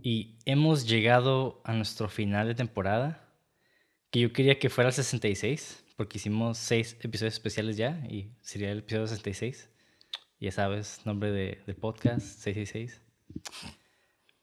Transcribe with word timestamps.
Y 0.00 0.38
hemos 0.46 0.88
llegado 0.88 1.60
a 1.64 1.74
nuestro 1.74 2.08
final 2.08 2.48
de 2.48 2.54
temporada, 2.54 3.28
que 4.10 4.20
yo 4.20 4.32
quería 4.32 4.58
que 4.58 4.70
fuera 4.70 4.88
el 4.88 4.94
66, 4.94 5.84
porque 5.96 6.18
hicimos 6.18 6.58
seis 6.58 6.96
episodios 7.00 7.34
especiales 7.34 7.76
ya, 7.76 8.02
y 8.08 8.30
sería 8.40 8.72
el 8.72 8.78
episodio 8.78 9.06
66. 9.06 9.68
Ya 10.40 10.50
sabes, 10.50 11.04
nombre 11.04 11.30
de, 11.30 11.62
del 11.66 11.76
podcast, 11.76 12.20
666. 12.20 13.00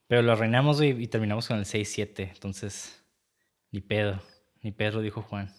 Pero 0.07 0.21
lo 0.23 0.31
arruinamos 0.31 0.81
y, 0.81 1.07
terminamos 1.07 1.47
con 1.47 1.59
el 1.59 1.65
6-7. 1.65 2.31
Entonces, 2.33 3.03
ni 3.71 3.79
pedo, 3.79 4.19
ni 4.61 4.71
perro, 4.71 5.01
dijo 5.01 5.21
Juan. 5.21 5.53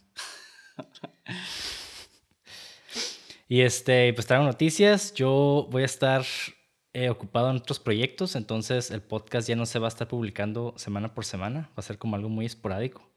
y 3.49 3.61
este, 3.61 4.13
pues 4.13 4.27
traigo 4.27 4.45
noticias. 4.45 5.15
Yo 5.15 5.69
voy 5.71 5.83
a 5.83 5.87
estar 5.87 6.25
eh, 6.93 7.09
ocupado 7.09 7.51
en 7.51 7.57
otros 7.57 7.79
proyectos, 7.79 8.35
entonces 8.35 8.91
el 8.91 9.03
podcast 9.03 9.49
ya 9.49 9.57
no 9.57 9.67
se 9.67 9.79
va 9.79 9.87
a 9.87 9.89
estar 9.89 10.09
publicando 10.09 10.75
semana 10.77 11.15
por 11.15 11.25
semana. 11.25 11.71
Va 11.71 11.77
a 11.77 11.83
ser 11.83 11.99
como 11.99 12.17
algo 12.17 12.29
muy 12.29 12.47
esporádico. 12.47 13.09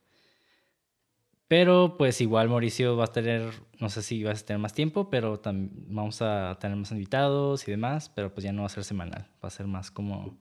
Pero 1.48 1.98
pues 1.98 2.22
igual 2.22 2.50
Mauricio 2.50 2.96
va 2.98 3.06
a 3.06 3.12
tener, 3.12 3.52
no 3.80 3.90
sé 3.90 4.02
si 4.02 4.24
vas 4.24 4.42
a 4.42 4.46
tener 4.46 4.60
más 4.60 4.74
tiempo, 4.74 5.10
pero 5.10 5.42
vamos 5.44 6.22
a 6.22 6.58
tener 6.60 6.78
más 6.78 6.92
invitados 6.92 7.68
y 7.68 7.72
demás, 7.72 8.10
pero 8.10 8.34
pues 8.34 8.44
ya 8.44 8.52
no 8.52 8.62
va 8.62 8.68
a 8.68 8.70
ser 8.70 8.84
semanal, 8.84 9.28
va 9.44 9.48
a 9.48 9.52
ser 9.52 9.68
más 9.68 9.92
como 9.92 10.38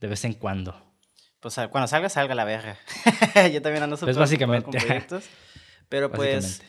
de 0.00 0.08
vez 0.08 0.24
en 0.24 0.34
cuando. 0.34 0.74
Pues 1.40 1.54
cuando 1.70 1.86
salga, 1.86 2.08
salga 2.08 2.34
la 2.34 2.44
verga. 2.44 2.76
Yo 3.52 3.62
también 3.62 3.84
ando 3.84 3.96
súper 3.96 4.14
pues 4.14 4.18
básicamente. 4.18 4.64
con 4.64 4.74
proyectos. 4.74 5.24
Pero 5.88 6.10
pues, 6.10 6.62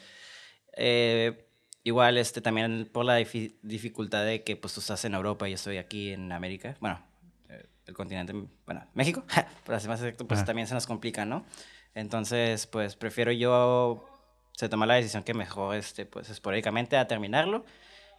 eh, 0.78 1.45
igual 1.86 2.18
este, 2.18 2.42
también 2.42 2.90
por 2.92 3.06
la 3.06 3.16
dificultad 3.16 4.26
de 4.26 4.44
que 4.44 4.58
pues 4.58 4.74
tú 4.74 4.82
estás 4.82 5.06
en 5.06 5.14
Europa 5.14 5.48
y 5.48 5.52
yo 5.52 5.56
estoy 5.56 5.78
aquí 5.78 6.12
en 6.12 6.32
América, 6.32 6.76
bueno, 6.82 7.00
eh, 7.48 7.66
el 7.86 7.94
continente, 7.94 8.34
bueno, 8.66 8.86
México, 8.96 9.24
por 9.64 9.76
así 9.76 9.88
más 9.88 10.02
exacto, 10.02 10.28
pues 10.28 10.44
también 10.44 10.68
se 10.68 10.74
nos 10.74 10.88
complica, 10.88 11.26
¿no? 11.26 11.46
Entonces, 11.94 12.68
pues 12.68 12.96
prefiero 12.96 13.32
yo 13.32 14.04
se 14.52 14.68
toma 14.68 14.86
la 14.88 14.96
decisión 14.96 15.24
que 15.24 15.34
mejor, 15.34 15.76
este, 15.76 16.06
pues 16.06 16.30
esporádicamente 16.30 16.98
a 16.98 17.08
terminarlo. 17.08 17.66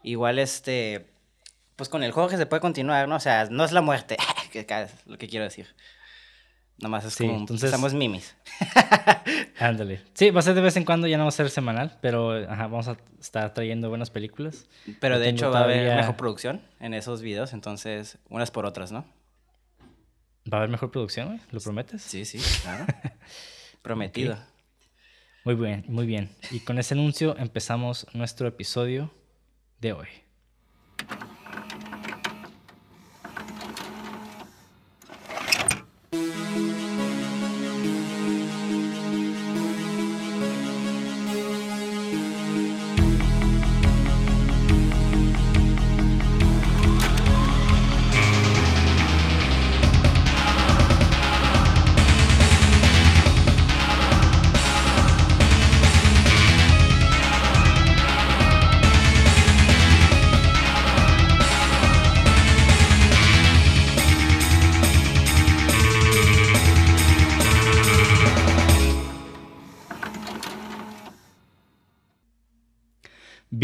Igual, 0.02 0.38
este, 0.38 1.06
pues 1.74 1.88
con 1.88 2.02
el 2.02 2.12
juego 2.12 2.28
que 2.28 2.36
se 2.36 2.46
puede 2.46 2.60
continuar, 2.60 3.08
¿no? 3.08 3.16
O 3.16 3.20
sea, 3.20 3.46
no 3.50 3.64
es 3.64 3.72
la 3.72 3.80
muerte, 3.80 4.16
que 4.52 4.60
es 4.60 5.06
lo 5.06 5.18
que 5.18 5.28
quiero 5.28 5.44
decir. 5.44 5.74
Nomás 6.78 7.06
es 7.06 7.16
como, 7.16 7.34
entonces, 7.34 7.70
somos 7.70 7.94
mimis. 7.94 8.36
Ándale. 9.58 10.02
Sí, 10.12 10.30
va 10.30 10.40
a 10.40 10.42
ser 10.42 10.54
de 10.54 10.60
vez 10.60 10.76
en 10.76 10.84
cuando, 10.84 11.06
ya 11.06 11.16
no 11.16 11.24
va 11.24 11.30
a 11.30 11.32
ser 11.32 11.48
semanal, 11.48 11.96
pero 12.02 12.32
ajá, 12.50 12.66
vamos 12.66 12.88
a 12.88 12.98
estar 13.18 13.54
trayendo 13.54 13.88
buenas 13.88 14.10
películas. 14.10 14.66
Pero 15.00 15.18
de 15.18 15.30
hecho 15.30 15.50
va 15.50 15.60
a 15.60 15.64
haber 15.64 15.96
mejor 15.96 16.16
producción 16.16 16.60
en 16.78 16.92
esos 16.92 17.22
videos, 17.22 17.54
entonces 17.54 18.18
unas 18.28 18.50
por 18.50 18.66
otras, 18.66 18.92
¿no? 18.92 19.06
¿Va 20.52 20.58
a 20.58 20.60
haber 20.60 20.70
mejor 20.70 20.90
producción, 20.90 21.40
¿Lo 21.50 21.60
prometes? 21.60 22.02
Sí, 22.02 22.24
sí, 22.24 22.38
claro. 22.62 22.86
Prometido. 23.82 24.36
Muy 25.44 25.54
bien, 25.54 25.84
muy 25.88 26.06
bien. 26.06 26.30
Y 26.50 26.60
con 26.60 26.78
ese 26.78 26.94
anuncio 26.94 27.36
empezamos 27.38 28.06
nuestro 28.12 28.48
episodio 28.48 29.10
de 29.80 29.92
hoy. 29.92 30.08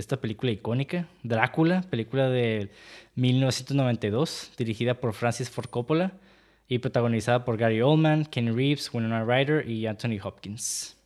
esta 0.00 0.20
película 0.20 0.52
icónica, 0.52 1.08
Drácula, 1.22 1.82
película 1.90 2.28
de 2.28 2.70
1992, 3.14 4.52
dirigida 4.56 4.94
por 4.94 5.14
Francis 5.14 5.50
Ford 5.50 5.68
Coppola 5.68 6.12
y 6.66 6.78
protagonizada 6.78 7.44
por 7.44 7.56
Gary 7.56 7.80
Oldman, 7.80 8.24
Ken 8.24 8.56
Reeves, 8.56 8.92
Winona 8.92 9.24
Ryder 9.24 9.68
y 9.68 9.86
Anthony 9.86 10.18
Hopkins, 10.22 10.96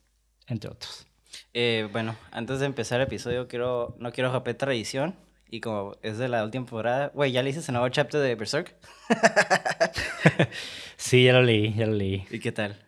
entre 0.46 0.70
otros. 0.70 1.06
Eh, 1.54 1.88
bueno, 1.92 2.16
antes 2.30 2.60
de 2.60 2.66
empezar 2.66 3.00
el 3.00 3.06
episodio, 3.06 3.48
quiero, 3.48 3.96
no 3.98 4.12
quiero 4.12 4.32
romper 4.32 4.54
tradición. 4.56 5.14
Y 5.50 5.60
como 5.60 5.96
es 6.02 6.18
de 6.18 6.28
la 6.28 6.44
última 6.44 6.64
temporada, 6.64 7.10
güey, 7.14 7.32
¿ya 7.32 7.42
leíste 7.42 7.62
el 7.66 7.72
nuevo 7.72 7.88
chapter 7.88 8.20
de 8.20 8.34
Berserk? 8.34 8.76
sí, 10.96 11.24
ya 11.24 11.32
lo 11.32 11.42
leí, 11.42 11.72
ya 11.74 11.86
lo 11.86 11.94
leí. 11.94 12.26
¿Y 12.30 12.38
qué 12.38 12.52
tal? 12.52 12.84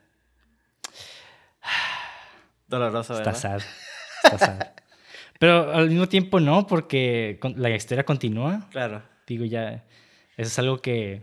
Doloroso, 2.68 3.14
¿verdad? 3.14 3.34
Está 3.34 3.48
sad. 3.48 3.62
Está 4.24 4.38
sad. 4.38 4.79
Pero 5.40 5.72
al 5.72 5.88
mismo 5.88 6.06
tiempo 6.06 6.38
no, 6.38 6.66
porque 6.66 7.40
la 7.56 7.70
historia 7.70 8.04
continúa. 8.04 8.68
Claro. 8.70 9.02
Digo, 9.26 9.46
ya, 9.46 9.86
eso 10.36 10.48
es 10.48 10.58
algo 10.58 10.82
que, 10.82 11.22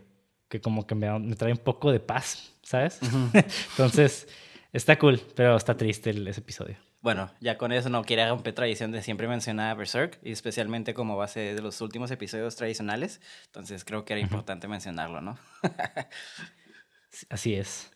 que 0.50 0.59
como 0.59 0.88
que 0.88 0.95
me, 0.95 1.19
me, 1.19 1.35
trae 1.35 1.51
un 1.51 1.59
poco 1.59 1.91
de 1.91 2.00
paz, 2.00 2.51
¿sabes? 2.63 3.00
Entonces, 3.69 4.27
está 4.73 4.97
cool, 4.97 5.22
pero 5.35 5.56
está 5.56 5.77
triste 5.77 6.09
ese 6.09 6.39
episodio. 6.39 6.77
Bueno, 7.01 7.29
ya 7.41 7.59
con 7.59 7.72
eso 7.72 7.89
no 7.89 8.03
quiero 8.03 8.27
romper 8.27 8.56
tradición 8.56 8.91
de 8.91 9.03
siempre 9.03 9.27
mencionar 9.27 9.69
a 9.69 9.75
Berserk, 9.75 10.17
y 10.23 10.31
especialmente 10.31 10.95
como 10.95 11.16
base 11.16 11.53
de 11.53 11.61
los 11.61 11.79
últimos 11.81 12.09
episodios 12.09 12.56
tradicionales. 12.56 13.22
Entonces, 13.45 13.85
creo 13.85 14.03
que 14.03 14.13
era 14.13 14.19
importante 14.19 14.67
mencionarlo, 14.67 15.22
¿no? 15.22 15.38
Así 17.29 17.53
es. 17.53 17.91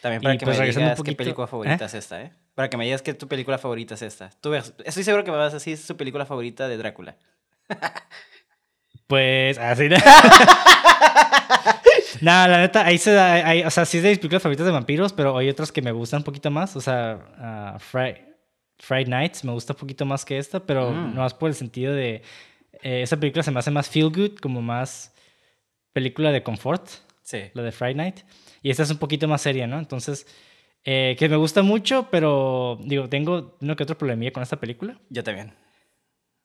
También 0.00 0.22
para 0.22 0.38
que 0.38 0.46
pues, 0.46 0.58
me 0.58 0.64
digas 0.70 1.02
qué 1.02 1.12
película 1.12 1.46
favorita 1.46 1.84
¿Eh? 1.84 1.86
es 1.86 1.94
esta, 1.94 2.22
¿eh? 2.22 2.32
Para 2.56 2.68
que 2.70 2.76
me 2.78 2.86
digas 2.86 3.02
que 3.02 3.12
tu 3.12 3.28
película 3.28 3.58
favorita 3.58 3.96
es 3.96 4.02
esta. 4.02 4.30
Tú 4.40 4.54
estoy 4.54 5.04
seguro 5.04 5.24
que 5.24 5.30
me 5.30 5.36
vas 5.36 5.52
a 5.52 5.56
decir 5.56 5.74
es 5.74 5.86
tu 5.86 5.94
película 5.94 6.24
favorita 6.24 6.66
de 6.68 6.78
Drácula. 6.78 7.18
pues 9.06 9.58
así. 9.58 9.88
no, 12.22 12.48
la 12.48 12.60
neta, 12.60 12.86
ahí 12.86 12.96
se 12.96 13.12
da. 13.12 13.44
o 13.66 13.70
sea, 13.70 13.84
sí 13.84 13.98
es 13.98 14.04
de 14.04 14.08
mis 14.08 14.18
películas 14.18 14.42
favoritas 14.42 14.64
de 14.64 14.72
vampiros, 14.72 15.12
pero 15.12 15.36
hay 15.36 15.50
otras 15.50 15.70
que 15.70 15.82
me 15.82 15.92
gustan 15.92 16.20
un 16.20 16.24
poquito 16.24 16.50
más. 16.50 16.74
O 16.76 16.80
sea, 16.80 17.76
uh, 17.76 17.78
Friday 17.78 19.04
Nights 19.04 19.44
me 19.44 19.52
gusta 19.52 19.74
un 19.74 19.78
poquito 19.78 20.06
más 20.06 20.24
que 20.24 20.38
esta, 20.38 20.58
pero 20.58 20.92
mm. 20.92 21.14
no 21.14 21.20
más 21.20 21.34
por 21.34 21.50
el 21.50 21.54
sentido 21.54 21.92
de. 21.92 22.22
Eh, 22.82 23.02
esa 23.02 23.18
película 23.18 23.42
se 23.42 23.50
me 23.50 23.58
hace 23.58 23.70
más 23.70 23.90
feel 23.90 24.08
good, 24.08 24.38
como 24.40 24.62
más 24.62 25.12
película 25.92 26.32
de 26.32 26.42
confort. 26.42 26.88
Sí. 27.22 27.50
La 27.52 27.62
de 27.62 27.70
Friday 27.70 27.96
Night. 27.96 28.20
Y 28.62 28.70
esta 28.70 28.82
es 28.82 28.90
un 28.90 28.96
poquito 28.96 29.28
más 29.28 29.42
seria, 29.42 29.66
¿no? 29.66 29.78
Entonces 29.78 30.26
eh, 30.88 31.16
que 31.18 31.28
me 31.28 31.36
gusta 31.36 31.62
mucho, 31.62 32.08
pero 32.12 32.78
digo, 32.84 33.08
tengo 33.08 33.56
uno 33.60 33.74
que 33.74 33.82
otro 33.82 33.98
problemilla 33.98 34.32
con 34.32 34.44
esta 34.44 34.60
película. 34.60 34.96
Yo 35.10 35.24
también. 35.24 35.52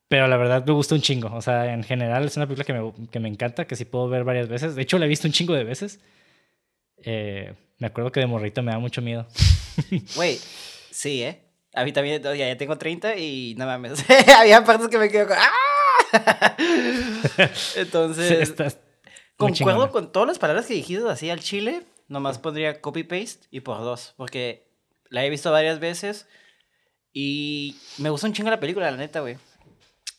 Pero 0.07 0.27
la 0.27 0.35
verdad 0.35 0.65
me 0.65 0.73
gusta 0.73 0.95
un 0.95 1.01
chingo. 1.01 1.31
O 1.33 1.41
sea, 1.41 1.71
en 1.71 1.83
general 1.83 2.25
es 2.25 2.35
una 2.37 2.47
película 2.47 2.65
que 2.65 2.73
me, 2.73 3.07
que 3.09 3.19
me 3.19 3.29
encanta, 3.29 3.65
que 3.65 3.75
sí 3.75 3.85
puedo 3.85 4.09
ver 4.09 4.23
varias 4.23 4.49
veces. 4.49 4.75
De 4.75 4.81
hecho, 4.81 4.97
la 4.97 5.05
he 5.05 5.09
visto 5.09 5.27
un 5.27 5.31
chingo 5.31 5.53
de 5.53 5.63
veces. 5.63 5.99
Eh, 7.03 7.53
me 7.77 7.87
acuerdo 7.87 8.11
que 8.11 8.19
de 8.19 8.25
morrito 8.25 8.63
me 8.63 8.71
da 8.71 8.79
mucho 8.79 9.01
miedo. 9.01 9.27
Güey, 10.15 10.37
sí, 10.89 11.23
¿eh? 11.23 11.39
A 11.73 11.85
mí 11.85 11.93
también, 11.93 12.21
ya, 12.21 12.35
ya 12.35 12.57
tengo 12.57 12.77
30 12.77 13.15
y 13.17 13.55
no 13.57 13.65
mames. 13.65 14.03
Había 14.37 14.63
partes 14.63 14.89
que 14.89 14.97
me 14.97 15.09
quedo 15.09 15.27
con... 15.27 15.37
¡Ah! 15.39 16.57
Entonces, 17.75 18.53
concuerdo 19.37 19.91
con 19.91 20.11
todas 20.11 20.27
las 20.27 20.39
palabras 20.39 20.65
que 20.65 20.73
dijiste 20.73 21.07
así 21.07 21.29
al 21.29 21.39
chile, 21.39 21.83
nomás 22.11 22.39
pondría 22.39 22.81
copy-paste 22.81 23.47
y 23.51 23.61
por 23.61 23.79
dos, 23.79 24.13
porque 24.17 24.67
la 25.09 25.25
he 25.25 25.29
visto 25.29 25.49
varias 25.49 25.79
veces 25.79 26.27
y 27.13 27.77
me 27.97 28.09
gustó 28.09 28.27
un 28.27 28.33
chingo 28.33 28.49
la 28.49 28.59
película, 28.59 28.91
la 28.91 28.97
neta, 28.97 29.21
güey. 29.21 29.37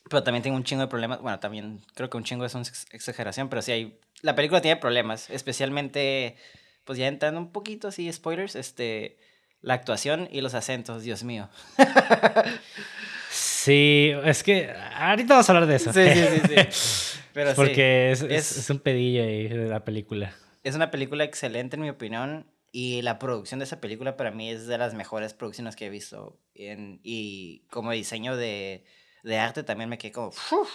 Pero 0.09 0.23
también 0.23 0.43
tengo 0.43 0.57
un 0.57 0.65
chingo 0.65 0.83
de 0.83 0.89
problemas. 0.89 1.21
Bueno, 1.21 1.39
también 1.39 1.81
creo 1.95 2.09
que 2.09 2.17
un 2.17 2.25
chingo 2.25 2.45
es 2.45 2.55
una 2.55 2.65
exageración, 2.93 3.49
pero 3.49 3.63
sí 3.63 3.73
hay. 3.73 3.99
La 4.23 4.35
película 4.35 4.61
tiene 4.61 4.77
problemas, 4.77 5.29
especialmente, 5.31 6.37
pues 6.85 6.99
ya 6.99 7.09
entrando 7.09 7.41
un 7.41 7.53
poquito 7.53 7.89
así, 7.89 8.11
spoilers, 8.11 8.57
este. 8.57 9.19
La 9.61 9.75
actuación 9.75 10.29
y 10.33 10.41
los 10.41 10.55
acentos, 10.55 11.05
Dios 11.05 11.23
mío. 11.23 11.49
sí, 13.31 14.11
es 14.25 14.43
que 14.43 14.75
ahorita 14.97 15.35
vamos 15.35 15.49
a 15.49 15.53
hablar 15.53 15.69
de 15.69 15.77
eso. 15.77 15.93
Sí, 15.93 16.01
sí, 16.13 16.25
sí. 16.33 16.41
sí. 16.49 17.19
Pero 17.33 17.55
Porque 17.55 18.11
es, 18.11 18.23
es, 18.23 18.69
un 18.71 18.81
pedillo 18.81 19.23
ahí 19.23 19.49
de 19.49 19.69
la 19.69 19.85
película. 19.85 20.35
Es 20.63 20.75
una 20.75 20.91
película 20.91 21.25
excelente, 21.25 21.77
en 21.77 21.83
mi 21.83 21.91
opinión. 21.91 22.47
Y 22.71 23.03
la 23.03 23.19
producción 23.19 23.61
de 23.61 23.65
esa 23.65 23.81
película 23.81 24.17
para 24.17 24.31
mí 24.31 24.51
es 24.51 24.67
de 24.67 24.79
las 24.79 24.95
mejores 24.95 25.35
producciones 25.35 25.77
que 25.77 25.87
he 25.87 25.91
visto. 25.91 26.41
y 26.55 27.67
como 27.71 27.93
diseño 27.93 28.37
de, 28.37 28.85
de, 29.23 29.39
arte 29.39 29.63
también 29.63 29.91
me 29.91 29.99
quedé 29.99 30.13
como... 30.13 30.29
Uf, 30.29 30.71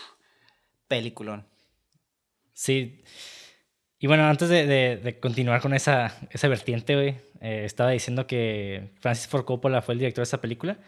peliculón. 0.87 1.47
Sí. 2.53 3.03
Y 3.99 4.07
bueno, 4.07 4.27
antes 4.27 4.49
de, 4.49 4.67
de, 4.67 5.19
continuar 5.19 5.61
con 5.61 5.73
esa, 5.73 6.15
esa 6.29 6.47
vertiente, 6.47 6.95
güey, 6.95 7.15
eh, 7.41 7.63
estaba 7.65 7.91
diciendo 7.91 8.27
que 8.27 8.91
Francis 8.99 9.27
Ford 9.27 9.45
Coppola 9.45 9.81
fue 9.81 9.93
el 9.93 9.99
director 9.99 10.21
de 10.21 10.27
esa 10.27 10.41
película. 10.41 10.79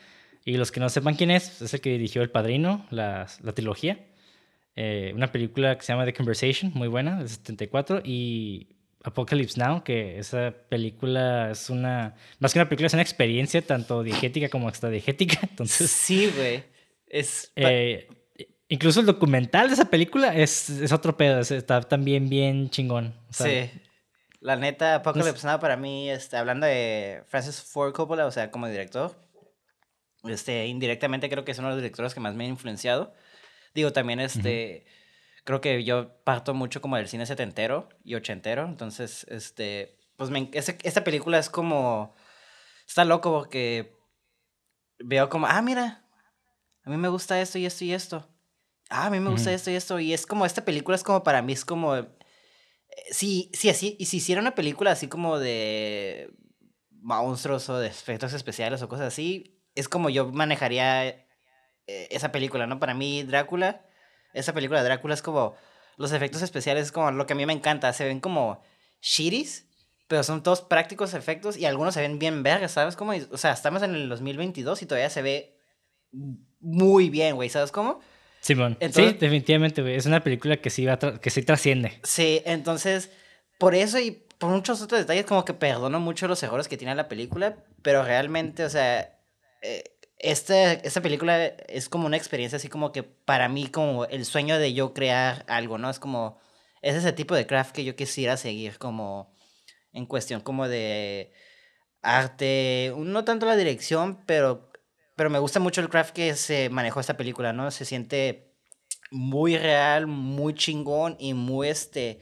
Y 0.45 0.57
los 0.57 0.71
que 0.71 0.79
no 0.79 0.89
sepan 0.89 1.15
quién 1.15 1.31
es, 1.31 1.61
es 1.61 1.73
el 1.73 1.81
que 1.81 1.91
dirigió 1.91 2.21
El 2.21 2.31
Padrino, 2.31 2.85
la, 2.91 3.27
la 3.41 3.53
trilogía. 3.53 3.99
Eh, 4.75 5.11
una 5.15 5.31
película 5.31 5.77
que 5.77 5.83
se 5.83 5.91
llama 5.91 6.05
The 6.05 6.13
Conversation, 6.13 6.71
muy 6.73 6.87
buena, 6.87 7.21
de 7.21 7.27
74. 7.27 8.01
Y 8.05 8.78
Apocalypse 9.03 9.59
Now, 9.59 9.83
que 9.83 10.19
esa 10.19 10.53
película 10.69 11.51
es 11.51 11.69
una. 11.69 12.15
Más 12.39 12.53
que 12.53 12.59
una 12.59 12.67
película, 12.67 12.87
es 12.87 12.93
una 12.93 13.01
experiencia 13.01 13.61
tanto 13.61 14.03
diegética 14.03 14.49
como 14.49 14.69
extradiegética. 14.69 15.39
Entonces. 15.49 15.89
Sí, 15.89 16.31
güey. 16.35 16.63
Es. 17.07 17.51
Eh, 17.55 18.07
Incluso 18.71 18.99
el 18.99 19.07
documental 19.07 19.67
de 19.67 19.73
esa 19.73 19.89
película 19.89 20.35
es, 20.35 20.69
es 20.69 20.91
otro 20.91 21.17
pedo, 21.17 21.39
está 21.39 21.81
también 21.81 22.29
bien 22.29 22.69
chingón. 22.69 23.15
sí. 23.31 23.69
La 24.41 24.55
neta, 24.55 24.95
Apocalypse 24.95 25.45
Now 25.45 25.59
para 25.59 25.75
mí, 25.75 26.09
este, 26.09 26.37
hablando 26.37 26.65
de 26.65 27.23
Francis 27.27 27.61
Ford 27.61 27.91
Coppola, 27.91 28.25
o 28.25 28.31
sea, 28.31 28.51
como 28.51 28.69
director, 28.69 29.13
este, 30.23 30.67
indirectamente 30.67 31.29
creo 31.29 31.43
que 31.43 31.51
es 31.51 31.59
uno 31.59 31.67
de 31.67 31.73
los 31.73 31.81
directores 31.81 32.13
que 32.13 32.21
más 32.21 32.35
me 32.35 32.45
ha 32.45 32.47
influenciado. 32.47 33.13
Digo, 33.73 33.91
también 33.91 34.21
este, 34.21 34.85
creo 35.49 35.61
que 35.61 35.83
yo 35.83 36.23
parto 36.23 36.53
mucho 36.53 36.81
como 36.81 36.95
del 36.95 37.07
cine 37.07 37.25
setentero 37.25 37.89
y 38.03 38.15
ochentero, 38.15 38.65
entonces, 38.65 39.25
este, 39.29 39.97
pues 40.15 40.29
me, 40.29 40.49
esta 40.53 41.03
película 41.03 41.39
es 41.39 41.49
como, 41.49 42.15
está 42.87 43.03
loco 43.05 43.31
porque 43.31 43.95
veo 44.99 45.29
como, 45.29 45.47
ah, 45.47 45.61
mira, 45.61 46.05
a 46.83 46.89
mí 46.89 46.97
me 46.97 47.09
gusta 47.09 47.41
esto 47.41 47.57
y 47.57 47.65
esto 47.65 47.83
y 47.85 47.93
esto 47.93 48.29
ah, 48.89 49.05
a 49.05 49.09
mí 49.09 49.19
me 49.19 49.29
gusta 49.29 49.53
esto 49.53 49.71
y 49.71 49.75
esto. 49.75 49.99
Y 49.99 50.13
es 50.13 50.25
como, 50.25 50.45
esta 50.45 50.65
película 50.65 50.95
es 50.95 51.03
como 51.03 51.23
para 51.23 51.41
mí, 51.41 51.53
es 51.53 51.65
como, 51.65 51.95
eh, 51.95 52.07
sí, 53.11 53.51
sí, 53.53 53.69
así, 53.69 53.95
y 53.99 54.05
si 54.05 54.17
hiciera 54.17 54.41
una 54.41 54.55
película 54.55 54.91
así 54.91 55.07
como 55.07 55.39
de 55.39 56.31
monstruos 56.91 57.69
o 57.69 57.77
de 57.77 57.87
efectos 57.87 58.33
especiales 58.33 58.81
o 58.81 58.89
cosas 58.89 59.07
así, 59.07 59.61
es 59.75 59.87
como 59.87 60.09
yo 60.09 60.31
manejaría 60.31 61.07
eh, 61.07 61.27
esa 61.87 62.31
película, 62.31 62.67
¿no? 62.67 62.79
Para 62.79 62.93
mí, 62.93 63.23
Drácula, 63.23 63.85
esa 64.33 64.53
película 64.53 64.81
de 64.81 64.85
Drácula 64.85 65.13
es 65.13 65.21
como, 65.21 65.55
los 65.97 66.11
efectos 66.11 66.41
especiales 66.41 66.85
es 66.85 66.91
como 66.91 67.11
lo 67.11 67.25
que 67.25 67.33
a 67.33 67.35
mí 67.35 67.45
me 67.45 67.53
encanta, 67.53 67.91
se 67.93 68.05
ven 68.05 68.19
como 68.19 68.61
shiris, 69.01 69.67
pero 70.07 70.23
son 70.23 70.41
todos 70.41 70.61
prácticos 70.61 71.13
efectos 71.13 71.57
y 71.57 71.65
algunos 71.65 71.93
se 71.93 72.01
ven 72.01 72.19
bien 72.19 72.41
vergas, 72.41 72.71
¿sabes? 72.71 72.95
Como, 72.95 73.13
o 73.31 73.37
sea, 73.37 73.51
estamos 73.51 73.83
en 73.83 73.93
el 73.95 74.09
2022 74.09 74.81
y 74.81 74.85
todavía 74.85 75.09
se 75.09 75.21
ve 75.21 75.57
muy 76.59 77.09
bien, 77.09 77.35
güey, 77.35 77.49
¿sabes 77.49 77.71
cómo? 77.71 77.99
Simón. 78.41 78.77
sí, 78.91 79.13
definitivamente, 79.19 79.81
güey. 79.81 79.95
Es 79.95 80.05
una 80.05 80.23
película 80.23 80.57
que 80.57 80.69
sí, 80.69 80.85
va 80.85 80.97
que 80.97 81.29
sí 81.29 81.43
trasciende. 81.43 81.99
Sí, 82.03 82.41
entonces, 82.45 83.11
por 83.57 83.75
eso 83.75 83.99
y 83.99 84.23
por 84.37 84.49
muchos 84.49 84.81
otros 84.81 85.01
detalles, 85.01 85.25
como 85.25 85.43
que 85.43 85.53
perdono 85.53 85.99
mucho 85.99 86.27
los 86.27 86.41
errores 86.41 86.67
que 86.67 86.77
tiene 86.77 86.95
la 86.95 87.09
película, 87.09 87.57
pero 87.81 88.03
realmente, 88.03 88.63
o 88.63 88.69
sea, 88.69 89.19
eh, 89.61 89.83
esta, 90.19 90.73
esta 90.73 91.01
película 91.01 91.45
es 91.45 91.89
como 91.89 92.05
una 92.05 92.17
experiencia 92.17 92.57
así 92.57 92.67
como 92.69 92.91
que 92.91 93.03
para 93.03 93.49
mí, 93.49 93.67
como 93.67 94.05
el 94.05 94.25
sueño 94.25 94.59
de 94.59 94.73
yo 94.73 94.93
crear 94.93 95.45
algo, 95.47 95.77
¿no? 95.77 95.89
Es 95.89 95.99
como, 95.99 96.39
es 96.81 96.95
ese 96.95 97.13
tipo 97.13 97.35
de 97.35 97.47
craft 97.47 97.73
que 97.73 97.85
yo 97.85 97.95
quisiera 97.95 98.37
seguir 98.37 98.77
como 98.77 99.33
en 99.93 100.05
cuestión 100.05 100.41
como 100.41 100.67
de 100.67 101.33
arte, 102.01 102.93
no 102.97 103.25
tanto 103.25 103.45
la 103.45 103.55
dirección, 103.55 104.23
pero 104.25 104.69
pero 105.19 105.29
me 105.29 105.39
gusta 105.39 105.59
mucho 105.59 105.81
el 105.81 105.89
craft 105.89 106.13
que 106.13 106.33
se 106.33 106.69
manejó 106.69 107.01
esta 107.01 107.17
película, 107.17 107.51
¿no? 107.51 107.69
Se 107.71 107.83
siente 107.83 108.53
muy 109.11 109.57
real, 109.57 110.07
muy 110.07 110.53
chingón 110.53 111.17
y 111.19 111.33
muy, 111.33 111.67
este, 111.67 112.21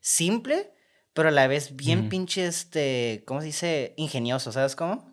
simple, 0.00 0.72
pero 1.12 1.28
a 1.28 1.30
la 1.30 1.46
vez 1.46 1.76
bien 1.76 2.08
pinche, 2.08 2.46
este, 2.46 3.22
¿cómo 3.26 3.40
se 3.40 3.46
dice? 3.48 3.94
Ingenioso, 3.98 4.50
¿sabes 4.50 4.76
cómo? 4.76 5.07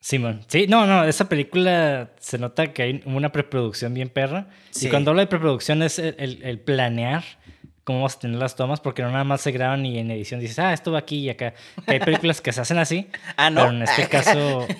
Simón. 0.00 0.42
Sí, 0.46 0.66
no, 0.68 0.86
no, 0.86 1.04
esa 1.04 1.28
película 1.28 2.10
se 2.20 2.38
nota 2.38 2.72
que 2.72 2.82
hay 2.82 3.02
una 3.04 3.32
preproducción 3.32 3.94
bien 3.94 4.08
perra. 4.08 4.48
Y 4.80 4.88
cuando 4.88 5.10
hablo 5.10 5.20
de 5.20 5.26
preproducción 5.26 5.82
es 5.82 5.98
el, 5.98 6.40
el, 6.42 6.60
planear 6.60 7.24
cómo 7.82 8.02
vas 8.02 8.16
a 8.16 8.20
tener 8.20 8.38
las 8.38 8.54
tomas, 8.54 8.80
porque 8.80 9.02
no 9.02 9.10
nada 9.10 9.24
más 9.24 9.40
se 9.40 9.50
graban 9.50 9.84
y 9.86 9.98
en 9.98 10.10
edición 10.10 10.40
dices, 10.40 10.58
ah, 10.58 10.72
esto 10.72 10.92
va 10.92 10.98
aquí 11.00 11.20
y 11.20 11.30
acá. 11.30 11.54
hay 11.86 11.98
películas 12.00 12.40
que 12.40 12.52
se 12.52 12.60
hacen 12.60 12.78
así. 12.78 13.08
ah, 13.36 13.50
no. 13.50 13.62
Pero 13.62 13.76
en 13.76 13.82
este 13.82 14.08
caso. 14.08 14.66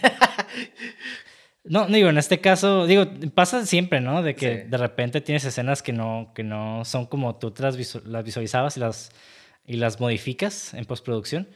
No, 1.64 1.87
digo, 1.87 2.09
en 2.09 2.17
este 2.17 2.41
caso, 2.41 2.87
digo, 2.87 3.05
pasa 3.35 3.67
siempre, 3.67 4.00
¿no? 4.00 4.23
De 4.23 4.35
que 4.35 4.64
de 4.64 4.76
repente 4.79 5.21
tienes 5.21 5.44
escenas 5.44 5.82
que 5.82 5.93
no, 5.93 6.32
que 6.35 6.43
no 6.43 6.82
son 6.87 7.05
como 7.05 7.37
tú 7.37 7.53
las, 7.59 7.76
las 8.06 8.25
visualizabas 8.25 8.79
y 8.79 8.81
las, 8.81 9.12
y 9.67 9.76
las 9.76 10.00
modificas 10.00 10.73
en 10.73 10.87
postproducción. 10.87 11.47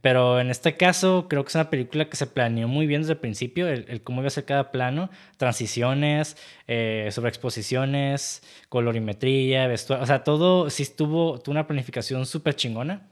Pero 0.00 0.40
en 0.40 0.50
este 0.50 0.76
caso, 0.76 1.26
creo 1.28 1.44
que 1.44 1.48
es 1.48 1.54
una 1.54 1.70
película 1.70 2.08
que 2.08 2.16
se 2.16 2.26
planeó 2.26 2.68
muy 2.68 2.86
bien 2.86 3.02
desde 3.02 3.12
el 3.14 3.18
principio, 3.18 3.68
el, 3.68 4.02
cómo 4.02 4.20
iba 4.20 4.28
a 4.28 4.30
ser 4.30 4.44
cada 4.44 4.72
plano, 4.72 5.10
transiciones, 5.36 6.36
eh, 6.66 7.08
sobreexposiciones, 7.12 8.42
colorimetría, 8.68 9.66
vestuario, 9.66 10.02
o 10.02 10.06
sea, 10.06 10.24
todo 10.24 10.70
sí 10.70 10.82
estuvo, 10.82 11.40
tuvo 11.40 11.52
una 11.52 11.66
planificación 11.66 12.26
súper 12.26 12.56
chingona. 12.56 13.08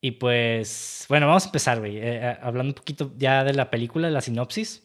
Y 0.00 0.12
pues, 0.12 1.06
bueno, 1.08 1.26
vamos 1.28 1.44
a 1.44 1.46
empezar, 1.46 1.78
güey. 1.78 1.96
Eh, 1.96 2.02
eh, 2.02 2.38
hablando 2.42 2.70
un 2.70 2.74
poquito 2.74 3.12
ya 3.16 3.44
de 3.44 3.54
la 3.54 3.70
película, 3.70 4.10
la 4.10 4.20
sinopsis. 4.20 4.82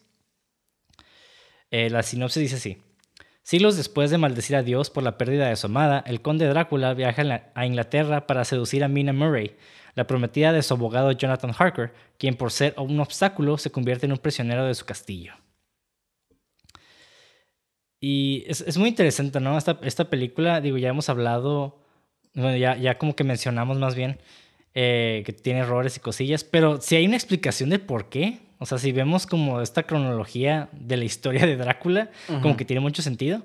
La 1.69 2.01
sinopsis 2.01 2.41
dice 2.41 2.55
así. 2.55 2.77
Siglos 3.47 3.77
después 3.77 4.11
de 4.11 4.17
maldecir 4.17 4.55
a 4.55 4.63
Dios 4.63 4.89
por 4.89 5.03
la 5.03 5.17
pérdida 5.17 5.47
de 5.47 5.55
su 5.55 5.67
amada, 5.67 6.03
el 6.05 6.21
conde 6.21 6.47
Drácula 6.47 6.93
viaja 6.93 7.49
a 7.55 7.65
Inglaterra 7.65 8.27
para 8.27 8.43
seducir 8.43 8.83
a 8.83 8.89
Mina 8.89 9.13
Murray, 9.13 9.55
la 9.97 10.05
prometida 10.05 10.53
de 10.53 10.61
su 10.61 10.75
abogado 10.75 11.11
Jonathan 11.11 11.51
Harker, 11.57 11.91
quien 12.19 12.35
por 12.35 12.51
ser 12.51 12.75
un 12.77 12.99
obstáculo 12.99 13.57
se 13.57 13.71
convierte 13.71 14.05
en 14.05 14.11
un 14.11 14.19
prisionero 14.19 14.63
de 14.63 14.75
su 14.75 14.85
castillo. 14.85 15.33
Y 17.99 18.43
es, 18.45 18.77
muy 18.77 18.89
interesante, 18.89 19.39
¿no? 19.39 19.57
Esta, 19.57 19.79
esta, 19.81 20.07
película, 20.07 20.61
digo, 20.61 20.77
ya 20.77 20.89
hemos 20.89 21.09
hablado, 21.09 21.79
bueno, 22.35 22.55
ya, 22.55 22.77
ya 22.77 22.99
como 22.99 23.15
que 23.15 23.23
mencionamos 23.23 23.79
más 23.79 23.95
bien 23.95 24.19
eh, 24.75 25.23
que 25.25 25.33
tiene 25.33 25.61
errores 25.61 25.97
y 25.97 25.99
cosillas, 25.99 26.43
pero 26.43 26.79
si 26.79 26.95
hay 26.95 27.07
una 27.07 27.15
explicación 27.15 27.71
de 27.71 27.79
por 27.79 28.07
qué, 28.09 28.41
o 28.59 28.67
sea, 28.67 28.77
si 28.77 28.91
vemos 28.91 29.25
como 29.25 29.61
esta 29.61 29.81
cronología 29.81 30.69
de 30.73 30.97
la 30.97 31.05
historia 31.05 31.47
de 31.47 31.57
Drácula, 31.57 32.11
como 32.43 32.55
que 32.55 32.65
tiene 32.65 32.81
mucho 32.81 33.01
sentido. 33.01 33.41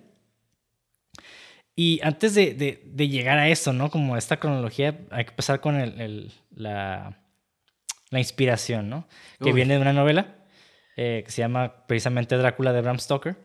Y 1.75 2.01
antes 2.03 2.35
de, 2.35 2.55
de, 2.85 3.09
llegar 3.09 3.39
a 3.39 3.49
eso, 3.49 3.73
¿no? 3.73 3.91
Como 3.91 4.17
esta 4.17 4.39
cronología, 4.39 4.99
hay 5.11 5.25
que 5.25 5.31
empezar 5.31 5.61
con 5.61 5.77
el, 5.77 6.31
la, 6.51 7.19
la, 8.11 8.19
inspiración, 8.19 8.91
¿no? 8.91 9.09
Que 9.41 9.53
viene 9.53 9.75
de 9.75 9.81
una 9.81 9.95
novela 9.95 10.37
eh, 10.97 11.23
que 11.25 11.31
se 11.31 11.41
llama 11.41 11.87
precisamente 11.87 12.37
Drácula 12.37 12.75
de 12.75 12.83
Bram 12.83 12.99
Stoker. 12.99 13.37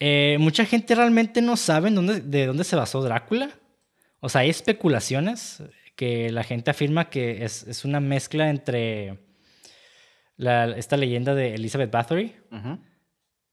Eh, 0.00 0.38
mucha 0.40 0.64
gente 0.64 0.94
realmente 0.94 1.40
no 1.40 1.56
sabe 1.56 1.90
dónde, 1.90 2.20
de 2.20 2.46
dónde 2.46 2.64
se 2.64 2.74
basó 2.74 3.00
Drácula. 3.00 3.50
O 4.18 4.28
sea, 4.28 4.40
hay 4.40 4.50
especulaciones 4.50 5.62
que 5.94 6.30
la 6.32 6.42
gente 6.42 6.70
afirma 6.70 7.10
que 7.10 7.44
es, 7.44 7.62
es 7.64 7.84
una 7.84 8.00
mezcla 8.00 8.50
entre 8.50 9.18
la, 10.36 10.64
esta 10.76 10.96
leyenda 10.96 11.34
de 11.34 11.54
Elizabeth 11.54 11.90
Bathory 11.90 12.34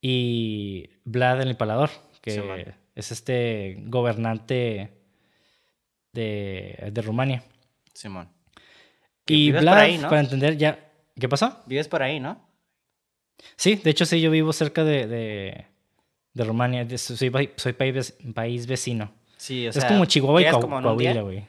y 0.02 0.90
Vlad 1.04 1.42
el 1.42 1.50
Empalador, 1.50 1.90
que 2.22 2.74
es 2.98 3.12
este 3.12 3.78
gobernante 3.86 4.90
de, 6.14 6.90
de 6.92 7.02
Rumania. 7.04 7.44
Simón. 7.94 8.28
Y 9.28 9.52
Vlad, 9.52 10.02
para 10.02 10.20
entender 10.20 10.58
ya... 10.58 10.84
¿Qué 11.20 11.30
pasó? 11.30 11.62
Vives 11.68 11.88
por 11.88 12.02
ahí, 12.02 12.20
¿no? 12.20 12.42
Sí, 13.56 13.76
de 13.76 13.92
hecho 13.92 14.06
sí, 14.06 14.20
yo 14.20 14.32
vivo 14.32 14.52
cerca 14.52 14.84
de, 14.84 15.06
de, 15.06 15.66
de 16.34 16.44
Rumania, 16.44 16.86
soy, 16.98 17.32
soy 17.56 17.74
país, 17.74 18.16
país 18.34 18.66
vecino. 18.66 19.14
Sí, 19.38 19.68
o 19.68 19.74
sea, 19.74 19.84
es 19.84 19.88
como 19.88 20.06
Chihuahua 20.06 20.42
y 20.42 20.50
Coahuila, 20.50 21.22
güey. 21.22 21.48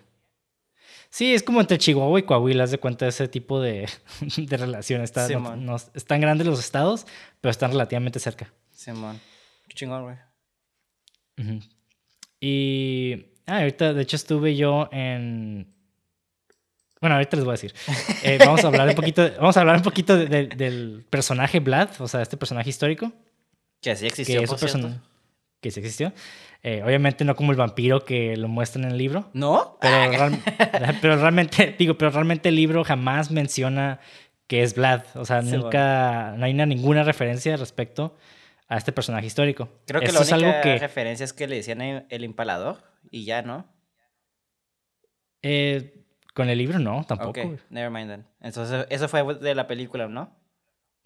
Sí, 1.08 1.32
es 1.32 1.42
como 1.42 1.62
entre 1.62 1.78
Chihuahua 1.78 2.18
y 2.20 2.24
Coahuila, 2.24 2.64
haz 2.64 2.70
de 2.70 2.78
cuenta 2.78 3.06
de 3.06 3.10
ese 3.10 3.26
tipo 3.28 3.60
de, 3.60 3.88
de 4.36 4.56
relación. 4.58 5.00
Está, 5.00 5.26
no, 5.28 5.76
están 5.76 6.20
grandes 6.20 6.46
los 6.46 6.58
estados, 6.58 7.06
pero 7.40 7.50
están 7.50 7.70
relativamente 7.70 8.18
cerca. 8.18 8.52
Sí, 8.70 8.92
man. 8.92 9.18
Qué 9.66 9.74
chingón, 9.74 10.04
güey. 10.04 10.27
Y 12.40 13.26
ah, 13.46 13.58
ahorita, 13.58 13.94
de 13.94 14.02
hecho, 14.02 14.16
estuve 14.16 14.56
yo 14.56 14.88
en. 14.92 15.72
Bueno, 17.00 17.14
ahorita 17.16 17.36
les 17.36 17.44
voy 17.44 17.52
a 17.52 17.54
decir. 17.54 17.74
Eh, 18.22 18.38
vamos 18.44 18.64
a 18.64 18.68
hablar 18.68 18.88
un 18.88 18.94
poquito, 18.94 19.30
vamos 19.38 19.56
a 19.56 19.60
hablar 19.60 19.76
un 19.76 19.82
poquito 19.82 20.16
del 20.16 21.04
personaje 21.08 21.60
Vlad, 21.60 21.90
o 22.00 22.08
sea, 22.08 22.22
este 22.22 22.36
personaje 22.36 22.70
histórico. 22.70 23.12
Que 23.80 23.94
sí 23.94 24.06
existió, 24.06 24.40
que, 24.40 24.46
que 25.60 25.70
sí 25.70 25.80
existió. 25.80 26.12
Eh, 26.64 26.82
obviamente 26.84 27.24
no 27.24 27.36
como 27.36 27.52
el 27.52 27.56
vampiro 27.56 28.04
que 28.04 28.36
lo 28.36 28.48
muestran 28.48 28.84
en 28.84 28.90
el 28.90 28.98
libro. 28.98 29.30
¿No? 29.32 29.78
Pero, 29.80 30.24
ah. 30.24 30.94
pero 31.00 31.16
realmente, 31.16 31.76
digo, 31.78 31.96
pero 31.96 32.10
realmente 32.10 32.48
el 32.48 32.56
libro 32.56 32.82
jamás 32.82 33.30
menciona 33.30 34.00
que 34.48 34.62
es 34.62 34.74
Vlad. 34.74 35.02
O 35.14 35.24
sea, 35.24 35.42
nunca, 35.42 36.34
no 36.36 36.44
hay 36.44 36.54
ninguna 36.54 37.04
referencia 37.04 37.56
respecto 37.56 38.16
a 38.68 38.76
este 38.76 38.92
personaje 38.92 39.26
histórico. 39.26 39.68
Creo 39.86 40.00
que 40.00 40.12
la 40.12 40.20
única 40.20 40.60
que... 40.60 40.78
referencia 40.78 41.24
es 41.24 41.32
que 41.32 41.46
le 41.46 41.56
decían 41.56 41.80
el 41.80 42.24
empalador 42.24 42.82
y 43.10 43.24
ya, 43.24 43.42
¿no? 43.42 43.66
Eh, 45.42 46.04
con 46.34 46.48
el 46.48 46.58
libro 46.58 46.78
no, 46.78 47.04
tampoco. 47.04 47.40
Ok, 47.40 47.60
never 47.70 47.90
mind 47.90 48.10
then. 48.10 48.26
Entonces, 48.40 48.86
eso 48.90 49.08
fue 49.08 49.34
de 49.34 49.54
la 49.54 49.66
película, 49.66 50.08
¿no? 50.08 50.36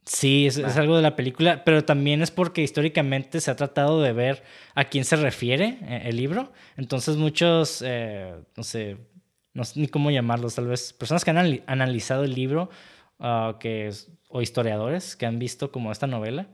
Sí, 0.04 0.47
es, 0.49 0.59
algo 0.59 0.97
de 0.97 1.02
la 1.02 1.14
película, 1.14 1.62
pero 1.64 1.85
también 1.85 2.23
es 2.23 2.33
porque 2.33 2.61
históricamente 2.62 3.40
se 3.40 3.52
ha 3.52 3.57
tratado 3.57 4.02
de 4.02 4.12
ver 4.12 4.42
a 4.75 4.85
quién 4.87 5.04
se 5.04 5.14
refiere 5.14 5.78
eh, 5.83 6.02
el 6.07 6.16
libro. 6.16 6.52
Entonces 6.76 7.16
muchos, 7.16 7.85
eh, 7.87 8.35
no 8.57 8.64
sé, 8.64 8.97
no 9.54 9.64
sé 9.64 9.78
ni 9.78 9.87
cómo 9.87 10.11
llamarlos, 10.11 10.57
tal 10.57 10.66
vez 10.66 10.92
personas 10.92 11.25
que 11.25 11.31
han 11.31 11.62
analizado 11.66 12.25
el 12.25 12.35
libro 12.35 12.69
ah, 13.21 13.59
que 13.61 13.92
o 14.32 14.42
historiadores 14.42 15.14
que 15.14 15.26
han 15.26 15.38
visto 15.38 15.70
como 15.70 15.92
esta 15.92 16.06
novela, 16.06 16.46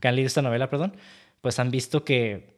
que 0.00 0.08
han 0.08 0.14
leído 0.14 0.28
esta 0.28 0.42
novela, 0.42 0.70
perdón, 0.70 0.96
pues 1.40 1.58
han 1.58 1.70
visto 1.70 2.04
que, 2.04 2.56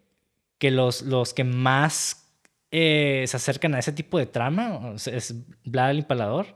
que 0.59 0.71
los, 0.71 1.03
los 1.03 1.35
que 1.35 1.45
más 1.45 2.29
eh, 2.71 3.25
se 3.27 3.37
acercan 3.37 3.75
a 3.75 3.79
ese 3.79 3.93
tipo 3.93 4.19
de 4.19 4.27
trama 4.27 4.93
es 4.95 5.35
Vlad 5.65 5.91
el 5.91 5.99
Impalador, 5.99 6.47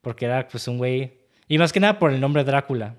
porque 0.00 0.24
era 0.26 0.48
pues 0.48 0.66
un 0.68 0.78
güey 0.78 1.22
y 1.52 1.58
más 1.58 1.72
que 1.72 1.80
nada 1.80 1.98
por 1.98 2.12
el 2.12 2.20
nombre 2.20 2.44
Drácula. 2.44 2.94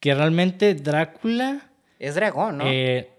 Que 0.00 0.14
realmente 0.14 0.74
Drácula... 0.74 1.70
Es 1.98 2.16
dragón, 2.16 2.58
¿no? 2.58 2.64
Eh, 2.66 3.10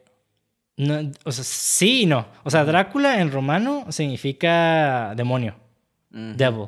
o 1.24 1.32
sea, 1.32 1.44
sí 1.44 2.02
y 2.02 2.06
no. 2.06 2.28
O 2.44 2.50
sea, 2.50 2.66
Drácula 2.66 3.22
en 3.22 3.32
romano 3.32 3.86
significa 3.90 5.14
demonio. 5.16 5.56
Devil. 6.10 6.68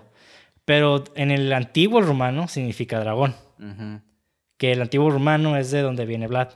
Pero 0.69 1.03
en 1.15 1.31
el 1.31 1.51
antiguo 1.51 1.99
romano 1.99 2.47
significa 2.47 2.99
dragón. 2.99 3.35
Que 4.57 4.71
el 4.71 4.83
antiguo 4.83 5.09
romano 5.09 5.57
es 5.57 5.71
de 5.71 5.81
donde 5.81 6.05
viene 6.05 6.27
Vlad. 6.27 6.49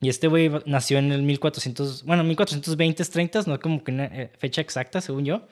Y 0.00 0.08
este 0.08 0.26
güey 0.26 0.50
nació 0.64 0.96
en 0.96 1.12
el 1.12 1.22
1400, 1.22 2.04
bueno, 2.04 2.24
1420, 2.24 3.04
30, 3.04 3.42
no 3.46 3.60
como 3.60 3.84
que 3.84 3.92
una 3.92 4.06
eh, 4.06 4.32
fecha 4.38 4.62
exacta, 4.62 5.02
según 5.02 5.26
yo. 5.26 5.46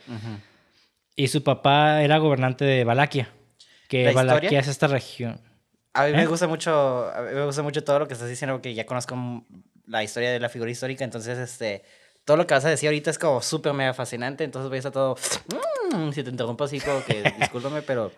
Y 1.15 1.29
su 1.29 1.43
papá 1.43 2.03
era 2.03 2.17
gobernante 2.17 2.65
de 2.65 2.85
Valaquia 2.85 3.29
que 3.93 4.11
Valaquia 4.15 4.59
es 4.59 4.69
esta 4.69 4.87
región. 4.87 5.39
A 5.93 6.07
mí 6.07 6.13
me 6.13 6.23
¿Eh? 6.23 6.27
gusta 6.27 6.49
mucho, 6.49 7.13
me 7.35 7.45
gusta 7.45 7.63
mucho 7.63 7.85
todo 7.85 7.99
lo 7.99 8.09
que 8.09 8.15
estás 8.15 8.31
diciendo, 8.31 8.55
porque 8.55 8.73
ya 8.73 8.87
conozco 8.87 9.45
la 9.87 10.03
historia 10.03 10.33
de 10.33 10.41
la 10.41 10.49
figura 10.49 10.71
histórica, 10.71 11.05
entonces 11.05 11.37
este, 11.37 11.85
todo 12.25 12.37
lo 12.37 12.47
que 12.47 12.55
vas 12.55 12.65
a 12.65 12.71
decir 12.71 12.89
ahorita 12.89 13.11
es 13.11 13.19
como 13.19 13.43
súper 13.43 13.73
mega 13.73 13.95
fascinante, 13.95 14.45
entonces 14.45 14.69
voy 14.69 14.77
a 14.77 14.79
estar 14.79 14.93
todo, 14.93 15.17
mm, 15.95 16.13
si 16.13 16.23
te 16.23 16.31
interrumpo 16.31 16.65
así 16.65 16.81
como 16.81 17.05
que 17.05 17.23
discúlpame, 17.39 17.83
pero 17.83 18.13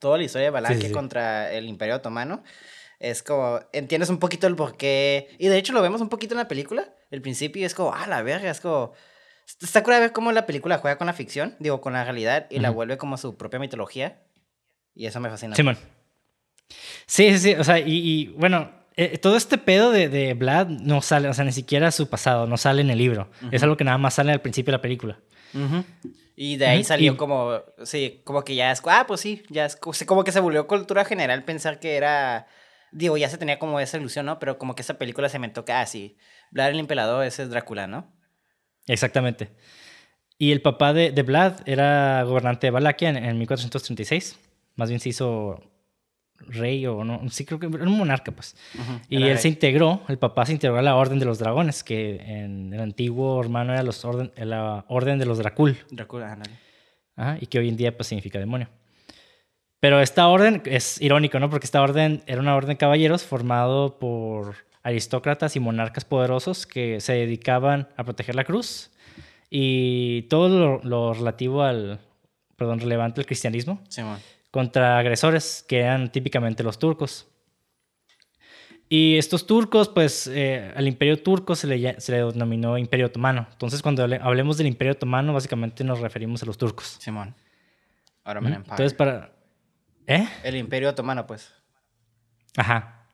toda 0.00 0.18
la 0.18 0.24
historia 0.24 0.46
de 0.46 0.50
Valaquia 0.50 0.92
contra 0.92 1.52
el 1.52 1.68
Imperio 1.68 1.96
Otomano 1.96 2.42
es 2.98 3.22
como, 3.22 3.60
entiendes 3.72 4.08
un 4.08 4.18
poquito 4.18 4.46
el 4.46 4.56
porqué, 4.56 5.28
y 5.38 5.48
de 5.48 5.58
hecho 5.58 5.72
lo 5.72 5.82
vemos 5.82 6.00
un 6.00 6.08
poquito 6.08 6.34
en 6.34 6.38
la 6.38 6.48
película, 6.48 6.94
el 7.10 7.22
principio 7.22 7.66
es 7.66 7.74
como, 7.74 7.92
ah, 7.94 8.06
la 8.06 8.22
verga, 8.22 8.50
es 8.50 8.60
como... 8.60 8.92
Está 9.62 9.84
cura 9.84 10.00
ver 10.00 10.12
cómo 10.12 10.32
la 10.32 10.44
película 10.44 10.78
juega 10.78 10.98
con 10.98 11.06
la 11.06 11.12
ficción, 11.12 11.54
digo, 11.60 11.80
con 11.80 11.92
la 11.92 12.02
realidad, 12.02 12.48
y 12.50 12.58
la 12.58 12.70
vuelve 12.70 12.98
como 12.98 13.16
su 13.16 13.36
propia 13.36 13.60
mitología. 13.60 14.24
Y 14.92 15.06
eso 15.06 15.20
me 15.20 15.30
fascina. 15.30 15.54
Simón. 15.54 15.78
Sí, 17.06 17.30
sí, 17.30 17.38
sí. 17.38 17.54
O 17.54 17.62
sea, 17.62 17.78
y, 17.78 18.34
bueno, 18.36 18.72
eh, 18.96 19.18
todo 19.18 19.36
este 19.36 19.58
pedo 19.58 19.90
de, 19.90 20.08
de, 20.08 20.34
Vlad 20.34 20.68
no 20.68 21.02
sale, 21.02 21.28
o 21.28 21.34
sea, 21.34 21.44
ni 21.44 21.52
siquiera 21.52 21.90
su 21.90 22.08
pasado, 22.08 22.46
no 22.46 22.56
sale 22.56 22.82
en 22.82 22.90
el 22.90 22.98
libro. 22.98 23.30
Es 23.50 23.62
algo 23.62 23.76
que 23.76 23.84
nada 23.84 23.98
más 23.98 24.14
sale 24.14 24.32
al 24.32 24.40
principio 24.40 24.72
de 24.72 24.78
la 24.78 24.82
película. 24.82 25.18
Y 26.34 26.56
de 26.56 26.66
ahí 26.66 26.84
salió 26.84 27.16
como, 27.16 27.60
sí, 27.84 28.20
como 28.24 28.44
que 28.44 28.54
ya 28.54 28.70
es, 28.70 28.82
ah, 28.86 29.04
pues 29.06 29.20
sí, 29.20 29.42
ya 29.48 29.64
es, 29.66 29.76
como 29.76 30.24
que 30.24 30.32
se 30.32 30.40
volvió 30.40 30.66
cultura 30.66 31.04
general 31.04 31.44
pensar 31.44 31.80
que 31.80 31.96
era, 31.96 32.46
digo, 32.92 33.16
ya 33.16 33.28
se 33.28 33.38
tenía 33.38 33.58
como 33.58 33.80
esa 33.80 33.96
ilusión, 33.96 34.26
¿no? 34.26 34.38
Pero 34.38 34.58
como 34.58 34.74
que 34.74 34.82
esa 34.82 34.98
película 34.98 35.28
se 35.28 35.38
me 35.38 35.48
toca, 35.48 35.80
ah, 35.80 35.86
sí, 35.86 36.16
Vlad 36.50 36.70
el 36.70 36.80
Impelador, 36.80 37.24
ese 37.24 37.44
es 37.44 37.50
Drácula, 37.50 37.86
¿no? 37.86 38.12
Exactamente. 38.86 39.50
Y 40.38 40.52
el 40.52 40.60
papá 40.60 40.92
de, 40.92 41.10
de 41.10 41.22
Vlad 41.22 41.60
era 41.66 42.22
gobernante 42.24 42.66
de 42.66 42.70
Valaquia 42.70 43.08
en, 43.08 43.16
en 43.16 43.38
1436 43.38 44.38
más 44.76 44.90
bien 44.90 45.00
se 45.00 45.08
hizo 45.08 45.60
rey 46.38 46.86
o 46.86 47.04
no, 47.04 47.20
sí 47.30 47.44
creo 47.44 47.58
que 47.58 47.66
era 47.66 47.84
un 47.84 47.96
monarca 47.96 48.32
pues. 48.32 48.56
y 49.08 49.22
él 49.22 49.38
se 49.38 49.48
integró, 49.48 50.02
el 50.08 50.18
papá 50.18 50.46
se 50.46 50.52
integró 50.52 50.78
a 50.78 50.82
la 50.82 50.96
Orden 50.96 51.18
de 51.18 51.24
los 51.24 51.38
Dragones, 51.38 51.82
que 51.82 52.16
en 52.16 52.72
el 52.72 52.80
antiguo 52.80 53.40
hermano 53.40 53.72
era 53.72 53.82
los 53.82 54.04
orden, 54.04 54.32
la 54.36 54.84
Orden 54.88 55.18
de 55.18 55.26
los 55.26 55.38
Dracul. 55.38 55.76
Dracul, 55.90 56.24
y 57.40 57.46
que 57.46 57.58
hoy 57.58 57.68
en 57.68 57.76
día 57.76 57.96
pues 57.96 58.08
significa 58.08 58.38
demonio. 58.38 58.68
Pero 59.80 60.00
esta 60.00 60.28
orden 60.28 60.62
es 60.64 61.00
irónico, 61.00 61.38
¿no? 61.38 61.50
Porque 61.50 61.66
esta 61.66 61.82
orden 61.82 62.22
era 62.26 62.40
una 62.40 62.56
orden 62.56 62.70
de 62.70 62.76
caballeros 62.76 63.24
formado 63.24 63.98
por 63.98 64.56
aristócratas 64.82 65.56
y 65.56 65.60
monarcas 65.60 66.04
poderosos 66.04 66.66
que 66.66 67.00
se 67.00 67.12
dedicaban 67.12 67.88
a 67.96 68.04
proteger 68.04 68.34
la 68.34 68.44
cruz 68.44 68.90
y 69.50 70.22
todo 70.22 70.48
lo, 70.48 70.80
lo 70.82 71.14
relativo 71.14 71.62
al, 71.62 71.98
perdón, 72.56 72.80
relevante 72.80 73.20
al 73.20 73.26
cristianismo. 73.26 73.80
Sí, 73.88 74.02
man 74.02 74.18
contra 74.56 74.98
agresores, 74.98 75.62
que 75.68 75.80
eran 75.80 76.10
típicamente 76.10 76.62
los 76.62 76.78
turcos. 76.78 77.28
Y 78.88 79.18
estos 79.18 79.46
turcos, 79.46 79.90
pues 79.90 80.26
eh, 80.28 80.72
al 80.74 80.88
imperio 80.88 81.22
turco 81.22 81.54
se 81.54 81.66
le, 81.66 82.00
se 82.00 82.12
le 82.12 82.24
denominó 82.24 82.78
imperio 82.78 83.04
otomano. 83.04 83.46
Entonces 83.52 83.82
cuando 83.82 84.02
hablemos 84.02 84.56
del 84.56 84.66
imperio 84.66 84.94
otomano, 84.94 85.34
básicamente 85.34 85.84
nos 85.84 86.00
referimos 86.00 86.42
a 86.42 86.46
los 86.46 86.56
turcos. 86.56 86.96
Simón. 87.00 87.34
Ahora 88.24 88.40
me 88.40 88.54
Entonces 88.54 88.94
para... 88.94 89.30
¿Eh? 90.06 90.26
El 90.42 90.56
imperio 90.56 90.88
otomano, 90.88 91.26
pues. 91.26 91.52
Ajá. 92.56 93.04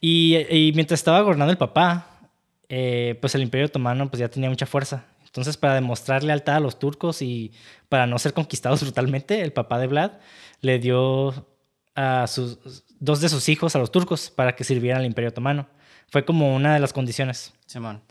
Y, 0.00 0.36
y 0.36 0.70
mientras 0.72 1.00
estaba 1.00 1.20
gobernando 1.22 1.50
el 1.50 1.58
papá, 1.58 2.30
eh, 2.68 3.18
pues 3.20 3.34
el 3.34 3.42
imperio 3.42 3.66
otomano 3.66 4.08
pues 4.08 4.20
ya 4.20 4.28
tenía 4.28 4.50
mucha 4.50 4.66
fuerza. 4.66 5.04
Entonces, 5.28 5.56
para 5.56 5.74
demostrar 5.74 6.24
lealtad 6.24 6.56
a 6.56 6.60
los 6.60 6.78
turcos 6.78 7.22
y 7.22 7.52
para 7.88 8.06
no 8.06 8.18
ser 8.18 8.32
conquistados 8.32 8.80
brutalmente, 8.82 9.40
el 9.40 9.52
papá 9.52 9.78
de 9.78 9.86
Vlad 9.86 10.12
le 10.60 10.78
dio 10.78 11.46
a 11.94 12.26
sus 12.26 12.58
dos 13.00 13.20
de 13.20 13.28
sus 13.28 13.48
hijos 13.48 13.74
a 13.76 13.78
los 13.78 13.92
turcos 13.92 14.30
para 14.30 14.54
que 14.54 14.64
sirvieran 14.64 15.00
al 15.00 15.06
Imperio 15.06 15.30
Otomano. 15.30 15.68
Fue 16.10 16.24
como 16.24 16.54
una 16.54 16.74
de 16.74 16.80
las 16.80 16.92
condiciones. 16.92 17.52
Simón. 17.66 18.02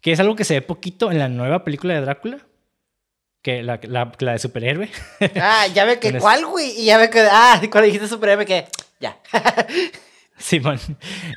Que 0.00 0.12
es 0.12 0.20
algo 0.20 0.36
que 0.36 0.44
se 0.44 0.54
ve 0.54 0.62
poquito 0.62 1.10
en 1.10 1.18
la 1.18 1.28
nueva 1.28 1.64
película 1.64 1.94
de 1.94 2.00
Drácula. 2.00 2.38
Que 3.42 3.62
la, 3.62 3.80
la, 3.82 4.32
de 4.32 4.38
superhéroe. 4.38 4.90
Ah, 5.36 5.66
ya 5.68 5.86
ve 5.86 5.98
que 5.98 6.18
cuál, 6.18 6.44
güey. 6.44 6.78
Y 6.78 6.84
ya 6.86 6.98
ve 6.98 7.08
que. 7.08 7.20
Ah, 7.20 7.58
cuando 7.70 7.86
dijiste 7.86 8.06
superhéroe, 8.06 8.44
que. 8.44 8.66
Ya. 9.00 9.18
Simón. 10.36 10.78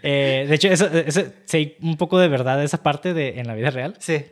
Eh, 0.02 0.46
de 0.48 0.56
hecho, 0.56 0.68
eso, 0.68 0.88
eso, 0.88 1.24
hay 1.54 1.78
un 1.82 1.96
poco 1.96 2.20
de 2.20 2.28
verdad 2.28 2.62
esa 2.64 2.84
parte 2.84 3.14
de, 3.14 3.40
en 3.40 3.48
la 3.48 3.54
vida 3.54 3.70
real. 3.70 3.96
Sí. 4.00 4.26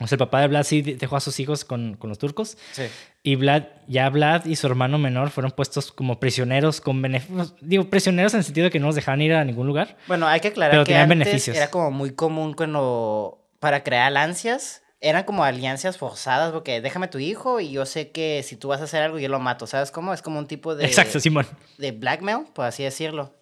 O 0.00 0.06
sea, 0.06 0.14
el 0.16 0.18
papá 0.18 0.40
de 0.40 0.48
Vlad 0.48 0.62
sí 0.62 0.82
dejó 0.82 1.16
a 1.16 1.20
sus 1.20 1.40
hijos 1.40 1.64
con, 1.64 1.94
con 1.96 2.08
los 2.08 2.18
turcos. 2.18 2.56
Sí. 2.72 2.84
Y 3.24 3.34
Vlad, 3.34 3.64
ya 3.88 4.08
Vlad 4.08 4.46
y 4.46 4.54
su 4.56 4.66
hermano 4.68 4.96
menor 4.98 5.30
fueron 5.30 5.50
puestos 5.50 5.90
como 5.90 6.20
prisioneros 6.20 6.80
con 6.80 7.02
beneficios. 7.02 7.54
Digo, 7.60 7.90
prisioneros 7.90 8.32
en 8.34 8.38
el 8.38 8.44
sentido 8.44 8.64
de 8.66 8.70
que 8.70 8.78
no 8.78 8.86
los 8.86 8.94
dejaban 8.94 9.20
ir 9.22 9.32
a 9.34 9.44
ningún 9.44 9.66
lugar. 9.66 9.96
Bueno, 10.06 10.28
hay 10.28 10.40
que 10.40 10.48
aclarar 10.48 10.84
que 10.86 10.94
antes 10.94 11.08
beneficios. 11.08 11.56
era 11.56 11.70
como 11.70 11.90
muy 11.90 12.12
común 12.12 12.54
cuando 12.54 13.44
para 13.58 13.82
crear 13.82 14.06
alianzas 14.06 14.82
eran 15.00 15.24
como 15.24 15.44
alianzas 15.44 15.96
forzadas 15.96 16.52
porque 16.52 16.80
déjame 16.80 17.08
tu 17.08 17.18
hijo 17.18 17.60
y 17.60 17.70
yo 17.70 17.86
sé 17.86 18.10
que 18.10 18.42
si 18.42 18.56
tú 18.56 18.68
vas 18.68 18.80
a 18.80 18.84
hacer 18.84 19.02
algo 19.02 19.18
yo 19.18 19.28
lo 19.28 19.38
mato, 19.38 19.66
¿sabes 19.66 19.90
cómo? 19.90 20.12
Es 20.12 20.22
como 20.22 20.38
un 20.38 20.46
tipo 20.46 20.74
de 20.74 20.86
Exacto, 20.86 21.20
Simón. 21.20 21.46
de 21.78 21.92
blackmail, 21.92 22.46
por 22.52 22.64
así 22.64 22.82
decirlo. 22.82 23.32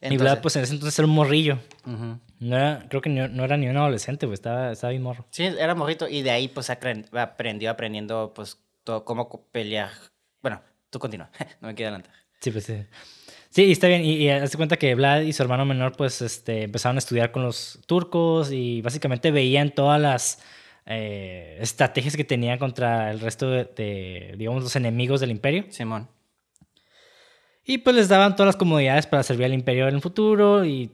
y 0.00 0.16
Vlad 0.16 0.40
pues 0.40 0.56
en 0.56 0.62
ese 0.62 0.74
entonces 0.74 0.98
era 0.98 1.06
un 1.06 1.14
morrillo. 1.14 1.58
No 2.44 2.56
era, 2.56 2.84
creo 2.90 3.00
que 3.00 3.08
no, 3.08 3.42
era 3.42 3.56
ni 3.56 3.68
un 3.68 3.76
adolescente, 3.78 4.26
pues 4.26 4.38
estaba, 4.38 4.70
estaba 4.70 4.90
bien 4.90 5.02
morro. 5.02 5.24
Sí, 5.30 5.44
era 5.44 5.74
morrito 5.74 6.06
y 6.06 6.20
de 6.20 6.30
ahí 6.30 6.48
pues 6.48 6.68
aprendió 6.68 7.70
aprendiendo 7.70 8.32
pues 8.34 8.58
todo, 8.84 9.02
cómo 9.06 9.46
pelear. 9.50 9.90
Bueno, 10.42 10.60
tú 10.90 10.98
continúa, 10.98 11.30
no 11.62 11.68
me 11.68 11.74
queda 11.74 11.88
adelante. 11.88 12.10
Sí, 12.40 12.50
pues 12.50 12.64
sí. 12.64 12.84
Sí, 13.48 13.72
está 13.72 13.88
bien. 13.88 14.04
Y, 14.04 14.16
y 14.16 14.28
hazte 14.28 14.58
cuenta 14.58 14.76
que 14.76 14.94
Vlad 14.94 15.22
y 15.22 15.32
su 15.32 15.42
hermano 15.42 15.64
menor 15.64 15.96
pues 15.96 16.20
este, 16.20 16.64
empezaron 16.64 16.96
a 16.96 16.98
estudiar 16.98 17.32
con 17.32 17.44
los 17.44 17.80
turcos 17.86 18.52
y 18.52 18.82
básicamente 18.82 19.30
veían 19.30 19.70
todas 19.70 19.98
las 19.98 20.42
eh, 20.84 21.56
estrategias 21.62 22.14
que 22.14 22.24
tenían 22.24 22.58
contra 22.58 23.10
el 23.10 23.20
resto 23.20 23.48
de, 23.48 23.64
de, 23.64 24.34
digamos, 24.36 24.62
los 24.62 24.76
enemigos 24.76 25.20
del 25.20 25.30
imperio. 25.30 25.64
Simón. 25.70 26.10
Y 27.64 27.78
pues 27.78 27.96
les 27.96 28.08
daban 28.08 28.36
todas 28.36 28.48
las 28.48 28.56
comodidades 28.56 29.06
para 29.06 29.22
servir 29.22 29.46
al 29.46 29.54
imperio 29.54 29.88
en 29.88 29.94
el 29.94 30.02
futuro 30.02 30.66
y 30.66 30.90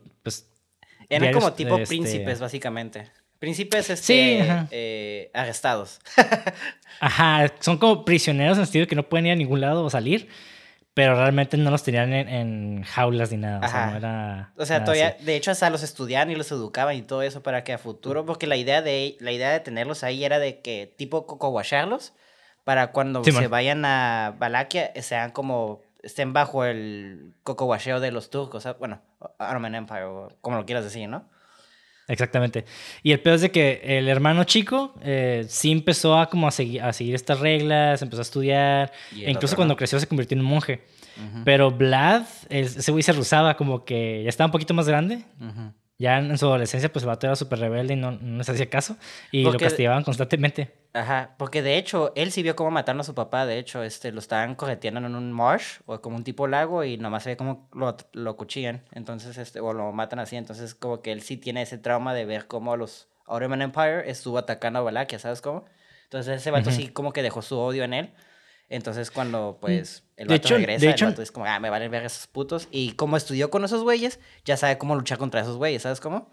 eran 1.10 1.32
como 1.34 1.52
tipo 1.52 1.76
este, 1.76 1.86
príncipes, 1.86 2.40
básicamente. 2.40 3.10
Príncipes 3.38 3.90
este, 3.90 4.66
eh, 4.70 5.30
arrestados. 5.34 6.00
ajá, 7.00 7.52
son 7.60 7.78
como 7.78 8.04
prisioneros 8.04 8.56
en 8.56 8.60
el 8.60 8.66
sentido 8.66 8.84
de 8.84 8.88
que 8.88 8.96
no 8.96 9.08
pueden 9.08 9.26
ir 9.26 9.32
a 9.32 9.36
ningún 9.36 9.60
lado 9.60 9.84
o 9.84 9.90
salir, 9.90 10.28
pero 10.94 11.14
realmente 11.14 11.56
no 11.56 11.70
los 11.70 11.82
tenían 11.82 12.12
en, 12.12 12.82
jaulas 12.82 13.32
ni 13.32 13.38
nada. 13.38 13.66
O 13.66 13.70
sea, 13.70 13.86
no 13.86 13.96
era. 13.96 14.52
O 14.56 14.66
sea, 14.66 14.84
todavía, 14.84 15.16
de 15.20 15.36
hecho, 15.36 15.50
hasta 15.50 15.70
los 15.70 15.82
estudiaban 15.82 16.30
y 16.30 16.36
los 16.36 16.52
educaban 16.52 16.96
y 16.96 17.02
todo 17.02 17.22
eso 17.22 17.42
para 17.42 17.64
que 17.64 17.72
a 17.72 17.78
futuro, 17.78 18.26
porque 18.26 18.46
la 18.46 18.56
idea 18.56 18.82
de, 18.82 19.16
la 19.20 19.32
idea 19.32 19.50
de 19.50 19.60
tenerlos 19.60 20.04
ahí 20.04 20.24
era 20.24 20.38
de 20.38 20.60
que, 20.60 20.92
tipo, 20.96 21.26
cocowasharlos, 21.26 22.12
para 22.64 22.92
cuando 22.92 23.24
se 23.24 23.48
vayan 23.48 23.84
a 23.84 24.36
Valaquia, 24.38 24.92
sean 25.02 25.30
como 25.30 25.80
estén 26.02 26.32
bajo 26.32 26.64
el 26.64 27.34
cocowasheo 27.42 28.00
de 28.00 28.12
los 28.12 28.30
turcos, 28.30 28.68
bueno, 28.78 29.00
Ottoman 29.20 29.74
Empire, 29.74 30.06
como 30.40 30.56
lo 30.56 30.66
quieras 30.66 30.84
decir, 30.84 31.08
¿no? 31.08 31.24
Exactamente. 32.08 32.64
Y 33.04 33.12
el 33.12 33.20
peor 33.20 33.36
es 33.36 33.42
de 33.42 33.52
que 33.52 33.80
el 33.84 34.08
hermano 34.08 34.42
chico 34.42 34.94
eh, 35.00 35.46
sí 35.48 35.70
empezó 35.70 36.18
a 36.18 36.28
como 36.28 36.48
a 36.48 36.50
seguir, 36.50 36.82
a 36.82 36.92
seguir 36.92 37.14
estas 37.14 37.38
reglas, 37.38 38.02
empezó 38.02 38.20
a 38.20 38.22
estudiar, 38.22 38.92
e 39.14 39.30
incluso 39.30 39.54
cuando 39.54 39.76
creció 39.76 40.00
se 40.00 40.08
convirtió 40.08 40.34
en 40.34 40.40
un 40.40 40.50
monje. 40.50 40.82
Pero 41.44 41.70
Vlad, 41.70 42.24
ese 42.48 42.90
güey 42.90 43.02
se 43.02 43.12
rusaba 43.12 43.56
como 43.56 43.84
que 43.84 44.22
ya 44.24 44.28
estaba 44.28 44.46
un 44.46 44.52
poquito 44.52 44.74
más 44.74 44.88
grande. 44.88 45.24
Ya 46.00 46.16
en 46.16 46.38
su 46.38 46.46
adolescencia, 46.46 46.90
pues 46.90 47.02
el 47.02 47.08
vato 47.08 47.26
era 47.26 47.36
súper 47.36 47.58
rebelde 47.58 47.92
y 47.92 47.96
no, 47.98 48.12
no 48.12 48.38
les 48.38 48.48
hacía 48.48 48.70
caso. 48.70 48.96
Y 49.30 49.42
lo 49.42 49.52
castigaban 49.58 50.02
constantemente. 50.02 50.72
Ajá, 50.94 51.34
porque 51.36 51.60
de 51.60 51.76
hecho, 51.76 52.12
él 52.16 52.32
sí 52.32 52.42
vio 52.42 52.56
cómo 52.56 52.70
mataron 52.70 53.00
a 53.00 53.04
su 53.04 53.14
papá. 53.14 53.44
De 53.44 53.58
hecho, 53.58 53.82
este, 53.82 54.10
lo 54.10 54.18
estaban 54.20 54.54
correteando 54.54 54.98
en 55.00 55.14
un 55.14 55.30
marsh 55.30 55.80
o 55.84 56.00
como 56.00 56.16
un 56.16 56.24
tipo 56.24 56.46
lago 56.46 56.84
y 56.84 56.96
nomás 56.96 57.24
se 57.24 57.30
ve 57.30 57.36
cómo 57.36 57.68
lo, 57.74 57.98
lo 58.14 58.36
cuchillan. 58.38 58.82
Entonces, 58.92 59.36
este, 59.36 59.60
o 59.60 59.74
lo 59.74 59.92
matan 59.92 60.20
así. 60.20 60.36
Entonces, 60.36 60.74
como 60.74 61.02
que 61.02 61.12
él 61.12 61.20
sí 61.20 61.36
tiene 61.36 61.60
ese 61.60 61.76
trauma 61.76 62.14
de 62.14 62.24
ver 62.24 62.46
cómo 62.46 62.78
los 62.78 63.08
Ottoman 63.26 63.60
Empire 63.60 64.10
estuvo 64.10 64.38
atacando 64.38 64.78
a 64.78 64.82
Valaquia, 64.82 65.18
¿sabes 65.18 65.42
cómo? 65.42 65.66
Entonces, 66.04 66.40
ese 66.40 66.50
vato 66.50 66.70
sí 66.70 66.88
como 66.88 67.12
que 67.12 67.22
dejó 67.22 67.42
su 67.42 67.58
odio 67.58 67.84
en 67.84 67.92
él. 67.92 68.10
Entonces, 68.70 69.10
cuando 69.10 69.58
pues 69.60 70.04
el 70.16 70.28
vato 70.28 70.48
de 70.48 70.54
regresa, 70.54 70.86
de 70.86 70.92
hecho, 70.92 71.04
el 71.06 71.10
vato 71.10 71.22
es 71.22 71.32
como, 71.32 71.44
ah, 71.44 71.58
me 71.58 71.70
valen 71.70 71.90
ver 71.90 72.04
esos 72.04 72.28
putos. 72.28 72.68
Y 72.70 72.92
como 72.92 73.16
estudió 73.16 73.50
con 73.50 73.64
esos 73.64 73.82
güeyes, 73.82 74.20
ya 74.44 74.56
sabe 74.56 74.78
cómo 74.78 74.94
luchar 74.94 75.18
contra 75.18 75.40
esos 75.40 75.56
güeyes, 75.56 75.82
¿sabes 75.82 76.00
cómo? 76.00 76.30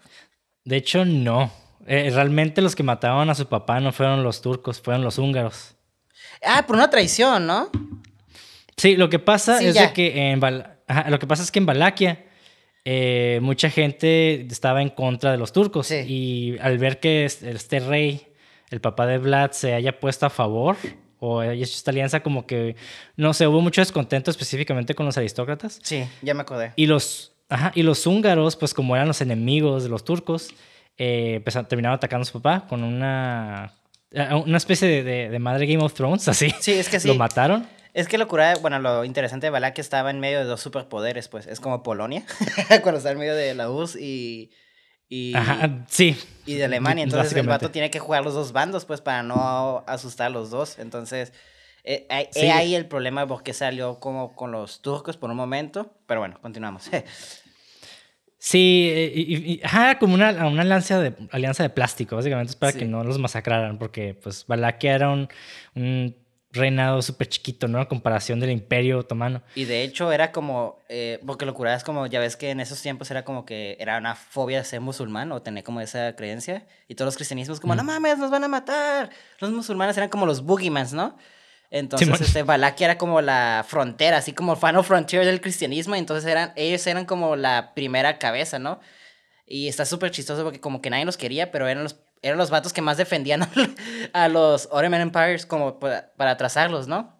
De 0.64 0.76
hecho, 0.76 1.04
no. 1.04 1.50
Eh, 1.86 2.10
realmente 2.14 2.62
los 2.62 2.76
que 2.76 2.84
mataban 2.84 3.28
a 3.28 3.34
su 3.34 3.46
papá 3.46 3.80
no 3.80 3.92
fueron 3.92 4.22
los 4.22 4.40
turcos, 4.40 4.80
fueron 4.80 5.02
los 5.02 5.18
húngaros. 5.18 5.74
Ah, 6.44 6.64
por 6.64 6.76
una 6.76 6.88
traición, 6.88 7.44
¿no? 7.44 7.70
Sí, 8.76 8.96
lo 8.96 9.10
que 9.10 9.18
pasa 9.18 9.60
es 9.60 9.76
que 9.92 10.30
en 10.30 10.40
lo 10.40 11.18
que 11.18 11.26
pasa 11.26 11.42
es 11.42 11.50
que 11.50 11.58
en 11.58 11.66
Valaquia 11.66 12.24
eh, 12.84 13.40
mucha 13.42 13.68
gente 13.68 14.46
estaba 14.48 14.80
en 14.80 14.90
contra 14.90 15.32
de 15.32 15.38
los 15.38 15.52
turcos 15.52 15.90
y 15.90 16.56
al 16.60 16.78
ver 16.78 17.00
que 17.00 17.24
este 17.24 17.80
rey, 17.80 18.28
el 18.70 18.80
papá 18.80 19.06
de 19.06 19.18
Vlad, 19.18 19.50
se 19.50 19.74
haya 19.74 19.98
puesto 19.98 20.26
a 20.26 20.30
favor 20.30 20.76
o 21.20 21.42
esta 21.42 21.90
alianza 21.90 22.20
como 22.20 22.46
que, 22.46 22.76
no 23.16 23.34
sé, 23.34 23.46
hubo 23.46 23.60
mucho 23.60 23.80
descontento 23.80 24.30
específicamente 24.30 24.94
con 24.94 25.06
los 25.06 25.16
aristócratas. 25.16 25.80
Sí, 25.82 26.04
ya 26.22 26.34
me 26.34 26.42
acordé. 26.42 26.72
Y 26.76 26.86
los, 26.86 27.32
ajá, 27.48 27.72
y 27.74 27.82
los 27.82 28.06
húngaros, 28.06 28.56
pues 28.56 28.74
como 28.74 28.94
eran 28.94 29.08
los 29.08 29.20
enemigos 29.20 29.82
de 29.82 29.88
los 29.88 30.04
turcos, 30.04 30.50
eh, 30.96 31.42
terminaron 31.68 31.96
atacando 31.96 32.22
a 32.22 32.26
su 32.26 32.40
papá 32.40 32.66
con 32.66 32.82
una, 32.82 33.72
eh, 34.10 34.34
una 34.34 34.56
especie 34.56 35.02
de, 35.02 35.28
de, 35.28 35.38
madre 35.38 35.66
Game 35.66 35.82
of 35.82 35.94
Thrones, 35.94 36.28
así. 36.28 36.52
Sí, 36.60 36.72
es 36.72 36.88
que 36.88 37.00
sí. 37.00 37.08
Lo 37.08 37.14
mataron. 37.14 37.66
Es 37.94 38.06
que 38.06 38.18
locura, 38.18 38.54
bueno, 38.60 38.78
lo 38.78 39.04
interesante 39.04 39.46
de 39.46 39.50
Balak 39.50 39.78
estaba 39.78 40.10
en 40.10 40.20
medio 40.20 40.38
de 40.38 40.44
dos 40.44 40.60
superpoderes, 40.60 41.28
pues 41.28 41.46
es 41.46 41.58
como 41.58 41.82
Polonia, 41.82 42.24
cuando 42.82 42.98
está 42.98 43.10
en 43.10 43.18
medio 43.18 43.34
de 43.34 43.54
la 43.54 43.70
URSS 43.70 43.96
y 43.96 44.50
y, 45.08 45.34
sí. 45.88 46.16
Y 46.46 46.54
de 46.54 46.64
Alemania. 46.64 47.04
Entonces 47.04 47.32
el 47.34 47.46
vato 47.46 47.70
tiene 47.70 47.90
que 47.90 47.98
jugar 47.98 48.24
los 48.24 48.34
dos 48.34 48.52
bandos, 48.52 48.84
pues, 48.84 49.00
para 49.00 49.22
no 49.22 49.84
asustar 49.86 50.28
a 50.28 50.30
los 50.30 50.50
dos. 50.50 50.78
Entonces, 50.78 51.32
eh, 51.84 52.06
ahí 52.52 52.74
el 52.74 52.86
problema 52.86 53.26
porque 53.26 53.52
salió 53.54 53.98
como 54.00 54.34
con 54.34 54.52
los 54.52 54.82
turcos 54.82 55.16
por 55.16 55.30
un 55.30 55.36
momento. 55.36 55.92
Pero 56.06 56.20
bueno, 56.20 56.38
continuamos. 56.40 56.90
sí, 58.38 58.90
eh, 58.92 59.12
y, 59.14 59.60
como 59.98 60.14
una, 60.14 60.46
una 60.46 60.62
alianza, 60.62 61.00
de, 61.00 61.14
alianza 61.30 61.62
de 61.62 61.70
plástico, 61.70 62.16
básicamente, 62.16 62.50
es 62.50 62.56
para 62.56 62.72
que 62.72 62.84
no 62.84 63.04
los 63.04 63.18
masacraran, 63.18 63.78
porque 63.78 64.14
pues 64.14 64.46
Valaquia 64.46 64.94
era 64.94 65.10
un 65.10 65.28
reinado 66.50 67.02
súper 67.02 67.28
chiquito, 67.28 67.68
¿no? 67.68 67.80
A 67.80 67.88
comparación 67.88 68.40
del 68.40 68.50
imperio 68.50 68.98
otomano. 68.98 69.42
Y 69.54 69.64
de 69.64 69.82
hecho 69.82 70.12
era 70.12 70.32
como, 70.32 70.82
eh, 70.88 71.20
porque 71.26 71.44
locura 71.44 71.74
es 71.74 71.84
como, 71.84 72.06
ya 72.06 72.20
ves 72.20 72.36
que 72.36 72.50
en 72.50 72.60
esos 72.60 72.80
tiempos 72.80 73.10
era 73.10 73.24
como 73.24 73.44
que 73.44 73.76
era 73.80 73.98
una 73.98 74.14
fobia 74.14 74.58
de 74.58 74.64
ser 74.64 74.80
musulmán 74.80 75.30
o 75.32 75.42
tener 75.42 75.64
como 75.64 75.80
esa 75.80 76.16
creencia. 76.16 76.66
Y 76.88 76.94
todos 76.94 77.06
los 77.08 77.16
cristianismos 77.16 77.60
como, 77.60 77.74
no 77.74 77.84
mames, 77.84 78.18
nos 78.18 78.30
van 78.30 78.44
a 78.44 78.48
matar. 78.48 79.10
Los 79.40 79.50
musulmanes 79.50 79.96
eran 79.96 80.08
como 80.08 80.26
los 80.26 80.42
boogiemans, 80.42 80.92
¿no? 80.92 81.16
Entonces, 81.70 82.20
este, 82.22 82.42
Valaquia 82.42 82.86
era 82.86 82.98
como 82.98 83.20
la 83.20 83.64
frontera, 83.66 84.16
así 84.16 84.32
como 84.32 84.56
final 84.56 84.82
frontier 84.84 85.26
del 85.26 85.42
cristianismo. 85.42 85.94
Entonces 85.94 86.30
eran, 86.30 86.52
ellos 86.56 86.86
eran 86.86 87.04
como 87.04 87.36
la 87.36 87.74
primera 87.74 88.18
cabeza, 88.18 88.58
¿no? 88.58 88.80
Y 89.46 89.68
está 89.68 89.84
súper 89.84 90.10
chistoso 90.10 90.44
porque 90.44 90.60
como 90.60 90.80
que 90.80 90.90
nadie 90.90 91.04
los 91.04 91.16
quería, 91.16 91.50
pero 91.50 91.68
eran 91.68 91.82
los 91.82 91.96
eran 92.22 92.38
los 92.38 92.50
vatos 92.50 92.72
que 92.72 92.82
más 92.82 92.96
defendían 92.96 93.42
a, 94.12 94.28
los 94.28 94.68
Ottoman 94.70 95.00
Empires 95.00 95.46
como 95.46 95.78
para, 95.78 96.12
para 96.16 96.36
trazarlos, 96.36 96.88
¿no? 96.88 97.18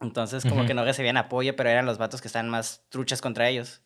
Entonces 0.00 0.44
como 0.44 0.64
que 0.64 0.72
no 0.72 0.84
recibían 0.84 1.18
apoyo, 1.18 1.54
pero 1.56 1.68
eran 1.68 1.84
los 1.84 1.98
vatos 1.98 2.22
que 2.22 2.28
están 2.28 2.48
más 2.48 2.86
truchas 2.88 3.20
contra 3.20 3.48
ellos. 3.48 3.82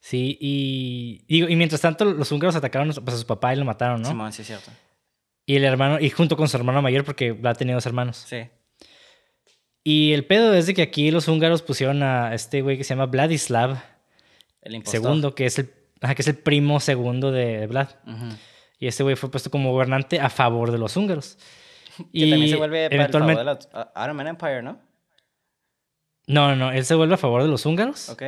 Sí, 0.00 0.36
y, 0.40 1.24
y, 1.28 1.54
mientras 1.54 1.80
tanto 1.80 2.04
los 2.04 2.32
húngaros 2.32 2.56
atacaron 2.56 2.92
pues, 2.92 3.16
a 3.16 3.18
su 3.18 3.26
papá 3.26 3.54
y 3.54 3.56
lo 3.56 3.64
mataron, 3.64 4.02
¿no? 4.02 4.08
Simón, 4.08 4.32
sí, 4.32 4.42
es 4.42 4.48
cierto. 4.48 4.72
Y 5.46 5.54
el 5.54 5.62
hermano, 5.62 6.00
y 6.00 6.10
junto 6.10 6.36
con 6.36 6.48
su 6.48 6.56
hermano 6.56 6.82
mayor, 6.82 7.04
porque 7.04 7.38
ha 7.44 7.54
tenido 7.54 7.76
dos 7.76 7.86
hermanos. 7.86 8.24
Sí. 8.28 8.48
Y 9.84 10.12
el 10.12 10.26
pedo 10.26 10.54
es 10.54 10.66
de 10.66 10.74
que 10.74 10.82
aquí 10.82 11.12
los 11.12 11.28
húngaros 11.28 11.62
pusieron 11.62 12.02
a 12.02 12.34
este 12.34 12.62
güey 12.62 12.76
que 12.76 12.82
se 12.82 12.94
llama 12.94 13.06
Vladislav. 13.06 13.80
El 14.62 14.84
Segundo, 14.86 15.36
que 15.36 15.46
es 15.46 15.60
el, 15.60 15.70
que 16.00 16.22
es 16.22 16.28
el 16.28 16.36
primo 16.36 16.80
segundo 16.80 17.30
de 17.30 17.68
Vlad. 17.68 17.88
Y 18.82 18.88
este 18.88 19.04
güey 19.04 19.14
fue 19.14 19.30
puesto 19.30 19.48
como 19.48 19.70
gobernante 19.70 20.18
a 20.18 20.28
favor 20.28 20.72
de 20.72 20.78
los 20.78 20.96
húngaros. 20.96 21.38
Que 21.96 22.04
y 22.10 22.30
también 22.30 22.50
se 22.50 22.56
vuelve 22.56 22.86
eventualmente... 22.86 23.44
para 23.44 23.52
el 23.52 23.58
favor 23.58 23.84
de 23.84 23.92
la 23.94 24.02
Ottoman 24.04 24.26
Empire, 24.26 24.62
¿no? 24.62 24.80
No, 26.26 26.56
no, 26.56 26.72
él 26.72 26.84
se 26.84 26.96
vuelve 26.96 27.14
a 27.14 27.18
favor 27.18 27.42
de 27.42 27.48
los 27.48 27.64
húngaros. 27.64 28.08
Ok. 28.08 28.22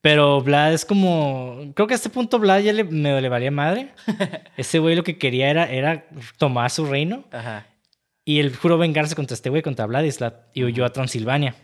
Pero 0.00 0.40
Vlad 0.40 0.72
es 0.72 0.86
como. 0.86 1.72
Creo 1.74 1.86
que 1.86 1.92
a 1.92 1.96
este 1.96 2.08
punto 2.08 2.38
Vlad 2.38 2.60
ya 2.60 2.72
le, 2.72 2.84
me 2.84 3.20
le 3.20 3.28
valía 3.28 3.50
madre. 3.50 3.90
Ese 4.56 4.78
güey 4.78 4.94
lo 4.94 5.02
que 5.02 5.18
quería 5.18 5.50
era, 5.50 5.70
era 5.70 6.06
tomar 6.38 6.70
su 6.70 6.86
reino. 6.86 7.24
Ajá. 7.30 7.66
Y 8.24 8.38
él 8.38 8.54
juró 8.56 8.78
vengarse 8.78 9.14
contra 9.14 9.34
este 9.34 9.50
güey, 9.50 9.60
contra 9.60 9.84
Vladislav, 9.84 10.34
y 10.54 10.64
huyó 10.64 10.86
a 10.86 10.90
Transilvania. 10.90 11.54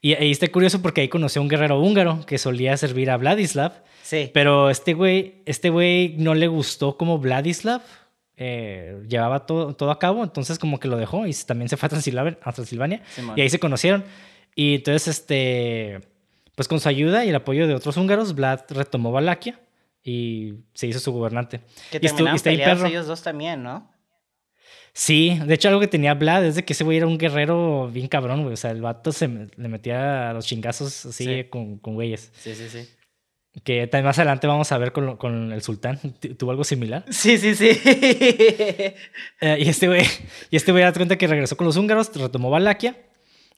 Y 0.00 0.14
ahí 0.14 0.30
está 0.30 0.48
curioso 0.48 0.80
porque 0.80 1.00
ahí 1.00 1.08
conoció 1.08 1.40
a 1.40 1.42
un 1.42 1.48
guerrero 1.48 1.80
húngaro 1.80 2.24
que 2.26 2.38
solía 2.38 2.76
servir 2.76 3.10
a 3.10 3.16
Vladislav 3.16 3.82
Sí. 4.08 4.30
Pero 4.32 4.70
este 4.70 4.94
güey, 4.94 5.42
este 5.44 5.68
güey 5.68 6.14
no 6.16 6.34
le 6.34 6.46
gustó 6.46 6.96
como 6.96 7.18
Vladislav 7.18 7.82
eh, 8.38 9.02
llevaba 9.06 9.44
todo, 9.44 9.74
todo 9.74 9.90
a 9.90 9.98
cabo, 9.98 10.24
entonces 10.24 10.58
como 10.58 10.80
que 10.80 10.88
lo 10.88 10.96
dejó 10.96 11.26
y 11.26 11.34
también 11.46 11.68
se 11.68 11.76
fue 11.76 11.88
a 11.88 11.90
Transilvania, 11.90 12.38
a 12.40 12.52
Transilvania 12.52 13.02
y 13.36 13.40
ahí 13.42 13.50
se 13.50 13.58
conocieron. 13.58 14.04
Y 14.54 14.76
entonces, 14.76 15.08
este, 15.08 16.00
pues 16.54 16.68
con 16.68 16.80
su 16.80 16.88
ayuda 16.88 17.26
y 17.26 17.28
el 17.28 17.34
apoyo 17.34 17.66
de 17.66 17.74
otros 17.74 17.98
húngaros, 17.98 18.34
Vlad 18.34 18.60
retomó 18.70 19.12
Valaquia 19.12 19.60
y 20.02 20.54
se 20.72 20.86
hizo 20.86 21.00
su 21.00 21.12
gobernante. 21.12 21.60
Que 21.90 21.98
y 21.98 22.00
terminaron 22.00 22.40
peleados 22.40 22.84
ellos 22.84 23.06
dos 23.08 23.22
también, 23.22 23.62
¿no? 23.62 23.90
Sí, 24.98 25.38
de 25.46 25.54
hecho 25.54 25.68
algo 25.68 25.80
que 25.80 25.86
tenía 25.86 26.14
Vlad 26.14 26.44
es 26.44 26.56
de 26.56 26.64
que 26.64 26.72
ese 26.72 26.82
güey 26.82 26.96
era 26.96 27.06
un 27.06 27.18
guerrero 27.18 27.88
bien 27.88 28.08
cabrón, 28.08 28.42
güey. 28.42 28.54
O 28.54 28.56
sea, 28.56 28.72
el 28.72 28.82
vato 28.82 29.12
se 29.12 29.28
le 29.28 29.68
metía 29.68 30.30
a 30.30 30.32
los 30.32 30.44
chingazos 30.44 31.06
así 31.06 31.44
con, 31.44 31.78
con 31.78 31.94
güeyes. 31.94 32.32
Sí, 32.36 32.52
sí, 32.52 32.68
sí. 32.68 32.88
Que 33.62 33.88
más 34.02 34.18
adelante 34.18 34.48
vamos 34.48 34.72
a 34.72 34.78
ver 34.78 34.90
con, 34.90 35.16
con 35.16 35.52
el 35.52 35.62
sultán. 35.62 36.00
¿Tuvo 36.36 36.50
algo 36.50 36.64
similar? 36.64 37.04
Sí, 37.10 37.38
sí, 37.38 37.54
sí. 37.54 37.70
Eh, 39.40 39.58
y 39.60 39.68
este 39.68 39.86
güey, 39.86 40.02
y 40.50 40.56
este 40.56 40.72
güey 40.72 40.82
da 40.82 40.92
cuenta 40.92 41.16
que 41.16 41.28
regresó 41.28 41.56
con 41.56 41.68
los 41.68 41.76
húngaros, 41.76 42.12
retomó 42.16 42.50
Valaquia 42.50 42.96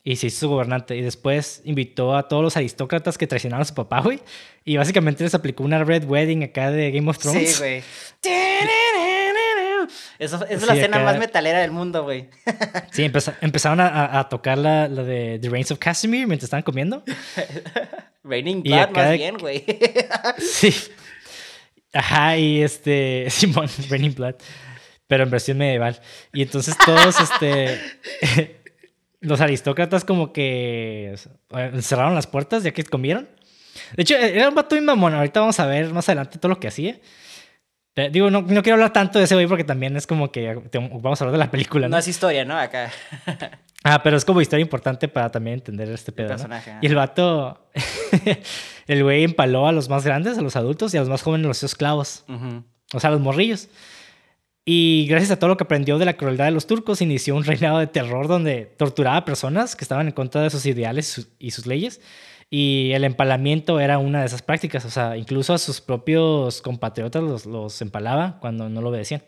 y 0.03 0.17
se 0.17 0.27
hizo 0.27 0.41
su 0.41 0.49
gobernante. 0.49 0.95
Y 0.95 1.01
después 1.01 1.63
invitó 1.65 2.15
a 2.15 2.27
todos 2.27 2.43
los 2.43 2.55
aristócratas 2.55 3.17
que 3.17 3.25
traicionaron 3.25 3.63
a 3.63 3.65
su 3.65 3.73
papá, 3.73 4.01
güey. 4.01 4.19
Y 4.63 4.77
básicamente 4.77 5.23
les 5.23 5.33
aplicó 5.33 5.63
una 5.63 5.83
Red 5.83 6.03
Wedding 6.03 6.43
acá 6.43 6.69
de 6.69 6.91
Game 6.91 7.09
of 7.09 7.17
Thrones. 7.17 7.55
Sí, 7.55 7.57
güey. 7.57 7.83
Eso, 10.19 10.45
es 10.47 10.65
la 10.65 10.73
escena 10.73 10.99
más 10.99 11.17
metalera 11.17 11.59
del 11.59 11.71
mundo, 11.71 12.03
güey. 12.03 12.29
Sí, 12.91 13.03
empezaron 13.03 13.79
a, 13.79 14.19
a, 14.19 14.29
tocar 14.29 14.57
la, 14.57 14.87
la, 14.87 15.03
de 15.03 15.39
The 15.39 15.49
Reigns 15.49 15.71
of 15.71 15.79
Casimir 15.79 16.27
mientras 16.27 16.45
estaban 16.45 16.63
comiendo. 16.63 17.03
Raining 18.23 18.63
Blood, 18.63 18.89
más 18.91 19.13
bien, 19.13 19.37
güey. 19.37 19.65
sí. 20.37 20.73
Ajá, 21.93 22.37
y 22.37 22.61
este. 22.61 23.27
Simón, 23.29 23.67
Raining 23.89 24.13
Blood. 24.13 24.35
Pero 25.07 25.23
en 25.23 25.29
versión 25.29 25.57
medieval. 25.57 25.99
Y 26.33 26.41
entonces 26.41 26.77
todos, 26.77 27.15
este. 27.19 27.79
los 29.19 29.41
aristócratas, 29.41 30.05
como 30.05 30.31
que. 30.31 31.15
cerraron 31.81 32.15
las 32.15 32.27
puertas 32.27 32.63
ya 32.63 32.71
que 32.71 32.83
comieron. 32.83 33.27
De 33.95 34.03
hecho, 34.03 34.15
era 34.15 34.49
un 34.49 34.55
vato 34.55 34.75
y 34.75 34.81
mamón. 34.81 35.13
Ahorita 35.13 35.39
vamos 35.39 35.59
a 35.59 35.65
ver 35.65 35.91
más 35.91 36.07
adelante 36.07 36.37
todo 36.37 36.49
lo 36.49 36.59
que 36.59 36.67
hacía. 36.67 36.99
Digo, 38.11 38.29
no, 38.29 38.41
no, 38.41 38.63
quiero 38.63 38.75
hablar 38.75 38.93
tanto 38.93 39.19
de 39.19 39.25
ese 39.25 39.35
güey 39.35 39.47
porque 39.47 39.63
también 39.63 39.97
es 39.97 40.07
como 40.07 40.31
que 40.31 40.55
vamos 40.73 41.21
a 41.21 41.25
hablar 41.25 41.33
de 41.33 41.45
la 41.45 41.51
película. 41.51 41.87
No, 41.87 41.95
no 41.95 41.97
es 41.97 42.07
historia, 42.07 42.45
¿no? 42.45 42.57
Acá. 42.57 42.91
ah, 43.83 44.01
pero 44.01 44.17
es 44.17 44.23
como 44.23 44.41
historia 44.41 44.61
importante 44.61 45.07
para 45.07 45.29
también 45.29 45.55
entender 45.55 45.89
este 45.89 46.11
pedo. 46.11 46.35
Y 46.81 46.87
el 46.87 46.95
vato, 46.95 47.67
el 48.87 49.03
güey 49.03 49.23
empaló 49.23 49.67
a 49.67 49.71
los 49.71 49.89
más 49.89 50.05
grandes, 50.05 50.37
a 50.37 50.41
los 50.41 50.55
adultos, 50.55 50.93
y 50.93 50.97
a 50.97 51.01
los 51.01 51.09
más 51.09 51.21
jóvenes 51.21 51.47
los 51.47 51.63
esclavos. 51.63 52.23
O 52.93 52.99
sea, 52.99 53.09
a 53.09 53.11
los 53.13 53.21
morrillos. 53.21 53.67
Y 54.63 55.07
gracias 55.09 55.31
a 55.31 55.39
todo 55.39 55.49
lo 55.49 55.57
que 55.57 55.63
aprendió 55.63 55.97
de 55.97 56.05
la 56.05 56.13
crueldad 56.13 56.45
de 56.45 56.51
los 56.51 56.67
turcos, 56.67 57.01
inició 57.01 57.35
un 57.35 57.43
reinado 57.43 57.79
de 57.79 57.87
terror 57.87 58.27
donde 58.27 58.65
torturaba 58.77 59.17
a 59.17 59.25
personas 59.25 59.75
que 59.75 59.83
estaban 59.83 60.07
en 60.07 60.13
contra 60.13 60.41
de 60.41 60.49
sus 60.49 60.65
ideales 60.65 61.27
y 61.39 61.51
sus 61.51 61.65
leyes. 61.65 61.99
Y 62.53 62.91
el 62.91 63.05
empalamiento 63.05 63.79
era 63.79 63.97
una 63.97 64.19
de 64.19 64.25
esas 64.27 64.41
prácticas. 64.41 64.83
O 64.85 64.89
sea, 64.91 65.15
incluso 65.15 65.53
a 65.53 65.57
sus 65.57 65.79
propios 65.79 66.61
compatriotas 66.61 67.23
los, 67.23 67.45
los 67.45 67.81
empalaba 67.81 68.37
cuando 68.41 68.69
no 68.69 68.81
lo 68.81 68.89
obedecían. 68.89 69.23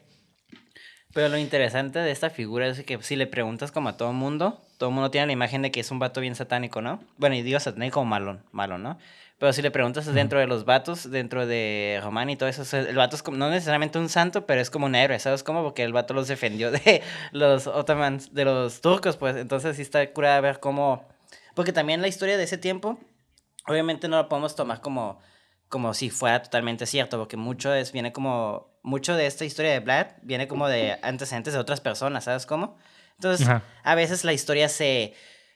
Pero 1.13 1.29
lo 1.29 1.38
interesante 1.38 1.99
de 1.99 2.12
esta 2.12 2.29
figura 2.29 2.67
es 2.67 2.83
que 2.83 3.01
si 3.01 3.15
le 3.15 3.25
preguntas 3.27 3.71
como 3.71 3.89
a 3.89 3.97
todo 3.97 4.09
el 4.09 4.15
mundo, 4.15 4.62
todo 4.77 4.89
el 4.89 4.95
mundo 4.95 5.09
tiene 5.09 5.27
la 5.27 5.33
imagen 5.33 5.62
de 5.62 5.71
que 5.71 5.79
es 5.79 5.89
un 5.91 5.99
vato 5.99 6.19
bien 6.21 6.36
satánico, 6.36 6.81
¿no? 6.81 7.01
Bueno, 7.17 7.36
y 7.36 7.43
digo 7.43 7.59
satánico 7.59 7.95
como 7.95 8.09
malo, 8.09 8.39
malo, 8.51 8.77
¿no? 8.77 8.97
Pero 9.38 9.53
si 9.53 9.62
le 9.62 9.71
preguntas 9.71 10.12
dentro 10.12 10.39
de 10.39 10.47
los 10.47 10.65
vatos, 10.65 11.09
dentro 11.12 11.45
de 11.45 11.99
Román 12.01 12.29
y 12.29 12.36
todo 12.36 12.49
eso, 12.49 12.77
el 12.77 12.95
vato 12.95 13.15
es 13.15 13.23
como, 13.23 13.38
no 13.38 13.49
necesariamente 13.49 13.99
un 13.99 14.09
santo, 14.09 14.45
pero 14.45 14.59
es 14.62 14.69
como 14.69 14.86
un 14.86 14.95
héroe, 14.95 15.19
¿sabes 15.19 15.43
cómo? 15.43 15.63
Porque 15.63 15.83
el 15.83 15.93
vato 15.93 16.13
los 16.13 16.27
defendió 16.27 16.71
de 16.71 17.01
los 17.31 17.67
otomans, 17.67 18.33
de 18.33 18.45
los 18.45 18.81
turcos, 18.81 19.17
pues. 19.17 19.36
Entonces 19.36 19.75
sí 19.75 19.81
está 19.81 20.12
curada 20.12 20.41
ver 20.41 20.59
cómo... 20.59 21.07
Porque 21.55 21.73
también 21.73 22.01
la 22.01 22.07
historia 22.07 22.38
de 22.38 22.43
ese 22.43 22.57
tiempo, 22.57 22.97
obviamente 23.67 24.08
no 24.08 24.17
la 24.17 24.30
podemos 24.30 24.56
tomar 24.56 24.82
como, 24.82 25.19
como 25.69 25.93
si 25.93 26.10
fuera 26.10 26.41
totalmente 26.41 26.86
cierto, 26.86 27.17
porque 27.17 27.38
mucho 27.38 27.73
es, 27.73 27.91
viene 27.91 28.12
como... 28.12 28.71
Mucho 28.86 29.15
de 29.15 29.28
esta 29.28 29.45
historia 29.45 29.71
de 29.71 29.80
Vlad 29.80 30.08
viene 30.23 30.45
como 30.49 30.67
de 30.67 30.99
antecedentes 31.04 31.54
de 31.54 31.60
otras 31.60 31.80
personas, 31.80 32.26
¿sabes 32.26 32.45
cómo? 32.45 32.76
Entonces, 33.13 33.47
a 33.82 33.95
veces 33.95 34.26
la 34.26 34.34
historia 34.34 34.67
se 34.67 35.13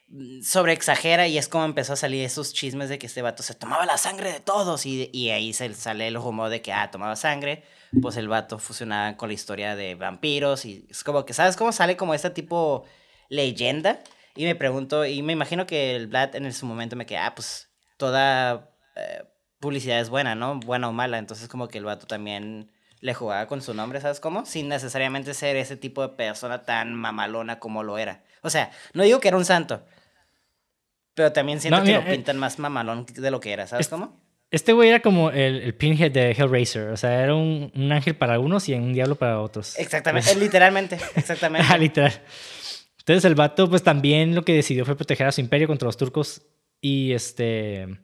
Mm, 0.09 0.41
sobre 0.41 0.71
exagera 0.71 1.27
y 1.27 1.37
es 1.37 1.49
como 1.49 1.65
empezó 1.65 1.93
a 1.93 1.95
salir 1.97 2.23
esos 2.23 2.53
chismes 2.53 2.87
de 2.87 2.97
que 2.97 3.07
este 3.07 3.21
vato 3.21 3.43
se 3.43 3.53
tomaba 3.53 3.85
la 3.85 3.97
sangre 3.97 4.31
de 4.31 4.39
todos 4.39 4.85
y, 4.85 5.09
y 5.11 5.31
ahí 5.31 5.51
se 5.51 5.73
sale 5.73 6.07
el 6.07 6.15
rumor 6.15 6.49
de 6.49 6.61
que, 6.61 6.71
ah, 6.71 6.89
tomaba 6.91 7.15
sangre, 7.17 7.63
pues 8.01 8.15
el 8.15 8.29
vato 8.29 8.57
fusionaba 8.57 9.17
con 9.17 9.27
la 9.29 9.33
historia 9.33 9.75
de 9.75 9.95
vampiros 9.95 10.63
y 10.65 10.87
es 10.89 11.03
como 11.03 11.25
que, 11.25 11.33
¿sabes 11.33 11.57
cómo 11.57 11.73
sale 11.73 11.97
como 11.97 12.13
este 12.13 12.29
tipo 12.29 12.85
leyenda? 13.29 13.99
Y 14.35 14.45
me 14.45 14.55
pregunto, 14.55 15.05
y 15.05 15.21
me 15.23 15.33
imagino 15.33 15.67
que 15.67 15.95
el 15.95 16.07
Vlad 16.07 16.35
en 16.35 16.53
su 16.53 16.65
momento 16.65 16.95
me 16.95 17.05
queda, 17.05 17.27
ah, 17.27 17.35
pues 17.35 17.66
toda 17.97 18.69
eh, 18.95 19.23
publicidad 19.59 19.99
es 19.99 20.09
buena, 20.09 20.35
¿no? 20.35 20.59
Buena 20.59 20.89
o 20.89 20.93
mala, 20.93 21.17
entonces 21.17 21.47
como 21.47 21.67
que 21.67 21.77
el 21.77 21.85
vato 21.85 22.07
también 22.07 22.71
le 22.99 23.13
jugaba 23.13 23.47
con 23.47 23.61
su 23.61 23.73
nombre, 23.73 24.01
¿sabes 24.01 24.19
cómo? 24.19 24.45
Sin 24.45 24.69
necesariamente 24.69 25.33
ser 25.33 25.55
ese 25.55 25.77
tipo 25.77 26.01
de 26.01 26.09
persona 26.09 26.63
tan 26.63 26.93
mamalona 26.93 27.59
como 27.59 27.83
lo 27.83 27.97
era. 27.97 28.23
O 28.41 28.49
sea, 28.49 28.71
no 28.93 29.03
digo 29.03 29.19
que 29.19 29.27
era 29.27 29.37
un 29.37 29.45
santo, 29.45 29.83
pero 31.13 31.31
también 31.33 31.59
siento 31.59 31.83
que 31.83 31.93
lo 31.93 31.99
eh, 31.99 32.11
pintan 32.11 32.37
más 32.37 32.59
mamalón 32.59 33.05
de 33.05 33.31
lo 33.31 33.39
que 33.39 33.51
era, 33.51 33.67
¿sabes 33.67 33.87
cómo? 33.87 34.19
Este 34.49 34.71
güey 34.71 34.89
era 34.89 35.01
como 35.01 35.29
el, 35.29 35.61
el, 35.61 35.75
pinhead 35.75 36.11
de 36.11 36.31
Hellraiser. 36.31 36.89
O 36.89 36.97
sea, 36.97 37.21
era 37.21 37.35
un, 37.35 37.69
un, 37.75 37.91
ángel 37.91 38.15
para 38.15 38.33
algunos 38.33 38.69
y 38.69 38.73
un 38.73 38.93
diablo 38.93 39.15
para 39.15 39.41
otros. 39.41 39.77
Exactamente, 39.77 40.35
literalmente, 40.39 40.97
exactamente. 41.15 41.67
ah, 41.73 41.77
literal. 41.77 42.13
Entonces 42.99 43.25
el 43.25 43.35
vato, 43.35 43.69
pues 43.69 43.83
también 43.83 44.35
lo 44.35 44.43
que 44.43 44.53
decidió 44.53 44.85
fue 44.85 44.95
proteger 44.95 45.27
a 45.27 45.31
su 45.33 45.41
imperio 45.41 45.67
contra 45.67 45.85
los 45.85 45.97
turcos. 45.97 46.43
Y 46.81 47.11
este. 47.13 47.99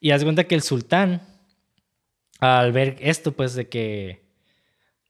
Y 0.00 0.10
haz 0.12 0.22
cuenta 0.22 0.44
que 0.44 0.54
el 0.54 0.62
sultán, 0.62 1.22
al 2.40 2.72
ver 2.72 2.96
esto, 3.00 3.32
pues 3.32 3.54
de 3.54 3.68
que 3.68 4.28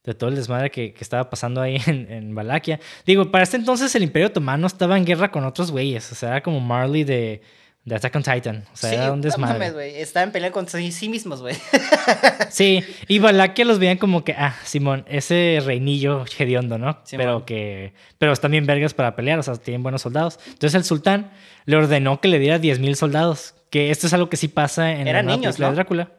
de 0.04 0.14
todo 0.14 0.30
el 0.30 0.36
desmadre 0.36 0.70
que, 0.70 0.94
estaba 0.98 1.28
pasando 1.28 1.60
ahí 1.60 1.76
en, 1.86 2.10
en, 2.10 2.34
Valaquia. 2.34 2.80
Digo, 3.04 3.30
para 3.30 3.44
este 3.44 3.56
entonces 3.56 3.94
el 3.94 4.02
Imperio 4.02 4.28
Otomano 4.28 4.66
estaba 4.66 4.96
en 4.96 5.04
guerra 5.04 5.30
con 5.30 5.44
otros 5.44 5.70
güeyes. 5.70 6.10
O 6.12 6.14
sea, 6.14 6.30
era 6.30 6.42
como 6.42 6.60
Marley 6.60 7.04
de, 7.04 7.42
de 7.88 7.96
Attack 7.96 8.14
on 8.14 8.22
Titan. 8.22 8.64
O 8.72 8.76
sea, 8.76 8.92
era 8.92 9.12
un 9.12 9.20
desmadre. 9.20 10.00
Estaban 10.00 10.30
peleando 10.30 10.54
con 10.54 10.68
sí 10.68 11.08
mismos, 11.08 11.40
güey. 11.40 11.56
sí, 12.50 12.84
y 13.08 13.18
Valaquia 13.18 13.64
los 13.64 13.78
veían 13.78 13.98
como 13.98 14.24
que, 14.24 14.32
ah, 14.32 14.54
Simón, 14.64 15.04
ese 15.08 15.60
reinillo 15.64 16.24
hediondo, 16.38 16.78
¿no? 16.78 17.02
pero 17.10 17.44
que. 17.44 17.92
Pero 18.18 18.32
están 18.32 18.50
bien 18.50 18.66
vergas 18.66 18.94
para 18.94 19.16
pelear, 19.16 19.38
o 19.38 19.42
sea, 19.42 19.56
tienen 19.56 19.82
buenos 19.82 20.02
soldados. 20.02 20.38
Entonces 20.46 20.74
el 20.74 20.84
sultán 20.84 21.30
le 21.64 21.76
ordenó 21.76 22.20
que 22.20 22.28
le 22.28 22.38
diera 22.38 22.58
10.000 22.58 22.94
soldados. 22.94 23.54
Que 23.70 23.90
esto 23.90 24.06
es 24.06 24.14
algo 24.14 24.30
que 24.30 24.38
sí 24.38 24.48
pasa 24.48 24.92
en 24.92 25.08
Eran 25.08 25.26
niños, 25.26 25.58
¿no? 25.58 25.68
de 25.68 25.74
Drácula. 25.74 26.10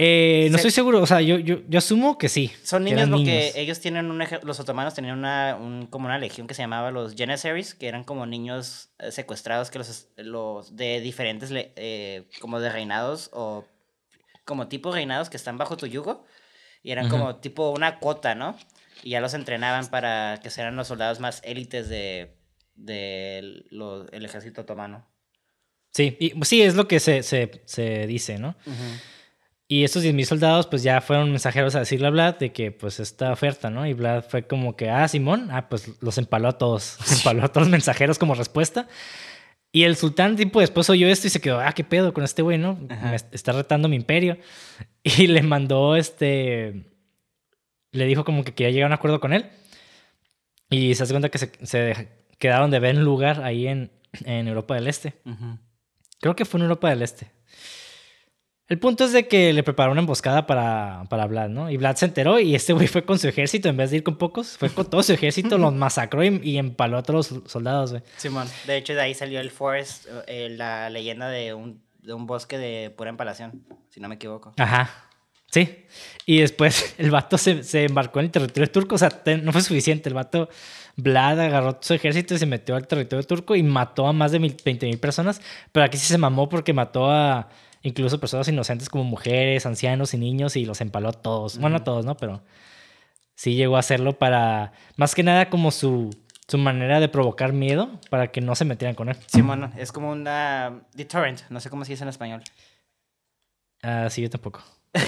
Eh, 0.00 0.46
no 0.50 0.56
estoy 0.56 0.70
seguro, 0.70 1.02
o 1.02 1.06
sea, 1.06 1.20
yo, 1.20 1.38
yo, 1.40 1.58
yo 1.68 1.78
asumo 1.78 2.18
que 2.18 2.28
sí. 2.28 2.52
Son 2.62 2.84
niños 2.84 3.08
porque 3.08 3.52
ellos 3.56 3.80
tienen 3.80 4.08
un 4.12 4.22
los 4.44 4.60
otomanos 4.60 4.94
tenían 4.94 5.18
una, 5.18 5.58
un, 5.60 5.86
como 5.86 6.06
una 6.06 6.18
legión 6.18 6.46
que 6.46 6.54
se 6.54 6.62
llamaba 6.62 6.92
los 6.92 7.16
Janissaries, 7.16 7.74
que 7.74 7.88
eran 7.88 8.04
como 8.04 8.24
niños 8.24 8.90
eh, 9.00 9.10
secuestrados 9.10 9.70
que 9.70 9.78
los, 9.78 10.06
los 10.16 10.76
de 10.76 11.00
diferentes, 11.00 11.50
eh, 11.52 12.28
como 12.40 12.60
de 12.60 12.70
reinados 12.70 13.28
o 13.32 13.64
como 14.44 14.68
tipo 14.68 14.92
reinados 14.92 15.30
que 15.30 15.36
están 15.36 15.58
bajo 15.58 15.76
tu 15.76 15.86
yugo 15.86 16.24
y 16.84 16.92
eran 16.92 17.08
como 17.08 17.36
tipo 17.36 17.70
una 17.70 17.98
cuota, 17.98 18.36
¿no? 18.36 18.56
Y 19.02 19.10
ya 19.10 19.20
los 19.20 19.34
entrenaban 19.34 19.88
para 19.88 20.38
que 20.40 20.50
sean 20.50 20.76
los 20.76 20.86
soldados 20.86 21.18
más 21.18 21.42
élites 21.44 21.88
de, 21.88 22.36
de 22.76 23.38
el 23.38 24.24
ejército 24.24 24.60
otomano. 24.60 25.04
Sí, 25.92 26.16
y, 26.20 26.32
sí, 26.44 26.62
es 26.62 26.76
lo 26.76 26.86
que 26.86 27.00
se, 27.00 27.24
se, 27.24 27.62
se 27.64 28.06
dice, 28.06 28.38
¿no? 28.38 28.54
Y 29.70 29.84
estos 29.84 30.02
10.000 30.02 30.24
soldados 30.24 30.66
pues 30.66 30.82
ya 30.82 31.02
fueron 31.02 31.30
mensajeros 31.30 31.74
a 31.74 31.80
decirle 31.80 32.06
a 32.06 32.10
Vlad 32.10 32.36
de 32.38 32.52
que 32.52 32.72
pues 32.72 33.00
esta 33.00 33.30
oferta, 33.30 33.68
¿no? 33.68 33.86
Y 33.86 33.92
Vlad 33.92 34.24
fue 34.24 34.46
como 34.46 34.76
que, 34.76 34.88
ah, 34.88 35.06
Simón, 35.06 35.50
ah, 35.50 35.68
pues 35.68 35.92
los 36.00 36.16
empaló 36.16 36.48
a 36.48 36.56
todos, 36.56 36.96
empaló 37.18 37.44
a 37.44 37.48
todos 37.48 37.66
los 37.66 37.70
mensajeros 37.70 38.18
como 38.18 38.34
respuesta. 38.34 38.88
Y 39.70 39.82
el 39.84 39.96
sultán 39.96 40.36
tipo 40.36 40.60
después 40.60 40.88
oyó 40.88 41.06
esto 41.08 41.26
y 41.26 41.30
se 41.30 41.42
quedó, 41.42 41.60
ah, 41.60 41.72
qué 41.72 41.84
pedo 41.84 42.14
con 42.14 42.24
este 42.24 42.40
güey, 42.40 42.56
¿no? 42.56 42.76
Me 42.76 43.14
está 43.14 43.52
retando 43.52 43.88
mi 43.88 43.96
imperio. 43.96 44.38
Y 45.04 45.26
le 45.26 45.42
mandó 45.42 45.96
este, 45.96 46.84
le 47.92 48.04
dijo 48.04 48.24
como 48.24 48.44
que 48.44 48.52
quería 48.52 48.72
llegar 48.72 48.86
a 48.86 48.94
un 48.94 48.98
acuerdo 48.98 49.20
con 49.20 49.32
él. 49.32 49.46
Y 50.68 50.94
se 50.94 51.02
hace 51.02 51.12
cuenta 51.12 51.30
que 51.30 51.38
se, 51.38 51.52
se 51.62 52.08
quedaron 52.38 52.70
de 52.70 52.78
ver 52.78 52.96
un 52.96 53.04
lugar 53.04 53.42
ahí 53.42 53.68
en, 53.68 53.90
en 54.24 54.48
Europa 54.48 54.74
del 54.74 54.86
Este. 54.86 55.14
Creo 56.20 56.36
que 56.36 56.44
fue 56.44 56.58
en 56.58 56.64
Europa 56.64 56.90
del 56.90 57.02
Este. 57.02 57.30
El 58.68 58.78
punto 58.78 59.04
es 59.04 59.12
de 59.12 59.26
que 59.26 59.54
le 59.54 59.62
preparó 59.62 59.92
una 59.92 60.02
emboscada 60.02 60.46
para, 60.46 61.04
para 61.08 61.26
Vlad, 61.26 61.48
¿no? 61.48 61.70
Y 61.70 61.78
Vlad 61.78 61.96
se 61.96 62.04
enteró 62.04 62.38
y 62.38 62.54
este 62.54 62.74
güey 62.74 62.86
fue 62.86 63.02
con 63.02 63.18
su 63.18 63.26
ejército, 63.26 63.70
en 63.70 63.78
vez 63.78 63.90
de 63.90 63.96
ir 63.96 64.02
con 64.02 64.18
pocos, 64.18 64.58
fue 64.58 64.68
con 64.68 64.88
todo 64.90 65.02
su 65.02 65.14
ejército, 65.14 65.56
los 65.58 65.72
masacró 65.72 66.22
y, 66.22 66.58
empaló 66.58 66.98
a 66.98 67.02
todos 67.02 67.30
los 67.30 67.50
soldados, 67.50 67.92
güey. 67.92 68.02
Simón, 68.18 68.46
de 68.66 68.76
hecho 68.76 68.92
de 68.92 69.00
ahí 69.00 69.14
salió 69.14 69.40
el 69.40 69.50
Forest, 69.50 70.06
eh, 70.26 70.50
la 70.50 70.90
leyenda 70.90 71.30
de 71.30 71.54
un, 71.54 71.80
de 72.02 72.12
un 72.12 72.26
bosque 72.26 72.58
de 72.58 72.90
pura 72.90 73.08
empalación, 73.08 73.64
si 73.88 74.00
no 74.00 74.08
me 74.08 74.16
equivoco. 74.16 74.52
Ajá, 74.58 75.08
sí. 75.50 75.86
Y 76.26 76.40
después 76.40 76.94
el 76.98 77.10
vato 77.10 77.38
se, 77.38 77.62
se 77.62 77.86
embarcó 77.86 78.18
en 78.18 78.26
el 78.26 78.32
territorio 78.32 78.70
turco, 78.70 78.96
o 78.96 78.98
sea, 78.98 79.08
no 79.42 79.50
fue 79.52 79.62
suficiente, 79.62 80.10
el 80.10 80.14
vato... 80.14 80.48
Vlad 81.00 81.38
agarró 81.38 81.78
su 81.80 81.94
ejército 81.94 82.34
y 82.34 82.38
se 82.38 82.46
metió 82.46 82.74
al 82.74 82.88
territorio 82.88 83.24
turco 83.24 83.54
y 83.54 83.62
mató 83.62 84.08
a 84.08 84.12
más 84.12 84.32
de 84.32 84.40
20 84.40 84.84
mil 84.84 84.98
personas, 84.98 85.40
pero 85.70 85.86
aquí 85.86 85.96
sí 85.96 86.06
se 86.06 86.18
mamó 86.18 86.48
porque 86.48 86.72
mató 86.72 87.08
a 87.08 87.48
incluso 87.82 88.20
personas 88.20 88.48
inocentes 88.48 88.88
como 88.88 89.04
mujeres, 89.04 89.66
ancianos 89.66 90.14
y 90.14 90.18
niños 90.18 90.56
y 90.56 90.64
los 90.64 90.80
empaló 90.80 91.10
a 91.10 91.12
todos. 91.12 91.58
Bueno, 91.58 91.76
a 91.76 91.84
todos, 91.84 92.04
¿no? 92.04 92.16
Pero 92.16 92.42
sí 93.34 93.54
llegó 93.54 93.76
a 93.76 93.80
hacerlo 93.80 94.18
para, 94.18 94.72
más 94.96 95.14
que 95.14 95.22
nada 95.22 95.48
como 95.50 95.70
su, 95.70 96.10
su 96.48 96.58
manera 96.58 96.98
de 97.00 97.08
provocar 97.08 97.52
miedo 97.52 98.00
para 98.10 98.28
que 98.28 98.40
no 98.40 98.54
se 98.54 98.64
metieran 98.64 98.94
con 98.94 99.08
él. 99.08 99.16
Sí, 99.26 99.42
bueno, 99.42 99.70
es 99.76 99.92
como 99.92 100.10
una 100.10 100.82
deterrent, 100.94 101.42
no 101.50 101.60
sé 101.60 101.70
cómo 101.70 101.84
se 101.84 101.92
dice 101.92 102.04
en 102.04 102.08
español. 102.08 102.42
Ah, 103.82 104.08
sí, 104.10 104.22
yo 104.22 104.30
tampoco. 104.30 104.62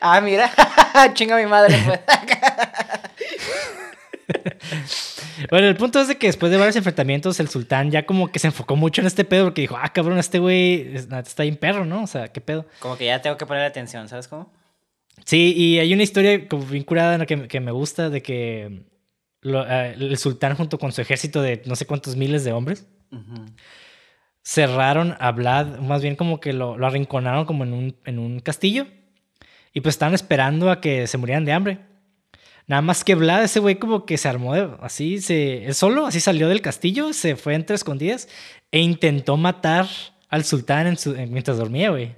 ah, 0.00 0.20
mira, 0.20 0.50
chinga 1.14 1.36
mi 1.36 1.46
madre. 1.46 1.76
Pues. 1.84 2.00
Bueno, 5.50 5.66
el 5.66 5.76
punto 5.76 6.00
es 6.00 6.08
de 6.08 6.18
que 6.18 6.26
después 6.26 6.52
de 6.52 6.58
varios 6.58 6.76
enfrentamientos, 6.76 7.40
el 7.40 7.48
sultán 7.48 7.90
ya 7.90 8.06
como 8.06 8.30
que 8.30 8.38
se 8.38 8.48
enfocó 8.48 8.76
mucho 8.76 9.00
en 9.00 9.06
este 9.06 9.24
pedo 9.24 9.44
porque 9.44 9.62
dijo, 9.62 9.76
ah, 9.80 9.92
cabrón, 9.92 10.18
este 10.18 10.38
güey 10.38 10.94
está 10.94 11.42
bien 11.42 11.56
perro, 11.56 11.84
¿no? 11.84 12.02
O 12.02 12.06
sea, 12.06 12.28
¿qué 12.28 12.40
pedo? 12.40 12.66
Como 12.78 12.96
que 12.96 13.06
ya 13.06 13.20
tengo 13.22 13.36
que 13.36 13.46
poner 13.46 13.64
atención, 13.64 14.08
¿sabes 14.08 14.28
cómo? 14.28 14.52
Sí, 15.24 15.54
y 15.56 15.78
hay 15.78 15.92
una 15.92 16.02
historia 16.02 16.48
como 16.48 16.64
bien 16.64 16.84
curada 16.84 17.24
que, 17.26 17.48
que 17.48 17.60
me 17.60 17.72
gusta 17.72 18.10
de 18.10 18.22
que 18.22 18.84
eh, 19.42 19.96
el 19.98 20.18
sultán 20.18 20.54
junto 20.54 20.78
con 20.78 20.92
su 20.92 21.00
ejército 21.00 21.42
de 21.42 21.62
no 21.66 21.76
sé 21.76 21.86
cuántos 21.86 22.16
miles 22.16 22.44
de 22.44 22.52
hombres 22.52 22.86
cerraron 24.42 25.16
a 25.18 25.30
Vlad, 25.32 25.78
más 25.78 26.02
bien 26.02 26.16
como 26.16 26.40
que 26.40 26.52
lo, 26.52 26.76
lo 26.76 26.86
arrinconaron 26.86 27.44
como 27.44 27.64
en 27.64 27.72
un, 27.72 27.96
en 28.04 28.18
un 28.18 28.40
castillo 28.40 28.86
y 29.72 29.80
pues 29.80 29.94
estaban 29.94 30.14
esperando 30.14 30.70
a 30.70 30.80
que 30.80 31.06
se 31.06 31.18
murieran 31.18 31.44
de 31.44 31.52
hambre. 31.52 31.78
Nada 32.72 32.80
más 32.80 33.04
que 33.04 33.14
Vlad, 33.14 33.44
ese 33.44 33.60
güey 33.60 33.74
como 33.78 34.06
que 34.06 34.16
se 34.16 34.30
armó 34.30 34.54
así, 34.80 35.20
se, 35.20 35.66
él 35.66 35.74
solo, 35.74 36.06
así 36.06 36.20
salió 36.20 36.48
del 36.48 36.62
castillo, 36.62 37.12
se 37.12 37.36
fue 37.36 37.52
entre 37.54 37.76
escondidas 37.76 38.30
e 38.70 38.80
intentó 38.80 39.36
matar 39.36 39.86
al 40.30 40.42
sultán 40.44 40.86
en 40.86 40.96
su, 40.96 41.12
mientras 41.12 41.58
dormía, 41.58 41.90
güey. 41.90 42.14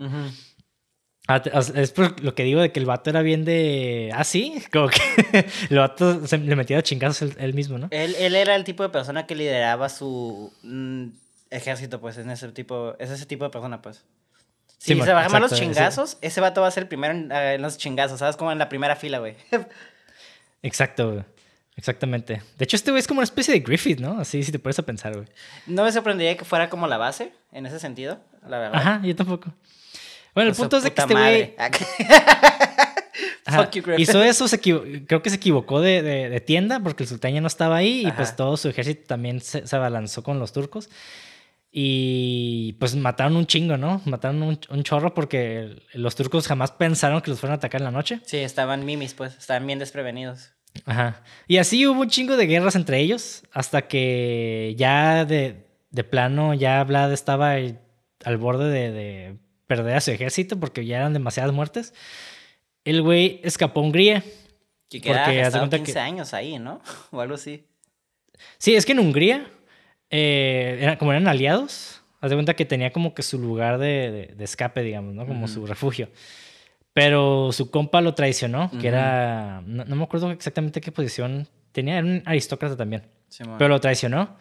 Ah, 1.26 1.42
es 1.74 1.90
por 1.90 2.22
lo 2.22 2.36
que 2.36 2.44
digo 2.44 2.60
de 2.60 2.70
que 2.70 2.78
el 2.78 2.86
vato 2.86 3.10
era 3.10 3.20
bien 3.22 3.44
de. 3.44 4.12
Ah, 4.14 4.22
sí. 4.22 4.62
Como 4.72 4.90
que 4.90 5.44
el 5.70 5.76
vato 5.76 6.24
se 6.24 6.38
le 6.38 6.54
metía 6.54 6.78
a 6.78 6.82
chingazos 6.82 7.32
él, 7.36 7.54
mismo, 7.54 7.78
¿no? 7.78 7.88
Él, 7.90 8.14
él, 8.20 8.36
era 8.36 8.54
el 8.54 8.62
tipo 8.62 8.84
de 8.84 8.90
persona 8.90 9.26
que 9.26 9.34
lideraba 9.34 9.88
su 9.88 10.52
mm, 10.62 11.06
ejército, 11.50 12.00
pues, 12.00 12.16
en 12.18 12.30
ese 12.30 12.46
tipo. 12.52 12.94
Es 13.00 13.10
ese 13.10 13.26
tipo 13.26 13.42
de 13.42 13.50
persona, 13.50 13.82
pues. 13.82 14.04
Si 14.78 14.94
se 14.94 15.12
bajan 15.12 15.42
los 15.42 15.52
chingazos, 15.52 16.16
ese 16.20 16.40
vato 16.40 16.60
va 16.60 16.68
a 16.68 16.70
ser 16.70 16.84
el 16.84 16.88
primero 16.88 17.12
en, 17.12 17.60
los 17.60 17.76
chingazos, 17.76 18.20
¿sabes? 18.20 18.36
Como 18.36 18.52
en 18.52 18.58
la 18.58 18.68
primera 18.68 18.94
fila, 18.94 19.18
güey. 19.18 19.34
Exacto, 20.64 21.12
güey. 21.12 21.24
Exactamente. 21.76 22.42
De 22.56 22.64
hecho, 22.64 22.76
este 22.76 22.90
güey 22.90 23.00
es 23.00 23.06
como 23.06 23.18
una 23.18 23.24
especie 23.24 23.52
de 23.52 23.60
Griffith, 23.60 24.00
¿no? 24.00 24.18
Así, 24.18 24.42
si 24.42 24.52
te 24.52 24.58
pones 24.58 24.78
a 24.78 24.82
pensar, 24.82 25.14
güey. 25.14 25.26
No 25.66 25.84
me 25.84 25.92
sorprendería 25.92 26.36
que 26.36 26.44
fuera 26.44 26.70
como 26.70 26.86
la 26.86 26.98
base, 26.98 27.32
en 27.52 27.66
ese 27.66 27.80
sentido, 27.80 28.20
la 28.48 28.58
verdad. 28.58 28.80
Ajá, 28.80 29.00
yo 29.04 29.14
tampoco. 29.14 29.52
Bueno, 30.34 30.50
el 30.50 30.56
punto 30.56 30.76
es 30.76 30.84
de 30.84 30.92
que 30.92 31.00
este 31.00 31.14
güey. 31.14 31.54
Hizo 33.98 34.22
eso, 34.22 34.48
se 34.48 34.58
creo 34.58 35.22
que 35.22 35.30
se 35.30 35.36
equivocó 35.36 35.80
de, 35.80 36.02
de, 36.02 36.40
tienda 36.40 36.80
porque 36.80 37.04
el 37.04 37.08
sultán 37.08 37.34
ya 37.34 37.40
no 37.40 37.46
estaba 37.46 37.76
ahí 37.76 38.06
y 38.06 38.12
pues 38.12 38.34
todo 38.34 38.56
su 38.56 38.68
ejército 38.68 39.04
también 39.06 39.40
se, 39.40 39.66
se, 39.66 39.76
abalanzó 39.76 40.22
con 40.22 40.38
los 40.38 40.52
turcos. 40.52 40.88
Y 41.70 42.76
pues 42.80 42.96
mataron 42.96 43.36
un 43.36 43.46
chingo, 43.46 43.76
¿no? 43.76 44.00
Mataron 44.06 44.42
un, 44.42 44.58
un, 44.70 44.82
chorro 44.82 45.12
porque 45.12 45.76
los 45.92 46.14
turcos 46.14 46.48
jamás 46.48 46.72
pensaron 46.72 47.20
que 47.20 47.30
los 47.30 47.38
fueran 47.38 47.54
a 47.54 47.58
atacar 47.58 47.80
en 47.80 47.84
la 47.84 47.90
noche. 47.90 48.20
Sí, 48.24 48.38
estaban 48.38 48.84
mimis, 48.84 49.12
pues, 49.12 49.36
estaban 49.36 49.66
bien 49.66 49.78
desprevenidos. 49.78 50.53
Ajá. 50.84 51.22
Y 51.46 51.58
así 51.58 51.86
hubo 51.86 52.00
un 52.00 52.08
chingo 52.08 52.36
de 52.36 52.46
guerras 52.46 52.74
entre 52.74 53.00
ellos 53.00 53.42
hasta 53.52 53.86
que 53.88 54.74
ya 54.76 55.24
de, 55.24 55.66
de 55.90 56.04
plano 56.04 56.54
ya 56.54 56.82
Vlad 56.84 57.12
estaba 57.12 57.52
al 57.52 58.36
borde 58.38 58.70
de, 58.70 58.92
de 58.92 59.36
perder 59.66 59.96
a 59.96 60.00
su 60.00 60.10
ejército 60.10 60.58
porque 60.58 60.84
ya 60.84 60.98
eran 60.98 61.12
demasiadas 61.12 61.52
muertes. 61.52 61.94
El 62.84 63.02
güey 63.02 63.40
escapó 63.42 63.80
a 63.80 63.82
Hungría. 63.84 64.22
Que 64.88 65.00
porque 65.00 65.42
hace 65.42 65.58
15 65.68 65.98
años 65.98 66.34
ahí, 66.34 66.58
¿no? 66.58 66.80
O 67.10 67.20
algo 67.20 67.34
así. 67.34 67.64
Sí, 68.58 68.74
es 68.74 68.84
que 68.84 68.92
en 68.92 68.98
Hungría, 68.98 69.46
eh, 70.10 70.96
como 70.98 71.12
eran 71.12 71.26
aliados, 71.26 72.02
haz 72.20 72.30
de 72.30 72.36
cuenta 72.36 72.54
que 72.54 72.64
tenía 72.64 72.92
como 72.92 73.14
que 73.14 73.22
su 73.22 73.38
lugar 73.38 73.78
de, 73.78 74.34
de, 74.36 74.44
escape, 74.44 74.82
digamos, 74.82 75.14
¿no? 75.14 75.26
Como 75.26 75.48
su 75.48 75.66
refugio. 75.66 76.08
Pero 76.94 77.52
su 77.52 77.70
compa 77.70 78.00
lo 78.00 78.14
traicionó, 78.14 78.70
que 78.80 78.88
era. 78.88 79.62
No, 79.66 79.84
me 79.84 80.04
acuerdo 80.04 80.30
exactamente 80.30 80.80
qué 80.80 80.90
posición 80.90 81.46
tenía, 81.72 81.98
era 81.98 82.06
un 82.06 82.22
aristócrata 82.24 82.76
también. 82.76 83.02
pero 83.58 83.68
lo 83.68 83.80
traicionó 83.80 84.36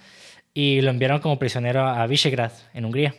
y 0.53 0.79
lo 0.81 0.91
enviaron 0.91 1.19
como 1.19 1.37
prisionero 1.37 1.85
a 1.85 2.05
Visegrad, 2.07 2.51
en 2.73 2.85
Hungría 2.85 3.15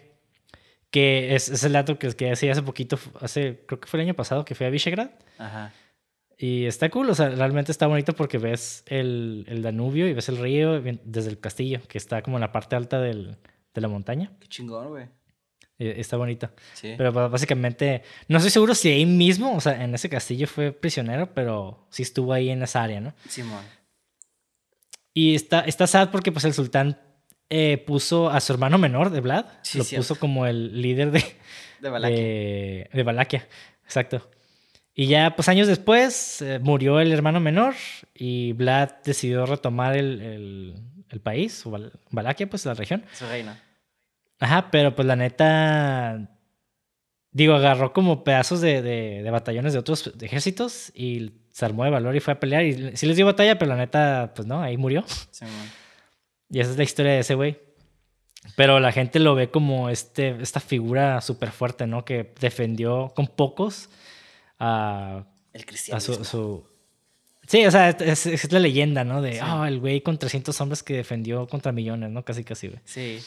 que 0.95 1.35
es, 1.35 1.49
es 1.49 1.65
el 1.65 1.73
dato 1.73 1.99
que, 1.99 2.13
que 2.13 2.31
hace 2.31 2.63
poquito, 2.63 2.97
hace, 3.21 3.65
creo 3.67 3.81
que 3.81 3.89
fue 3.89 3.99
el 3.99 4.07
año 4.07 4.15
pasado 4.15 4.45
que 4.45 4.55
fui 4.55 4.65
a 4.65 4.71
Visegrad. 4.71 5.11
Ajá. 5.39 5.73
Y 6.39 6.67
está 6.67 6.89
cool, 6.89 7.11
o 7.11 7.15
sea, 7.17 7.31
realmente 7.31 7.73
está 7.73 7.89
bonito 7.89 8.13
porque 8.13 8.39
ves 8.39 8.85
el, 8.87 9.45
el 9.49 9.61
Danubio 9.61 10.07
y 10.07 10.13
ves 10.13 10.29
el 10.29 10.37
río 10.37 10.81
desde 10.81 11.31
el 11.31 11.41
castillo, 11.41 11.81
que 11.89 11.99
está 11.99 12.23
como 12.23 12.37
en 12.37 12.43
la 12.43 12.53
parte 12.53 12.77
alta 12.77 13.01
del, 13.01 13.37
de 13.75 13.81
la 13.81 13.89
montaña. 13.89 14.31
Qué 14.39 14.47
chingón, 14.47 14.91
güey. 14.91 15.09
Eh, 15.79 15.95
está 15.99 16.17
bonito. 16.17 16.51
Sí. 16.75 16.95
Pero 16.97 17.13
básicamente, 17.13 18.03
no 18.29 18.39
estoy 18.39 18.51
seguro 18.51 18.75
si 18.75 18.89
ahí 18.89 19.07
mismo, 19.07 19.57
o 19.57 19.61
sea, 19.61 19.83
en 19.83 19.95
ese 19.95 20.09
castillo 20.09 20.47
fue 20.47 20.73
prisionero, 20.73 21.35
pero 21.35 21.87
sí 21.91 22.03
estuvo 22.03 22.33
ahí 22.33 22.51
en 22.51 22.63
esa 22.63 22.83
área, 22.83 23.01
¿no? 23.01 23.15
Simón. 23.29 23.65
Y 25.13 25.35
está, 25.35 25.61
está 25.61 25.87
sad 25.87 26.11
porque 26.11 26.33
pues 26.33 26.45
el 26.45 26.55
sultán 26.55 26.99
eh, 27.51 27.83
puso 27.87 28.31
a 28.31 28.41
su 28.41 28.53
hermano 28.53 28.79
menor 28.79 29.11
de 29.11 29.21
Vlad, 29.21 29.47
lo 29.75 29.85
puso 29.85 30.17
como 30.17 30.47
el 30.47 30.81
líder 30.81 31.13
de, 31.13 31.25
de 31.81 31.89
Valaquia. 31.89 32.23
De, 32.93 33.03
Valaquia, 33.05 33.49
exacto. 33.85 34.31
Y 34.95 35.07
ya, 35.07 35.35
pues 35.37 35.49
años 35.49 35.69
después, 35.69 36.43
eh, 36.43 36.59
murió 36.61 37.01
el 37.01 37.13
hermano 37.13 37.41
menor 37.41 37.75
y 38.15 38.53
Vlad 38.55 38.91
decidió 39.05 39.45
retomar 39.47 39.97
el, 39.97 40.75
el, 41.11 41.21
país, 41.21 41.65
Valaquia, 42.11 42.49
pues 42.49 42.65
la 42.65 42.75
región. 42.75 43.05
Su 43.13 43.27
reina. 43.27 43.61
Ajá, 44.45 44.71
pero 44.71 44.95
pues 44.95 45.07
la 45.07 45.17
neta, 45.17 46.29
digo, 47.33 47.55
agarró 47.55 47.95
como 47.95 48.25
pedazos 48.25 48.61
de, 48.61 48.83
de, 48.83 49.31
batallones 49.31 49.73
de 49.73 49.79
otros 49.79 50.13
ejércitos 50.21 50.93
y 50.95 51.33
se 51.51 51.65
armó 51.65 51.85
de 51.85 51.91
valor 51.91 52.15
y 52.15 52.21
fue 52.21 52.35
a 52.35 52.41
pelear. 52.41 52.63
Y 52.63 52.95
sí 52.95 53.07
les 53.07 53.17
dio 53.17 53.25
batalla, 53.25 53.59
pero 53.59 53.71
la 53.71 53.79
neta, 53.79 54.35
pues 54.37 54.47
no, 54.47 54.61
ahí 54.61 54.77
murió. 54.77 55.03
Sí, 55.31 55.47
y 56.51 56.61
esa 56.61 56.73
es 56.73 56.77
la 56.77 56.85
historia 56.85 57.13
de 57.13 57.21
ese 57.21 57.35
güey. 57.35 57.59
Pero 58.55 58.81
la 58.81 58.93
gente 58.93 59.19
lo 59.19 59.35
ve 59.35 59.51
como 59.51 59.89
este, 59.89 60.37
esta 60.43 60.61
figura 60.61 61.23
súper 61.23 61.51
fuerte, 61.51 61.87
¿no? 61.87 62.05
Que 62.05 62.35
defendió 62.39 63.15
con 63.17 63.27
pocos 63.27 63.89
a... 64.59 65.25
El 65.55 65.65
cristianismo. 65.65 66.23
su, 66.23 66.67
Sí, 67.47 67.65
o 67.65 67.71
sea, 67.71 67.89
es, 67.89 68.53
la 68.53 68.59
leyenda, 68.59 69.05
¿no? 69.05 69.23
De, 69.23 69.41
oh, 69.43 69.65
el 69.65 69.81
güey 69.81 70.03
con 70.03 70.19
300 70.19 70.59
hombres 70.61 70.83
que 70.83 70.95
defendió 70.95 71.47
contra 71.47 71.73
millones, 71.73 72.11
¿no? 72.11 72.25
Casi, 72.25 72.45
casi, 72.45 72.69
güey. 72.69 72.81
Sí. 72.85 73.21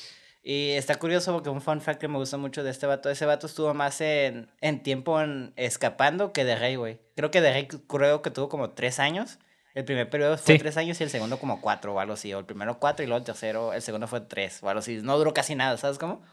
Y 0.49 0.71
está 0.71 0.95
curioso 0.95 1.33
porque 1.33 1.49
un 1.49 1.61
fun 1.61 1.81
fact 1.81 1.99
que 1.99 2.07
me 2.07 2.17
gusta 2.17 2.37
mucho 2.37 2.63
de 2.63 2.69
este 2.69 2.85
vato, 2.85 3.09
ese 3.09 3.25
vato 3.25 3.47
estuvo 3.47 3.73
más 3.73 3.99
en, 3.99 4.49
en 4.61 4.81
tiempo 4.81 5.19
en 5.19 5.51
escapando 5.57 6.31
que 6.31 6.45
de 6.45 6.55
rey, 6.55 6.77
güey. 6.77 6.99
Creo 7.17 7.31
que 7.31 7.41
de 7.41 7.51
rey 7.51 7.67
creo 7.67 8.21
que 8.21 8.31
tuvo 8.31 8.47
como 8.47 8.69
tres 8.69 8.99
años 8.99 9.39
el 9.77 9.85
primer 9.85 10.09
periodo 10.09 10.39
fue 10.39 10.57
tres 10.57 10.75
años 10.77 10.99
y 10.99 11.03
el 11.03 11.11
segundo 11.11 11.37
como 11.37 11.61
cuatro 11.61 11.93
o 11.93 11.99
algo 11.99 12.13
así. 12.13 12.33
O 12.33 12.39
el 12.39 12.45
primero 12.45 12.79
cuatro 12.79 13.03
y 13.03 13.07
luego 13.07 13.19
el 13.19 13.25
tercero, 13.25 13.73
el 13.73 13.81
segundo 13.83 14.07
fue 14.07 14.21
tres 14.21 14.63
o 14.63 14.69
algo 14.69 14.79
así. 14.79 15.01
No 15.03 15.15
duró 15.19 15.33
casi 15.33 15.53
nada, 15.53 15.77
¿sabes 15.77 15.99
cómo? 15.99 16.23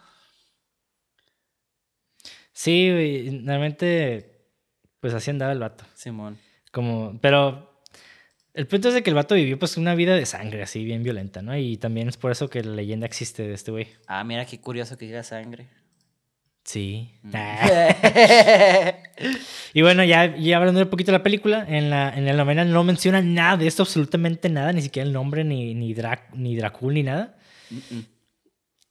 Sí, 2.53 2.91
realmente, 3.45 4.49
pues 5.01 5.13
así 5.13 5.31
andaba 5.31 5.53
el 5.53 5.59
vato. 5.59 5.85
Simón. 5.93 6.39
Como, 6.73 7.19
pero 7.21 7.74
el 8.55 8.69
punto 8.69 8.89
es 8.89 8.95
de 8.95 9.03
que 9.03 9.11
el 9.11 9.17
vato 9.17 9.35
vivió 9.35 9.59
pues 9.59 9.77
una 9.77 9.97
vida 9.97 10.15
de 10.15 10.25
sangre 10.27 10.63
así, 10.63 10.85
bien 10.85 11.03
violenta, 11.03 11.43
¿no? 11.43 11.57
Y 11.57 11.77
también 11.77 12.09
es 12.09 12.17
por 12.17 12.31
eso 12.31 12.49
que 12.49 12.63
la 12.63 12.75
leyenda 12.75 13.05
existe 13.05 13.43
de 13.43 13.53
este 13.53 13.73
güey. 13.73 13.89
Ah, 14.07 14.23
mira 14.23 14.47
qué 14.47 14.61
curioso 14.61 14.97
que 14.97 15.07
diga 15.07 15.25
sangre. 15.25 15.67
Sí. 16.63 17.11
Mm. 17.23 17.35
y 19.75 19.83
bueno, 19.83 20.05
ya, 20.05 20.37
ya 20.37 20.57
hablando 20.57 20.81
un 20.81 20.89
poquito 20.89 21.11
de 21.11 21.19
la 21.19 21.25
película, 21.25 21.67
en 21.69 21.91
la, 21.91 22.17
en 22.17 22.29
el 22.29 22.37
novena 22.37 22.65
no 22.65 22.85
menciona 22.85 23.21
nada 23.21 23.57
de 23.57 23.67
esto, 23.67 23.83
absolutamente 23.83 24.49
nada, 24.49 24.73
ni 24.73 24.83
siquiera 24.83 25.07
el 25.07 25.13
nombre, 25.13 25.45
ni, 25.45 25.75
ni, 25.75 25.95
ni 26.33 26.57
Dracul, 26.57 26.95
ni 26.95 27.03
nada. 27.03 27.37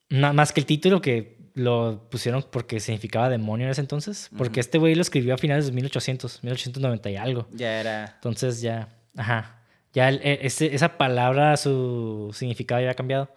Nada 0.10 0.34
más 0.34 0.52
que 0.52 0.60
el 0.60 0.66
título 0.66 1.02
que 1.02 1.38
lo 1.56 2.10
pusieron 2.10 2.46
porque 2.52 2.80
significaba 2.80 3.30
demonio 3.30 3.68
en 3.68 3.72
ese 3.72 3.82
entonces. 3.82 4.30
Porque 4.38 4.60
este 4.60 4.78
güey 4.78 4.94
lo 4.94 5.02
escribió 5.02 5.34
a 5.34 5.38
finales 5.38 5.68
de 5.68 5.72
1800, 5.72 6.44
1890 6.44 7.12
y 7.12 7.16
algo. 7.16 7.48
Ya 7.54 7.80
era. 7.80 8.12
Entonces 8.16 8.62
ya, 8.62 8.90
ajá. 9.18 9.60
Ya 9.94 10.10
e, 10.10 10.40
ese, 10.46 10.74
esa 10.74 10.98
palabra, 10.98 11.56
su 11.58 12.32
significado 12.34 12.82
ya 12.82 12.92
ha 12.92 12.96
cambiado. 12.96 13.30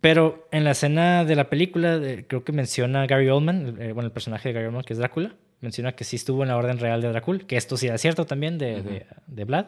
Pero 0.00 0.48
en 0.50 0.64
la 0.64 0.72
escena 0.72 1.24
de 1.24 1.36
la 1.36 1.48
película, 1.48 2.00
creo 2.26 2.42
que 2.42 2.52
menciona 2.52 3.06
Gary 3.06 3.28
Oldman, 3.28 3.80
eh, 3.80 3.92
bueno, 3.92 4.06
el 4.06 4.12
personaje 4.12 4.48
de 4.48 4.54
Gary 4.54 4.66
Oldman, 4.66 4.82
que 4.82 4.94
es 4.94 4.98
Drácula, 4.98 5.36
menciona 5.60 5.92
que 5.92 6.02
sí 6.02 6.16
estuvo 6.16 6.42
en 6.42 6.48
la 6.48 6.56
orden 6.56 6.78
real 6.78 7.00
de 7.00 7.08
Drácula, 7.08 7.38
que 7.46 7.56
esto 7.56 7.76
sí 7.76 7.86
era 7.86 7.98
cierto 7.98 8.26
también 8.26 8.58
de, 8.58 8.82
de, 8.82 9.06
de, 9.28 9.44
Vlad. 9.44 9.66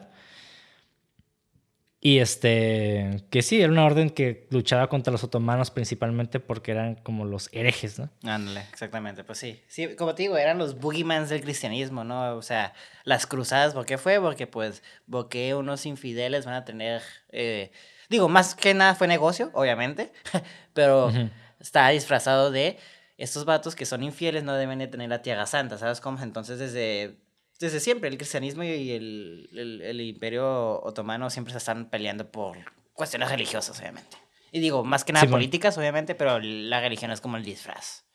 Y 2.05 2.19
este, 2.19 3.23
que 3.31 3.41
sí, 3.41 3.59
era 3.59 3.71
una 3.71 3.83
orden 3.83 4.11
que 4.11 4.45
luchaba 4.51 4.89
contra 4.89 5.11
los 5.11 5.23
otomanos 5.23 5.71
principalmente 5.71 6.39
porque 6.39 6.69
eran 6.69 6.93
como 6.93 7.25
los 7.25 7.49
herejes, 7.51 7.97
¿no? 7.97 8.11
Ándale, 8.23 8.61
exactamente, 8.71 9.23
pues 9.23 9.39
sí. 9.39 9.59
Sí, 9.67 9.95
como 9.95 10.13
te 10.13 10.21
digo, 10.21 10.37
eran 10.37 10.59
los 10.59 10.79
boogeymans 10.79 11.29
del 11.29 11.41
cristianismo, 11.41 12.03
¿no? 12.03 12.35
O 12.35 12.43
sea, 12.43 12.73
las 13.05 13.25
cruzadas, 13.25 13.73
¿por 13.73 13.87
qué 13.87 13.97
fue? 13.97 14.21
Porque 14.21 14.45
pues, 14.45 14.83
porque 15.09 15.55
unos 15.55 15.87
infideles 15.87 16.45
van 16.45 16.53
a 16.53 16.63
tener... 16.63 17.01
Eh, 17.29 17.71
Digo, 18.07 18.29
más 18.29 18.53
que 18.53 18.75
nada 18.75 18.93
fue 18.93 19.07
negocio, 19.07 19.49
obviamente, 19.53 20.11
pero 20.73 21.11
está 21.59 21.89
disfrazado 21.89 22.51
de 22.51 22.77
estos 23.17 23.45
vatos 23.45 23.75
que 23.75 23.87
son 23.87 24.03
infieles 24.03 24.43
no 24.43 24.53
deben 24.53 24.77
de 24.77 24.87
tener 24.87 25.09
la 25.09 25.23
tierra 25.23 25.47
santa, 25.47 25.79
¿sabes 25.79 26.01
cómo? 26.01 26.21
Entonces 26.21 26.59
desde, 26.59 27.17
desde 27.59 27.79
siempre 27.79 28.09
el 28.09 28.17
cristianismo 28.17 28.63
y 28.63 28.91
el, 28.91 29.49
el, 29.83 30.01
imperio 30.01 30.81
otomano 30.81 31.29
siempre 31.29 31.51
se 31.51 31.57
están 31.57 31.89
peleando 31.89 32.29
por 32.29 32.57
cuestiones 32.93 33.29
religiosas, 33.29 33.79
obviamente. 33.79 34.17
Y 34.51 34.59
digo, 34.59 34.83
más 34.83 35.03
que 35.03 35.13
nada 35.13 35.27
políticas, 35.27 35.77
obviamente, 35.77 36.15
pero 36.15 36.39
la 36.39 36.81
religión 36.81 37.11
es 37.11 37.21
como 37.21 37.37
el 37.37 37.43
disfraz. 37.43 38.05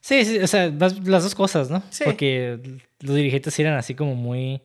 Sí, 0.00 0.24
sí, 0.24 0.38
o 0.38 0.46
sea, 0.46 0.68
las, 0.68 1.02
dos 1.04 1.34
cosas, 1.34 1.70
¿no? 1.70 1.82
Sí. 1.90 2.04
Porque 2.04 2.58
los 3.00 3.14
dirigentes 3.14 3.58
eran 3.58 3.74
así 3.74 3.94
como 3.94 4.14
muy 4.14 4.62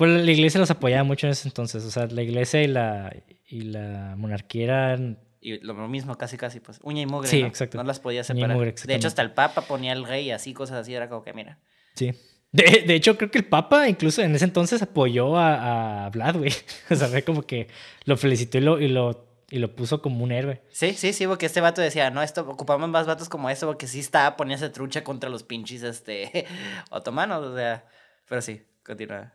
pues 0.00 0.24
la 0.24 0.30
iglesia 0.30 0.58
los 0.58 0.70
apoyaba 0.70 1.04
mucho 1.04 1.26
en 1.26 1.32
ese 1.32 1.46
entonces. 1.46 1.84
O 1.84 1.90
sea, 1.90 2.06
la 2.06 2.22
iglesia 2.22 2.62
y 2.62 2.68
la, 2.68 3.14
y 3.46 3.60
la 3.64 4.14
monarquía 4.16 4.64
eran. 4.64 5.18
Y 5.42 5.58
lo 5.58 5.74
mismo, 5.88 6.16
casi, 6.16 6.38
casi, 6.38 6.58
pues. 6.58 6.80
Uña 6.82 7.02
y 7.02 7.06
mugre. 7.06 7.28
Sí, 7.28 7.42
¿no? 7.42 7.48
exacto. 7.48 7.76
No 7.76 7.84
las 7.84 8.00
podía 8.00 8.24
separar. 8.24 8.56
de 8.56 8.94
hecho, 8.94 9.08
hasta 9.08 9.20
el 9.20 9.32
Papa 9.32 9.60
ponía 9.60 9.92
al 9.92 10.06
rey 10.06 10.30
así, 10.30 10.54
cosas 10.54 10.78
así. 10.78 10.94
Era 10.94 11.10
como 11.10 11.22
que, 11.22 11.34
mira. 11.34 11.58
Sí. 11.94 12.12
De, 12.52 12.84
de, 12.86 12.94
hecho, 12.94 13.16
creo 13.16 13.30
que 13.30 13.38
el 13.38 13.44
Papa, 13.44 13.88
incluso 13.88 14.22
en 14.22 14.34
ese 14.34 14.44
entonces, 14.44 14.82
apoyó 14.82 15.36
a, 15.36 16.06
a 16.06 16.10
Vlad, 16.10 16.36
güey. 16.36 16.52
O 16.90 16.96
sea, 16.96 17.08
fue 17.08 17.22
como 17.22 17.42
que 17.42 17.68
lo 18.04 18.16
felicitó 18.16 18.58
y 18.58 18.60
lo, 18.60 18.80
y 18.80 18.88
lo 18.88 19.30
y 19.50 19.58
lo 19.58 19.74
puso 19.74 20.00
como 20.00 20.22
un 20.24 20.32
héroe. 20.32 20.62
Sí, 20.70 20.94
sí, 20.94 21.12
sí, 21.12 21.26
porque 21.26 21.46
este 21.46 21.60
vato 21.60 21.82
decía, 21.82 22.10
no, 22.10 22.22
esto, 22.22 22.42
ocupamos 22.48 22.88
más 22.88 23.06
vatos 23.06 23.28
como 23.28 23.50
eso, 23.50 23.66
porque 23.66 23.88
sí 23.88 23.98
estaba 23.98 24.36
poniéndose 24.36 24.70
trucha 24.70 25.02
contra 25.02 25.28
los 25.28 25.42
pinches, 25.42 25.82
este, 25.82 26.46
otomanos, 26.90 27.44
o 27.44 27.56
sea, 27.56 27.84
pero 28.28 28.40
sí, 28.40 28.62
continúa. 28.84 29.34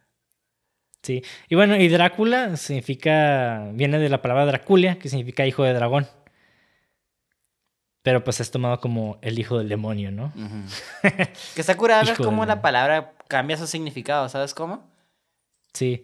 Sí, 1.03 1.21
y 1.49 1.55
bueno, 1.55 1.75
y 1.75 1.87
Drácula 1.89 2.55
significa, 2.55 3.69
viene 3.73 3.99
de 3.99 4.09
la 4.09 4.21
palabra 4.21 4.45
Draculia, 4.45 4.97
que 4.97 5.09
significa 5.09 5.45
hijo 5.45 5.63
de 5.63 5.73
dragón. 5.73 6.07
Pero 8.05 8.23
pues 8.23 8.39
es 8.39 8.51
tomado 8.51 8.79
como 8.79 9.17
el 9.23 9.39
hijo 9.39 9.57
del 9.57 9.67
demonio, 9.67 10.11
¿no? 10.11 10.31
que 11.01 11.61
está 11.61 11.75
curado 11.77 12.05
ver 12.05 12.15
cómo 12.15 12.45
la 12.45 12.61
palabra 12.61 13.13
cambia 13.27 13.57
su 13.57 13.65
significado, 13.65 14.29
¿sabes 14.29 14.53
cómo? 14.53 14.87
Sí, 15.73 16.03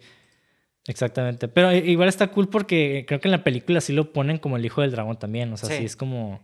exactamente. 0.88 1.46
Pero 1.46 1.70
igual 1.70 2.08
está 2.08 2.26
cool 2.32 2.48
porque 2.48 3.04
creo 3.06 3.20
que 3.20 3.28
en 3.28 3.32
la 3.32 3.44
película 3.44 3.80
sí 3.80 3.92
lo 3.92 4.12
ponen 4.12 4.38
como 4.38 4.56
el 4.56 4.66
hijo 4.66 4.80
del 4.80 4.90
dragón 4.90 5.16
también. 5.16 5.52
O 5.52 5.56
sea, 5.56 5.68
sí, 5.68 5.84
es 5.84 5.94
como. 5.94 6.40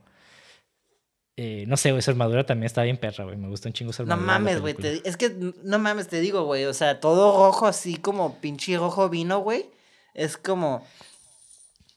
Eh, 1.37 1.64
no 1.66 1.77
sé, 1.77 1.90
esa 1.90 2.12
armadura 2.12 2.47
también 2.47 2.66
está 2.66 2.85
bien 2.85 2.97
perra, 2.97 3.25
güey. 3.25 3.37
Me 3.37 3.49
gusta 3.49 3.68
un 3.68 3.73
chingo 3.73 3.90
esa 3.90 4.05
armadura. 4.05 4.25
No 4.25 4.33
mames, 4.33 4.61
güey. 4.61 4.77
Es 5.03 5.16
que, 5.16 5.35
no 5.64 5.81
mames, 5.81 6.07
te 6.07 6.21
digo, 6.21 6.44
güey. 6.44 6.66
O 6.66 6.75
sea, 6.75 7.01
todo 7.01 7.44
rojo 7.44 7.66
así 7.66 7.97
como 7.97 8.40
pinche 8.40 8.77
rojo 8.77 9.09
vino, 9.09 9.40
güey. 9.40 9.66
Es 10.14 10.37
como. 10.37 10.87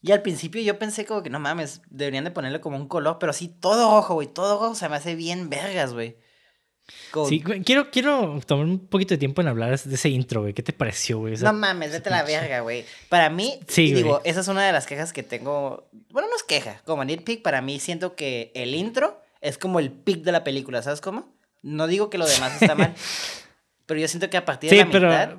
Y 0.02 0.12
al 0.12 0.22
principio 0.22 0.62
yo 0.62 0.80
pensé 0.80 1.06
como 1.06 1.22
que 1.22 1.30
no 1.30 1.40
mames, 1.40 1.82
deberían 1.90 2.24
de 2.24 2.32
ponerle 2.32 2.60
como 2.60 2.76
un 2.76 2.88
color, 2.88 3.18
pero 3.20 3.34
sí, 3.34 3.48
todo 3.48 3.92
rojo, 3.92 4.16
güey, 4.16 4.28
todo 4.28 4.60
rojo 4.60 4.76
se 4.76 4.90
me 4.90 4.96
hace 4.96 5.16
bien 5.16 5.50
vergas, 5.50 5.94
güey. 5.94 6.18
Sí, 7.28 7.42
quiero, 7.42 7.92
quiero 7.92 8.40
tomar 8.46 8.66
un 8.66 8.88
poquito 8.88 9.14
de 9.14 9.18
tiempo 9.18 9.42
en 9.42 9.48
hablar 9.48 9.78
de 9.80 9.96
ese 9.96 10.10
intro, 10.10 10.42
güey. 10.42 10.54
¿Qué 10.54 10.64
te 10.64 10.74
pareció, 10.74 11.20
güey? 11.20 11.36
No 11.38 11.54
mames, 11.54 11.92
vete 11.92 12.10
a 12.10 12.12
la 12.12 12.24
verga, 12.24 12.62
güey. 12.62 12.86
Para 13.10 13.30
mí, 13.30 13.60
sí, 13.68 13.94
digo, 13.94 14.22
esa 14.24 14.40
es 14.42 14.48
una 14.48 14.66
de 14.66 14.72
las 14.72 14.88
quejas 14.88 15.14
que 15.14 15.24
tengo. 15.24 15.90
Bueno, 16.10 16.30
no 16.30 16.36
es 16.36 16.44
queja, 16.44 16.82
como 16.86 17.06
nitpick, 17.06 17.42
para 17.44 17.62
mí 17.62 17.80
siento 17.80 18.16
que 18.16 18.52
el 18.56 18.76
intro 18.76 19.22
es 19.40 19.58
como 19.58 19.80
el 19.80 19.92
pick 19.92 20.24
de 20.24 20.32
la 20.32 20.44
película, 20.44 20.82
¿sabes 20.82 21.02
cómo? 21.02 21.34
No 21.62 21.88
digo 21.88 22.10
que 22.10 22.18
lo 22.18 22.26
demás 22.26 22.60
está 22.60 22.76
mal, 22.76 22.94
pero 23.86 24.00
yo 24.00 24.08
siento 24.08 24.30
que 24.30 24.38
a 24.38 24.46
partir 24.46 24.70
de 24.70 24.78
la 24.78 24.86
mitad 24.86 25.38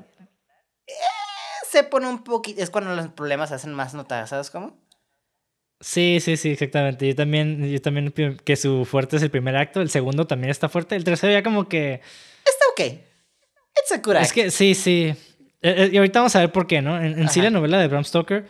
se 1.73 1.85
pone 1.85 2.07
un 2.07 2.23
poquito. 2.23 2.63
Es 2.63 2.69
cuando 2.69 2.95
los 2.95 3.09
problemas 3.09 3.49
se 3.49 3.55
hacen 3.55 3.73
más 3.73 3.95
notados, 3.95 4.29
¿sabes 4.29 4.51
cómo? 4.51 4.77
Sí, 5.81 6.19
sí, 6.21 6.37
sí, 6.37 6.51
exactamente. 6.51 7.09
Yo 7.09 7.17
también, 7.17 7.69
yo 7.69 7.81
también 7.81 8.13
que 8.13 8.57
su 8.57 8.85
fuerte 8.85 9.17
es 9.17 9.23
el 9.23 9.31
primer 9.31 9.57
acto, 9.57 9.81
el 9.81 9.91
segundo 9.91 10.27
también 10.27 10.51
está 10.51 10.69
fuerte, 10.69 10.95
el 10.95 11.03
tercero 11.03 11.33
ya 11.33 11.43
como 11.43 11.69
que. 11.69 11.95
Está 12.45 12.65
ok. 12.73 12.93
It's 13.75 13.93
a 13.93 13.99
good 13.99 14.17
Es 14.17 14.33
que 14.33 14.51
sí, 14.51 14.75
sí. 14.75 15.15
Eh, 15.63 15.75
eh, 15.85 15.91
y 15.93 15.97
ahorita 15.97 16.21
vamos 16.21 16.37
a 16.37 16.41
ver 16.41 16.53
por 16.53 16.67
qué, 16.67 16.83
¿no? 16.83 17.03
En, 17.03 17.29
sí, 17.31 17.41
la 17.41 17.51
novela 17.51 17.79
de 17.79 17.89
Bram 17.89 18.05
Stoker 18.05 18.47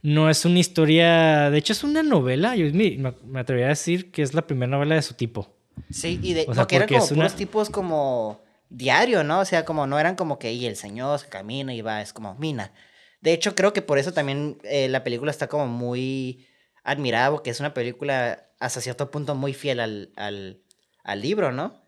no 0.00 0.30
es 0.30 0.44
una 0.46 0.58
historia. 0.58 1.50
De 1.50 1.58
hecho, 1.58 1.74
es 1.74 1.84
una 1.84 2.02
novela. 2.02 2.56
Yo 2.56 2.72
me, 2.72 3.14
me 3.24 3.40
atrevería 3.40 3.66
a 3.66 3.70
decir 3.70 4.10
que 4.10 4.22
es 4.22 4.32
la 4.32 4.46
primera 4.46 4.70
novela 4.70 4.94
de 4.94 5.02
su 5.02 5.14
tipo. 5.14 5.54
Sí, 5.90 6.18
y 6.22 6.32
de. 6.32 6.46
O 6.48 6.54
sea, 6.54 6.62
porque 6.62 6.76
eran 6.76 6.88
como 6.88 7.06
puros 7.06 7.36
tipos 7.36 7.68
como 7.68 8.42
diario, 8.72 9.22
¿no? 9.22 9.40
O 9.40 9.44
sea, 9.44 9.64
como 9.64 9.86
no 9.86 9.98
eran 9.98 10.16
como 10.16 10.38
que 10.38 10.52
y 10.52 10.66
el 10.66 10.76
señor 10.76 11.20
camina 11.28 11.74
y 11.74 11.82
va, 11.82 12.00
es 12.00 12.12
como 12.12 12.34
mina. 12.34 12.72
De 13.20 13.32
hecho, 13.32 13.54
creo 13.54 13.72
que 13.72 13.82
por 13.82 13.98
eso 13.98 14.12
también 14.12 14.58
eh, 14.64 14.88
la 14.88 15.04
película 15.04 15.30
está 15.30 15.46
como 15.46 15.66
muy 15.66 16.46
admirada, 16.82 17.30
porque 17.30 17.50
es 17.50 17.60
una 17.60 17.74
película 17.74 18.48
hasta 18.58 18.80
cierto 18.80 19.10
punto 19.10 19.34
muy 19.34 19.54
fiel 19.54 19.80
al, 19.80 20.10
al, 20.16 21.20
libro, 21.20 21.52
¿no? 21.52 21.80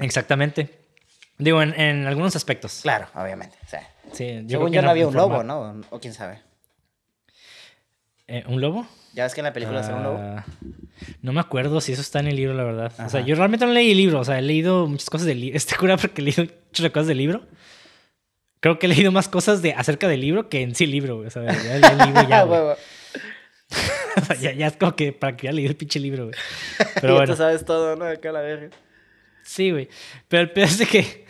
Exactamente. 0.00 0.70
Digo, 1.38 1.62
en, 1.62 2.06
algunos 2.06 2.34
aspectos. 2.36 2.80
Claro, 2.82 3.08
obviamente. 3.14 3.56
sí, 4.12 4.42
yo 4.44 4.58
Según 4.58 4.72
yo 4.72 4.82
no 4.82 4.90
había 4.90 5.06
un 5.06 5.14
lobo, 5.14 5.42
¿no? 5.42 5.80
O 5.90 6.00
quién 6.00 6.14
sabe. 6.14 6.42
Eh, 8.26 8.44
¿Un 8.46 8.60
lobo? 8.60 8.86
¿Ya 9.14 9.22
ves 9.22 9.34
que 9.34 9.40
en 9.40 9.44
la 9.44 9.52
película 9.52 9.80
uh, 9.80 9.96
un 9.96 10.02
lobo? 10.02 10.18
Ah, 10.20 10.44
no 11.22 11.32
me 11.32 11.40
acuerdo 11.40 11.80
si 11.80 11.92
eso 11.92 12.02
está 12.02 12.18
en 12.18 12.26
el 12.26 12.36
libro, 12.36 12.52
la 12.54 12.64
verdad. 12.64 12.92
O 12.98 13.08
sea, 13.08 13.20
yo 13.20 13.36
realmente 13.36 13.64
no 13.64 13.72
leí 13.72 13.92
el 13.92 13.96
libro. 13.96 14.18
O 14.20 14.24
sea, 14.24 14.38
he 14.38 14.42
leído 14.42 14.88
muchas 14.88 15.08
cosas 15.08 15.26
del 15.26 15.40
libro. 15.40 15.56
Este 15.64 15.76
cura 15.76 15.96
porque 15.96 16.20
he 16.20 16.24
leído 16.24 16.42
muchas 16.42 16.90
cosas 16.90 17.06
del 17.06 17.18
libro. 17.18 17.46
Creo 18.58 18.78
que 18.78 18.86
he 18.86 18.88
leído 18.88 19.12
más 19.12 19.28
cosas 19.28 19.62
de, 19.62 19.72
acerca 19.72 20.08
del 20.08 20.20
libro 20.20 20.48
que 20.48 20.62
en 20.62 20.74
sí 20.74 20.84
el 20.84 20.90
libro. 20.90 21.18
O 21.18 21.30
sea, 21.30 21.44
ya 21.44 21.78
leí 21.78 22.00
el 22.00 22.06
libro 22.06 22.28
ya. 22.28 22.44
o 24.16 24.24
sea, 24.24 24.36
ya, 24.36 24.52
ya, 24.52 24.66
es 24.66 24.76
como 24.76 24.96
que 24.96 25.12
para 25.12 25.36
que 25.36 25.46
ya 25.46 25.52
leí 25.52 25.66
el 25.66 25.76
pinche 25.76 26.00
libro, 26.00 26.26
güey. 26.26 26.36
Pero 27.00 27.14
bueno. 27.14 27.32
tú 27.32 27.36
sabes 27.36 27.64
todo, 27.64 27.94
¿no? 27.94 28.06
Acá 28.06 28.32
la 28.32 28.40
verga. 28.40 28.70
Sí, 29.44 29.70
güey. 29.70 29.88
Pero 30.26 30.42
el 30.42 30.50
peor 30.50 30.66
es 30.66 30.78
de 30.78 30.86
que 30.86 31.24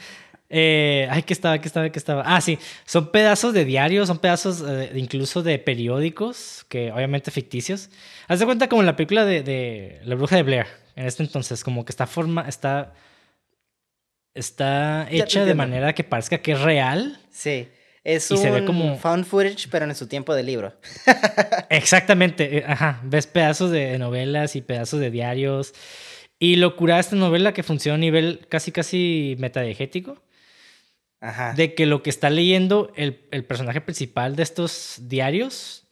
eh, 0.57 1.09
ay, 1.11 1.25
¿qué 1.25 1.33
estaba? 1.33 1.59
¿Qué 1.59 1.67
estaba? 1.67 1.91
¿Qué 1.91 1.99
estaba? 1.99 2.23
Ah, 2.25 2.41
sí. 2.41 2.61
Son 2.85 3.11
pedazos 3.11 3.53
de 3.53 3.65
diarios, 3.65 4.07
son 4.07 4.19
pedazos 4.19 4.63
eh, 4.65 4.93
incluso 4.95 5.43
de 5.43 5.59
periódicos, 5.59 6.65
que 6.69 6.93
obviamente 6.93 7.33
ficticios. 7.33 7.91
Haz 8.29 8.39
de 8.39 8.47
cuenta 8.47 8.69
como 8.69 8.81
en 8.81 8.87
la 8.87 8.95
película 8.95 9.25
de, 9.25 10.01
La 10.05 10.15
Bruja 10.15 10.37
de 10.37 10.45
Blair, 10.45 10.67
en 10.95 11.07
este 11.07 11.25
entonces, 11.25 11.65
como 11.65 11.85
que 11.85 11.91
está 11.91 12.07
forma, 12.07 12.47
está, 12.49 12.95
está 14.33 15.09
hecha 15.11 15.45
de 15.45 15.55
manera 15.55 15.93
que 15.93 16.05
parezca 16.05 16.39
que 16.39 16.53
es 16.53 16.61
real. 16.61 17.19
Sí. 17.33 17.69
Es 18.05 18.31
un 18.31 18.39
se 18.39 18.51
ve 18.53 18.65
como... 18.65 18.97
found 18.97 19.25
footage, 19.25 19.67
pero 19.73 19.87
en 19.87 19.95
su 19.97 20.07
tiempo 20.07 20.37
de 20.37 20.45
libro. 20.45 20.73
Exactamente, 21.69 22.59
eh, 22.59 22.65
ajá. 22.65 23.01
Ves 23.03 23.27
pedazos 23.27 23.73
de 23.73 23.99
novelas 23.99 24.55
y 24.55 24.61
pedazos 24.61 25.01
de 25.01 25.11
diarios. 25.11 25.75
Y 26.39 26.57
lo 26.57 26.77
cura 26.77 27.01
esta 27.01 27.17
novela 27.17 27.53
que 27.53 27.65
funciona 27.65 27.97
a 27.97 27.99
nivel 27.99 28.47
casi, 28.49 28.71
casi 28.71 29.35
de 31.57 31.75
que 31.75 31.87
lo 31.87 32.03
que 32.03 32.11
está 32.11 32.29
leyendo 32.29 32.93
el, 32.97 33.15
personaje 33.47 33.81
principal 33.81 34.37
de 34.37 34.43
estos 34.43 34.97
diarios 35.03 35.87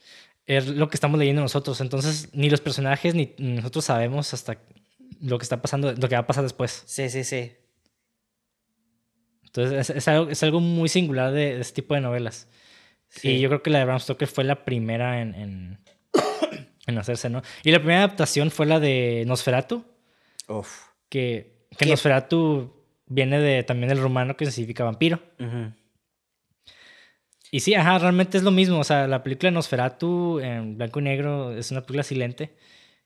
es 0.44 0.66
lo 0.66 0.88
que 0.88 0.96
estamos 0.96 1.18
leyendo 1.18 1.40
nosotros. 1.40 1.80
Entonces, 1.80 2.28
ni 2.32 2.50
los 2.50 2.60
personajes 2.60 3.14
ni 3.14 3.34
nosotros 3.38 3.84
sabemos 3.84 4.34
hasta 4.34 4.58
lo 5.20 5.38
que 5.38 5.44
está 5.44 5.62
pasando, 5.62 5.92
lo 5.92 6.08
que 6.08 6.14
va 6.14 6.22
a 6.22 6.26
pasar 6.26 6.42
después. 6.42 6.82
Sí, 6.86 7.08
sí, 7.08 7.24
sí. 7.24 7.52
Entonces, 9.44 9.90
es, 9.90 10.42
algo, 10.42 10.60
muy 10.60 10.88
singular 10.88 11.32
de, 11.32 11.60
este 11.60 11.82
tipo 11.82 11.94
de 11.94 12.00
novelas. 12.00 12.48
Y 13.22 13.40
yo 13.40 13.48
creo 13.48 13.62
que 13.62 13.70
la 13.70 13.78
de 13.78 13.84
Bram 13.84 14.00
Stoker 14.00 14.28
fue 14.28 14.44
la 14.44 14.64
primera 14.64 15.20
en, 15.20 15.78
en, 16.86 16.98
hacerse, 16.98 17.30
¿no? 17.30 17.42
Y 17.62 17.70
la 17.70 17.78
primera 17.78 18.00
adaptación 18.00 18.50
fue 18.50 18.66
la 18.66 18.80
de 18.80 19.24
Nosferatu. 19.26 19.84
Uf. 20.48 20.88
Que, 21.08 21.66
que 21.78 21.86
Nosferatu 21.86 22.81
viene 23.12 23.38
de, 23.40 23.62
también 23.62 23.88
del 23.88 24.00
romano 24.00 24.36
que 24.36 24.50
significa 24.50 24.84
vampiro. 24.84 25.20
Y 27.50 27.60
sí, 27.60 27.74
ajá, 27.74 27.98
realmente 27.98 28.38
es 28.38 28.44
lo 28.44 28.50
mismo. 28.50 28.78
O 28.78 28.84
sea, 28.84 29.06
la 29.06 29.22
película 29.22 29.50
Nosferatu 29.50 30.40
en 30.40 30.78
blanco 30.78 31.00
y 31.00 31.02
negro 31.02 31.54
es 31.56 31.70
una 31.70 31.82
película 31.82 32.02
silente 32.02 32.56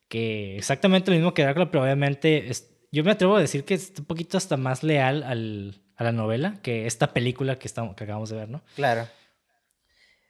que 0.09 0.57
exactamente 0.57 1.11
lo 1.11 1.16
mismo 1.16 1.35
que 1.35 1.42
Drácula, 1.42 1.71
pero 1.71 1.83
obviamente 1.83 2.49
yo 2.92 3.03
me 3.03 3.11
atrevo 3.11 3.37
a 3.37 3.40
decir 3.40 3.64
que 3.64 3.75
es 3.75 3.92
un 3.99 4.05
poquito 4.05 4.38
hasta 4.38 4.57
más 4.57 4.85
leal 4.85 5.25
al, 5.25 5.83
a 5.97 6.05
la 6.05 6.12
novela 6.12 6.61
que 6.62 6.87
esta 6.87 7.12
película 7.12 7.59
que, 7.59 7.66
estamos, 7.66 7.97
que 7.97 8.05
acabamos 8.05 8.31
de 8.31 8.37
ver, 8.37 8.49
¿no? 8.49 8.62
Claro. 8.77 9.09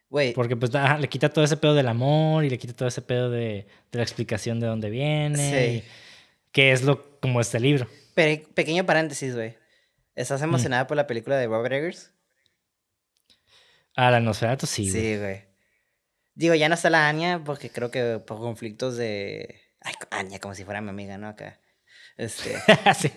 Güey. 0.08 0.32
Porque 0.32 0.56
pues 0.56 0.72
le 0.72 1.08
quita 1.08 1.28
todo 1.28 1.44
ese 1.44 1.58
pedo 1.58 1.74
del 1.74 1.88
amor 1.88 2.44
y 2.44 2.48
le 2.50 2.56
quita 2.58 2.72
todo 2.72 2.88
ese 2.88 3.02
pedo 3.02 3.28
de, 3.30 3.66
de 3.92 3.98
la 3.98 4.02
explicación 4.02 4.60
de 4.60 4.66
dónde 4.66 4.88
viene. 4.88 5.82
Sí. 5.82 5.88
que 6.52 6.72
es 6.72 6.82
lo 6.84 7.20
como 7.20 7.40
este 7.40 7.60
libro. 7.60 7.86
pequeño 8.14 8.86
paréntesis, 8.86 9.34
güey. 9.34 9.56
¿Estás 10.16 10.40
mm. 10.40 10.44
emocionada 10.44 10.86
por 10.86 10.96
la 10.96 11.06
película 11.06 11.36
de 11.36 11.46
Robert 11.46 11.74
Eggers? 11.74 12.12
Ah, 13.94 14.10
la 14.10 14.20
Nosferatu 14.20 14.66
sí, 14.66 14.90
güey. 14.90 15.02
Sí, 15.02 15.18
güey. 15.18 15.44
Digo, 16.34 16.54
ya 16.54 16.68
no 16.68 16.74
está 16.74 16.90
la 16.90 17.08
Anya 17.08 17.42
porque 17.44 17.70
creo 17.70 17.90
que 17.90 18.18
por 18.18 18.38
conflictos 18.38 18.96
de... 18.96 19.60
Ay, 19.80 19.94
Anya, 20.10 20.38
como 20.38 20.54
si 20.54 20.64
fuera 20.64 20.80
mi 20.80 20.90
amiga, 20.90 21.16
¿no? 21.16 21.28
Acá. 21.28 21.60
Este... 22.16 22.56
sí. 22.98 23.12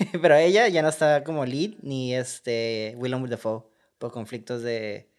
Pero 0.22 0.36
ella 0.36 0.68
ya 0.68 0.82
no 0.82 0.88
está 0.88 1.24
como 1.24 1.44
lead, 1.44 1.74
ni 1.82 2.14
este 2.14 2.94
Willem 2.96 3.26
Dafoe, 3.26 3.64
por 3.98 4.12
conflictos 4.12 4.62
de 4.62 5.10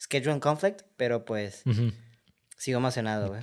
schedule 0.00 0.40
conflict, 0.40 0.82
pero 0.96 1.24
pues 1.24 1.62
sigo 2.56 2.78
emocionado, 2.78 3.28
güey. 3.28 3.42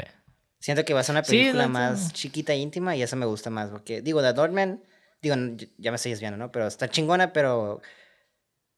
Siento 0.60 0.84
que 0.84 0.94
va 0.94 1.02
a 1.02 1.04
ser 1.04 1.14
una 1.14 1.24
película 1.24 1.68
más 1.68 2.12
chiquita 2.12 2.54
e 2.54 2.58
íntima 2.58 2.96
y 2.96 3.04
eso 3.04 3.16
me 3.16 3.26
gusta 3.26 3.50
más, 3.50 3.70
porque 3.70 4.02
digo, 4.02 4.22
The 4.22 4.34
Dortmund 4.34 4.82
Digo, 5.22 5.36
ya 5.78 5.92
me 5.92 5.96
estoy 5.96 6.12
desviando, 6.12 6.38
¿no? 6.38 6.52
Pero 6.52 6.68
está 6.68 6.90
chingona, 6.90 7.34
pero 7.34 7.82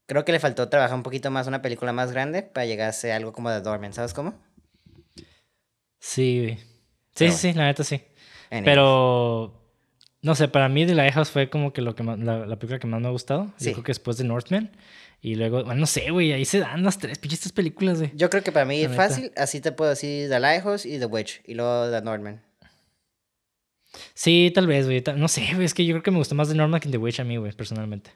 creo 0.07 0.25
que 0.25 0.31
le 0.31 0.39
faltó 0.39 0.69
trabajar 0.69 0.95
un 0.95 1.03
poquito 1.03 1.31
más 1.31 1.47
una 1.47 1.61
película 1.61 1.93
más 1.93 2.11
grande 2.11 2.43
para 2.43 2.65
llegar 2.65 2.89
a 2.89 2.93
ser 2.93 3.11
algo 3.11 3.31
como 3.31 3.49
The 3.49 3.61
Dormant, 3.61 3.93
¿sabes 3.93 4.13
cómo? 4.13 4.33
Sí, 5.99 6.57
sí, 7.13 7.31
sí, 7.31 7.53
la 7.53 7.65
neta 7.65 7.83
sí. 7.83 8.01
Pero 8.49 9.61
no 10.21 10.35
sé, 10.35 10.47
para 10.47 10.67
mí 10.67 10.85
The 10.85 10.95
Lighthouse 10.95 11.29
fue 11.29 11.49
como 11.49 11.73
que 11.73 11.81
lo 11.81 11.95
que 11.95 12.03
la, 12.03 12.45
película 12.57 12.79
que 12.79 12.87
más 12.87 13.01
me 13.01 13.07
ha 13.07 13.11
gustado. 13.11 13.53
Yo 13.59 13.71
creo 13.71 13.83
que 13.83 13.91
después 13.91 14.17
de 14.17 14.23
Northman. 14.23 14.71
Y 15.23 15.35
luego, 15.35 15.63
bueno, 15.63 15.81
no 15.81 15.85
sé, 15.85 16.09
güey, 16.09 16.33
ahí 16.33 16.45
se 16.45 16.59
dan 16.59 16.83
las 16.83 16.97
tres 16.97 17.19
pinches 17.19 17.51
películas, 17.51 17.99
güey. 17.99 18.11
Yo 18.15 18.29
creo 18.31 18.43
que 18.43 18.51
para 18.51 18.65
mí 18.65 18.81
es 18.81 18.95
fácil, 18.95 19.31
así 19.37 19.61
te 19.61 19.71
puedo 19.71 19.91
decir 19.91 20.29
The 20.29 20.39
Lighthouse 20.39 20.85
y 20.85 20.97
The 20.97 21.05
Witch, 21.05 21.41
y 21.45 21.53
luego 21.53 21.91
The 21.91 22.01
Northman. 22.01 22.41
Sí, 24.13 24.51
tal 24.53 24.67
vez, 24.67 24.85
güey. 24.85 25.03
No 25.15 25.27
sé, 25.27 25.47
güey. 25.53 25.65
Es 25.65 25.73
que 25.73 25.85
yo 25.85 25.93
creo 25.93 26.03
que 26.03 26.11
me 26.11 26.17
gusta 26.17 26.35
más 26.35 26.49
The 26.49 26.55
Norman 26.55 26.79
que 26.79 26.89
The 26.89 26.97
Witch 26.97 27.19
a 27.19 27.23
mí, 27.23 27.37
güey, 27.37 27.51
personalmente. 27.51 28.11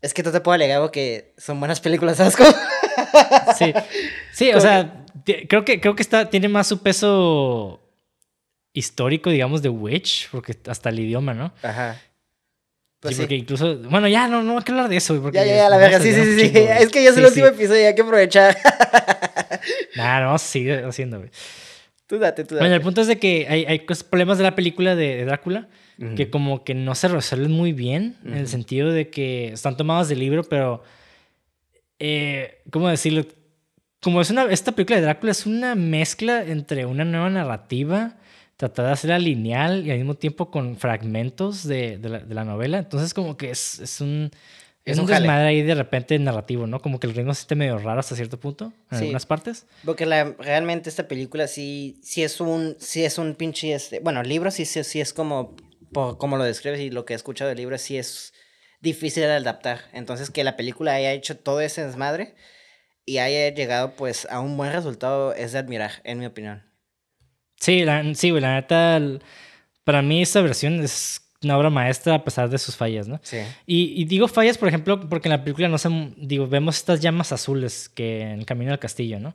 Es 0.00 0.12
que 0.12 0.22
tú 0.22 0.30
te 0.30 0.40
puedo 0.40 0.54
alegar 0.54 0.90
que 0.90 1.34
son 1.38 1.58
buenas 1.60 1.80
películas, 1.80 2.16
¿sabes 2.16 2.36
cómo? 2.36 2.50
Sí. 3.58 3.72
Sí, 4.32 4.52
o 4.52 4.60
sea, 4.60 5.04
creo 5.48 5.64
que, 5.64 5.80
creo 5.80 5.94
que 5.94 6.02
está, 6.02 6.28
tiene 6.28 6.48
más 6.48 6.66
su 6.66 6.82
peso 6.82 7.80
histórico, 8.72 9.30
digamos, 9.30 9.62
de 9.62 9.68
Witch, 9.68 10.28
porque 10.30 10.56
hasta 10.66 10.90
el 10.90 11.00
idioma, 11.00 11.32
¿no? 11.32 11.52
Ajá. 11.62 12.00
Pues 13.00 13.16
sí, 13.16 13.22
porque 13.22 13.36
incluso. 13.36 13.78
Bueno, 13.78 14.08
ya 14.08 14.28
no, 14.28 14.42
no 14.42 14.56
hay 14.56 14.64
que 14.64 14.72
hablar 14.72 14.88
de 14.88 14.96
eso. 14.96 15.20
Porque 15.20 15.36
ya, 15.36 15.44
ya, 15.44 15.56
ya, 15.56 15.68
la 15.68 15.76
verga. 15.76 16.00
Sí, 16.00 16.12
sí, 16.12 16.24
sí, 16.24 16.48
sí. 16.48 16.52
Es 16.56 16.88
que 16.88 17.04
ya 17.04 17.10
es 17.10 17.16
el 17.18 17.26
último 17.26 17.46
episodio 17.46 17.82
y 17.82 17.84
hay 17.84 17.94
que 17.94 18.00
aprovechar. 18.00 18.56
nah, 19.96 20.20
no, 20.20 20.38
sigue 20.38 20.82
haciendo, 20.84 21.18
güey. 21.18 21.30
Tú 22.06 22.18
date, 22.18 22.44
tú 22.44 22.54
date. 22.54 22.64
Bueno, 22.64 22.74
el 22.74 22.82
punto 22.82 23.00
es 23.00 23.06
de 23.06 23.18
que 23.18 23.46
hay, 23.48 23.64
hay 23.64 23.80
problemas 24.10 24.38
de 24.38 24.44
la 24.44 24.54
película 24.54 24.94
de, 24.94 25.24
Drácula 25.24 25.68
que 26.16 26.28
como 26.28 26.64
que 26.64 26.74
no 26.74 26.94
se 26.96 27.06
resuelven 27.06 27.52
muy 27.52 27.72
bien, 27.72 28.16
en 28.24 28.34
el 28.34 28.48
sentido 28.48 28.90
de 28.90 29.10
que 29.10 29.52
están 29.52 29.76
tomadas 29.76 30.08
del 30.08 30.18
libro, 30.18 30.42
pero. 30.44 30.82
Eh, 32.00 32.62
¿Cómo 32.70 32.88
decirlo? 32.88 33.24
Como 34.02 34.20
es 34.20 34.28
una. 34.30 34.44
Esta 34.44 34.72
película 34.72 34.96
de 34.96 35.02
Drácula 35.02 35.30
es 35.30 35.46
una 35.46 35.76
mezcla 35.76 36.44
entre 36.44 36.84
una 36.84 37.04
nueva 37.04 37.30
narrativa 37.30 38.16
tratar 38.56 38.86
de 38.86 38.92
hacerla 38.92 39.18
lineal 39.18 39.86
y 39.86 39.90
al 39.90 39.98
mismo 39.98 40.14
tiempo 40.14 40.50
con 40.50 40.76
fragmentos 40.76 41.66
de, 41.66 41.98
de, 41.98 42.08
la, 42.08 42.18
de 42.20 42.34
la, 42.34 42.44
novela. 42.44 42.78
Entonces, 42.78 43.14
como 43.14 43.36
que 43.36 43.50
es, 43.50 43.80
es 43.80 44.00
un. 44.00 44.30
Es, 44.84 44.98
un, 44.98 45.06
desmadre 45.06 45.48
ahí 45.48 45.62
de 45.62 45.74
repente 45.74 46.18
narrativo, 46.18 46.66
¿no? 46.66 46.80
Como 46.80 47.00
que 47.00 47.06
el 47.06 47.14
ritmo 47.14 47.32
se 47.32 47.42
siente 47.42 47.54
medio 47.54 47.78
raro 47.78 48.00
hasta 48.00 48.16
cierto 48.16 48.38
punto, 48.38 48.72
en 48.90 48.98
algunas 48.98 49.24
partes. 49.24 49.66
Porque 49.82 50.04
la, 50.04 50.34
realmente 50.38 50.90
esta 50.90 51.08
película 51.08 51.46
sí, 51.46 51.98
sí 52.02 52.22
es 52.22 52.38
un, 52.38 52.76
sí 52.78 53.02
es 53.02 53.16
un 53.16 53.34
pinche, 53.34 53.72
este, 53.72 54.00
bueno, 54.00 54.20
el 54.20 54.28
libro 54.28 54.50
sí, 54.50 54.66
sí, 54.66 54.84
sí 54.84 55.00
es 55.00 55.14
como, 55.14 55.56
como 55.92 56.36
lo 56.36 56.44
describes 56.44 56.80
y 56.80 56.90
lo 56.90 57.06
que 57.06 57.14
he 57.14 57.16
escuchado 57.16 57.48
del 57.48 57.58
libro 57.58 57.78
sí 57.78 57.96
es 57.96 58.34
difícil 58.80 59.22
de 59.22 59.32
adaptar. 59.32 59.80
Entonces 59.94 60.30
que 60.30 60.44
la 60.44 60.56
película 60.56 60.92
haya 60.92 61.12
hecho 61.12 61.38
todo 61.38 61.62
ese 61.62 61.86
desmadre 61.86 62.34
y 63.06 63.18
haya 63.18 63.54
llegado 63.54 63.96
pues 63.96 64.26
a 64.30 64.40
un 64.40 64.56
buen 64.58 64.70
resultado 64.72 65.32
es 65.32 65.52
de 65.52 65.60
admirar, 65.60 65.92
en 66.04 66.18
mi 66.18 66.26
opinión. 66.26 66.62
Sí, 67.58 67.84
la, 67.84 68.14
sí, 68.14 68.30
la 68.32 68.56
neta, 68.56 69.00
para 69.84 70.02
mí 70.02 70.20
esta 70.20 70.42
versión 70.42 70.82
es 70.82 71.23
una 71.44 71.56
obra 71.56 71.70
maestra 71.70 72.14
a 72.14 72.24
pesar 72.24 72.48
de 72.48 72.58
sus 72.58 72.76
fallas, 72.76 73.08
¿no? 73.08 73.20
Sí. 73.22 73.38
Y, 73.66 74.04
digo 74.06 74.28
fallas, 74.28 74.58
por 74.58 74.68
ejemplo, 74.68 75.08
porque 75.08 75.28
en 75.28 75.32
la 75.32 75.44
película 75.44 75.68
no 75.68 75.78
se, 75.78 75.88
digo, 76.16 76.46
vemos 76.46 76.76
estas 76.76 77.00
llamas 77.00 77.32
azules 77.32 77.88
que 77.88 78.22
en 78.22 78.40
el 78.40 78.46
camino 78.46 78.72
al 78.72 78.78
castillo, 78.78 79.20
¿no? 79.20 79.34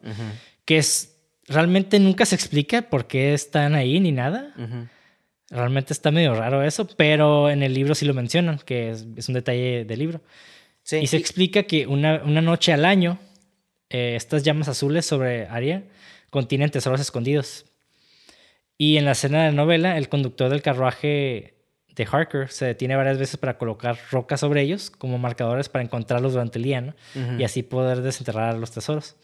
Que 0.65 0.77
es, 0.77 1.17
realmente 1.47 1.99
nunca 1.99 2.25
se 2.25 2.35
explica 2.35 2.83
por 2.83 3.07
qué 3.07 3.33
están 3.33 3.75
ahí 3.75 3.99
ni 3.99 4.11
nada. 4.11 4.53
Realmente 5.49 5.93
está 5.93 6.11
medio 6.11 6.35
raro 6.35 6.63
eso, 6.63 6.87
pero 6.87 7.49
en 7.49 7.63
el 7.63 7.73
libro 7.73 7.95
sí 7.95 8.05
lo 8.05 8.13
mencionan, 8.13 8.59
que 8.59 8.91
es, 8.91 9.29
un 9.29 9.33
detalle 9.33 9.85
del 9.85 9.99
libro. 9.99 10.21
Sí. 10.83 10.97
Y 10.97 11.07
se 11.07 11.17
explica 11.17 11.63
que 11.63 11.87
una, 11.87 12.21
una 12.23 12.41
noche 12.41 12.73
al 12.73 12.85
año, 12.85 13.19
eh, 13.89 14.13
estas 14.15 14.43
llamas 14.43 14.67
azules 14.67 15.05
sobre 15.05 15.47
Aria 15.47 15.83
contienen 16.29 16.69
tesoros 16.69 17.01
escondidos. 17.01 17.65
Y 18.77 18.97
en 18.97 19.05
la 19.05 19.11
escena 19.11 19.43
de 19.43 19.49
la 19.49 19.55
novela, 19.55 19.97
el 19.97 20.07
conductor 20.07 20.49
del 20.49 20.61
carruaje 20.61 21.58
de 21.99 22.07
Harker 22.09 22.49
se 22.49 22.65
detiene 22.65 22.95
varias 22.95 23.17
veces 23.17 23.35
para 23.35 23.57
colocar 23.57 23.97
rocas 24.09 24.39
sobre 24.39 24.61
ellos 24.61 24.89
como 24.89 25.17
marcadores 25.17 25.67
para 25.67 25.83
encontrarlos 25.83 26.31
durante 26.31 26.57
el 26.57 26.63
día, 26.63 26.79
¿no? 26.79 26.95
Y 27.37 27.43
así 27.43 27.61
poder 27.61 28.01
desenterrar 28.01 28.55
los 28.55 28.71
tesoros. 28.71 29.17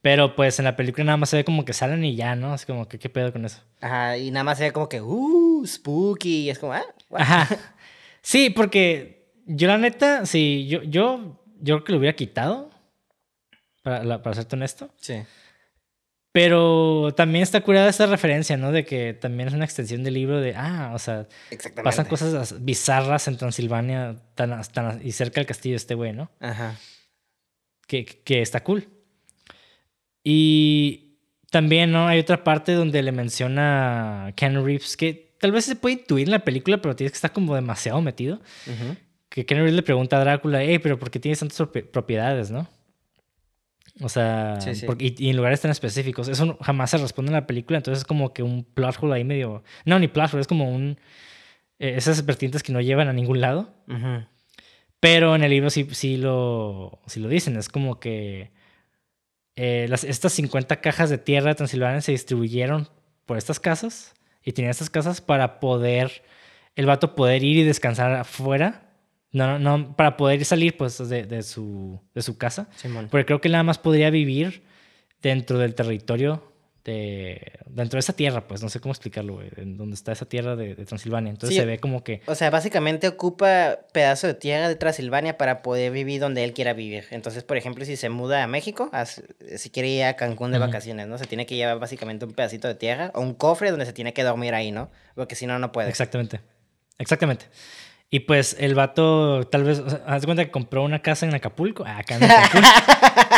Pero 0.00 0.34
pues 0.34 0.58
en 0.58 0.64
la 0.64 0.74
película 0.74 1.04
nada 1.04 1.18
más 1.18 1.28
se 1.28 1.36
ve 1.36 1.44
como 1.44 1.66
que 1.66 1.74
salen 1.74 2.02
y 2.02 2.16
ya, 2.16 2.34
¿no? 2.34 2.54
Es 2.54 2.64
como 2.64 2.88
que 2.88 2.98
qué 2.98 3.10
pedo 3.10 3.30
con 3.30 3.44
eso. 3.44 3.60
Ajá, 3.82 4.16
y 4.16 4.30
nada 4.30 4.42
más 4.42 4.56
se 4.56 4.64
ve 4.64 4.72
como 4.72 4.88
que, 4.88 5.02
uh, 5.02 5.66
spooky, 5.66 6.44
y 6.44 6.50
es 6.50 6.58
como, 6.58 6.72
ah, 6.72 6.84
Ajá. 7.12 7.46
Sí, 8.22 8.50
porque 8.50 9.30
yo 9.46 9.68
la 9.68 9.76
neta, 9.76 10.24
sí, 10.24 10.66
yo, 10.66 10.82
yo, 10.82 11.42
yo 11.60 11.76
creo 11.76 11.84
que 11.84 11.92
lo 11.92 11.98
hubiera 11.98 12.16
quitado, 12.16 12.70
para, 13.82 14.22
para 14.22 14.34
serte 14.34 14.56
honesto. 14.56 14.90
Sí. 14.96 15.14
Pero 16.38 17.12
también 17.16 17.42
está 17.42 17.62
curada 17.62 17.88
esta 17.88 18.06
referencia, 18.06 18.56
¿no? 18.56 18.70
De 18.70 18.84
que 18.84 19.12
también 19.12 19.48
es 19.48 19.54
una 19.54 19.64
extensión 19.64 20.04
del 20.04 20.14
libro 20.14 20.40
de, 20.40 20.54
ah, 20.54 20.92
o 20.94 20.98
sea, 21.00 21.26
pasan 21.82 22.06
cosas 22.06 22.64
bizarras 22.64 23.26
en 23.26 23.36
Transilvania 23.36 24.14
tan, 24.36 24.62
tan, 24.72 25.04
y 25.04 25.10
cerca 25.10 25.40
del 25.40 25.46
castillo 25.46 25.72
de 25.72 25.78
este 25.78 25.96
güey, 25.96 26.12
¿no? 26.12 26.30
Ajá. 26.38 26.76
Que, 27.88 28.04
que 28.04 28.40
está 28.40 28.62
cool. 28.62 28.86
Y 30.22 31.16
también, 31.50 31.90
¿no? 31.90 32.06
Hay 32.06 32.20
otra 32.20 32.44
parte 32.44 32.70
donde 32.70 33.02
le 33.02 33.10
menciona 33.10 34.32
Ken 34.36 34.64
Reeves, 34.64 34.96
que 34.96 35.34
tal 35.40 35.50
vez 35.50 35.64
se 35.64 35.74
puede 35.74 35.94
intuir 35.94 36.28
en 36.28 36.30
la 36.30 36.44
película, 36.44 36.80
pero 36.80 36.94
tienes 36.94 37.10
que 37.10 37.16
estar 37.16 37.32
como 37.32 37.56
demasiado 37.56 38.00
metido. 38.00 38.40
Que 39.28 39.44
Ken 39.44 39.58
Reeves 39.58 39.74
le 39.74 39.82
pregunta 39.82 40.18
a 40.18 40.20
Drácula, 40.20 40.62
hey, 40.62 40.78
pero 40.78 41.00
¿por 41.00 41.10
qué 41.10 41.18
tienes 41.18 41.40
tantas 41.40 41.66
propiedades, 41.90 42.52
no? 42.52 42.68
O 44.00 44.08
sea, 44.08 44.58
y, 44.98 45.30
en 45.30 45.36
lugares 45.36 45.60
tan 45.60 45.70
específicos. 45.70 46.28
Eso 46.28 46.56
jamás 46.60 46.90
se 46.90 46.98
responde 46.98 47.30
en 47.30 47.34
la 47.34 47.46
película, 47.46 47.78
entonces 47.78 48.02
es 48.02 48.04
como 48.04 48.32
que 48.32 48.42
un 48.42 48.64
plot 48.64 48.96
hole 49.00 49.14
ahí 49.14 49.24
medio... 49.24 49.64
No, 49.84 49.98
ni 49.98 50.08
plot 50.08 50.32
hole, 50.32 50.40
es 50.40 50.46
como 50.46 50.70
un... 50.70 50.98
Eh, 51.78 51.94
esas 51.96 52.24
vertientes 52.24 52.62
que 52.62 52.72
no 52.72 52.80
llevan 52.80 53.08
a 53.08 53.12
ningún 53.12 53.40
lado. 53.40 53.74
Pero 55.00 55.34
en 55.34 55.42
el 55.42 55.50
libro 55.50 55.70
sí, 55.70 55.86
sí, 55.92 56.16
lo, 56.16 57.00
sí 57.06 57.20
lo 57.20 57.28
dicen, 57.28 57.56
es 57.56 57.68
como 57.68 57.98
que... 57.98 58.52
Eh, 59.56 59.86
las, 59.88 60.04
estas 60.04 60.32
50 60.34 60.80
cajas 60.80 61.10
de 61.10 61.18
tierra 61.18 61.48
de 61.48 61.56
Transilvania 61.56 62.00
se 62.00 62.12
distribuyeron 62.12 62.88
por 63.26 63.36
estas 63.36 63.58
casas 63.58 64.14
y 64.44 64.52
tenían 64.52 64.70
estas 64.70 64.90
casas 64.90 65.20
para 65.20 65.60
poder... 65.60 66.22
El 66.76 66.86
vato 66.86 67.16
poder 67.16 67.42
ir 67.42 67.56
y 67.56 67.64
descansar 67.64 68.12
afuera 68.12 68.87
no, 69.32 69.58
no, 69.58 69.94
para 69.96 70.16
poder 70.16 70.44
salir 70.44 70.76
pues 70.76 70.98
de, 71.08 71.24
de 71.24 71.42
su, 71.42 72.00
de 72.14 72.22
su 72.22 72.38
casa. 72.38 72.68
Porque 73.10 73.26
creo 73.26 73.40
que 73.40 73.48
nada 73.48 73.64
más 73.64 73.78
podría 73.78 74.10
vivir 74.10 74.62
dentro 75.20 75.58
del 75.58 75.74
territorio 75.74 76.48
de, 76.84 77.52
dentro 77.66 77.96
de 77.96 78.00
esa 78.00 78.14
tierra, 78.14 78.46
pues 78.48 78.62
no 78.62 78.70
sé 78.70 78.80
cómo 78.80 78.92
explicarlo, 78.92 79.34
güey, 79.34 79.50
en 79.56 79.76
donde 79.76 79.94
está 79.94 80.12
esa 80.12 80.24
tierra 80.24 80.56
de, 80.56 80.74
Transilvania. 80.86 81.30
Entonces 81.30 81.58
se 81.58 81.66
ve 81.66 81.78
como 81.78 82.02
que... 82.02 82.22
O 82.26 82.34
sea, 82.34 82.48
básicamente 82.48 83.08
ocupa 83.08 83.80
pedazo 83.92 84.26
de 84.26 84.32
tierra 84.32 84.68
de 84.68 84.76
Transilvania 84.76 85.36
para 85.36 85.60
poder 85.60 85.92
vivir 85.92 86.20
donde 86.20 86.44
él 86.44 86.54
quiera 86.54 86.72
vivir. 86.72 87.04
Entonces, 87.10 87.44
por 87.44 87.58
ejemplo, 87.58 87.84
si 87.84 87.96
se 87.96 88.08
muda 88.08 88.42
a 88.42 88.46
México, 88.46 88.90
si 89.56 89.68
quiere 89.68 89.88
ir 89.88 90.04
a 90.04 90.16
Cancún 90.16 90.50
de 90.50 90.58
vacaciones, 90.58 91.08
¿no? 91.08 91.18
Se 91.18 91.26
tiene 91.26 91.44
que 91.44 91.56
llevar 91.56 91.78
básicamente 91.78 92.24
un 92.24 92.32
pedacito 92.32 92.68
de 92.68 92.74
tierra 92.74 93.10
o 93.14 93.20
un 93.20 93.34
cofre 93.34 93.70
donde 93.70 93.84
se 93.84 93.92
tiene 93.92 94.14
que 94.14 94.22
dormir 94.22 94.54
ahí, 94.54 94.70
¿no? 94.70 94.90
Porque 95.14 95.34
si 95.34 95.46
no, 95.46 95.58
no 95.58 95.72
puede. 95.72 95.90
Exactamente. 95.90 96.40
Exactamente. 96.98 97.46
Y 98.10 98.20
pues 98.20 98.56
el 98.58 98.74
vato, 98.74 99.46
tal 99.48 99.64
vez, 99.64 99.82
haz 100.06 100.24
cuenta 100.24 100.44
que 100.44 100.50
compró 100.50 100.82
una 100.82 101.02
casa 101.02 101.26
en 101.26 101.34
Acapulco, 101.34 101.84
ah, 101.86 101.98
acá 101.98 102.16
en 102.16 102.24
Acapulco, 102.30 102.68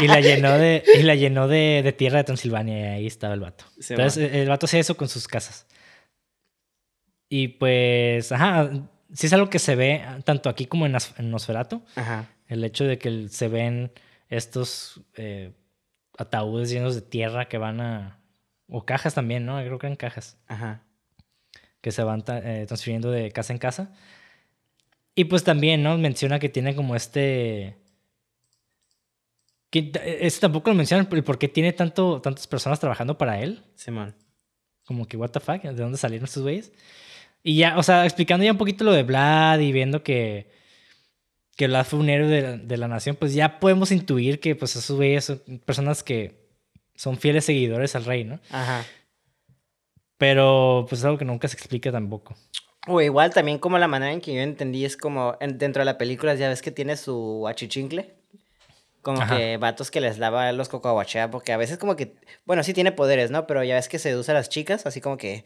y 0.01 0.07
la 0.07 0.21
llenó 0.21 0.53
de, 0.53 0.85
y 0.95 1.03
la 1.03 1.17
llenó 1.17 1.49
de, 1.49 1.95
tierra 1.99 2.19
de 2.19 2.25
Transilvania, 2.25 2.79
y 2.79 2.99
ahí 2.99 3.07
estaba 3.07 3.35
el 3.35 3.41
vato. 3.41 3.65
Entonces 3.89 4.33
el 4.33 4.49
vato 4.49 4.67
hacía 4.67 4.81
eso 4.81 4.97
con 4.97 5.09
sus 5.09 5.27
casas. 5.27 5.67
Y 7.29 7.49
pues, 7.49 8.31
ajá, 8.31 8.71
sí 9.13 9.27
es 9.27 9.33
algo 9.33 9.51
que 9.51 9.59
se 9.59 9.75
ve 9.75 10.05
tanto 10.25 10.49
aquí 10.49 10.67
como 10.67 10.87
en, 10.87 10.97
Nosferatu. 11.19 11.83
Ajá. 11.97 12.29
El 12.47 12.65
hecho 12.65 12.85
de 12.85 12.99
que 12.99 13.29
se 13.29 13.49
ven 13.49 13.93
estos 14.29 15.01
eh, 15.15 15.53
ataúdes 16.19 16.71
llenos 16.71 16.95
de 16.95 17.03
tierra 17.03 17.47
que 17.47 17.59
van 17.59 17.81
a. 17.81 18.19
O 18.69 18.85
cajas 18.85 19.15
también, 19.15 19.47
¿no? 19.47 19.59
Creo 19.59 19.79
que 19.79 19.87
eran 19.87 19.97
cajas. 19.97 20.39
Ajá. 20.47 20.83
Que 21.81 21.91
se 21.91 22.03
van 22.03 22.23
eh, 22.29 22.65
transfiriendo 22.67 23.11
de 23.11 23.33
casa 23.33 23.53
en 23.53 23.59
casa. 23.59 23.93
Y 25.15 25.25
pues 25.25 25.45
también, 25.45 25.83
¿no? 25.83 25.99
Menciona 25.99 26.39
que 26.39 26.49
tiene 26.49 26.75
como 26.75 26.97
este... 26.97 27.77
Que, 29.71 29.93
eso 30.21 30.41
tampoco 30.41 30.71
lo 30.71 30.77
menciona 30.77 31.09
el 31.09 31.25
por 31.25 31.39
qué 31.39 31.47
tiene 31.49 31.73
tanto, 31.73 32.21
tantas 32.21 32.47
personas 32.47 32.81
trabajando 32.81 33.19
para 33.19 33.41
él. 33.41 33.63
Sí, 33.77 33.91
man. 33.91 34.17
Como 34.85 35.07
que, 35.07 35.17
what 35.17 35.31
the 35.31 35.41
fuck, 35.41 35.63
¿de 35.63 35.73
dónde 35.73 35.99
salieron 35.99 36.25
estos 36.25 36.43
güeyes? 36.43 36.73
Y 37.43 37.57
ya, 37.57 37.79
o 37.79 37.83
sea, 37.83 38.05
explicando 38.05 38.45
ya 38.45 38.53
un 38.53 38.59
poquito 38.59 38.85
lo 38.85 38.93
de 38.93 39.05
Vlad 39.05 39.61
y 39.61 39.71
viendo 39.71 40.03
que, 40.03 40.51
que 41.57 41.69
Vlad 41.69 41.87
fue 41.87 42.01
un 42.01 42.11
héroe 42.11 42.29
de, 42.29 42.59
de 42.59 42.77
la 42.77 42.89
nación, 42.89 43.17
pues 43.17 43.33
ya 43.33 43.61
podemos 43.61 43.93
intuir 43.93 44.41
que 44.41 44.57
pues 44.57 44.75
esos 44.75 44.97
güeyes 44.97 45.25
son 45.27 45.41
personas 45.65 46.03
que 46.03 46.49
son 46.97 47.17
fieles 47.17 47.45
seguidores 47.45 47.95
al 47.97 48.05
rey, 48.05 48.25
¿no? 48.25 48.41
Ajá. 48.51 48.85
Pero 50.19 50.85
pues 50.89 51.01
es 51.01 51.05
algo 51.07 51.17
que 51.17 51.25
nunca 51.25 51.49
se 51.49 51.57
explica 51.57 51.91
tampoco. 51.91 52.37
O 52.87 53.01
igual 53.01 53.33
también 53.33 53.59
como 53.59 53.79
la 53.79 53.89
manera 53.89 54.13
en 54.13 54.21
que 54.21 54.35
yo 54.35 54.41
entendí 54.41 54.85
es 54.85 54.97
como 54.97 55.37
dentro 55.41 55.81
de 55.81 55.85
la 55.85 55.99
película 55.99 56.35
ya 56.35 56.49
ves 56.49 56.63
que 56.63 56.71
tiene 56.71 56.97
su 56.97 57.47
achichincle. 57.47 58.15
Como 59.03 59.27
que 59.27 59.57
vatos 59.57 59.91
que 59.91 60.01
les 60.01 60.19
lava 60.19 60.53
los 60.53 60.69
cocoaguachea, 60.69 61.31
porque 61.31 61.53
a 61.53 61.57
veces 61.57 61.79
como 61.79 61.97
que, 61.97 62.17
bueno, 62.45 62.63
sí 62.63 62.75
tiene 62.75 62.93
poderes, 62.93 63.31
¿no? 63.31 63.47
Pero 63.47 63.65
ya 63.65 63.77
ves 63.77 63.89
que 63.89 63.99
seduce 63.99 64.31
a 64.31 64.35
las 64.35 64.51
chicas, 64.51 64.85
así 64.85 65.01
como 65.01 65.17
que, 65.17 65.43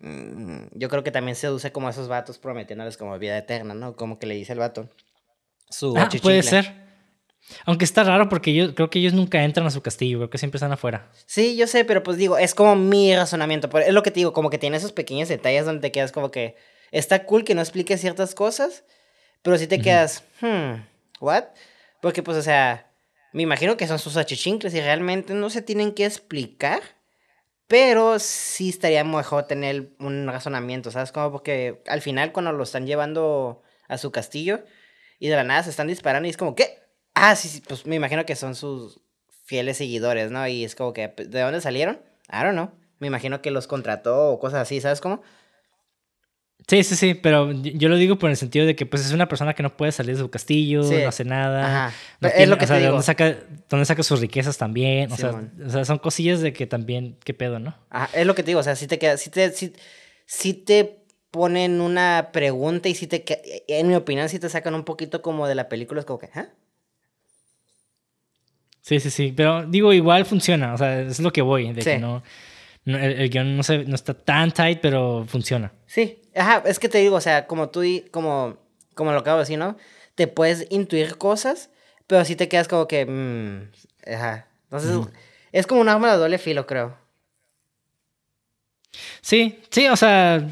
mm, 0.00 0.66
yo 0.72 0.88
creo 0.88 1.04
que 1.04 1.12
también 1.12 1.36
seduce 1.36 1.70
como 1.70 1.86
a 1.86 1.90
esos 1.90 2.08
vatos 2.08 2.38
prometiéndoles 2.38 2.96
como 2.96 3.16
vida 3.18 3.38
eterna, 3.38 3.74
¿no? 3.74 3.94
Como 3.94 4.18
que 4.18 4.26
le 4.26 4.34
dice 4.34 4.54
el 4.54 4.58
vato. 4.58 4.88
Su 5.70 5.96
ah, 5.96 6.08
puede 6.20 6.42
ser. 6.42 6.86
Aunque 7.64 7.84
está 7.84 8.02
raro 8.02 8.28
porque 8.28 8.52
yo 8.52 8.74
creo 8.74 8.90
que 8.90 8.98
ellos 8.98 9.12
nunca 9.12 9.44
entran 9.44 9.66
a 9.68 9.70
su 9.70 9.82
castillo, 9.82 10.18
creo 10.18 10.30
que 10.30 10.38
siempre 10.38 10.56
están 10.56 10.72
afuera. 10.72 11.08
Sí, 11.26 11.56
yo 11.56 11.68
sé, 11.68 11.84
pero 11.84 12.02
pues 12.02 12.16
digo, 12.16 12.38
es 12.38 12.56
como 12.56 12.74
mi 12.74 13.14
razonamiento. 13.14 13.70
Es 13.78 13.92
lo 13.92 14.02
que 14.02 14.10
te 14.10 14.20
digo, 14.20 14.32
como 14.32 14.50
que 14.50 14.58
tiene 14.58 14.76
esos 14.78 14.90
pequeños 14.92 15.28
detalles 15.28 15.64
donde 15.64 15.80
te 15.80 15.92
quedas 15.92 16.10
como 16.10 16.32
que 16.32 16.56
está 16.90 17.24
cool 17.24 17.44
que 17.44 17.54
no 17.54 17.60
explique 17.60 17.98
ciertas 17.98 18.34
cosas, 18.34 18.84
pero 19.42 19.58
si 19.58 19.66
te 19.66 19.80
quedas, 19.80 20.22
hmm, 20.40 20.82
¿what? 21.20 21.44
Porque, 22.00 22.22
pues, 22.22 22.36
o 22.36 22.42
sea, 22.42 22.90
me 23.32 23.42
imagino 23.42 23.76
que 23.76 23.86
son 23.86 23.98
sus 23.98 24.16
achichincles 24.16 24.74
y 24.74 24.80
realmente 24.80 25.34
no 25.34 25.50
se 25.50 25.62
tienen 25.62 25.92
que 25.92 26.04
explicar. 26.04 26.82
Pero 27.68 28.18
sí 28.20 28.68
estaría 28.68 29.02
mejor 29.02 29.48
tener 29.48 29.90
un 29.98 30.26
razonamiento, 30.28 30.90
¿sabes? 30.90 31.10
Como 31.10 31.32
porque 31.32 31.82
al 31.88 32.00
final 32.00 32.32
cuando 32.32 32.52
lo 32.52 32.62
están 32.62 32.86
llevando 32.86 33.62
a 33.88 33.98
su 33.98 34.12
castillo 34.12 34.64
y 35.18 35.28
de 35.28 35.36
la 35.36 35.44
nada 35.44 35.64
se 35.64 35.70
están 35.70 35.88
disparando 35.88 36.26
y 36.26 36.30
es 36.30 36.36
como, 36.36 36.54
¿qué? 36.54 36.78
Ah, 37.14 37.34
sí, 37.34 37.48
sí, 37.48 37.60
pues 37.66 37.84
me 37.86 37.96
imagino 37.96 38.24
que 38.24 38.36
son 38.36 38.54
sus 38.54 39.00
fieles 39.44 39.78
seguidores, 39.78 40.30
¿no? 40.30 40.46
Y 40.46 40.64
es 40.64 40.76
como 40.76 40.92
que, 40.92 41.08
¿de 41.08 41.40
dónde 41.40 41.60
salieron? 41.60 42.00
I 42.30 42.42
don't 42.42 42.52
know. 42.52 42.70
Me 42.98 43.08
imagino 43.08 43.42
que 43.42 43.50
los 43.50 43.66
contrató 43.66 44.30
o 44.30 44.38
cosas 44.38 44.60
así, 44.60 44.80
¿sabes 44.80 45.00
cómo? 45.00 45.22
Sí, 46.68 46.82
sí, 46.82 46.96
sí, 46.96 47.14
pero 47.14 47.52
yo 47.52 47.88
lo 47.88 47.96
digo 47.96 48.18
por 48.18 48.28
el 48.28 48.36
sentido 48.36 48.66
de 48.66 48.74
que 48.74 48.86
pues 48.86 49.06
es 49.06 49.12
una 49.12 49.28
persona 49.28 49.54
que 49.54 49.62
no 49.62 49.76
puede 49.76 49.92
salir 49.92 50.16
de 50.16 50.22
su 50.22 50.30
castillo, 50.30 50.82
no 50.82 51.08
hace 51.08 51.24
nada. 51.24 51.86
Ajá. 51.86 51.94
es 52.34 52.48
lo 52.48 52.58
que 52.58 52.64
o 52.64 52.68
sea, 52.68 52.80
Dónde 52.80 53.04
saca, 53.04 53.36
dónde 53.68 53.86
saca 53.86 54.02
sus 54.02 54.20
riquezas 54.20 54.58
también. 54.58 55.12
O, 55.12 55.16
sea, 55.16 55.30
o, 55.64 55.70
sea, 55.70 55.84
son 55.84 55.98
cosillas 55.98 56.40
de 56.40 56.52
que 56.52 56.66
también, 56.66 57.18
qué 57.22 57.34
pedo, 57.34 57.60
¿no? 57.60 57.76
Ajá, 57.90 58.10
es 58.18 58.26
lo 58.26 58.34
que 58.34 58.42
te 58.42 58.48
digo, 58.48 58.58
o 58.58 58.64
sea, 58.64 58.74
si 58.74 58.88
te 58.88 58.98
queda, 58.98 59.16
si 59.16 59.30
te, 59.30 59.52
si, 59.52 59.74
si 60.24 60.54
te 60.54 61.04
ponen 61.30 61.80
una 61.80 62.30
pregunta 62.32 62.88
y 62.88 62.96
si 62.96 63.06
te, 63.06 63.24
en 63.68 63.86
mi 63.86 63.94
opinión, 63.94 64.28
si 64.28 64.40
te 64.40 64.48
sacan 64.48 64.74
un 64.74 64.82
poquito 64.82 65.22
como 65.22 65.46
de 65.46 65.54
la 65.54 65.68
película, 65.68 66.00
es 66.00 66.06
como 66.06 66.18
que, 66.18 66.30
¿ah? 66.34 66.48
Sí, 68.80 68.98
sí, 68.98 69.10
sí, 69.10 69.32
pero 69.36 69.64
digo, 69.66 69.92
igual 69.92 70.24
funciona, 70.24 70.74
o 70.74 70.78
sea, 70.78 71.02
es 71.02 71.20
lo 71.20 71.32
que 71.32 71.42
voy, 71.42 71.72
de 71.72 71.82
que 71.82 71.98
no 71.98 72.24
el, 72.86 73.28
guion 73.30 73.56
no, 73.56 73.62
se, 73.62 73.78
no 73.84 73.94
está 73.94 74.14
tan 74.14 74.52
tight, 74.52 74.78
pero 74.80 75.26
funciona. 75.28 75.72
Sí, 75.86 76.22
ajá, 76.34 76.62
es 76.66 76.78
que 76.78 76.88
te 76.88 76.98
digo, 76.98 77.16
o 77.16 77.20
sea, 77.20 77.46
como 77.46 77.68
tú, 77.68 77.82
como, 78.10 78.58
como 78.94 79.12
lo 79.12 79.18
acabo 79.18 79.38
de 79.38 79.42
decir, 79.42 79.58
¿no? 79.58 79.76
Te 80.14 80.28
puedes 80.28 80.66
intuir 80.70 81.18
cosas, 81.18 81.70
pero 82.06 82.24
sí 82.24 82.36
te 82.36 82.48
quedas 82.48 82.68
como 82.68 82.86
que, 82.86 83.04
mmm, 83.04 83.70
ajá. 84.12 84.46
Entonces, 84.64 85.12
es 85.52 85.66
como 85.66 85.80
un 85.80 85.88
arma 85.88 86.12
de 86.12 86.18
doble 86.18 86.38
filo, 86.38 86.66
creo. 86.66 86.96
Sí, 89.20 89.60
sí, 89.70 89.88
o 89.88 89.96
sea, 89.96 90.46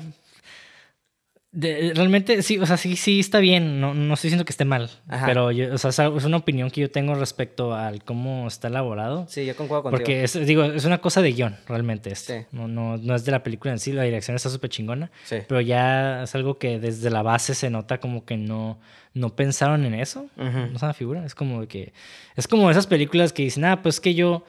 realmente 1.54 2.42
sí, 2.42 2.58
o 2.58 2.66
sea, 2.66 2.76
sí, 2.76 2.96
sí 2.96 3.20
está 3.20 3.38
bien, 3.38 3.80
no, 3.80 3.94
no 3.94 4.14
estoy 4.14 4.28
diciendo 4.28 4.44
que 4.44 4.50
esté 4.50 4.64
mal, 4.64 4.90
pero 5.24 5.52
yo, 5.52 5.74
o 5.74 5.78
sea, 5.78 5.90
es 5.90 6.24
una 6.24 6.36
opinión 6.36 6.70
que 6.70 6.80
yo 6.80 6.90
tengo 6.90 7.14
respecto 7.14 7.74
al 7.74 8.02
cómo 8.02 8.48
está 8.48 8.68
elaborado. 8.68 9.26
Sí, 9.28 9.46
yo 9.46 9.54
concuerdo 9.54 9.84
contigo. 9.84 9.98
Porque 9.98 10.24
es, 10.24 10.34
digo, 10.46 10.64
es 10.64 10.84
una 10.84 11.00
cosa 11.00 11.22
de 11.22 11.32
guion, 11.32 11.56
realmente. 11.68 12.10
Este. 12.10 12.46
No, 12.50 12.66
no, 12.66 12.96
no 12.96 13.14
es 13.14 13.24
de 13.24 13.32
la 13.32 13.42
película 13.42 13.72
en 13.72 13.78
sí, 13.78 13.92
la 13.92 14.02
dirección 14.02 14.34
está 14.34 14.50
súper 14.50 14.70
chingona, 14.70 15.10
sí. 15.24 15.36
pero 15.46 15.60
ya 15.60 16.24
es 16.24 16.34
algo 16.34 16.58
que 16.58 16.80
desde 16.80 17.10
la 17.10 17.22
base 17.22 17.54
se 17.54 17.70
nota 17.70 18.00
como 18.00 18.24
que 18.24 18.36
no, 18.36 18.80
no 19.12 19.36
pensaron 19.36 19.84
en 19.84 19.94
eso, 19.94 20.26
no 20.36 20.74
es 20.74 20.82
una 20.82 20.94
figura, 20.94 21.24
es 21.24 21.34
como 21.34 21.66
que, 21.68 21.92
es 22.34 22.48
como 22.48 22.70
esas 22.70 22.86
películas 22.86 23.32
que 23.32 23.44
dicen, 23.44 23.64
ah, 23.64 23.80
pues 23.80 24.00
que 24.00 24.14
yo, 24.14 24.44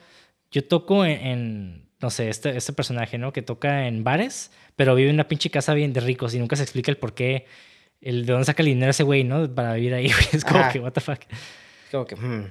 yo 0.50 0.64
toco 0.64 1.04
en 1.04 1.85
no 2.00 2.10
sé, 2.10 2.28
este, 2.28 2.56
este 2.56 2.72
personaje, 2.72 3.18
¿no? 3.18 3.32
Que 3.32 3.42
toca 3.42 3.86
en 3.86 4.04
bares, 4.04 4.50
pero 4.76 4.94
vive 4.94 5.08
en 5.08 5.16
una 5.16 5.28
pinche 5.28 5.50
casa 5.50 5.74
bien 5.74 5.92
de 5.92 6.00
ricos 6.00 6.34
y 6.34 6.38
nunca 6.38 6.56
se 6.56 6.62
explica 6.62 6.90
el 6.90 6.98
por 6.98 7.14
qué, 7.14 7.46
el 8.00 8.26
de 8.26 8.32
dónde 8.32 8.46
saca 8.46 8.62
el 8.62 8.68
dinero 8.68 8.90
ese 8.90 9.02
güey, 9.02 9.24
¿no? 9.24 9.54
Para 9.54 9.74
vivir 9.74 9.94
ahí, 9.94 10.10
Es 10.32 10.44
como 10.44 10.68
que, 10.70 10.78
what 10.78 10.92
the 10.92 11.00
fuck. 11.00 11.20
Es 11.22 11.90
como 11.90 12.04
que, 12.04 12.16
hmm. 12.16 12.50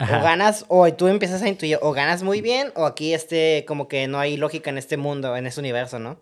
O 0.00 0.22
ganas, 0.22 0.64
o 0.68 0.92
tú 0.94 1.08
empiezas 1.08 1.42
a 1.42 1.48
intuir, 1.48 1.78
o 1.82 1.92
ganas 1.92 2.22
muy 2.22 2.40
bien, 2.40 2.70
o 2.76 2.86
aquí 2.86 3.14
este, 3.14 3.64
como 3.66 3.88
que 3.88 4.06
no 4.06 4.20
hay 4.20 4.36
lógica 4.36 4.70
en 4.70 4.78
este 4.78 4.96
mundo, 4.96 5.36
en 5.36 5.48
este 5.48 5.58
universo, 5.58 5.98
¿no? 5.98 6.20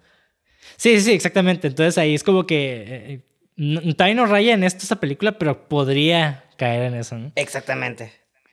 Sí, 0.76 0.98
sí, 1.00 1.12
exactamente. 1.12 1.68
Entonces 1.68 1.98
ahí 1.98 2.14
es 2.14 2.24
como 2.24 2.46
que 2.46 3.22
eh, 3.58 3.94
también 3.94 4.16
no 4.16 4.24
raya 4.24 4.54
en 4.54 4.64
esto 4.64 4.80
esta 4.82 4.96
película, 4.96 5.38
pero 5.38 5.68
podría 5.68 6.44
caer 6.56 6.84
en 6.84 6.94
eso, 6.94 7.18
¿no? 7.18 7.32
Exactamente. 7.34 8.12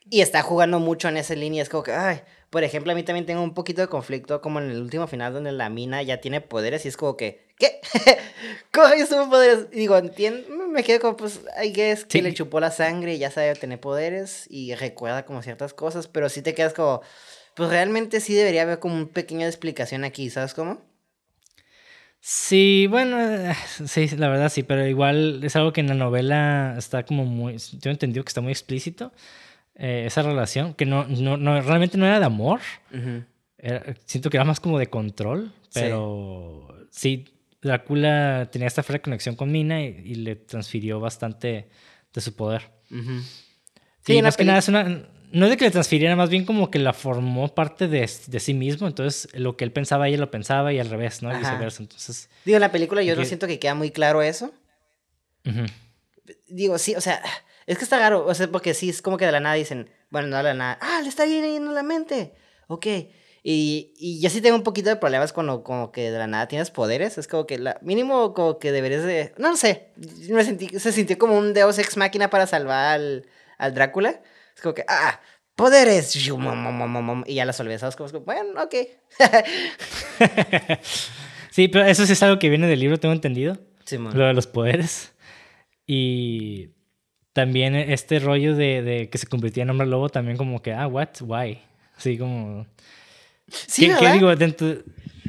Y 0.09 0.19
está 0.19 0.41
jugando 0.41 0.79
mucho 0.79 1.07
en 1.07 1.15
esa 1.15 1.35
línea, 1.35 1.63
es 1.63 1.69
como 1.69 1.83
que, 1.83 1.93
ay, 1.93 2.19
por 2.53 2.63
ejemplo, 2.63 2.91
a 2.91 2.95
mí 2.95 3.01
también 3.01 3.25
tengo 3.25 3.41
un 3.41 3.55
poquito 3.55 3.81
de 3.81 3.87
conflicto 3.87 4.39
como 4.39 4.59
en 4.59 4.69
el 4.69 4.79
último 4.79 5.07
final 5.07 5.33
donde 5.33 5.51
la 5.51 5.69
mina 5.69 6.03
ya 6.03 6.21
tiene 6.21 6.39
poderes 6.39 6.85
y 6.85 6.87
es 6.87 6.97
como 6.97 7.17
que, 7.17 7.47
¿qué? 7.57 7.81
¿Cómo 8.71 8.89
yo 8.95 9.07
tuvo 9.07 9.27
poderes? 9.27 9.65
Y 9.71 9.77
digo, 9.77 9.97
entiendo, 9.97 10.67
me 10.67 10.83
quedo 10.83 10.99
como, 10.99 11.17
pues, 11.17 11.39
I 11.59 11.71
guess 11.71 12.05
que 12.05 12.21
le 12.21 12.31
chupó 12.31 12.59
la 12.59 12.69
sangre 12.69 13.15
y 13.15 13.17
ya 13.17 13.31
sabe 13.31 13.55
tener 13.55 13.79
poderes 13.79 14.45
y 14.51 14.75
recuerda 14.75 15.25
como 15.25 15.41
ciertas 15.41 15.73
cosas, 15.73 16.07
pero 16.07 16.29
sí 16.29 16.43
te 16.43 16.53
quedas 16.53 16.75
como, 16.75 17.01
pues 17.55 17.71
realmente 17.71 18.19
sí 18.19 18.35
debería 18.35 18.61
haber 18.61 18.77
como 18.77 18.97
un 18.97 19.07
pequeño 19.07 19.47
explicación 19.47 20.03
aquí, 20.03 20.29
¿sabes 20.29 20.53
cómo? 20.53 20.79
Sí, 22.19 22.85
bueno, 22.87 23.19
eh, 23.19 23.55
sí, 23.87 24.09
la 24.09 24.29
verdad 24.29 24.49
sí, 24.49 24.61
pero 24.61 24.85
igual 24.85 25.43
es 25.43 25.55
algo 25.55 25.73
que 25.73 25.81
en 25.81 25.87
la 25.87 25.95
novela 25.95 26.75
está 26.77 27.03
como 27.03 27.25
muy, 27.25 27.57
yo 27.57 27.89
he 27.89 27.93
entendido 27.93 28.23
que 28.23 28.29
está 28.29 28.41
muy 28.41 28.51
explícito. 28.51 29.11
Eh, 29.75 30.03
esa 30.05 30.21
relación, 30.21 30.73
que 30.75 30.85
no, 30.85 31.05
no, 31.05 31.37
no, 31.37 31.59
realmente 31.61 31.97
no 31.97 32.05
era 32.05 32.19
de 32.19 32.25
amor. 32.25 32.59
siento 34.05 34.29
que 34.29 34.37
era 34.37 34.45
más 34.45 34.59
como 34.59 34.77
de 34.77 34.87
control, 34.87 35.51
pero 35.73 36.87
sí, 36.91 37.25
Drácula 37.61 38.49
tenía 38.51 38.67
esta 38.67 38.83
fuerte 38.83 39.01
conexión 39.01 39.35
con 39.35 39.51
Mina 39.51 39.81
y, 39.81 40.15
le 40.15 40.35
transfirió 40.35 40.99
bastante 40.99 41.69
de 42.13 42.21
su 42.21 42.35
poder. 42.35 42.69
Sí, 44.05 44.21
más 44.21 44.37
que 44.37 44.45
nada 44.45 44.59
es 44.59 44.67
una, 44.67 45.07
no 45.33 45.45
es 45.45 45.49
de 45.49 45.57
que 45.57 45.65
le 45.65 45.71
transfiriera, 45.71 46.15
más 46.15 46.29
bien 46.29 46.45
como 46.45 46.69
que 46.69 46.77
la 46.77 46.93
formó 46.93 47.55
parte 47.55 47.87
de, 47.87 48.07
de, 48.27 48.39
sí 48.39 48.53
mismo. 48.53 48.85
Entonces, 48.85 49.27
lo 49.33 49.57
que 49.57 49.63
él 49.63 49.71
pensaba, 49.71 50.07
ella 50.07 50.19
lo 50.19 50.29
pensaba 50.29 50.71
y 50.71 50.79
al 50.79 50.89
revés, 50.89 51.23
¿no? 51.23 51.33
Y 51.33 51.39
viceversa. 51.39 51.81
Entonces. 51.81 52.29
Digo, 52.45 52.57
en 52.57 52.61
la 52.61 52.71
película 52.71 53.01
yo 53.01 53.15
no 53.15 53.25
siento 53.25 53.47
que 53.47 53.57
queda 53.57 53.73
muy 53.73 53.89
claro 53.89 54.21
eso. 54.21 54.53
Digo, 56.47 56.77
sí, 56.77 56.95
o 56.95 57.01
sea, 57.01 57.21
es 57.67 57.77
que 57.77 57.83
está 57.83 57.99
raro, 57.99 58.25
o 58.25 58.33
sea, 58.33 58.47
porque 58.47 58.73
sí, 58.73 58.89
es 58.89 59.01
como 59.01 59.17
que 59.17 59.25
de 59.25 59.31
la 59.31 59.39
nada 59.39 59.55
dicen, 59.55 59.89
bueno, 60.09 60.27
no 60.27 60.37
de 60.37 60.43
la 60.43 60.53
nada, 60.53 60.79
ah, 60.81 60.99
le 61.01 61.09
está 61.09 61.25
yendo 61.25 61.71
la 61.71 61.83
mente, 61.83 62.33
ok. 62.67 62.87
Y, 63.45 63.93
y 63.97 64.21
yo 64.21 64.29
sí 64.29 64.39
tengo 64.39 64.55
un 64.55 64.63
poquito 64.63 64.89
de 64.89 64.95
problemas 64.95 65.33
cuando 65.33 65.63
como 65.63 65.91
que 65.91 66.11
de 66.11 66.17
la 66.17 66.27
nada 66.27 66.47
tienes 66.47 66.71
poderes, 66.71 67.17
es 67.17 67.27
como 67.27 67.45
que 67.45 67.57
la, 67.57 67.77
mínimo 67.81 68.33
como 68.33 68.57
que 68.57 68.71
deberías 68.71 69.03
de, 69.03 69.33
no, 69.37 69.57
sé, 69.57 69.89
me 70.29 70.45
sentí, 70.45 70.69
se 70.79 70.93
sintió 70.93 71.17
como 71.17 71.37
un 71.37 71.53
Deus 71.53 71.77
Ex 71.77 71.97
Máquina 71.97 72.29
para 72.29 72.47
salvar 72.47 72.93
al, 72.95 73.25
al 73.57 73.73
Drácula. 73.73 74.21
Es 74.55 74.61
como 74.61 74.73
que, 74.73 74.85
ah, 74.87 75.19
poderes, 75.55 76.15
y 76.15 77.33
ya 77.33 77.45
las 77.45 77.59
olvidas, 77.59 77.95
como, 77.95 78.19
bueno, 78.21 78.63
ok. 78.63 78.75
sí, 81.51 81.67
pero 81.67 81.85
eso 81.85 82.05
sí 82.05 82.13
es 82.13 82.23
algo 82.23 82.39
que 82.39 82.49
viene 82.49 82.67
del 82.67 82.79
libro, 82.79 82.99
tengo 82.99 83.13
entendido. 83.13 83.57
Sí, 83.85 83.97
Lo 83.97 84.25
de 84.25 84.33
los 84.33 84.47
poderes. 84.47 85.13
Y 85.85 86.69
también 87.33 87.75
este 87.75 88.19
rollo 88.19 88.55
de, 88.55 88.81
de, 88.81 89.09
que 89.09 89.17
se 89.17 89.27
convertía 89.27 89.63
en 89.63 89.71
hombre 89.71 89.87
lobo, 89.87 90.09
también 90.09 90.37
como 90.37 90.61
que, 90.61 90.71
ah, 90.73 90.87
what, 90.87 91.09
why. 91.21 91.59
Así 91.97 92.17
como... 92.17 92.65
Sí, 93.47 93.87
¿Qué, 93.87 93.95
¿qué 93.99 94.13
digo? 94.13 94.35
Dentro... 94.35 94.67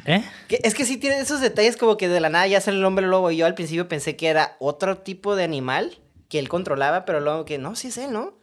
¿Eh? 0.05 0.21
es 0.49 0.75
que 0.75 0.85
sí 0.85 0.97
tiene 0.97 1.19
esos 1.19 1.41
detalles 1.41 1.77
como 1.77 1.97
que 1.97 2.07
de 2.07 2.19
la 2.19 2.29
nada 2.29 2.45
ya 2.45 2.61
sale 2.61 2.77
el 2.77 2.85
hombre 2.85 3.07
lobo. 3.07 3.31
Y 3.31 3.37
yo 3.37 3.47
al 3.47 3.55
principio 3.55 3.87
pensé 3.87 4.15
que 4.15 4.27
era 4.27 4.55
otro 4.59 4.99
tipo 4.99 5.35
de 5.35 5.43
animal 5.43 5.97
que 6.29 6.37
él 6.37 6.47
controlaba, 6.47 7.05
pero 7.05 7.19
luego 7.19 7.43
que 7.45 7.57
no, 7.57 7.75
sí 7.75 7.87
es 7.87 7.97
él, 7.97 8.13
¿no? 8.13 8.33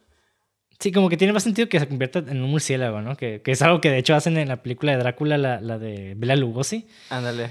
Sí, 0.79 0.91
como 0.91 1.07
que 1.07 1.15
tiene 1.15 1.31
más 1.31 1.43
sentido 1.43 1.69
que 1.69 1.79
se 1.79 1.87
convierta 1.87 2.19
en 2.19 2.41
un 2.41 2.49
murciélago, 2.49 3.01
¿no? 3.01 3.15
Que, 3.15 3.41
que 3.41 3.51
es 3.51 3.61
algo 3.61 3.79
que 3.79 3.89
de 3.89 3.99
hecho 3.99 4.15
hacen 4.15 4.37
en 4.37 4.49
la 4.49 4.61
película 4.61 4.91
de 4.91 4.97
Drácula, 4.97 5.37
la, 5.37 5.61
la 5.61 5.77
de 5.77 6.13
Bela 6.17 6.35
Lugosi. 6.35 6.87
Ándale. 7.09 7.49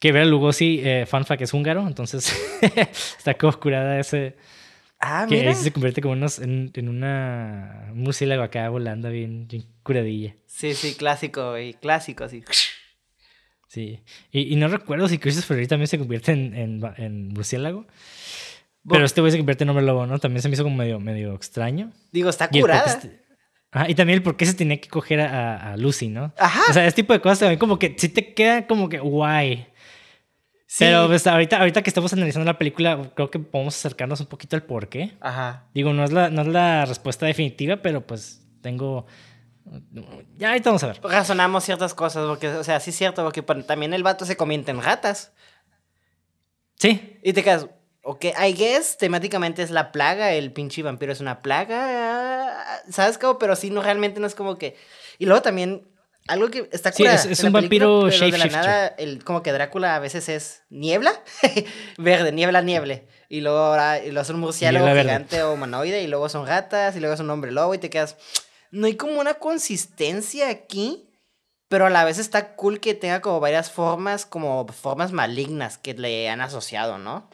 Que 0.00 0.10
Bela 0.10 0.26
Lugosi, 0.26 0.80
eh, 0.82 1.06
fanfa 1.06 1.36
que 1.36 1.44
es 1.44 1.54
húngaro, 1.54 1.86
entonces 1.86 2.34
está 3.18 3.34
como 3.34 3.50
oscurada 3.50 4.00
ese, 4.00 4.36
Ah, 5.08 5.26
que 5.28 5.54
se 5.54 5.72
convierte 5.72 6.00
como 6.00 6.14
unos, 6.14 6.40
en, 6.40 6.72
en, 6.74 6.88
una 6.88 7.90
murciélago 7.94 8.42
acá 8.42 8.68
volando 8.68 9.08
bien, 9.08 9.46
curadilla. 9.84 10.34
Sí, 10.46 10.74
sí, 10.74 10.94
clásico, 10.94 11.56
y 11.58 11.74
clásico, 11.74 12.24
así. 12.24 12.42
Sí. 13.68 14.00
Y, 14.32 14.52
y 14.52 14.56
no 14.56 14.66
recuerdo 14.66 15.06
si 15.06 15.18
Christopher 15.18 15.58
Reeve 15.58 15.68
también 15.68 15.86
se 15.86 15.98
convierte 15.98 16.32
en, 16.32 16.54
en, 16.54 16.80
en 16.96 17.28
murciélago. 17.28 17.86
Pero 18.88 19.04
este 19.04 19.20
güey 19.20 19.30
se 19.30 19.38
convierte 19.38 19.64
en 19.64 19.70
hombre 19.70 19.84
lobo, 19.84 20.06
¿no? 20.06 20.18
También 20.18 20.42
se 20.42 20.48
me 20.48 20.54
hizo 20.54 20.64
como 20.64 20.76
medio, 20.76 20.98
medio 20.98 21.34
extraño. 21.34 21.92
Digo, 22.10 22.28
está 22.30 22.48
curada. 22.48 22.84
Este, 22.86 23.20
y 23.88 23.94
también 23.94 24.18
el 24.18 24.22
por 24.22 24.36
qué 24.36 24.46
se 24.46 24.54
tenía 24.54 24.80
que 24.80 24.88
coger 24.88 25.20
a, 25.20 25.72
a 25.72 25.76
Lucy, 25.76 26.08
¿no? 26.08 26.32
Ajá. 26.38 26.62
O 26.68 26.72
sea, 26.72 26.86
este 26.86 27.02
tipo 27.02 27.12
de 27.12 27.20
cosas 27.20 27.40
también 27.40 27.58
como 27.58 27.78
que 27.78 27.94
si 27.96 28.08
te 28.08 28.32
queda 28.34 28.66
como 28.66 28.88
que 28.88 28.98
guay. 28.98 29.66
Pero 30.78 31.06
pues, 31.06 31.26
ahorita, 31.26 31.58
ahorita 31.58 31.82
que 31.82 31.90
estamos 31.90 32.12
analizando 32.12 32.44
la 32.44 32.58
película, 32.58 33.10
creo 33.14 33.30
que 33.30 33.38
podemos 33.38 33.76
acercarnos 33.76 34.20
un 34.20 34.26
poquito 34.26 34.56
al 34.56 34.62
por 34.62 34.88
qué. 34.88 35.16
Ajá. 35.20 35.64
Digo, 35.74 35.92
no 35.92 36.04
es 36.04 36.12
la, 36.12 36.30
no 36.30 36.42
es 36.42 36.48
la 36.48 36.84
respuesta 36.84 37.26
definitiva, 37.26 37.76
pero 37.76 38.06
pues 38.06 38.42
tengo... 38.60 39.06
Ya 40.36 40.50
ahorita 40.50 40.70
vamos 40.70 40.84
a 40.84 40.88
ver. 40.88 41.00
Razonamos 41.02 41.64
ciertas 41.64 41.94
cosas, 41.94 42.26
porque, 42.26 42.48
o 42.48 42.64
sea, 42.64 42.78
sí 42.80 42.90
es 42.90 42.96
cierto, 42.96 43.24
porque 43.24 43.42
también 43.42 43.94
el 43.94 44.02
vato 44.02 44.24
se 44.24 44.36
convierte 44.36 44.70
en 44.70 44.82
ratas. 44.82 45.32
Sí. 46.76 47.18
Y 47.22 47.32
te 47.32 47.42
quedas, 47.42 47.66
ok, 48.02 48.26
I 48.46 48.52
guess, 48.52 48.98
temáticamente 48.98 49.62
es 49.62 49.70
la 49.70 49.90
plaga, 49.90 50.32
el 50.32 50.52
pinche 50.52 50.82
vampiro 50.82 51.12
es 51.12 51.20
una 51.20 51.42
plaga, 51.42 52.82
¿sabes 52.90 53.18
cómo? 53.18 53.38
Pero 53.38 53.56
sí, 53.56 53.70
no, 53.70 53.82
realmente 53.82 54.20
no 54.20 54.26
es 54.26 54.34
como 54.34 54.56
que... 54.56 54.76
Y 55.18 55.26
luego 55.26 55.42
también 55.42 55.88
algo 56.28 56.48
que 56.50 56.68
está 56.72 56.92
Sí, 56.92 57.02
curada 57.02 57.16
es- 57.16 57.24
en 57.24 57.30
un 57.46 57.52
película, 57.52 57.60
vampiro 57.60 58.10
shapeshifter. 58.10 58.52
nada, 58.52 58.86
el, 58.98 59.24
como 59.24 59.42
que 59.42 59.52
Drácula 59.52 59.96
a 59.96 59.98
veces 59.98 60.28
es 60.28 60.62
niebla, 60.70 61.12
verde, 61.98 62.32
niebla, 62.32 62.62
nieble. 62.62 63.06
Y 63.28 63.40
luego 63.40 63.58
ahora 63.58 63.98
y 63.98 64.10
luego 64.10 64.22
es 64.22 64.30
un 64.30 64.40
murciélago 64.40 64.86
gigante 64.86 65.42
o 65.42 65.52
humanoide, 65.52 66.02
y 66.02 66.06
luego 66.06 66.28
son 66.28 66.46
ratas, 66.46 66.94
y 66.96 67.00
luego 67.00 67.14
es 67.14 67.20
un 67.20 67.30
hombre 67.30 67.50
lobo, 67.52 67.74
y 67.74 67.78
te 67.78 67.90
quedas. 67.90 68.16
No 68.70 68.86
hay 68.86 68.96
como 68.96 69.20
una 69.20 69.34
consistencia 69.34 70.48
aquí, 70.50 71.10
pero 71.68 71.86
a 71.86 71.90
la 71.90 72.04
vez 72.04 72.18
está 72.18 72.54
cool 72.54 72.78
que 72.80 72.94
tenga 72.94 73.20
como 73.20 73.40
varias 73.40 73.70
formas, 73.70 74.26
como 74.26 74.66
formas 74.68 75.12
malignas 75.12 75.78
que 75.78 75.94
le 75.94 76.28
han 76.28 76.40
asociado, 76.40 76.98
¿no? 76.98 77.28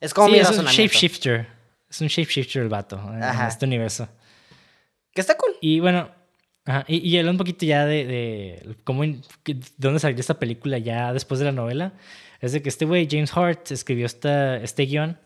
Es 0.00 0.12
como 0.14 0.28
sí, 0.28 0.32
mi 0.34 0.38
es 0.40 0.50
un 0.50 0.64
shapeshifter. 0.66 1.46
Es 1.90 2.00
un 2.02 2.08
shapeshifter 2.08 2.62
el 2.62 2.68
vato 2.68 2.96
en 3.14 3.22
Ajá. 3.22 3.48
este 3.48 3.64
universo. 3.64 4.08
Que 5.12 5.22
está 5.22 5.36
cool. 5.38 5.56
Y 5.62 5.80
bueno, 5.80 6.10
ajá, 6.68 6.84
y, 6.86 6.96
y 6.98 7.18
hablando 7.18 7.32
un 7.42 7.44
poquito 7.46 7.66
ya 7.66 7.84
de, 7.86 8.04
de 8.06 8.76
cómo, 8.84 9.02
de 9.04 9.20
dónde 9.78 9.98
salió 9.98 10.18
esta 10.20 10.38
película 10.38 10.78
ya 10.78 11.12
después 11.12 11.40
de 11.40 11.46
la 11.46 11.52
novela, 11.52 11.92
es 12.40 12.52
de 12.52 12.62
que 12.62 12.68
este 12.68 12.84
güey, 12.84 13.08
James 13.10 13.36
Hart, 13.36 13.70
escribió 13.72 14.06
esta, 14.06 14.56
este 14.58 14.84
guion, 14.84 15.18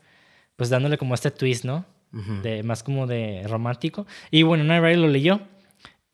pues 0.56 0.70
dándole 0.70 0.96
como 0.96 1.14
este 1.14 1.30
twist, 1.30 1.64
¿no? 1.64 1.84
de, 2.42 2.62
más 2.62 2.82
como 2.82 3.06
de 3.06 3.42
romántico. 3.48 4.06
Y 4.30 4.42
bueno, 4.42 4.64
Night 4.64 4.82
Rider 4.82 4.98
lo 4.98 5.08
leyó. 5.08 5.40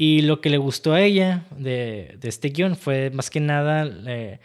Y 0.01 0.23
lo 0.23 0.41
que 0.41 0.49
le 0.49 0.59
gustó 0.59 0.93
a 0.93 1.01
ella 1.01 1.45
de, 1.57 2.17
de 2.21 2.29
este 2.29 2.51
guion 2.51 2.77
fue 2.77 3.11
más 3.11 3.31
que 3.31 3.41
nada... 3.41 3.85
eh, 4.07 4.39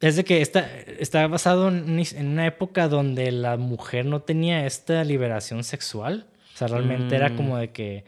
es 0.00 0.16
de 0.16 0.24
que 0.24 0.40
está, 0.42 0.70
está 0.98 1.26
basado 1.26 1.68
en, 1.68 2.00
una- 2.18 2.46
época 2.46 2.88
donde 2.88 3.30
la 3.32 3.56
mujer 3.58 4.04
no 4.06 4.20
tenía 4.22 4.66
esta 4.66 5.04
liberación 5.04 5.64
sexual. 5.64 6.26
O 6.54 6.56
sea, 6.56 6.68
realmente 6.68 7.14
era 7.16 7.28
Mm. 7.30 7.36
como 7.36 7.58
de 7.58 7.70
que 7.72 8.04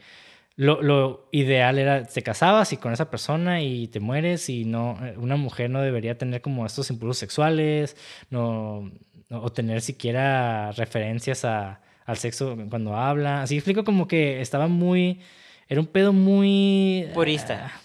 lo, 0.61 0.81
lo 0.81 1.29
ideal 1.31 1.79
era 1.79 2.03
te 2.03 2.21
casabas 2.21 2.73
y 2.73 2.77
con 2.77 2.91
esa 2.91 3.09
persona 3.09 3.61
y 3.61 3.87
te 3.87 4.01
mueres 4.01 4.49
y 4.49 4.65
no 4.65 4.97
eh, 5.05 5.15
una 5.17 5.37
mujer 5.37 5.69
no 5.69 5.81
debería 5.81 6.17
tener 6.17 6.41
como 6.41 6.65
estos 6.65 6.89
impulsos 6.89 7.17
sexuales 7.17 7.95
no, 8.29 8.91
no- 9.29 9.41
o 9.41 9.49
tener 9.53 9.79
siquiera 9.79 10.73
referencias 10.73 11.45
a, 11.45 11.81
al 12.05 12.17
sexo 12.17 12.57
cuando 12.69 12.93
habla 12.97 13.41
así 13.43 13.55
explico 13.55 13.85
como 13.85 14.05
que 14.09 14.41
estaba 14.41 14.67
muy 14.67 15.21
era 15.69 15.79
un 15.79 15.87
pedo 15.87 16.11
muy 16.11 17.07
Purista. 17.13 17.71
ah, 17.73 17.81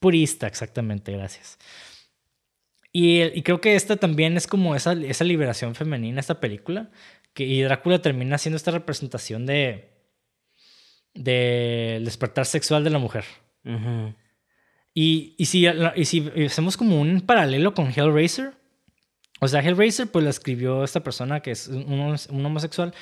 purista 0.00 0.46
exactamente 0.46 1.12
gracias 1.12 1.58
y, 2.92 3.20
y 3.24 3.42
creo 3.42 3.60
que 3.60 3.74
esta 3.76 3.96
también 3.96 4.38
es 4.38 4.46
como 4.46 4.74
esa, 4.74 4.94
esa 4.94 5.24
liberación 5.24 5.74
femenina 5.74 6.18
esta 6.20 6.40
película 6.40 6.88
que 7.34 7.44
y 7.44 7.60
Drácula 7.60 8.00
termina 8.00 8.38
siendo 8.38 8.56
esta 8.56 8.70
representación 8.70 9.44
de 9.44 9.95
del 11.16 12.04
despertar 12.04 12.46
sexual 12.46 12.84
de 12.84 12.90
la 12.90 12.98
mujer. 12.98 13.24
Y, 14.94 15.34
y, 15.36 15.44
si, 15.46 15.66
y 15.96 16.04
si 16.04 16.30
hacemos 16.46 16.76
como 16.76 17.00
un 17.00 17.20
paralelo 17.20 17.74
con 17.74 17.88
Hellraiser, 17.94 18.52
o 19.40 19.48
sea, 19.48 19.60
Hellraiser 19.60 20.06
pues 20.08 20.24
la 20.24 20.30
escribió 20.30 20.84
esta 20.84 21.00
persona 21.00 21.40
que 21.40 21.50
es 21.50 21.68
un, 21.68 21.84
hom- 21.86 22.30
un 22.30 22.46
homosexual, 22.46 22.94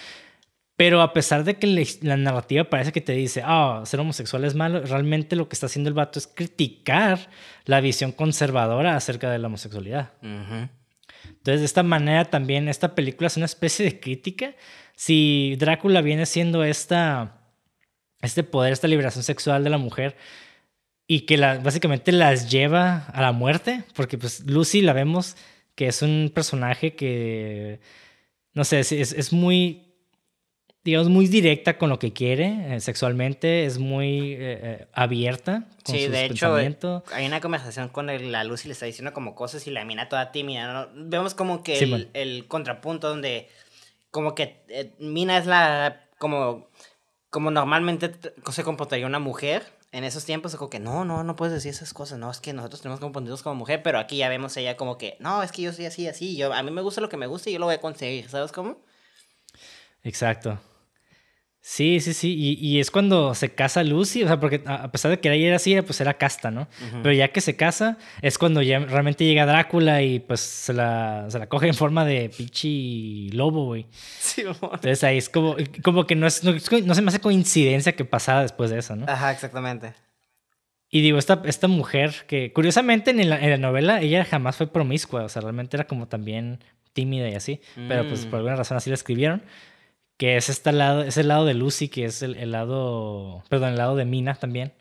pero 0.77 1.03
a 1.03 1.13
pesar 1.13 1.45
de 1.45 1.55
que 1.55 1.69
le- 1.69 1.87
la 2.03 2.17
narrativa 2.17 2.65
parece 2.65 2.91
que 2.91 3.01
te 3.01 3.13
dice, 3.13 3.43
ah, 3.45 3.83
ser 3.85 4.01
homosexual 4.01 4.45
es 4.45 4.57
malo, 4.57 4.81
realmente 4.81 5.37
lo 5.37 5.49
que 5.49 5.55
está 5.55 5.67
haciendo 5.67 5.89
el 5.89 5.95
vato 5.95 6.19
es 6.19 6.27
criticar 6.27 7.31
la 7.65 7.81
visión 7.81 8.11
conservadora 8.11 8.97
acerca 8.97 9.31
de 9.31 9.39
la 9.39 9.47
homosexualidad. 9.47 10.13
Entonces, 11.29 11.61
de 11.61 11.67
esta 11.67 11.85
manera 11.85 12.25
también 12.25 12.69
esta 12.69 12.97
película 12.97 13.29
es 13.29 13.37
una 13.37 13.47
especie 13.47 13.85
de 13.85 14.01
crítica. 14.01 14.55
Si 14.97 15.55
Drácula 15.61 16.01
viene 16.01 16.27
siendo 16.27 16.65
esta, 16.65 17.44
este 18.27 18.43
poder, 18.43 18.73
esta 18.73 18.89
liberación 18.89 19.23
sexual 19.25 19.65
de 19.65 19.71
la 19.71 19.79
mujer 19.79 20.17
y 21.07 21.21
que 21.21 21.37
la, 21.37 21.59
básicamente 21.59 22.13
las 22.13 22.51
lleva 22.51 23.07
a 23.07 23.21
la 23.21 23.33
muerte, 23.33 23.85
porque 23.95 24.17
pues 24.19 24.41
Lucy 24.47 24.81
la 24.81 24.93
vemos 24.93 25.37
que 25.75 25.89
es 25.89 26.03
un 26.03 26.31
personaje 26.35 26.95
que, 26.95 27.81
no 28.53 28.65
sé, 28.65 28.81
es, 28.81 28.93
es, 28.93 29.33
muy, 29.33 29.93
digamos, 30.85 31.09
muy 31.09 31.27
directa 31.27 31.77
con 31.79 31.91
lo 31.91 31.99
que 31.99 32.13
quiere 32.13 32.77
eh, 32.77 32.81
sexualmente, 32.81 33.65
es 33.67 33.79
muy 33.79 34.33
eh, 34.35 34.37
eh, 34.63 34.87
abierta 34.93 35.67
con 35.85 35.97
Sí, 35.97 36.05
sus 36.05 36.13
de 36.13 36.27
hecho, 36.27 36.55
hay 37.13 37.27
una 37.27 37.41
conversación 37.41 37.89
con 37.89 38.09
el- 38.09 38.31
la 38.33 38.45
luz 38.45 38.65
y 38.65 38.69
le 38.69 38.73
está 38.73 38.87
diciendo 38.87 39.13
como 39.13 39.35
cosas 39.35 39.67
y 39.67 39.71
la 39.73 39.85
mina 39.85 40.09
toda 40.09 40.31
tímida. 40.33 40.73
¿no? 40.73 40.89
Vemos 40.95 41.35
como 41.35 41.63
que 41.63 41.77
Sí, 41.77 42.09
el, 42.15 42.47
contrapunto 42.47 43.09
donde 43.09 43.49
como 44.11 44.35
que 44.35 44.63
eh, 44.69 44.93
Mina 45.01 45.37
es 45.39 45.47
la 45.47 46.01
como 46.19 46.69
como 47.35 47.51
normalmente 47.51 48.13
se 48.53 48.63
comportaría 48.63 49.09
una 49.09 49.19
mujer 49.19 49.65
en 49.91 50.05
esos 50.05 50.25
tiempos 50.25 50.55
como 50.55 50.71
que 50.71 50.79
no, 50.79 51.05
no, 51.05 51.25
no 51.25 51.35
puedes 51.35 51.53
decir 51.53 51.73
esas 51.73 51.93
cosas, 51.93 52.17
no, 52.17 52.31
es 52.31 52.39
que 52.39 52.53
nosotros 52.53 52.81
tenemos 52.81 53.01
que 53.01 53.07
comportarnos 53.07 53.43
como 53.43 53.57
mujer, 53.57 53.83
pero 53.83 53.99
aquí 53.99 54.19
ya 54.19 54.29
vemos 54.29 54.57
ella 54.57 54.77
como 54.77 54.99
que, 54.99 55.17
no, 55.19 55.43
es 55.43 55.51
que 55.51 55.63
yo 55.63 55.73
soy 55.73 55.87
así, 55.87 56.07
así, 56.07 56.37
yo 56.37 56.53
a 56.53 56.63
mí 56.63 56.71
me 56.71 56.81
gusta 56.81 57.01
lo 57.01 57.09
que 57.09 57.17
me 57.17 57.27
gusta 57.27 57.51
y 57.51 57.55
yo 57.55 57.59
lo 57.59 57.67
voy 57.67 57.75
a 57.75 57.81
conseguir, 57.81 58.29
¿sabes 58.29 58.53
cómo? 58.53 58.77
Exacto. 60.05 60.61
Sí, 61.67 61.99
sí, 62.01 62.13
sí. 62.13 62.35
Y, 62.37 62.53
y 62.61 62.79
es 62.79 62.91
cuando 62.91 63.35
se 63.35 63.55
casa 63.55 63.83
Lucy, 63.83 64.23
o 64.23 64.27
sea, 64.27 64.39
porque 64.39 64.63
a 64.67 64.93
pesar 64.93 65.11
de 65.11 65.19
que 65.19 65.33
ella 65.33 65.47
era 65.47 65.57
así, 65.57 65.75
pues 65.81 65.99
era 66.03 66.13
casta, 66.13 66.51
¿no? 66.51 66.69
Pero 67.03 67.15
ya 67.15 67.29
que 67.29 67.41
se 67.41 67.57
casa, 67.57 67.97
es 68.21 68.37
cuando 68.37 68.61
ya 68.61 68.81
realmente 68.81 69.25
llega 69.25 69.47
Drácula 69.47 70.03
y 70.03 70.21
pues 70.21 70.41
se 70.41 70.75
la, 70.75 71.25
se 71.31 71.39
la 71.39 71.47
coge 71.49 71.69
en 71.69 71.75
forma 71.75 72.05
de 72.05 72.29
pichi 72.29 73.31
lobo, 73.33 73.65
güey. 73.65 73.87
Sí, 74.21 74.43
amor. 74.43 74.73
Entonces 74.75 75.03
ahí 75.05 75.17
es 75.17 75.31
como, 75.31 75.57
como 75.83 76.07
que 76.07 76.15
no, 76.17 76.27
es, 76.27 76.45
no, 76.45 76.53
no 76.53 76.95
se 76.95 77.01
me 77.01 77.09
hace 77.09 77.21
coincidencia 77.21 77.93
que 77.97 78.05
pasara 78.05 78.43
después 78.43 78.69
de 78.71 78.81
eso, 78.81 78.95
¿no? 78.95 79.07
Ajá, 79.09 79.33
exactamente. 79.33 79.95
Y 80.91 81.01
digo, 81.01 81.17
esta, 81.17 81.41
esta 81.47 81.67
mujer 81.67 82.15
que 82.29 82.53
curiosamente 82.53 83.11
en 83.11 83.31
la, 83.31 83.41
en 83.43 83.49
la 83.49 83.57
novela 83.57 84.03
ella 84.03 84.23
jamás 84.27 84.57
fue 84.57 84.67
promiscua, 84.67 85.25
o 85.25 85.29
sea, 85.31 85.41
realmente 85.41 85.79
era 85.79 85.87
como 85.87 86.09
también 86.09 86.63
tímida 86.93 87.27
y 87.31 87.35
así, 87.35 87.61
pero 87.89 88.07
pues 88.07 88.27
Mm. 88.27 88.31
por 88.31 88.37
alguna 88.37 88.55
razón 88.57 88.77
así 88.77 88.91
la 88.91 88.95
escribieron, 88.95 89.43
que 90.17 90.37
es 90.37 90.49
este 90.49 90.73
lado, 90.73 91.03
es 91.03 91.17
el 91.17 91.29
lado 91.29 91.45
de 91.45 91.55
Lucy, 91.55 91.89
que 91.89 92.05
es 92.05 92.23
el, 92.23 92.37
el 92.37 92.53
lado, 92.53 93.43
perdón, 93.49 93.71
el 93.71 93.77
lado 93.79 93.97
de 93.97 94.05
Mina 94.05 94.35
también, 94.35 94.73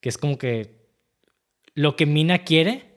que 0.00 0.08
es 0.08 0.18
como 0.18 0.38
que 0.38 0.80
lo 1.74 1.94
que 1.96 2.06
Mina 2.06 2.40
quiere 2.44 2.90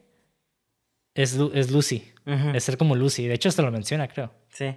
es, 1.13 1.37
es 1.53 1.71
Lucy, 1.71 2.11
es 2.53 2.63
ser 2.63 2.77
como 2.77 2.95
Lucy, 2.95 3.27
de 3.27 3.35
hecho 3.35 3.49
hasta 3.49 3.61
lo 3.61 3.71
menciona, 3.71 4.07
creo, 4.07 4.33
Sí. 4.49 4.75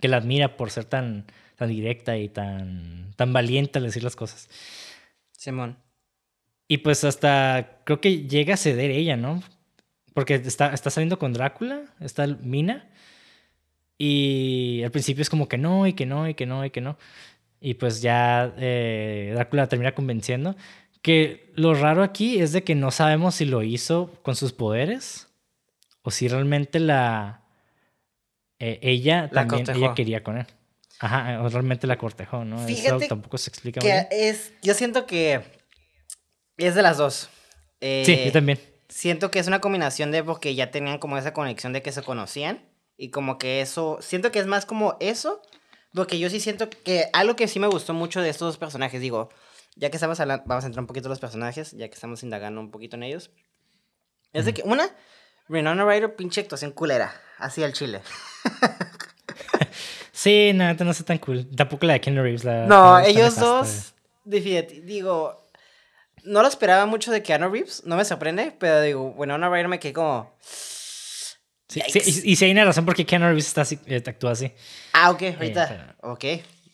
que 0.00 0.08
la 0.08 0.16
admira 0.16 0.56
por 0.56 0.70
ser 0.70 0.84
tan, 0.86 1.26
tan 1.56 1.68
directa 1.68 2.16
y 2.18 2.28
tan, 2.28 3.12
tan 3.16 3.32
valiente 3.32 3.78
al 3.78 3.84
decir 3.84 4.02
las 4.02 4.16
cosas. 4.16 4.48
Simón. 5.30 5.78
Y 6.68 6.78
pues 6.78 7.04
hasta 7.04 7.80
creo 7.84 8.00
que 8.00 8.26
llega 8.26 8.54
a 8.54 8.56
ceder 8.56 8.90
ella, 8.90 9.16
¿no? 9.16 9.42
Porque 10.14 10.34
está, 10.34 10.72
está 10.72 10.90
saliendo 10.90 11.18
con 11.18 11.32
Drácula, 11.32 11.84
está 12.00 12.26
Mina. 12.26 12.88
Y 14.04 14.82
al 14.82 14.90
principio 14.90 15.22
es 15.22 15.30
como 15.30 15.46
que 15.46 15.58
no, 15.58 15.86
y 15.86 15.92
que 15.92 16.06
no, 16.06 16.28
y 16.28 16.34
que 16.34 16.44
no, 16.44 16.64
y 16.64 16.70
que 16.70 16.80
no. 16.80 16.98
Y 17.60 17.74
pues 17.74 18.02
ya 18.02 18.52
eh, 18.58 19.30
Drácula 19.32 19.68
termina 19.68 19.94
convenciendo. 19.94 20.56
Que 21.02 21.52
lo 21.54 21.72
raro 21.74 22.02
aquí 22.02 22.40
es 22.40 22.50
de 22.50 22.64
que 22.64 22.74
no 22.74 22.90
sabemos 22.90 23.36
si 23.36 23.44
lo 23.44 23.62
hizo 23.62 24.10
con 24.22 24.34
sus 24.34 24.52
poderes 24.52 25.28
o 26.02 26.10
si 26.10 26.26
realmente 26.26 26.80
la 26.80 27.42
eh, 28.58 28.80
ella 28.82 29.28
La 29.30 29.42
también 29.42 29.66
cortejó. 29.66 29.78
ella 29.86 29.94
quería 29.94 30.24
con 30.24 30.38
él. 30.38 30.46
Ajá, 30.98 31.40
o 31.40 31.48
realmente 31.48 31.86
la 31.86 31.96
cortejó, 31.96 32.44
¿no? 32.44 32.56
Eso 32.56 32.66
Fíjate 32.66 33.06
tampoco 33.06 33.38
se 33.38 33.50
explica 33.50 33.80
muy 33.80 33.88
Que 33.88 33.92
bien. 33.94 34.06
es, 34.10 34.52
yo 34.62 34.74
siento 34.74 35.06
que 35.06 35.42
es 36.56 36.74
de 36.74 36.82
las 36.82 36.96
dos. 36.96 37.28
Eh, 37.80 38.02
Sí, 38.04 38.20
yo 38.24 38.32
también. 38.32 38.58
Siento 38.88 39.30
que 39.30 39.38
es 39.38 39.46
una 39.46 39.60
combinación 39.60 40.10
de 40.10 40.24
porque 40.24 40.56
ya 40.56 40.72
tenían 40.72 40.98
como 40.98 41.18
esa 41.18 41.32
conexión 41.32 41.72
de 41.72 41.82
que 41.82 41.92
se 41.92 42.02
conocían 42.02 42.60
y 43.02 43.10
como 43.10 43.36
que 43.36 43.60
eso, 43.60 43.98
siento 44.00 44.30
que 44.30 44.38
es 44.38 44.46
más 44.46 44.64
como 44.64 44.96
eso, 45.00 45.42
porque 45.92 46.20
yo 46.20 46.30
sí 46.30 46.38
siento 46.38 46.70
que 46.70 47.10
algo 47.12 47.34
que 47.34 47.48
sí 47.48 47.58
me 47.58 47.66
gustó 47.66 47.94
mucho 47.94 48.20
de 48.20 48.28
estos 48.28 48.46
dos 48.46 48.58
personajes, 48.58 49.00
digo, 49.00 49.28
ya 49.74 49.90
que 49.90 49.96
estamos 49.96 50.20
hablando, 50.20 50.44
vamos 50.46 50.62
a 50.62 50.68
entrar 50.68 50.82
un 50.82 50.86
poquito 50.86 51.08
en 51.08 51.10
los 51.10 51.18
personajes, 51.18 51.72
ya 51.72 51.88
que 51.88 51.94
estamos 51.94 52.22
indagando 52.22 52.60
un 52.60 52.70
poquito 52.70 52.94
en 52.94 53.02
ellos, 53.02 53.32
es 54.32 54.44
de 54.44 54.54
que 54.54 54.62
una, 54.62 54.88
Renona 55.48 55.84
Ryder, 55.84 56.14
pinche 56.14 56.42
actuación 56.42 56.70
culera, 56.70 57.12
así 57.38 57.64
al 57.64 57.72
chile. 57.72 58.02
Sí, 60.14 60.52
nada, 60.54 60.84
no 60.84 60.92
está 60.92 61.04
tan 61.04 61.18
cool. 61.18 61.48
Tampoco 61.56 61.84
la 61.86 61.94
de 61.94 62.00
Keanu 62.00 62.22
Reeves. 62.22 62.44
La 62.44 62.66
No, 62.66 63.00
ellos 63.00 63.34
dos, 63.34 63.92
digo, 64.24 65.42
no 66.22 66.42
lo 66.42 66.46
esperaba 66.46 66.86
mucho 66.86 67.10
de 67.10 67.24
Keanu 67.24 67.48
Reeves, 67.48 67.82
no 67.86 67.96
me 67.96 68.04
sorprende, 68.04 68.54
pero 68.56 68.80
digo, 68.82 69.10
bueno, 69.14 69.34
una 69.34 69.48
Ryder 69.48 69.66
me 69.66 69.80
quedé 69.80 69.94
como, 69.94 70.32
Sí, 71.72 71.80
sí, 71.88 72.22
y, 72.24 72.32
y 72.32 72.36
sí 72.36 72.44
hay 72.44 72.50
una 72.52 72.64
razón 72.64 72.84
por 72.84 72.94
qué 72.94 73.04
Keanu 73.06 73.26
Reeves 73.26 73.46
está 73.46 73.62
así, 73.62 73.78
eh, 73.86 74.02
actúa 74.06 74.32
así. 74.32 74.52
ah, 74.92 75.10
ok, 75.10 75.22
ahorita, 75.36 75.94
pero- 76.00 76.12
ok, 76.12 76.24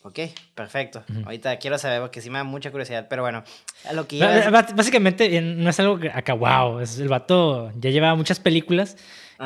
ok, 0.03 0.19
perfecto, 0.55 1.03
ahorita 1.25 1.57
quiero 1.59 1.77
saber 1.77 2.01
porque 2.01 2.21
sí 2.21 2.29
me 2.29 2.37
da 2.39 2.43
mucha 2.43 2.71
curiosidad, 2.71 3.07
pero 3.09 3.21
bueno, 3.21 3.43
a 3.87 3.93
lo 3.93 4.07
que 4.07 4.19
Ba- 4.19 4.37
iba 4.39 4.49
ba- 4.49 4.67
Básicamente 4.75 5.35
eh, 5.37 5.41
no 5.41 5.69
es 5.69 5.79
algo 5.79 5.99
que 5.99 6.09
acá, 6.09 6.33
wow. 6.33 6.79
Es, 6.79 6.99
el 6.99 7.07
vato 7.07 7.71
ya 7.75 7.89
llevaba 7.89 8.15
muchas 8.15 8.39
películas 8.39 8.97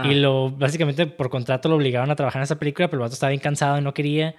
y 0.05 0.15
lo 0.15 0.49
básicamente 0.49 1.05
por 1.05 1.29
contrato 1.29 1.69
lo 1.69 1.75
obligaron 1.75 2.09
a 2.09 2.15
trabajar 2.15 2.39
en 2.39 2.45
esa 2.45 2.57
película, 2.57 2.87
pero 2.87 2.97
el 2.97 3.03
vato 3.03 3.13
estaba 3.13 3.29
bien 3.29 3.39
cansado 3.41 3.77
y 3.77 3.81
no 3.81 3.93
quería. 3.93 4.33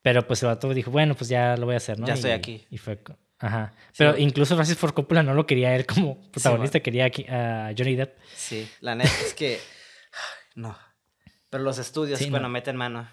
Pero 0.00 0.26
pues 0.26 0.42
el 0.42 0.46
vato 0.48 0.72
dijo, 0.72 0.90
bueno, 0.90 1.14
pues 1.16 1.28
ya 1.28 1.56
lo 1.56 1.66
voy 1.66 1.74
a 1.74 1.78
hacer, 1.78 1.98
¿no? 1.98 2.06
Ya 2.06 2.14
Y- 2.14 2.16
estoy 2.16 2.30
aquí. 2.30 2.64
Y 2.70 2.78
fue, 2.78 2.98
Ajá. 3.38 3.74
Pero 3.98 4.16
incluso 4.16 4.54
Francis 4.54 4.78
Ford 4.78 4.94
Coppola 4.94 5.22
no 5.22 5.34
lo 5.34 5.44
quería 5.44 5.76
él 5.76 5.84
como 5.84 6.18
protagonista, 6.30 6.80
quería 6.80 7.06
a 7.28 7.72
Johnny 7.76 7.94
Depp. 7.96 8.16
Sí, 8.34 8.66
la 8.80 8.94
neta 8.94 9.10
es 9.26 9.34
que. 9.34 9.58
No. 10.56 10.76
Pero 11.50 11.62
los 11.62 11.78
estudios, 11.78 12.18
sí, 12.18 12.28
bueno, 12.28 12.48
meten 12.48 12.74
mano. 12.74 13.08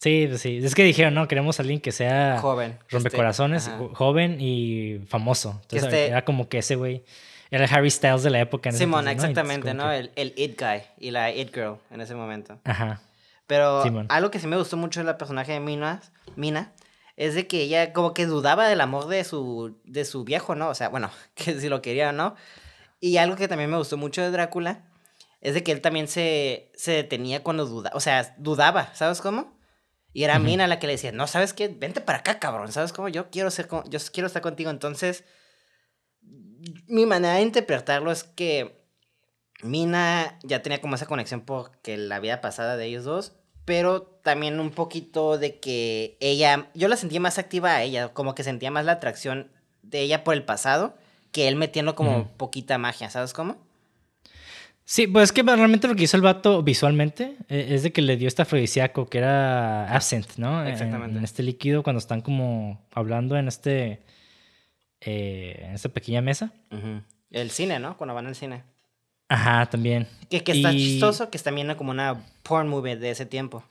Sí, 0.00 0.26
pues 0.28 0.40
sí. 0.40 0.58
Es 0.62 0.74
que 0.74 0.84
dijeron, 0.84 1.14
no, 1.14 1.26
queremos 1.26 1.58
a 1.58 1.62
alguien 1.62 1.80
que 1.80 1.92
sea 1.92 2.38
joven. 2.40 2.78
Rompecorazones, 2.88 3.70
joven 3.94 4.36
y 4.40 5.00
famoso. 5.08 5.58
Entonces 5.62 5.84
este 5.84 6.06
era 6.06 6.24
como 6.24 6.48
que 6.48 6.58
ese 6.58 6.76
güey. 6.76 7.04
Era 7.50 7.64
el 7.64 7.74
Harry 7.74 7.90
Styles 7.90 8.22
de 8.22 8.30
la 8.30 8.40
época. 8.40 8.70
En 8.70 8.76
Simón, 8.76 9.08
exactamente, 9.08 9.74
¿no? 9.74 9.92
El, 9.92 10.10
el, 10.16 10.32
It 10.36 10.58
Guy 10.58 10.82
y 10.98 11.10
la 11.10 11.30
It 11.30 11.54
Girl 11.54 11.76
en 11.90 12.00
ese 12.00 12.14
momento. 12.14 12.58
Ajá. 12.64 13.02
Pero 13.46 13.82
algo 14.08 14.30
que 14.30 14.38
sí 14.38 14.46
me 14.46 14.56
gustó 14.56 14.76
mucho 14.76 15.00
de 15.00 15.04
la 15.04 15.18
personaje 15.18 15.52
de 15.52 15.60
Mina, 15.60 16.00
Mina 16.36 16.72
es 17.16 17.34
de 17.34 17.46
que 17.46 17.60
ella 17.60 17.92
como 17.92 18.14
que 18.14 18.26
dudaba 18.26 18.66
del 18.66 18.80
amor 18.80 19.06
de 19.06 19.22
su, 19.24 19.78
de 19.84 20.04
su 20.04 20.24
viejo, 20.24 20.54
¿no? 20.54 20.68
O 20.68 20.74
sea, 20.74 20.88
bueno, 20.88 21.10
que 21.34 21.60
si 21.60 21.68
lo 21.68 21.82
quería 21.82 22.10
o 22.10 22.12
no. 22.12 22.34
Y 23.00 23.16
algo 23.16 23.36
que 23.36 23.48
también 23.48 23.70
me 23.70 23.76
gustó 23.76 23.96
mucho 23.96 24.22
de 24.22 24.30
Drácula 24.30 24.84
es 25.42 25.54
de 25.54 25.62
que 25.62 25.72
él 25.72 25.80
también 25.80 26.08
se, 26.08 26.70
se 26.74 26.92
detenía 26.92 27.42
cuando 27.42 27.66
dudaba, 27.66 27.96
o 27.96 28.00
sea, 28.00 28.34
dudaba, 28.38 28.94
¿sabes 28.94 29.20
cómo? 29.20 29.58
Y 30.14 30.24
era 30.24 30.38
Mina 30.38 30.66
la 30.66 30.78
que 30.78 30.86
le 30.86 30.94
decía, 30.94 31.10
no, 31.10 31.26
¿sabes 31.26 31.52
qué? 31.52 31.68
Vente 31.68 32.00
para 32.00 32.18
acá, 32.18 32.38
cabrón, 32.38 32.70
¿sabes 32.70 32.92
cómo? 32.92 33.08
Yo 33.08 33.30
quiero, 33.30 33.50
ser 33.50 33.68
yo 33.88 33.98
quiero 34.12 34.26
estar 34.26 34.42
contigo. 34.42 34.70
Entonces, 34.70 35.24
mi 36.86 37.06
manera 37.06 37.34
de 37.34 37.42
interpretarlo 37.42 38.12
es 38.12 38.22
que 38.22 38.84
Mina 39.62 40.38
ya 40.42 40.62
tenía 40.62 40.80
como 40.80 40.94
esa 40.94 41.06
conexión 41.06 41.40
porque 41.40 41.96
la 41.96 42.20
vida 42.20 42.40
pasada 42.40 42.76
de 42.76 42.86
ellos 42.86 43.04
dos, 43.04 43.32
pero 43.64 44.02
también 44.02 44.60
un 44.60 44.70
poquito 44.70 45.38
de 45.38 45.58
que 45.60 46.18
ella, 46.20 46.68
yo 46.74 46.88
la 46.88 46.96
sentía 46.96 47.20
más 47.20 47.38
activa 47.38 47.74
a 47.74 47.82
ella, 47.82 48.12
como 48.12 48.34
que 48.34 48.44
sentía 48.44 48.70
más 48.70 48.84
la 48.84 48.92
atracción 48.92 49.50
de 49.82 50.00
ella 50.00 50.24
por 50.24 50.34
el 50.34 50.44
pasado, 50.44 50.94
que 51.32 51.48
él 51.48 51.56
metiendo 51.56 51.94
como 51.94 52.28
poquita 52.36 52.76
magia, 52.76 53.08
¿sabes 53.08 53.32
cómo? 53.32 53.56
Sí, 54.92 55.06
pues 55.06 55.30
es 55.30 55.32
que 55.32 55.42
realmente 55.42 55.88
lo 55.88 55.96
que 55.96 56.02
hizo 56.02 56.18
el 56.18 56.22
vato 56.22 56.62
visualmente 56.62 57.38
eh, 57.48 57.68
es 57.70 57.82
de 57.82 57.92
que 57.94 58.02
le 58.02 58.18
dio 58.18 58.28
este 58.28 58.42
afrodisíaco 58.42 59.06
que 59.06 59.16
era 59.16 59.90
absent, 59.90 60.36
¿no? 60.36 60.66
Exactamente. 60.66 61.16
En, 61.16 61.24
este 61.24 61.42
líquido 61.42 61.82
cuando 61.82 61.98
están 61.98 62.20
como 62.20 62.78
hablando 62.92 63.38
en 63.38 63.48
este 63.48 64.02
eh, 65.00 65.62
en 65.62 65.72
esta 65.72 65.88
pequeña 65.88 66.20
mesa. 66.20 66.52
El 67.30 67.50
cine, 67.50 67.78
¿no? 67.78 67.96
Cuando 67.96 68.12
van 68.12 68.26
al 68.26 68.34
cine. 68.34 68.64
Ajá, 69.30 69.64
también. 69.64 70.08
Que, 70.28 70.44
que 70.44 70.52
está 70.52 70.72
chistoso, 70.72 71.30
que 71.30 71.38
está 71.38 71.50
viendo 71.50 71.74
como 71.78 71.90
una 71.90 72.26
porn 72.42 72.68
movie 72.68 72.96
de 72.96 73.12
ese 73.12 73.24
tiempo. 73.24 73.64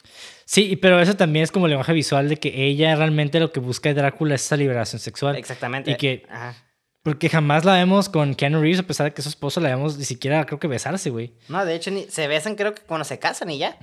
Sí, 0.46 0.76
pero 0.76 1.00
eso 1.00 1.16
también 1.16 1.44
es 1.44 1.52
como 1.52 1.68
el 1.68 1.70
lenguaje 1.70 1.94
visual 1.94 2.30
de 2.30 2.38
que 2.38 2.66
ella 2.66 2.96
realmente 2.96 3.40
lo 3.40 3.52
que 3.52 3.60
busca 3.60 3.90
de 3.90 3.94
Drácula 3.94 4.34
es 4.34 4.44
esa 4.44 4.58
liberación 4.58 5.00
sexual. 5.00 5.36
Exactamente. 5.36 5.92
Y 5.92 5.98
que... 5.98 6.26
Ajá. 6.32 6.56
Porque 7.04 7.30
jamás 7.30 7.66
la 7.66 7.74
vemos 7.74 8.10
con 8.10 8.36
Keanu 8.36 8.62
Reeves, 8.62 8.80
a 8.80 8.84
pesar 8.84 9.06
de 9.06 9.14
que 9.14 9.22
su 9.22 9.30
esposo 9.30 9.60
la 9.60 9.70
vemos 9.70 9.98
ni 9.98 10.06
siquiera, 10.06 10.46
creo 10.46 10.60
que 10.60 10.68
besarse, 10.68 11.10
güey. 11.10 11.34
No, 11.50 11.66
de 11.66 11.76
hecho, 11.76 11.90
ni, 11.90 12.04
se 12.04 12.28
besan 12.28 12.56
creo 12.56 12.76
que 12.76 12.84
cuando 12.84 13.06
se 13.06 13.18
casan 13.18 13.50
y 13.50 13.58
ya. 13.58 13.78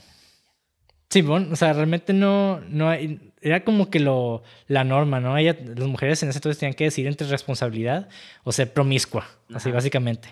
Sí, 1.11 1.23
bueno, 1.23 1.49
o 1.53 1.57
sea, 1.57 1.73
realmente 1.73 2.13
no, 2.13 2.61
no 2.69 2.91
hay, 2.91 3.33
era 3.41 3.65
como 3.65 3.91
que 3.91 3.99
lo, 3.99 4.43
la 4.67 4.85
norma, 4.85 5.21
¿no? 5.21 5.37
Ella, 5.37 5.57
las 5.65 5.89
mujeres 5.89 6.23
en 6.23 6.29
ese 6.29 6.39
entonces 6.39 6.59
tenían 6.59 6.75
que 6.75 6.85
decidir 6.85 7.09
entre 7.09 7.27
responsabilidad 7.27 8.09
o 8.45 8.53
ser 8.53 8.73
promiscua, 8.73 9.27
así 9.55 9.71
básicamente. 9.71 10.29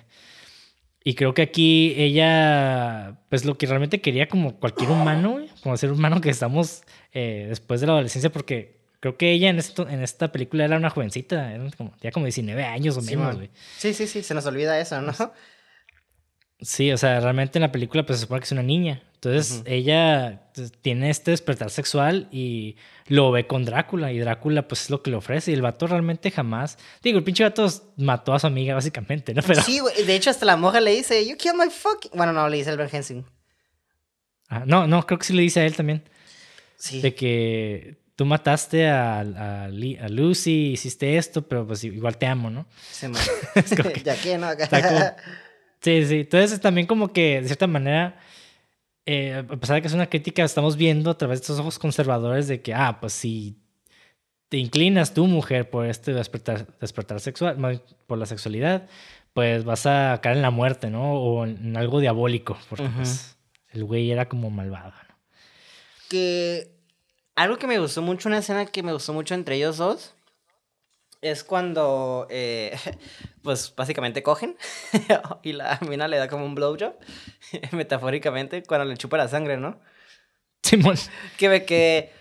Y 1.03 1.15
creo 1.15 1.35
que 1.35 1.43
aquí 1.43 1.95
ella, 1.97 3.21
pues 3.29 3.45
lo 3.45 3.57
que 3.57 3.67
realmente 3.67 4.01
quería 4.01 4.29
como 4.29 4.57
cualquier 4.59 4.91
humano, 4.91 5.39
como 5.63 5.77
ser 5.77 5.93
humano 5.93 6.21
que 6.21 6.31
estamos 6.31 6.83
eh, 7.13 7.47
después 7.49 7.81
de 7.81 7.87
la 7.87 7.95
adolescencia, 7.95 8.31
porque 8.31 8.77
creo 9.07 9.17
que 9.17 9.31
ella 9.31 9.51
en, 9.51 9.59
esto, 9.59 9.89
en 9.89 10.03
esta 10.03 10.33
película 10.33 10.65
era 10.65 10.77
una 10.77 10.91
jovencita, 10.91 11.53
era 11.53 11.71
como, 11.77 11.95
ya 12.01 12.11
como 12.11 12.27
19 12.27 12.65
años 12.65 12.97
o 12.97 13.03
menos, 13.03 13.37
güey. 13.37 13.51
Sí, 13.79 13.95
sí, 13.95 14.09
sí, 14.09 14.25
se 14.25 14.35
nos 14.35 14.47
olvida 14.47 14.81
eso, 14.81 15.01
¿no? 15.01 15.13
Sí, 16.61 16.91
o 16.91 16.99
sea, 16.99 17.21
realmente 17.21 17.59
en 17.59 17.63
la 17.63 17.71
película 17.71 18.05
pues 18.05 18.19
se 18.19 18.23
supone 18.23 18.41
que 18.41 18.47
es 18.47 18.53
una 18.53 18.65
niña. 18.65 19.03
Entonces 19.15 19.63
ella 19.65 20.51
pues, 20.55 20.73
tiene 20.73 21.11
este 21.11 21.31
despertar 21.31 21.71
sexual 21.71 22.29
y 22.33 22.77
lo 23.07 23.31
ve 23.31 23.47
con 23.47 23.65
Drácula 23.65 24.11
y 24.11 24.19
Drácula 24.19 24.67
pues 24.67 24.83
es 24.83 24.91
lo 24.91 25.03
que 25.03 25.11
le 25.11 25.17
ofrece 25.17 25.53
y 25.53 25.55
el 25.55 25.63
vato 25.63 25.87
realmente 25.87 26.31
jamás... 26.33 26.77
Digo, 27.03 27.19
el 27.19 27.25
pinche 27.25 27.45
vato 27.45 27.69
mató 27.97 28.35
a 28.35 28.41
su 28.41 28.49
amiga 28.49 28.75
básicamente, 28.75 29.35
¿no? 29.35 29.43
Pero... 29.43 29.63
Sí, 29.63 29.79
güey, 29.79 30.05
de 30.05 30.17
hecho 30.17 30.31
hasta 30.31 30.47
la 30.47 30.57
moja 30.57 30.81
le 30.81 30.93
dice, 30.93 31.25
you 31.27 31.37
killed 31.37 31.57
my 31.57 31.71
fucking... 31.71 32.11
Bueno, 32.15 32.33
no, 32.33 32.49
le 32.49 32.57
dice 32.57 32.71
el 32.71 32.81
Hensing. 32.81 33.25
Ah, 34.49 34.65
no, 34.67 34.89
no, 34.89 35.07
creo 35.07 35.19
que 35.19 35.27
sí 35.27 35.33
le 35.33 35.43
dice 35.43 35.61
a 35.61 35.67
él 35.67 35.77
también. 35.77 36.03
Sí. 36.77 37.01
De 37.01 37.15
que 37.15 38.06
tú 38.17 38.25
mataste 38.25 38.89
a, 38.89 39.21
a, 39.21 39.69
Lucy, 39.69 40.73
hiciste 40.73 41.17
esto, 41.17 41.43
pero 41.43 41.67
pues 41.67 41.85
igual 41.85 42.19
te 42.19 42.27
amo, 42.27 42.51
¿no? 42.51 42.67
Sí, 42.91 43.07
ya 44.05 44.17
que 44.17 44.39
no, 44.39 44.49
Sí, 45.81 46.05
sí. 46.07 46.21
Entonces 46.21 46.61
también 46.61 46.87
como 46.87 47.13
que 47.13 47.41
de 47.43 47.47
cierta 47.47 47.67
manera 47.67 48.19
eh, 49.09 49.45
a 49.49 49.57
pesar 49.57 49.77
de 49.77 49.83
que 49.83 49.89
es 49.89 49.95
una 49.95 50.09
crítica, 50.09 50.43
estamos 50.43 50.77
viendo 50.77 51.11
a 51.11 51.17
través 51.17 51.39
de 51.39 51.43
estos 51.45 51.61
ojos 51.61 51.79
conservadores 51.79 52.49
de 52.49 52.61
que, 52.61 52.75
ah, 52.75 52.99
pues 53.01 53.13
si 53.13 53.57
te 54.49 54.57
inclinas 54.57 55.15
tú, 55.15 55.27
mujer, 55.27 55.71
por 55.71 55.87
este 55.87 56.13
despertar, 56.13 56.77
despertar 56.81 57.21
sexual, 57.21 57.83
por 58.09 58.19
la 58.19 58.27
sexualidad, 58.27 58.89
pues 59.33 59.65
vas 59.65 59.87
a 59.87 60.19
caer 60.23 60.37
en 60.37 60.43
la 60.43 60.51
muerte, 60.51 60.91
¿no? 60.91 61.15
O 61.15 61.47
en 61.47 61.77
algo 61.77 62.01
diabólico, 62.01 62.59
porque 62.69 62.89
pues, 62.97 63.37
el 63.71 63.85
güey 63.85 64.11
era 64.11 64.29
como 64.29 64.51
malvado, 64.51 64.93
¿no? 65.09 65.15
Que 66.09 66.76
algo 67.37 67.59
que 67.59 67.67
me 67.67 67.79
gustó 67.79 68.03
mucho, 68.03 68.29
una 68.29 68.39
escena 68.39 68.67
que 68.67 68.83
me 68.83 68.93
gustó 68.93 69.13
mucho 69.13 69.35
entre 69.35 69.57
ellos 69.57 69.77
dos, 69.77 70.15
es 71.21 71.45
cuando, 71.45 72.27
eh, 72.31 72.77
pues 73.43 73.73
básicamente 73.77 74.23
cogen 74.23 74.57
y 75.43 75.53
la 75.53 75.79
mina 75.89 76.09
le 76.09 76.17
da 76.17 76.29
como 76.29 76.45
un 76.45 76.55
blowjob, 76.55 76.95
metafóricamente, 77.73 78.63
cuando 78.63 78.87
le 78.87 78.97
chupa 78.97 79.17
la 79.17 79.29
sangre, 79.29 79.57
¿no? 79.57 79.79
Simón. 80.63 80.97
Que 81.39 81.49
ve 81.49 81.65
que... 81.65 82.13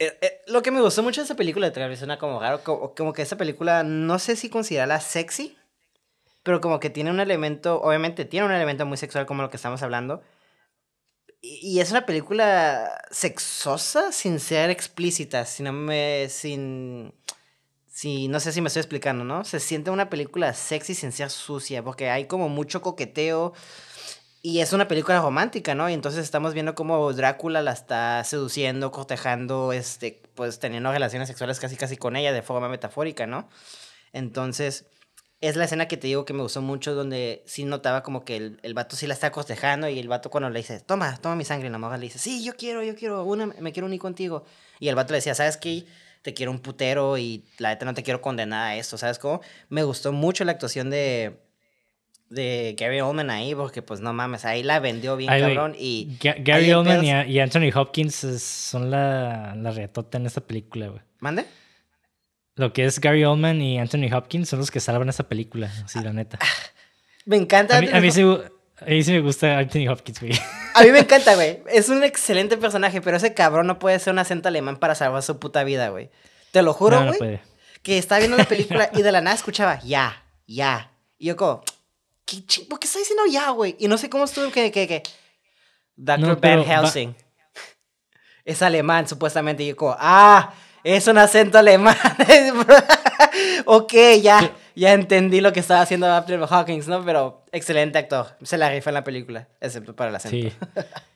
Eh, 0.00 0.16
eh, 0.20 0.40
lo 0.46 0.62
que 0.62 0.70
me 0.70 0.80
gustó 0.80 1.02
mucho 1.02 1.20
de 1.20 1.24
esa 1.24 1.34
película, 1.34 1.68
de 1.70 1.96
suena 1.96 2.18
como 2.18 2.38
raro, 2.38 2.62
como, 2.62 2.94
como, 2.94 3.12
que 3.12 3.22
esa 3.22 3.36
película, 3.36 3.82
no 3.82 4.20
sé 4.20 4.36
si 4.36 4.48
considerarla 4.48 5.00
sexy, 5.00 5.58
pero 6.44 6.60
como 6.60 6.78
que 6.78 6.88
tiene 6.88 7.10
un 7.10 7.18
elemento, 7.18 7.80
obviamente 7.80 8.24
tiene 8.24 8.46
un 8.46 8.52
elemento 8.52 8.86
muy 8.86 8.96
sexual 8.96 9.26
como 9.26 9.42
lo 9.42 9.50
que 9.50 9.56
estamos 9.56 9.82
hablando, 9.82 10.22
y, 11.40 11.80
es 11.80 11.90
una 11.90 12.06
película 12.06 13.00
sexosa 13.10 14.12
sin 14.12 14.40
ser 14.40 14.70
explícita, 14.70 15.44
sin, 15.44 15.70
me, 15.72 16.28
sin 16.28 17.12
Sí, 17.98 18.28
no 18.28 18.38
sé 18.38 18.52
si 18.52 18.60
me 18.60 18.68
estoy 18.68 18.78
explicando, 18.82 19.24
¿no? 19.24 19.42
Se 19.42 19.58
siente 19.58 19.90
una 19.90 20.08
película 20.08 20.54
sexy 20.54 20.94
sin 20.94 21.10
ser 21.10 21.30
sucia, 21.30 21.82
porque 21.82 22.10
hay 22.10 22.26
como 22.28 22.48
mucho 22.48 22.80
coqueteo 22.80 23.54
y 24.40 24.60
es 24.60 24.72
una 24.72 24.86
película 24.86 25.20
romántica, 25.20 25.74
¿no? 25.74 25.90
Y 25.90 25.94
entonces 25.94 26.22
estamos 26.22 26.54
viendo 26.54 26.76
cómo 26.76 27.12
Drácula 27.12 27.60
la 27.60 27.72
está 27.72 28.22
seduciendo, 28.22 28.92
cortejando, 28.92 29.72
este, 29.72 30.22
pues 30.36 30.60
teniendo 30.60 30.92
relaciones 30.92 31.26
sexuales 31.26 31.58
casi 31.58 31.76
casi 31.76 31.96
con 31.96 32.14
ella 32.14 32.32
de 32.32 32.42
forma 32.42 32.68
metafórica, 32.68 33.26
¿no? 33.26 33.48
Entonces, 34.12 34.86
es 35.40 35.56
la 35.56 35.64
escena 35.64 35.86
que 35.86 35.96
te 35.96 36.06
digo 36.08 36.24
que 36.24 36.32
me 36.32 36.42
gustó 36.42 36.62
mucho, 36.62 36.94
donde 36.94 37.42
sí 37.46 37.64
notaba 37.64 38.02
como 38.02 38.24
que 38.24 38.36
el, 38.36 38.60
el 38.62 38.74
vato 38.74 38.96
sí 38.96 39.06
la 39.06 39.14
está 39.14 39.30
cortejando 39.30 39.88
y 39.88 39.98
el 39.98 40.08
vato 40.08 40.30
cuando 40.30 40.50
le 40.50 40.58
dice, 40.58 40.80
toma, 40.80 41.16
toma 41.18 41.36
mi 41.36 41.44
sangre, 41.44 41.68
y 41.68 41.70
la 41.70 41.78
morra 41.78 41.96
le 41.96 42.04
dice, 42.04 42.18
sí, 42.18 42.44
yo 42.44 42.54
quiero, 42.56 42.82
yo 42.82 42.96
quiero, 42.96 43.24
una, 43.24 43.46
me 43.46 43.72
quiero 43.72 43.86
unir 43.86 44.00
contigo. 44.00 44.44
Y 44.80 44.88
el 44.88 44.94
vato 44.94 45.12
le 45.12 45.18
decía, 45.18 45.34
¿sabes 45.34 45.56
qué? 45.56 45.86
te 46.22 46.34
quiero 46.34 46.50
un 46.50 46.58
putero 46.58 47.16
y 47.16 47.44
la 47.58 47.70
neta 47.70 47.84
no 47.84 47.94
te 47.94 48.02
quiero 48.02 48.20
condenar 48.20 48.72
a 48.72 48.76
esto, 48.76 48.98
¿sabes 48.98 49.18
cómo? 49.18 49.40
Me 49.68 49.82
gustó 49.82 50.12
mucho 50.12 50.44
la 50.44 50.52
actuación 50.52 50.90
de, 50.90 51.38
de 52.28 52.74
Gary 52.78 53.00
Oldman 53.00 53.30
ahí, 53.30 53.54
porque 53.54 53.82
pues 53.82 54.00
no 54.00 54.12
mames, 54.12 54.44
ahí 54.44 54.62
la 54.62 54.80
vendió 54.80 55.16
bien 55.16 55.30
cabrón. 55.30 55.74
Y 55.78 56.18
Gary 56.20 56.72
Oldman 56.72 57.04
y, 57.04 57.40
Anthony 57.40 57.70
Hopkins 57.74 58.14
son 58.14 58.90
la, 58.90 59.54
la 59.56 59.70
reatota 59.70 60.18
en 60.18 60.26
esta 60.26 60.40
película, 60.40 60.88
güey. 60.88 61.00
¿Mande? 61.20 61.46
Lo 62.58 62.72
que 62.72 62.84
es 62.84 63.00
Gary 63.00 63.24
Oldman 63.24 63.62
y 63.62 63.78
Anthony 63.78 64.12
Hopkins 64.12 64.48
son 64.48 64.58
los 64.58 64.72
que 64.72 64.80
salvan 64.80 65.08
esta 65.08 65.22
película, 65.22 65.72
así 65.84 66.00
la 66.00 66.12
neta. 66.12 66.40
Me 67.24 67.36
encanta. 67.36 67.78
A 67.78 67.80
mí, 67.80 67.88
a 67.92 68.00
mí, 68.00 68.10
sí, 68.10 69.12
me 69.12 69.20
gusta 69.20 69.58
Anthony 69.58 69.88
Hopkins, 69.88 70.20
güey. 70.20 70.32
A 70.74 70.82
mí 70.82 70.90
me 70.90 70.98
encanta, 71.00 71.36
güey. 71.36 71.62
Es 71.68 71.88
un 71.88 72.02
excelente 72.02 72.56
personaje, 72.56 73.00
pero 73.00 73.16
ese 73.16 73.32
cabrón 73.32 73.68
no 73.68 73.78
puede 73.78 73.98
ser 74.00 74.12
un 74.12 74.18
acento 74.18 74.48
alemán 74.48 74.76
para 74.78 74.96
salvar 74.96 75.22
su 75.22 75.38
puta 75.38 75.62
vida, 75.62 75.90
güey. 75.90 76.10
Te 76.50 76.62
lo 76.62 76.72
juro, 76.72 77.12
güey. 77.16 77.40
que 77.82 77.96
estaba 77.96 78.18
viendo 78.18 78.36
la 78.36 78.44
película 78.44 78.90
y 78.94 79.02
de 79.02 79.12
la 79.12 79.20
nada 79.20 79.36
escuchaba 79.36 79.80
ya, 79.80 80.24
ya. 80.46 80.90
Y 81.16 81.26
yo 81.26 81.36
como, 81.36 81.62
¿qué 82.24 82.42
¿por 82.68 82.80
qué 82.80 82.86
está 82.88 82.98
diciendo 82.98 83.22
ya, 83.30 83.50
güey? 83.50 83.76
Y 83.78 83.86
no 83.86 83.98
sé 83.98 84.10
cómo 84.10 84.24
estuvo 84.24 84.50
que, 84.50 84.72
que, 84.72 84.88
que. 84.88 85.02
Dr. 85.94 86.40
Van 86.40 86.64
Helsing. 86.64 87.14
Es 88.44 88.62
alemán, 88.62 89.06
supuestamente. 89.06 89.62
Y 89.62 89.68
yo 89.68 89.76
como, 89.76 89.96
ah, 89.98 90.52
es 90.84 91.06
un 91.06 91.18
acento 91.18 91.58
alemán. 91.58 91.96
ok, 93.66 93.92
ya, 94.22 94.52
ya 94.74 94.92
entendí 94.92 95.40
lo 95.40 95.52
que 95.52 95.60
estaba 95.60 95.80
haciendo 95.80 96.12
Apple 96.12 96.40
Hawkins, 96.48 96.88
¿no? 96.88 97.04
Pero 97.04 97.44
excelente 97.52 97.98
actor. 97.98 98.36
Se 98.42 98.58
la 98.58 98.70
rifa 98.70 98.90
en 98.90 98.94
la 98.94 99.04
película, 99.04 99.48
excepto 99.60 99.94
para 99.94 100.10
el 100.10 100.16
acento. 100.16 100.50
Sí. 100.50 100.52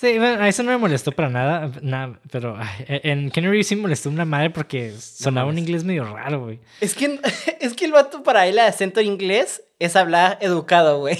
Sí, 0.00 0.16
bueno, 0.16 0.44
a 0.44 0.48
eso 0.48 0.62
no 0.62 0.70
me 0.70 0.76
molestó 0.76 1.10
para 1.10 1.28
nada, 1.28 1.72
nada 1.82 2.20
pero 2.30 2.56
ay, 2.56 3.00
en 3.02 3.32
Kenny 3.32 3.64
sí 3.64 3.74
me 3.74 3.82
molestó 3.82 4.08
una 4.08 4.24
madre 4.24 4.50
porque 4.50 4.94
sonaba 4.96 5.48
un 5.50 5.58
inglés 5.58 5.82
medio 5.82 6.04
raro, 6.04 6.44
güey. 6.44 6.60
Es 6.80 6.94
que, 6.94 7.18
es 7.60 7.74
que 7.74 7.86
el 7.86 7.90
vato 7.90 8.22
para 8.22 8.46
él, 8.46 8.60
el 8.60 8.66
acento 8.66 9.00
inglés, 9.00 9.64
es 9.80 9.96
hablar 9.96 10.38
educado, 10.40 11.00
güey. 11.00 11.18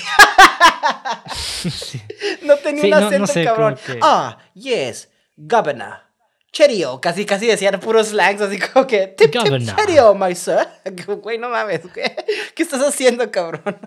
No 2.43 2.57
tenía 2.59 2.99
un 2.99 3.03
acento 3.03 3.33
cabrón. 3.43 3.77
Ah, 4.01 4.39
yes, 4.55 5.09
governor. 5.37 6.08
Cherio, 6.53 7.01
casi, 7.01 7.27
casi 7.27 7.47
decían 7.47 7.79
puros 7.79 8.09
slangs, 8.09 8.41
así 8.41 8.59
como 8.59 8.87
que, 8.87 9.09
tip, 9.09 9.31
tip, 9.31 9.43
cherio, 9.77 10.15
my 10.15 10.35
sir. 10.35 10.67
Güey, 11.23 11.39
no 11.39 11.51
mames, 11.51 11.83
güey. 11.83 12.07
¿Qué 12.55 12.63
estás 12.63 12.83
haciendo, 12.83 13.31
cabrón? 13.31 13.79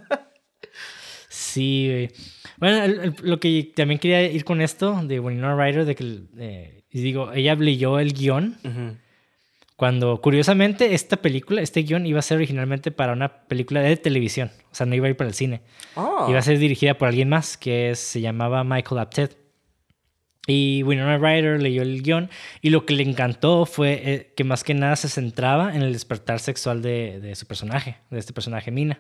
Sí, 1.28 1.88
güey. 1.90 2.12
Bueno, 2.58 3.14
lo 3.24 3.40
que 3.40 3.72
también 3.76 4.00
quería 4.00 4.22
ir 4.22 4.46
con 4.46 4.62
esto 4.62 5.02
de 5.04 5.20
Winona 5.20 5.56
Ryder, 5.56 5.86
de 5.86 5.96
que, 5.96 6.20
eh, 6.38 6.84
digo, 6.92 7.32
ella 7.34 7.56
leyó 7.56 7.98
el 7.98 8.14
guion. 8.14 9.00
Cuando, 9.76 10.22
curiosamente, 10.22 10.94
esta 10.94 11.18
película, 11.18 11.64
este 11.64 11.82
guion 11.82 12.06
iba 12.06 12.20
a 12.20 12.22
ser 12.22 12.38
originalmente 12.38 12.92
para 12.92 13.14
una 13.14 13.46
película 13.48 13.82
de 13.82 13.98
televisión. 13.98 14.52
O 14.72 14.76
sea, 14.76 14.86
no 14.86 14.94
iba 14.94 15.08
a 15.08 15.10
ir 15.10 15.18
para 15.18 15.30
el 15.30 15.34
cine. 15.34 15.64
Oh. 15.96 16.28
Iba 16.30 16.38
a 16.38 16.44
ser 16.44 16.60
dirigida 16.60 17.00
por 17.00 17.08
alguien 17.08 17.30
más 17.30 17.58
que 17.58 17.96
se 17.96 18.22
llamaba 18.22 18.64
Michael 18.64 19.00
Apted. 19.00 19.32
Y 20.48 20.82
Winona 20.84 21.18
Ryder 21.18 21.62
leyó 21.62 21.84
el 21.84 22.02
guion 22.02 22.30
y 22.62 22.72
lo 22.72 22.86
que 22.86 22.96
le 22.96 23.04
encantó 23.04 23.66
fue 23.66 24.02
eh, 24.04 24.34
que 24.36 24.44
más 24.44 24.64
que 24.64 24.74
nada 24.74 24.96
se 24.96 25.08
centraba 25.08 25.76
en 25.76 25.84
el 25.84 25.94
despertar 25.94 26.40
sexual 26.40 26.82
de, 26.82 27.20
de 27.20 27.36
su 27.36 27.46
personaje, 27.46 27.98
de 28.10 28.20
este 28.20 28.34
personaje 28.34 28.72
Mina. 28.72 29.00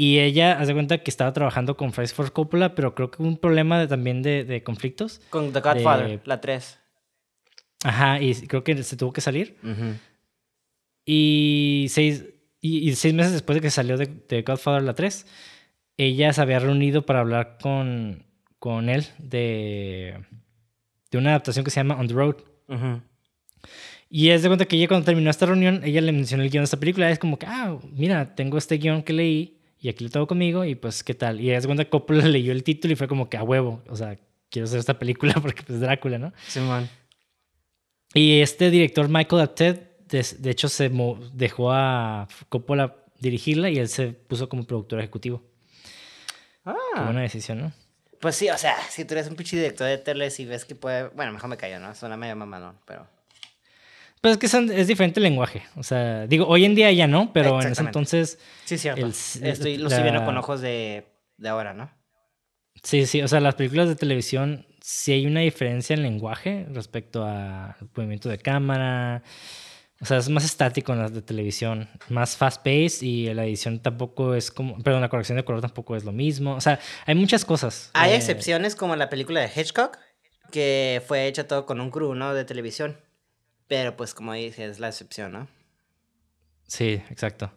Y 0.00 0.20
ella, 0.20 0.60
hace 0.60 0.74
cuenta 0.74 0.98
que 0.98 1.10
estaba 1.10 1.32
trabajando 1.32 1.76
con 1.76 1.92
Francis 1.92 2.14
Ford 2.14 2.30
Coppola, 2.30 2.76
pero 2.76 2.94
creo 2.94 3.10
que 3.10 3.20
hubo 3.20 3.28
un 3.28 3.36
problema 3.36 3.84
también 3.88 4.22
de, 4.22 4.44
de, 4.44 4.62
conflictos. 4.62 5.20
Con 5.28 5.52
The 5.52 5.60
Godfather, 5.60 6.20
la 6.24 6.40
3. 6.40 6.78
Ajá, 7.82 8.20
y 8.20 8.32
creo 8.46 8.62
que 8.62 8.80
se 8.84 8.96
tuvo 8.96 9.12
que 9.12 9.20
salir. 9.20 9.56
y, 11.04 11.86
seis, 11.90 12.26
y, 12.60 12.94
seis 12.94 13.12
meses 13.12 13.32
después 13.32 13.56
de 13.56 13.60
que 13.60 13.70
salió 13.70 13.96
de, 13.96 14.06
de, 14.28 14.42
Godfather 14.42 14.82
la 14.82 14.94
3, 14.94 15.26
ella 15.96 16.32
se 16.32 16.42
había 16.42 16.60
reunido 16.60 17.04
para 17.04 17.18
hablar 17.18 17.58
con, 17.60 18.24
con 18.58 18.88
él 18.88 19.06
de, 19.18 20.18
de 21.10 21.18
una 21.18 21.30
adaptación 21.30 21.64
que 21.64 21.70
se 21.70 21.80
llama 21.80 21.96
On 21.96 22.06
the 22.06 22.14
Road. 22.14 22.36
Y 24.10 24.30
es 24.30 24.42
de 24.42 24.48
cuenta 24.48 24.64
que 24.64 24.76
ella 24.76 24.88
cuando 24.88 25.04
terminó 25.04 25.30
esta 25.30 25.46
reunión, 25.46 25.82
ella 25.84 26.00
le 26.00 26.12
mencionó 26.12 26.42
el 26.42 26.50
guion 26.50 26.62
de 26.62 26.66
esta 26.66 26.78
película. 26.78 27.10
Es 27.10 27.18
como 27.18 27.38
que, 27.38 27.46
ah, 27.46 27.78
mira, 27.92 28.34
tengo 28.34 28.56
este 28.56 28.78
guion 28.78 29.02
que 29.02 29.12
leí 29.12 29.58
y 29.80 29.88
aquí 29.88 30.04
lo 30.04 30.10
tengo 30.10 30.26
conmigo 30.26 30.64
y 30.64 30.74
pues, 30.74 31.04
¿qué 31.04 31.14
tal? 31.14 31.40
Y 31.40 31.50
es 31.50 31.66
cuando 31.66 31.88
Coppola 31.88 32.24
leyó 32.28 32.52
el 32.52 32.64
título 32.64 32.92
y 32.92 32.96
fue 32.96 33.08
como 33.08 33.28
que 33.28 33.36
a 33.36 33.42
huevo, 33.42 33.82
o 33.88 33.96
sea, 33.96 34.18
quiero 34.50 34.66
hacer 34.66 34.78
esta 34.78 34.98
película 34.98 35.34
porque 35.42 35.62
pues 35.62 35.80
Drácula, 35.80 36.18
¿no? 36.18 36.32
Sí, 36.46 36.60
man. 36.60 36.88
Y 38.14 38.40
este 38.40 38.70
director 38.70 39.08
Michael 39.08 39.42
Apted, 39.42 39.80
de, 40.08 40.50
hecho, 40.50 40.68
se 40.70 40.90
dejó 41.34 41.70
a 41.70 42.26
Coppola 42.48 42.96
dirigirla 43.20 43.68
y 43.68 43.76
él 43.76 43.88
se 43.88 44.08
puso 44.08 44.48
como 44.48 44.64
productor 44.64 45.00
ejecutivo. 45.00 45.42
Ah. 46.64 46.74
Qué 46.94 47.02
buena 47.02 47.20
decisión, 47.20 47.60
¿no? 47.60 47.72
Pues 48.20 48.36
sí, 48.36 48.48
o 48.50 48.58
sea, 48.58 48.76
si 48.90 49.04
tú 49.04 49.14
eres 49.14 49.28
un 49.28 49.36
pinche 49.36 49.56
director 49.56 49.86
de 49.86 49.98
tele 49.98 50.28
y 50.36 50.44
ves 50.44 50.64
que 50.64 50.74
puede... 50.74 51.08
Bueno, 51.08 51.32
mejor 51.32 51.48
me 51.48 51.56
callo, 51.56 51.78
¿no? 51.78 51.94
Suena 51.94 52.16
medio 52.16 52.34
mamadón, 52.36 52.76
pero... 52.84 53.06
Pues 54.20 54.32
es 54.32 54.38
que 54.38 54.74
es 54.80 54.86
diferente 54.88 55.20
el 55.20 55.24
lenguaje. 55.24 55.62
O 55.76 55.84
sea, 55.84 56.26
digo, 56.26 56.46
hoy 56.48 56.64
en 56.64 56.74
día 56.74 56.90
ya 56.90 57.06
no, 57.06 57.32
pero 57.32 57.62
en 57.62 57.70
ese 57.70 57.82
entonces. 57.82 58.40
Sí, 58.64 58.76
cierto. 58.76 59.06
Estoy, 59.06 59.78
lo 59.78 59.88
estoy 59.88 60.02
viendo 60.02 60.24
con 60.24 60.36
ojos 60.36 60.60
de, 60.60 61.06
de, 61.36 61.48
ahora, 61.48 61.72
¿no? 61.72 61.88
Sí, 62.82 63.06
sí. 63.06 63.22
O 63.22 63.28
sea, 63.28 63.38
las 63.38 63.54
películas 63.54 63.88
de 63.88 63.94
televisión 63.94 64.66
sí 64.80 65.12
hay 65.12 65.26
una 65.26 65.40
diferencia 65.40 65.94
en 65.94 66.02
lenguaje 66.02 66.66
respecto 66.72 67.24
al 67.24 67.76
movimiento 67.94 68.28
de 68.28 68.38
cámara. 68.38 69.22
O 70.00 70.04
sea, 70.04 70.18
es 70.18 70.28
más 70.28 70.44
estático 70.44 70.92
en 70.92 71.00
las 71.00 71.12
de 71.12 71.22
televisión, 71.22 71.88
más 72.08 72.36
fast 72.36 72.58
pace 72.58 72.98
y 73.04 73.34
la 73.34 73.44
edición 73.44 73.80
tampoco 73.80 74.34
es 74.34 74.52
como, 74.52 74.78
perdón, 74.78 75.00
la 75.00 75.08
corrección 75.08 75.36
de 75.36 75.44
color 75.44 75.60
tampoco 75.60 75.96
es 75.96 76.04
lo 76.04 76.12
mismo. 76.12 76.54
O 76.54 76.60
sea, 76.60 76.78
hay 77.04 77.16
muchas 77.16 77.44
cosas. 77.44 77.90
Hay 77.94 78.12
eh, 78.12 78.16
excepciones 78.16 78.76
como 78.76 78.94
la 78.94 79.08
película 79.08 79.40
de 79.40 79.50
Hitchcock, 79.54 79.98
que 80.52 81.02
fue 81.06 81.26
hecha 81.26 81.48
todo 81.48 81.66
con 81.66 81.80
un 81.80 81.90
crew, 81.90 82.14
¿no? 82.14 82.32
De 82.32 82.44
televisión. 82.44 82.96
Pero 83.66 83.96
pues 83.96 84.14
como 84.14 84.32
dije, 84.34 84.66
es 84.66 84.78
la 84.78 84.88
excepción, 84.88 85.32
¿no? 85.32 85.48
Sí, 86.68 87.02
exacto. 87.10 87.50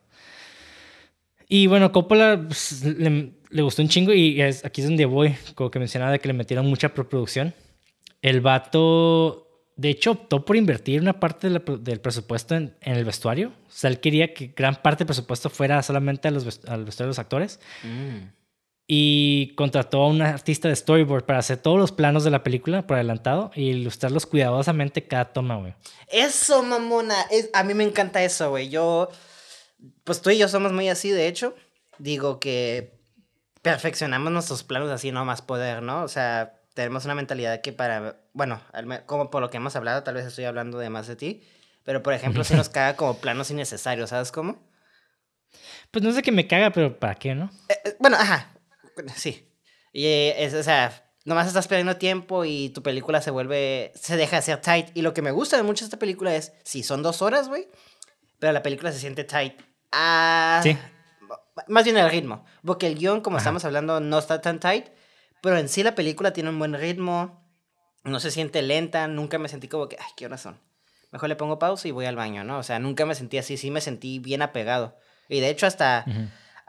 Y 1.48 1.68
bueno, 1.68 1.92
Coppola 1.92 2.42
pues, 2.48 2.84
le, 2.84 3.62
gustó 3.62 3.82
un 3.82 3.90
chingo 3.90 4.14
y 4.14 4.42
aquí 4.42 4.82
es 4.82 4.88
donde 4.88 5.06
voy, 5.06 5.36
como 5.54 5.70
que 5.70 5.80
mencionaba 5.80 6.12
de 6.12 6.20
que 6.20 6.30
le 6.30 6.34
metieron 6.34 6.66
mucha 6.66 6.94
preproducción. 6.94 7.54
El 8.22 8.40
vato, 8.42 9.51
de 9.82 9.90
hecho, 9.90 10.12
optó 10.12 10.46
por 10.46 10.56
invertir 10.56 11.02
una 11.02 11.20
parte 11.20 11.50
del 11.50 12.00
presupuesto 12.00 12.56
en, 12.56 12.76
el 12.82 13.04
vestuario. 13.04 13.50
O 13.50 13.72
sea, 13.72 13.90
él 13.90 14.00
quería 14.00 14.34
que 14.34 14.54
gran 14.56 14.82
parte 14.82 15.00
del 15.00 15.08
presupuesto 15.08 15.50
fuera 15.50 15.82
solamente 15.82 16.28
a 16.28 16.32
los, 16.32 16.46
al 16.68 16.86
vestuario 16.86 17.08
de 17.08 17.12
los 17.12 17.20
actores. 17.20 17.60
Mm 17.84 18.42
y 18.94 19.56
contrató 19.56 20.02
a 20.02 20.08
un 20.08 20.22
artista 20.22 20.68
de 20.68 20.76
storyboard 20.76 21.24
para 21.24 21.40
hacer 21.40 21.60
todos 21.60 21.80
los 21.80 21.94
planos 21.94 22.26
de 22.26 22.30
la 22.30 22.44
película 22.44 22.86
por 22.86 22.96
adelantado 22.98 23.50
y 23.56 23.70
ilustrarlos 23.70 24.26
cuidadosamente 24.26 25.08
cada 25.08 25.32
toma, 25.32 25.56
güey. 25.56 25.74
Eso, 26.10 26.62
mamona. 26.62 27.16
a 27.54 27.64
mí 27.64 27.74
me 27.74 27.86
encanta 27.86 28.22
eso, 28.22 28.50
güey. 28.50 28.68
Yo, 28.68 29.08
pues 30.04 30.22
tú 30.22 30.30
y 30.30 30.38
yo 30.38 30.50
somos 30.50 30.74
muy 30.74 30.90
así, 30.90 31.10
de 31.10 31.30
hecho. 31.30 31.56
Digo 32.00 32.42
que 32.42 33.00
perfeccionamos 33.62 34.30
nuestros 34.34 34.66
planos 34.66 34.90
así, 34.90 35.14
no 35.14 35.24
más 35.24 35.42
poder, 35.42 35.82
¿no? 35.82 36.04
O 36.04 36.10
sea, 36.10 36.60
tenemos 36.74 37.06
una 37.06 37.16
mentalidad 37.16 37.62
que 37.62 37.72
para, 37.72 38.21
bueno, 38.34 38.62
como 39.06 39.30
por 39.30 39.42
lo 39.42 39.50
que 39.50 39.58
hemos 39.58 39.76
hablado, 39.76 40.04
tal 40.04 40.16
vez 40.16 40.26
estoy 40.26 40.46
hablando 40.46 40.78
de 40.78 40.90
más 40.90 41.08
de 41.08 41.16
ti, 41.16 41.44
pero 41.84 42.04
por 42.04 42.14
ejemplo, 42.14 42.44
si 42.44 42.56
nos 42.56 42.70
caga 42.70 42.96
como 42.96 43.18
planos 43.18 43.52
innecesarios, 43.52 44.10
¿sabes 44.10 44.32
cómo? 44.32 44.60
Pues 45.92 46.04
no 46.04 46.12
sé 46.12 46.22
que 46.22 46.32
me 46.32 46.48
caga, 46.48 46.72
pero 46.72 46.98
¿para 46.98 47.16
qué, 47.16 47.36
no? 47.36 47.52
Eh, 47.68 47.76
eh, 47.86 47.96
bueno, 48.00 48.18
ajá, 48.18 48.52
Sí. 49.16 49.48
Y 49.94 50.06
es, 50.06 50.54
o 50.54 50.64
sea, 50.64 51.12
nomás 51.26 51.48
estás 51.48 51.68
perdiendo 51.68 51.98
tiempo 51.98 52.46
y 52.46 52.70
tu 52.70 52.82
película 52.82 53.22
se 53.22 53.32
vuelve, 53.32 53.92
se 53.96 54.18
deja 54.18 54.38
de 54.38 54.42
ser 54.42 54.62
tight. 54.62 54.90
Y 54.96 55.02
lo 55.02 55.14
que 55.14 55.22
me 55.22 55.32
gusta 55.32 55.58
de 55.58 55.64
mucho 55.64 55.84
de 55.84 55.88
esta 55.88 56.00
película 56.00 56.36
es, 56.36 56.54
sí, 56.64 56.84
son 56.84 57.04
dos 57.04 57.22
horas, 57.22 57.50
güey, 57.50 57.68
pero 58.40 58.54
la 58.54 58.64
película 58.64 58.92
se 58.92 59.00
siente 59.00 59.24
tight. 59.24 59.60
Ah, 59.92 60.62
sí. 60.64 60.78
Más 61.68 61.84
bien 61.84 61.98
el 61.98 62.10
ritmo, 62.10 62.46
porque 62.66 62.88
el 62.88 62.96
guion, 62.96 63.22
como 63.22 63.38
estamos 63.38 63.66
hablando, 63.66 64.00
no 64.00 64.18
está 64.18 64.42
tan 64.42 64.60
tight, 64.60 64.88
pero 65.42 65.58
en 65.58 65.70
sí 65.70 65.84
la 65.84 65.96
película 65.96 66.32
tiene 66.32 66.50
un 66.50 66.58
buen 66.58 66.74
ritmo, 66.74 67.41
no 68.04 68.20
se 68.20 68.32
siente 68.32 68.62
lenta, 68.62 69.08
nunca 69.08 69.38
me 69.38 69.50
sentí 69.50 69.68
como 69.68 69.88
que, 69.88 69.98
ay, 70.00 70.12
¿qué 70.16 70.26
horas 70.26 70.42
son? 70.42 70.60
Mejor 71.12 71.30
le 71.30 71.36
pongo 71.36 71.60
pausa 71.60 71.88
y 71.88 71.92
voy 71.92 72.06
al 72.06 72.16
baño, 72.16 72.44
¿no? 72.44 72.58
O 72.58 72.64
sea, 72.64 72.80
nunca 72.80 73.06
me 73.06 73.16
sentí 73.16 73.38
así, 73.38 73.58
sí 73.58 73.70
me 73.70 73.82
sentí 73.82 74.20
bien 74.20 74.42
apegado. 74.42 74.98
Y 75.28 75.40
de 75.40 75.50
hecho 75.50 75.68
hasta 75.68 76.06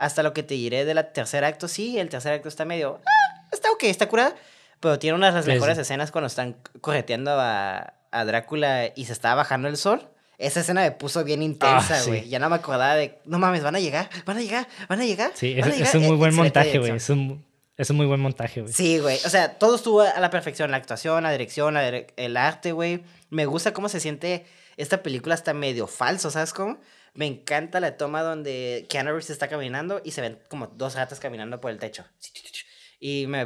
hasta 0.03 0.24
lo 0.24 0.33
que 0.33 0.43
te 0.43 0.55
diré 0.55 0.85
de 0.85 0.95
la 0.95 1.12
tercer 1.12 1.45
acto, 1.45 1.68
sí, 1.68 1.97
el 1.99 2.09
tercer 2.09 2.33
acto 2.33 2.49
está 2.49 2.64
medio... 2.64 3.01
Ah, 3.07 3.47
está 3.53 3.70
ok, 3.70 3.85
está 3.85 4.09
curada. 4.09 4.35
Pero 4.80 4.99
tiene 4.99 5.14
unas 5.14 5.33
de 5.33 5.41
las 5.41 5.47
mejores 5.47 5.78
escenas 5.78 6.11
cuando 6.11 6.26
están 6.26 6.57
correteando 6.80 7.30
a, 7.39 7.95
a, 8.11 8.24
Drácula 8.24 8.91
y 8.97 9.05
se 9.05 9.12
está 9.12 9.33
bajando 9.37 9.68
el 9.68 9.76
sol. 9.76 10.09
Esa 10.39 10.59
escena 10.59 10.80
me 10.80 10.91
puso 10.91 11.22
bien 11.22 11.41
intensa, 11.41 11.99
ah, 11.99 12.03
güey. 12.05 12.28
Ya 12.28 12.41
no 12.41 12.51
me 12.51 12.57
acordaba 12.57 12.97
de... 12.97 13.20
No 13.26 13.39
mames, 13.39 13.62
van 13.62 13.76
a 13.76 13.80
llegar, 13.80 14.11
van 14.26 14.39
a 14.39 14.41
llegar, 14.41 14.66
van 14.89 15.01
a 15.01 15.05
llegar. 15.05 15.30
Sí, 15.35 15.55
es, 15.57 15.95
un 15.95 16.03
muy 16.03 16.16
buen 16.16 16.35
montaje, 16.35 16.80
güey. 16.80 16.91
Es 16.91 17.09
un, 17.11 17.45
es 17.77 17.91
un 17.91 17.97
muy 17.97 18.07
buen 18.07 18.20
montaje, 18.20 18.61
güey. 18.61 18.73
Sí, 18.73 18.99
güey. 18.99 19.18
O 19.25 19.29
sea, 19.29 19.59
todo 19.59 19.77
estuvo 19.77 20.01
a 20.03 20.20
la 20.20 20.31
perfección. 20.31 20.70
La 20.70 20.77
actuación, 20.77 21.23
la 21.23 21.33
dirección, 21.33 21.77
el 21.77 22.37
arte, 22.37 22.73
güey. 22.73 23.03
Me 23.31 23.47
gusta 23.47 23.73
cómo 23.73 23.89
se 23.89 24.01
siente 24.01 24.47
esta 24.77 25.03
película 25.03 25.35
hasta 25.35 25.55
medio 25.55 25.87
falso, 25.87 26.31
¿sabes 26.31 26.53
cómo? 26.53 26.79
Me 27.14 27.27
encanta 27.27 27.81
la 27.81 27.97
toma 27.97 28.23
donde 28.23 28.87
Keanu 28.89 29.11
Reeves 29.11 29.31
está 29.31 29.49
caminando 29.49 30.01
y 30.03 30.12
se 30.12 30.23
ven 30.23 30.39
como 30.49 30.68
dos 30.68 30.97
gatas 30.97 31.20
caminando 31.20 31.61
por 31.61 31.70
el 31.70 31.79
techo. 31.79 32.05
Y 32.99 33.27
me, 33.27 33.45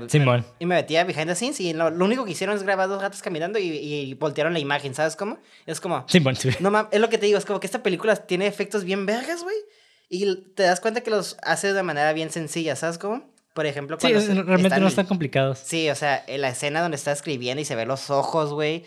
y 0.58 0.66
me 0.66 0.74
metía 0.74 1.04
behind 1.04 1.28
the 1.28 1.34
scenes 1.34 1.60
y 1.60 1.72
lo, 1.72 1.88
único 1.88 2.24
que 2.24 2.32
hicieron 2.32 2.54
es 2.54 2.62
grabar 2.62 2.88
dos 2.88 3.00
gatos 3.00 3.22
caminando 3.22 3.58
y, 3.58 3.68
y 3.68 4.14
voltearon 4.14 4.52
la 4.52 4.58
imagen, 4.58 4.94
¿sabes 4.94 5.16
cómo? 5.16 5.38
Es 5.64 5.80
como... 5.80 6.04
Simón, 6.08 6.36
No 6.60 6.88
es 6.92 7.00
lo 7.00 7.08
que 7.08 7.16
te 7.16 7.26
digo, 7.26 7.38
es 7.38 7.46
como 7.46 7.58
que 7.58 7.66
esta 7.66 7.82
película 7.82 8.14
tiene 8.16 8.46
efectos 8.46 8.84
bien 8.84 9.06
vergas, 9.06 9.42
güey. 9.42 9.56
Y 10.08 10.36
te 10.54 10.64
das 10.64 10.80
cuenta 10.80 11.00
que 11.00 11.10
los 11.10 11.38
hace 11.42 11.72
de 11.72 11.82
manera 11.82 12.12
bien 12.12 12.30
sencilla, 12.30 12.76
¿sabes 12.76 12.98
cómo? 12.98 13.34
Por 13.56 13.64
ejemplo, 13.64 13.96
cuando 13.96 14.20
Sí, 14.20 14.34
realmente 14.34 14.78
no 14.78 14.86
están 14.86 15.06
complicados. 15.06 15.58
Sí, 15.64 15.88
o 15.88 15.94
sea, 15.94 16.22
en 16.26 16.42
la 16.42 16.50
escena 16.50 16.82
donde 16.82 16.98
está 16.98 17.10
escribiendo 17.10 17.62
y 17.62 17.64
se 17.64 17.74
ve 17.74 17.86
los 17.86 18.10
ojos, 18.10 18.52
güey. 18.52 18.84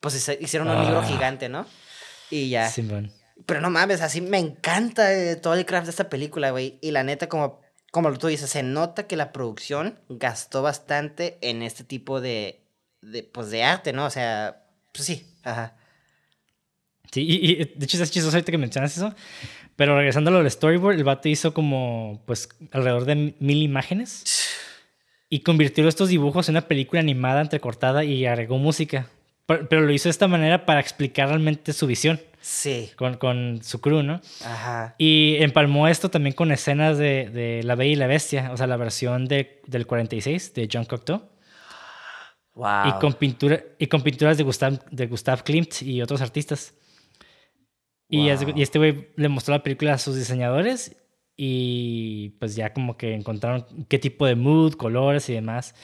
Pues 0.00 0.28
hicieron 0.38 0.68
un 0.68 0.82
libro 0.82 0.98
ah. 0.98 1.06
gigante, 1.06 1.48
¿no? 1.48 1.64
Y 2.28 2.50
ya. 2.50 2.68
Simón. 2.68 3.10
Pero 3.46 3.62
no 3.62 3.70
mames, 3.70 4.02
así 4.02 4.20
me 4.20 4.36
encanta 4.36 5.14
eh, 5.14 5.36
todo 5.36 5.54
el 5.54 5.64
craft 5.64 5.86
de 5.86 5.92
esta 5.92 6.10
película, 6.10 6.50
güey. 6.50 6.78
Y 6.82 6.90
la 6.90 7.04
neta, 7.04 7.30
como, 7.30 7.62
como 7.90 8.12
tú 8.18 8.26
dices, 8.26 8.50
se 8.50 8.62
nota 8.62 9.06
que 9.06 9.16
la 9.16 9.32
producción 9.32 9.98
gastó 10.10 10.60
bastante 10.60 11.38
en 11.40 11.62
este 11.62 11.82
tipo 11.82 12.20
de, 12.20 12.60
de 13.00 13.22
pues, 13.22 13.50
de 13.50 13.64
arte, 13.64 13.94
¿no? 13.94 14.04
O 14.04 14.10
sea, 14.10 14.66
pues 14.92 15.06
sí, 15.06 15.26
ajá. 15.42 15.74
Sí, 17.10 17.26
y, 17.26 17.64
de 17.64 17.84
hecho 17.86 18.02
es 18.02 18.10
chistoso 18.10 18.36
ahorita 18.36 18.52
que 18.52 18.58
mencionas 18.58 18.94
eso. 18.94 19.14
Pero 19.76 19.96
regresando 19.96 20.30
a 20.30 20.32
lo 20.32 20.38
del 20.38 20.50
storyboard, 20.50 20.96
el 20.96 21.04
vato 21.04 21.28
hizo 21.28 21.54
como, 21.54 22.22
pues, 22.26 22.48
alrededor 22.72 23.04
de 23.04 23.34
mil 23.38 23.62
imágenes. 23.62 24.24
y 25.28 25.40
convirtió 25.40 25.88
estos 25.88 26.10
dibujos 26.10 26.48
en 26.48 26.54
una 26.54 26.68
película 26.68 27.00
animada 27.00 27.40
entrecortada 27.40 28.04
y 28.04 28.26
agregó 28.26 28.58
música. 28.58 29.08
Pero, 29.46 29.80
lo 29.82 29.92
hizo 29.92 30.04
de 30.04 30.10
esta 30.10 30.28
manera 30.28 30.66
para 30.66 30.80
explicar 30.80 31.28
realmente 31.28 31.72
su 31.72 31.86
visión. 31.86 32.20
Sí. 32.40 32.90
Con, 32.96 33.14
con 33.16 33.60
su 33.62 33.80
crew, 33.80 34.02
¿no? 34.02 34.20
Ajá. 34.44 34.94
Y 34.98 35.36
empalmó 35.38 35.88
esto 35.88 36.10
también 36.10 36.34
con 36.34 36.52
escenas 36.52 36.98
de, 36.98 37.30
de 37.30 37.62
La 37.62 37.74
Bella 37.74 37.92
y 37.92 37.96
la 37.96 38.06
Bestia, 38.06 38.50
o 38.52 38.56
sea, 38.56 38.66
la 38.66 38.76
versión 38.76 39.26
de, 39.26 39.60
del 39.66 39.86
46 39.86 40.54
de 40.54 40.68
John 40.70 40.84
Cocteau. 40.84 41.22
Wow. 42.54 42.88
Y 42.88 42.92
con, 43.00 43.14
pintura, 43.14 43.62
y 43.78 43.86
con 43.86 44.02
pinturas 44.02 44.36
de 44.36 44.44
Gustav, 44.44 44.84
de 44.90 45.06
Gustav 45.06 45.42
Klimt 45.44 45.82
y 45.82 46.02
otros 46.02 46.20
artistas. 46.20 46.74
Y, 48.12 48.28
este 48.28 48.78
güey 48.78 49.08
le 49.16 49.28
mostró 49.30 49.54
la 49.54 49.62
película 49.62 49.94
a 49.94 49.98
sus 49.98 50.16
diseñadores 50.16 50.94
y 51.34 52.36
pues 52.40 52.54
ya 52.54 52.74
como 52.74 52.98
que 52.98 53.14
encontraron 53.14 53.64
qué 53.88 53.98
tipo 53.98 54.26
de 54.26 54.34
mood, 54.34 54.74
colores 54.74 55.30
y 55.30 55.32
demás. 55.32 55.74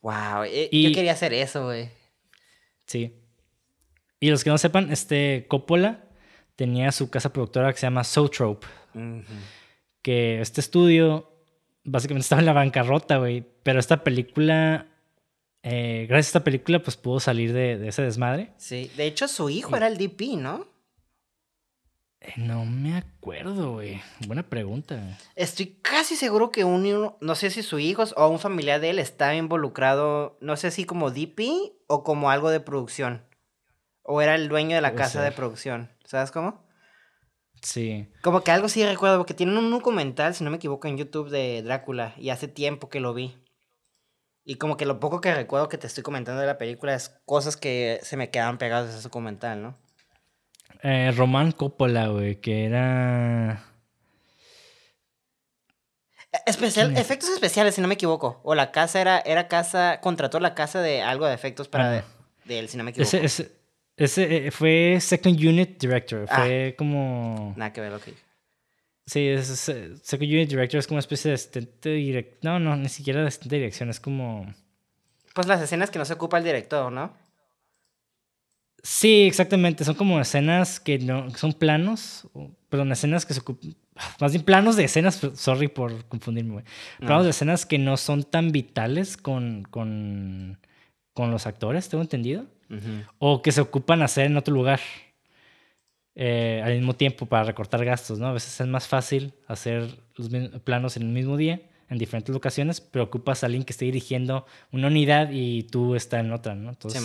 Wow, 0.00 0.44
eh, 0.46 0.68
yo 0.70 0.92
quería 0.92 1.12
hacer 1.12 1.34
eso, 1.34 1.64
güey. 1.64 1.90
Sí. 2.86 3.12
Y 4.20 4.30
los 4.30 4.44
que 4.44 4.50
no 4.50 4.58
sepan, 4.58 4.92
este 4.92 5.46
Coppola 5.48 6.04
tenía 6.54 6.92
su 6.92 7.10
casa 7.10 7.32
productora 7.32 7.72
que 7.72 7.80
se 7.80 7.86
llama 7.86 8.04
Sotrope. 8.04 8.64
Que 10.00 10.40
este 10.40 10.60
estudio 10.60 11.28
básicamente 11.82 12.22
estaba 12.26 12.40
en 12.40 12.46
la 12.46 12.52
bancarrota, 12.52 13.18
güey. 13.18 13.44
Pero 13.64 13.80
esta 13.80 14.04
película, 14.04 14.86
eh, 15.64 16.06
gracias 16.08 16.26
a 16.26 16.38
esta 16.38 16.44
película, 16.44 16.80
pues 16.84 16.96
pudo 16.96 17.18
salir 17.18 17.52
de, 17.52 17.78
de, 17.78 17.88
ese 17.88 18.02
desmadre. 18.02 18.52
Sí, 18.58 18.92
de 18.96 19.06
hecho 19.06 19.26
su 19.26 19.50
hijo 19.50 19.76
era 19.76 19.88
el 19.88 19.98
DP, 19.98 20.36
¿no? 20.36 20.77
Eh, 22.20 22.32
no 22.36 22.64
me 22.64 22.96
acuerdo, 22.96 23.74
güey. 23.74 24.02
Buena 24.26 24.42
pregunta. 24.42 25.18
Estoy 25.36 25.78
casi 25.82 26.16
seguro 26.16 26.50
que 26.50 26.64
un, 26.64 27.14
no 27.20 27.34
sé 27.34 27.50
si 27.50 27.62
su 27.62 27.78
hijo 27.78 28.04
o 28.16 28.28
un 28.28 28.38
familiar 28.38 28.80
de 28.80 28.90
él 28.90 28.98
está 28.98 29.34
involucrado, 29.34 30.36
no 30.40 30.56
sé 30.56 30.70
si 30.70 30.84
como 30.84 31.10
DP 31.10 31.72
o 31.86 32.02
como 32.02 32.30
algo 32.30 32.50
de 32.50 32.60
producción. 32.60 33.24
O 34.02 34.20
era 34.22 34.34
el 34.34 34.48
dueño 34.48 34.74
de 34.74 34.82
la 34.82 34.94
casa 34.94 35.22
de 35.22 35.32
producción. 35.32 35.90
¿Sabes 36.04 36.30
cómo? 36.30 36.66
Sí. 37.62 38.08
Como 38.22 38.42
que 38.42 38.50
algo 38.50 38.68
sí 38.68 38.84
recuerdo, 38.84 39.18
porque 39.18 39.34
tienen 39.34 39.56
un 39.56 39.70
documental, 39.70 40.34
si 40.34 40.44
no 40.44 40.50
me 40.50 40.56
equivoco, 40.56 40.88
en 40.88 40.96
YouTube 40.96 41.28
de 41.28 41.62
Drácula, 41.62 42.14
y 42.16 42.30
hace 42.30 42.48
tiempo 42.48 42.88
que 42.88 43.00
lo 43.00 43.14
vi. 43.14 43.36
Y 44.44 44.54
como 44.54 44.76
que 44.76 44.86
lo 44.86 44.98
poco 44.98 45.20
que 45.20 45.34
recuerdo 45.34 45.68
que 45.68 45.76
te 45.76 45.86
estoy 45.86 46.02
comentando 46.02 46.40
de 46.40 46.46
la 46.46 46.56
película 46.56 46.94
es 46.94 47.10
cosas 47.26 47.56
que 47.56 48.00
se 48.02 48.16
me 48.16 48.30
quedaban 48.30 48.56
pegadas 48.56 48.86
de 48.86 48.94
ese 48.94 49.02
documental, 49.02 49.62
¿no? 49.62 49.76
Eh, 50.82 51.12
Román 51.16 51.52
Coppola, 51.52 52.08
güey, 52.08 52.40
que 52.40 52.64
era. 52.64 53.64
Especial, 56.46 56.96
efectos 56.96 57.30
especiales, 57.30 57.74
si 57.74 57.80
no 57.80 57.88
me 57.88 57.94
equivoco. 57.94 58.40
O 58.44 58.54
la 58.54 58.70
casa 58.70 59.00
era, 59.00 59.18
era 59.20 59.48
casa, 59.48 60.00
contrató 60.00 60.40
la 60.40 60.54
casa 60.54 60.80
de 60.80 61.02
algo 61.02 61.26
de 61.26 61.34
efectos 61.34 61.68
para 61.68 62.04
de, 62.44 62.58
él, 62.58 62.68
si 62.68 62.76
no 62.76 62.84
me 62.84 62.90
equivoco. 62.90 63.16
Ese, 63.16 63.52
ese, 63.96 64.46
eh, 64.46 64.50
fue 64.50 64.98
Second 65.00 65.38
Unit 65.38 65.80
Director. 65.80 66.26
Ah. 66.28 66.42
fue 66.42 66.74
como. 66.76 67.54
Nada 67.56 67.72
que 67.72 67.80
ver 67.80 67.92
que 68.00 68.14
Sí, 69.06 69.26
es, 69.26 69.46
Second 69.46 70.30
Unit 70.30 70.50
Director 70.50 70.78
es 70.78 70.86
como 70.86 70.96
una 70.96 71.00
especie 71.00 71.30
de 71.30 71.36
asistente 71.36 71.90
director. 71.90 72.38
No, 72.42 72.58
no, 72.58 72.76
ni 72.76 72.90
siquiera 72.90 73.22
de 73.22 73.28
asistente 73.28 73.56
dirección, 73.56 73.88
es 73.88 73.98
como. 73.98 74.54
Pues 75.34 75.46
las 75.46 75.62
escenas 75.62 75.90
que 75.90 75.98
no 75.98 76.04
se 76.04 76.12
ocupa 76.12 76.38
el 76.38 76.44
director, 76.44 76.92
¿no? 76.92 77.14
Sí, 78.82 79.22
exactamente. 79.22 79.84
Son 79.84 79.94
como 79.94 80.20
escenas 80.20 80.80
que 80.80 80.98
no 80.98 81.30
son 81.30 81.52
planos, 81.52 82.28
perdón, 82.68 82.92
escenas 82.92 83.26
que 83.26 83.34
se 83.34 83.40
ocupan. 83.40 83.74
Más 84.20 84.32
bien 84.32 84.44
planos 84.44 84.76
de 84.76 84.84
escenas, 84.84 85.20
sorry 85.34 85.68
por 85.68 86.04
confundirme, 86.06 86.52
güey. 86.52 86.64
Planos 87.00 87.24
de 87.24 87.30
escenas 87.30 87.66
que 87.66 87.78
no 87.78 87.96
son 87.96 88.22
tan 88.22 88.52
vitales 88.52 89.16
con, 89.16 89.64
con, 89.64 90.58
con 91.12 91.30
los 91.30 91.46
actores, 91.46 91.88
tengo 91.88 92.02
entendido. 92.02 92.46
O 93.18 93.40
que 93.42 93.50
se 93.50 93.62
ocupan 93.62 94.02
hacer 94.02 94.26
en 94.26 94.36
otro 94.36 94.54
lugar 94.54 94.80
eh, 96.14 96.60
al 96.64 96.74
mismo 96.74 96.94
tiempo 96.94 97.26
para 97.26 97.44
recortar 97.44 97.84
gastos, 97.84 98.18
¿no? 98.18 98.26
A 98.26 98.32
veces 98.32 98.60
es 98.60 98.66
más 98.66 98.86
fácil 98.86 99.32
hacer 99.46 100.00
los 100.16 100.28
planos 100.62 100.96
en 100.96 101.04
el 101.04 101.08
mismo 101.08 101.36
día, 101.36 101.62
en 101.88 101.96
diferentes 101.96 102.32
locaciones, 102.32 102.80
pero 102.80 103.04
ocupas 103.04 103.42
a 103.42 103.46
alguien 103.46 103.64
que 103.64 103.72
esté 103.72 103.86
dirigiendo 103.86 104.44
una 104.70 104.88
unidad 104.88 105.30
y 105.32 105.62
tú 105.62 105.94
estás 105.94 106.20
en 106.20 106.32
otra, 106.32 106.54
¿no? 106.54 106.70
Entonces, 106.70 107.02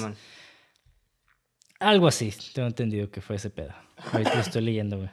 algo 1.84 2.08
así, 2.08 2.34
tengo 2.54 2.68
entendido 2.68 3.10
que 3.12 3.22
fue 3.22 3.36
ese 3.36 3.50
pedo. 3.50 3.74
Ahorita 4.12 4.36
lo 4.36 4.42
estoy 4.42 4.62
leyendo, 4.62 4.98
güey. 4.98 5.10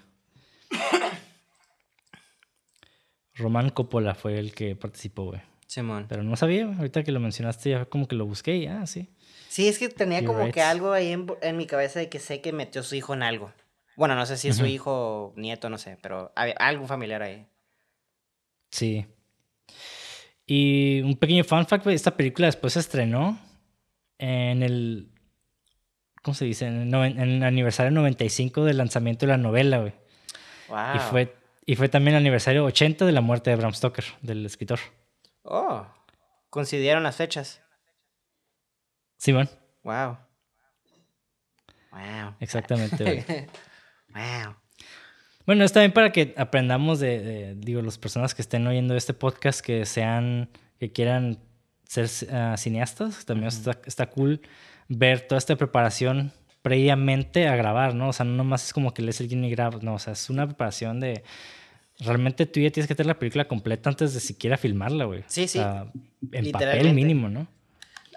Román 3.35 3.71
Coppola 3.71 4.15
fue 4.15 4.39
el 4.39 4.55
que 4.55 4.77
participó, 4.77 5.25
güey. 5.25 5.41
Simón. 5.67 6.07
Pero 6.09 6.23
no 6.23 6.37
sabía, 6.37 6.65
ahorita 6.65 7.05
que 7.05 7.13
lo 7.13 7.21
mencionaste 7.21 7.71
ya 7.71 7.85
como 7.85 8.09
que 8.09 8.17
lo 8.17 8.27
busqué 8.27 8.57
y 8.57 8.67
ah, 8.67 8.87
sí. 8.87 9.09
Sí, 9.49 9.69
es 9.69 9.79
que 9.79 9.89
tenía 9.89 10.25
como 10.25 10.51
que 10.51 10.63
algo 10.63 10.93
ahí 10.93 11.13
en, 11.13 11.57
mi 11.57 11.67
cabeza 11.67 12.01
de 12.01 12.09
que 12.09 12.19
sé 12.19 12.41
que 12.41 12.53
metió 12.53 12.81
a 12.81 12.85
su 12.85 12.95
hijo 12.95 13.15
en 13.15 13.23
algo. 13.23 13.53
Bueno, 13.97 14.15
no 14.15 14.27
sé 14.27 14.37
si 14.37 14.49
es 14.49 14.57
su 14.57 14.67
hijo 14.67 14.93
o 14.93 15.35
nieto, 15.37 15.69
no 15.69 15.79
sé, 15.79 15.99
pero 16.03 16.33
había 16.35 16.55
algún 16.55 16.89
familiar 16.89 17.23
ahí. 17.23 17.47
Sí. 18.71 19.07
Y 20.47 21.01
un 21.03 21.17
pequeño 21.17 21.45
fun 21.45 21.67
fact, 21.67 21.85
güey, 21.85 21.97
esta 21.97 22.17
película 22.17 22.47
después 22.47 22.73
se 22.73 22.81
estrenó 22.81 23.39
en 24.19 24.63
el 24.63 25.09
¿cómo 26.23 26.35
se 26.35 26.45
dice? 26.45 26.67
En 26.67 26.95
el, 26.95 27.43
aniversario 27.43 27.91
95 27.91 28.65
del 28.65 28.79
lanzamiento 28.79 29.27
de 29.27 29.33
la 29.33 29.39
novela, 29.39 29.79
güey. 29.79 29.95
Wow. 30.69 30.97
Y 30.97 30.99
fue, 30.99 31.37
y 31.67 31.77
fue 31.77 31.89
también 31.89 32.17
el 32.17 32.23
aniversario 32.23 32.65
80 32.65 33.05
de 33.07 33.13
la 33.13 33.21
muerte 33.21 33.51
de 33.51 33.57
Bram 33.57 33.75
Stoker, 33.75 34.05
del 34.23 34.47
escritor. 34.47 34.79
Oh, 35.43 35.87
coincidieron 36.51 37.03
las 37.03 37.17
fechas. 37.17 37.61
Simón. 39.17 39.49
Wow. 39.83 40.19
Wow. 41.93 42.35
Exactamente, 42.41 43.03
güey. 43.03 43.25
wow. 44.15 44.55
Bueno, 45.47 45.65
está 45.65 45.81
bien 45.81 45.93
para 45.93 46.13
que 46.13 46.35
aprendamos 46.37 47.01
de, 47.01 47.55
digo, 47.57 47.83
las 47.83 47.99
personas 47.99 48.35
que 48.35 48.43
estén 48.43 48.67
oyendo 48.67 48.95
este 48.95 49.15
podcast, 49.15 49.61
que 49.61 49.85
sean, 49.85 50.49
que 50.79 50.93
quieran 50.93 51.39
ser 51.85 52.09
ah, 52.31 52.55
cineastas, 52.57 53.25
también 53.25 53.49
está, 53.49 53.81
está 53.85 54.07
cool 54.11 54.41
ver 54.91 55.21
toda 55.23 55.39
esta 55.39 55.57
preparación 55.57 56.33
previamente 56.63 57.49
a 57.49 57.57
grabar, 57.57 57.95
¿no? 57.95 58.09
O 58.09 58.13
sea, 58.13 58.27
no 58.27 58.35
nomás 58.35 58.67
es 58.67 58.73
como 58.75 58.93
que 58.93 59.01
lees 59.01 59.21
el 59.21 59.29
guion 59.29 59.45
y 59.45 59.51
grabas, 59.51 59.83
no, 59.83 59.95
o 59.95 59.99
sea, 59.99 60.13
es 60.13 60.29
una 60.29 60.47
preparación 60.47 61.01
de... 61.01 61.23
Realmente 62.01 62.47
tú 62.47 62.61
ya 62.61 62.71
tienes 62.71 62.89
que 62.89 62.95
tener 62.95 63.09
la 63.09 63.19
película 63.19 63.47
completa 63.47 63.91
antes 63.91 64.15
de 64.15 64.21
siquiera 64.21 64.57
filmarla, 64.57 65.05
güey. 65.05 65.23
Sí, 65.27 65.47
sí. 65.47 65.59
O 65.59 65.63
sea, 65.63 65.93
en 66.33 66.51
papel 66.51 66.95
mínimo, 66.95 67.29
¿no? 67.29 67.47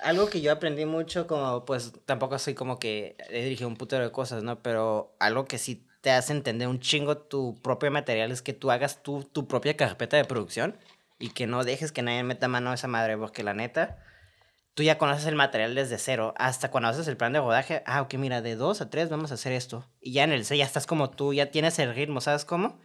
Algo 0.02 0.30
que 0.30 0.42
yo 0.42 0.52
aprendí 0.52 0.86
mucho, 0.86 1.28
como 1.28 1.66
pues 1.66 1.94
tampoco 2.06 2.40
soy 2.40 2.54
como 2.54 2.80
que 2.80 3.16
he 3.30 3.44
dirigido 3.44 3.68
un 3.68 3.76
putero 3.76 4.04
de 4.04 4.12
cosas, 4.12 4.42
¿no? 4.42 4.60
Pero 4.60 5.16
algo 5.20 5.46
que 5.46 5.58
sí 5.58 5.86
te 6.02 6.12
hace 6.12 6.34
entender 6.34 6.68
un 6.68 6.80
chingo 6.80 7.18
tu 7.18 7.62
propio 7.62 7.92
material 7.92 8.32
es 8.32 8.42
que 8.42 8.54
tú 8.54 8.72
hagas 8.72 9.04
tu, 9.04 9.24
tu 9.24 9.48
propia 9.48 9.78
carpeta 9.78 10.18
de 10.18 10.26
producción 10.26 10.76
y 11.20 11.30
que 11.30 11.46
no 11.46 11.64
dejes 11.64 11.92
que 11.92 12.02
nadie 12.02 12.24
meta 12.24 12.48
mano 12.48 12.72
a 12.72 12.76
esa 12.76 12.88
madre, 12.88 13.18
porque 13.18 13.44
la 13.44 13.54
neta, 13.54 13.98
tú 14.74 14.84
ya 14.84 14.98
conoces 14.98 15.26
el 15.26 15.36
material 15.36 15.76
desde 15.76 15.98
cero, 15.98 16.34
hasta 16.38 16.72
cuando 16.72 16.90
haces 16.90 17.08
el 17.08 17.18
plan 17.18 17.34
de 17.34 17.40
rodaje, 17.40 17.84
ah, 17.86 18.02
ok, 18.02 18.16
mira, 18.16 18.42
de 18.42 18.56
dos 18.56 18.82
a 18.82 18.90
tres 18.90 19.10
vamos 19.10 19.32
a 19.32 19.36
hacer 19.36 19.54
esto. 19.54 19.88
Y 20.02 20.14
ya 20.14 20.24
en 20.24 20.32
el 20.32 20.46
C 20.46 20.58
ya 20.58 20.66
estás 20.66 20.88
como 20.88 21.10
tú, 21.10 21.34
ya 21.34 21.52
tienes 21.52 21.78
el 21.80 21.94
ritmo, 21.94 22.22
¿sabes 22.22 22.46
cómo? 22.46 22.80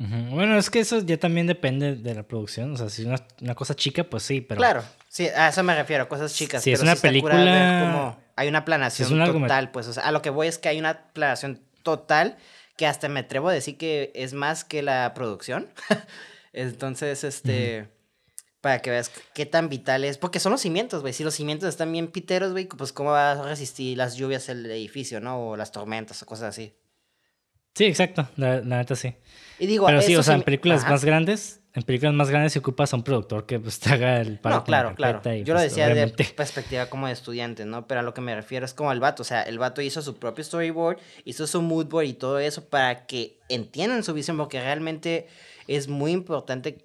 Bueno, 0.00 0.56
es 0.56 0.70
que 0.70 0.78
eso 0.78 1.00
ya 1.00 1.16
también 1.16 1.48
depende 1.48 1.96
de 1.96 2.14
la 2.14 2.22
producción. 2.22 2.72
O 2.72 2.76
sea, 2.76 2.88
si 2.88 3.02
es 3.02 3.08
una, 3.40 3.54
cosa 3.56 3.74
chica, 3.74 4.04
pues 4.04 4.22
sí, 4.22 4.40
pero. 4.40 4.60
Claro, 4.60 4.84
sí, 5.08 5.26
a 5.26 5.48
eso 5.48 5.64
me 5.64 5.74
refiero, 5.74 6.08
cosas 6.08 6.32
chicas. 6.32 6.62
Si 6.62 6.70
es 6.70 6.80
una 6.80 6.94
película. 6.94 8.16
hay 8.36 8.48
una 8.48 8.64
planación 8.64 9.24
total, 9.24 9.72
pues. 9.72 9.88
O 9.88 9.92
sea, 9.92 10.04
a 10.04 10.12
lo 10.12 10.22
que 10.22 10.30
voy 10.30 10.46
es 10.46 10.58
que 10.58 10.68
hay 10.68 10.78
una 10.78 11.02
planación 11.12 11.60
total 11.82 12.36
que 12.76 12.86
hasta 12.86 13.08
me 13.08 13.20
atrevo 13.20 13.48
a 13.48 13.52
decir 13.52 13.76
que 13.76 14.12
es 14.14 14.34
más 14.34 14.62
que 14.62 14.82
la 14.82 15.12
producción. 15.14 15.68
Entonces, 16.52 17.24
este 17.24 17.88
para 18.68 18.82
que 18.82 18.90
veas 18.90 19.10
qué 19.32 19.46
tan 19.46 19.70
vital 19.70 20.04
es. 20.04 20.18
Porque 20.18 20.40
son 20.40 20.52
los 20.52 20.60
cimientos, 20.60 21.00
güey. 21.00 21.14
Si 21.14 21.24
los 21.24 21.34
cimientos 21.34 21.70
están 21.70 21.90
bien 21.90 22.08
piteros, 22.08 22.52
güey, 22.52 22.66
pues 22.66 22.92
cómo 22.92 23.12
va 23.12 23.32
a 23.32 23.42
resistir 23.42 23.96
las 23.96 24.16
lluvias 24.16 24.50
el 24.50 24.66
edificio, 24.66 25.20
¿no? 25.20 25.48
O 25.48 25.56
las 25.56 25.72
tormentas 25.72 26.22
o 26.22 26.26
cosas 26.26 26.50
así. 26.50 26.74
Sí, 27.74 27.86
exacto. 27.86 28.28
La, 28.36 28.60
neta 28.60 28.94
sí. 28.94 29.14
Y 29.58 29.66
digo, 29.66 29.86
Pero 29.86 30.02
sí, 30.02 30.14
o 30.16 30.22
sea, 30.22 30.34
en 30.34 30.42
películas 30.42 30.86
más 30.86 31.02
grandes, 31.02 31.62
en 31.72 31.82
películas 31.82 32.12
más 32.12 32.28
grandes 32.28 32.52
se 32.52 32.58
ocupas 32.58 32.92
a 32.92 32.96
un 32.96 33.04
productor 33.04 33.46
que 33.46 33.58
pues 33.58 33.80
te 33.80 33.90
haga 33.90 34.20
el 34.20 34.38
No, 34.44 34.64
claro, 34.64 34.94
claro. 34.94 35.22
Yo 35.22 35.54
lo 35.54 35.60
pues, 35.60 35.70
decía 35.70 35.88
de 35.88 36.08
perspectiva 36.36 36.90
como 36.90 37.06
de 37.06 37.14
estudiante, 37.14 37.64
¿no? 37.64 37.86
Pero 37.86 38.00
a 38.00 38.02
lo 38.02 38.12
que 38.12 38.20
me 38.20 38.34
refiero 38.34 38.66
es 38.66 38.74
como 38.74 38.92
el 38.92 39.00
vato. 39.00 39.22
O 39.22 39.24
sea, 39.24 39.44
el 39.44 39.58
vato 39.58 39.80
hizo 39.80 40.02
su 40.02 40.18
propio 40.18 40.44
storyboard, 40.44 40.98
hizo 41.24 41.46
su 41.46 41.62
moodboard 41.62 42.04
y 42.04 42.12
todo 42.12 42.38
eso 42.38 42.68
para 42.68 43.06
que 43.06 43.38
entiendan 43.48 44.04
su 44.04 44.12
visión, 44.12 44.36
porque 44.36 44.60
realmente 44.60 45.26
es 45.68 45.88
muy 45.88 46.12
importante 46.12 46.84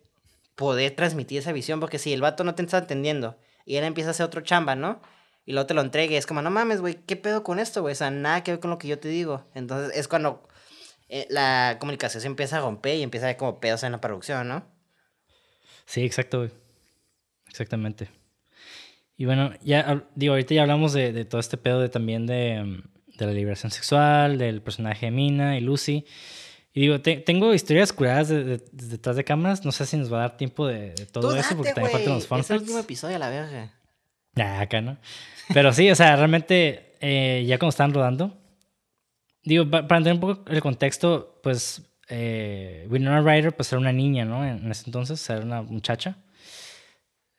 poder 0.56 0.96
transmitir 0.96 1.40
esa 1.40 1.52
visión, 1.52 1.80
porque 1.80 2.00
si 2.00 2.14
el 2.14 2.22
vato 2.22 2.44
no 2.44 2.56
te 2.56 2.64
está 2.64 2.78
entendiendo 2.80 3.38
y 3.66 3.76
él 3.78 3.84
empieza 3.84 4.10
a 4.10 4.12
hacer 4.12 4.26
otro 4.26 4.42
chamba, 4.42 4.76
¿no? 4.76 5.02
Y 5.46 5.54
luego 5.54 5.68
te 5.68 5.74
lo 5.74 5.82
entregue, 5.82 6.18
es 6.18 6.26
como, 6.26 6.42
no 6.42 6.50
mames, 6.52 6.80
güey, 6.80 6.96
¿qué 7.06 7.16
pedo 7.16 7.44
con 7.44 7.60
esto, 7.60 7.82
güey? 7.82 7.94
O 7.94 7.96
sea, 7.96 8.12
nada 8.12 8.44
que 8.44 8.52
ver 8.52 8.60
con 8.60 8.70
lo 8.72 8.78
que 8.78 8.88
yo 8.88 9.00
te 9.00 9.10
digo. 9.10 9.46
Entonces 9.54 9.98
es 9.98 10.08
cuando 10.08 10.48
eh, 11.10 11.28
la 11.30 11.78
comunicación 11.80 12.22
se 12.22 12.28
empieza 12.28 12.58
a 12.58 12.62
romper 12.62 12.96
y 12.96 13.04
empieza 13.04 13.26
a 13.26 13.30
haber 13.30 13.38
como 13.38 13.60
pedos 13.60 13.84
en 13.84 13.92
la 13.92 14.00
producción, 14.00 14.48
¿no? 14.48 14.66
Sí, 15.86 16.04
exacto, 16.04 16.40
güey. 16.40 16.52
exactamente. 17.50 18.10
Y 19.18 19.26
bueno, 19.26 19.52
ya 19.62 20.08
digo, 20.16 20.34
ahorita 20.34 20.56
ya 20.56 20.62
hablamos 20.62 20.94
de, 20.94 21.26
todo 21.26 21.40
este 21.40 21.58
pedo 21.58 21.82
de 21.82 21.90
también 21.90 22.26
de, 22.26 22.82
de, 23.18 23.26
la 23.26 23.32
liberación 23.32 23.72
sexual, 23.72 24.38
del 24.38 24.62
personaje 24.62 25.08
de 25.08 25.12
Mina 25.12 25.58
y 25.58 25.62
Lucy. 25.62 26.06
Y 26.76 26.82
digo, 26.82 27.00
tengo 27.02 27.54
historias 27.54 27.94
curadas 27.94 28.30
detrás 28.30 29.16
de 29.16 29.24
cámaras. 29.24 29.64
No 29.64 29.72
sé 29.72 29.86
si 29.86 29.96
nos 29.96 30.12
va 30.12 30.18
a 30.18 30.22
dar 30.22 30.38
tiempo 30.38 30.66
de, 30.66 30.96
todo 31.12 31.36
eso, 31.36 31.56
porque 31.56 31.72
también 31.72 31.92
faltan 31.92 32.14
los 32.16 32.26
fun 32.26 32.40
Es 32.40 32.50
el 32.50 32.62
último 32.62 32.80
episodio 32.80 33.16
a 33.16 33.20
la 33.20 33.30
verga. 33.30 33.72
Nah, 34.34 34.62
acá 34.62 34.82
no. 34.82 34.98
Pero 35.54 35.72
sí, 35.72 35.92
o 35.92 35.96
sea, 35.96 36.16
realmente, 36.16 36.96
eh, 37.00 37.44
ya 37.46 37.60
cuando 37.60 37.70
estaban 37.70 37.94
rodando, 37.94 38.36
digo, 39.44 39.70
para 39.70 39.82
entender 39.98 40.14
un 40.16 40.20
poco 40.20 40.50
el 40.50 40.62
contexto, 40.62 41.40
pues, 41.44 41.84
eh, 42.10 42.88
Winona 42.90 43.22
Ryder, 43.22 43.56
pues 43.56 43.72
era 43.72 43.80
una 43.80 43.94
niña, 43.94 44.26
¿no? 44.26 44.44
En, 44.44 44.72
ese 44.72 44.86
entonces, 44.88 45.30
era 45.30 45.42
una 45.42 45.62
muchacha. 45.62 46.18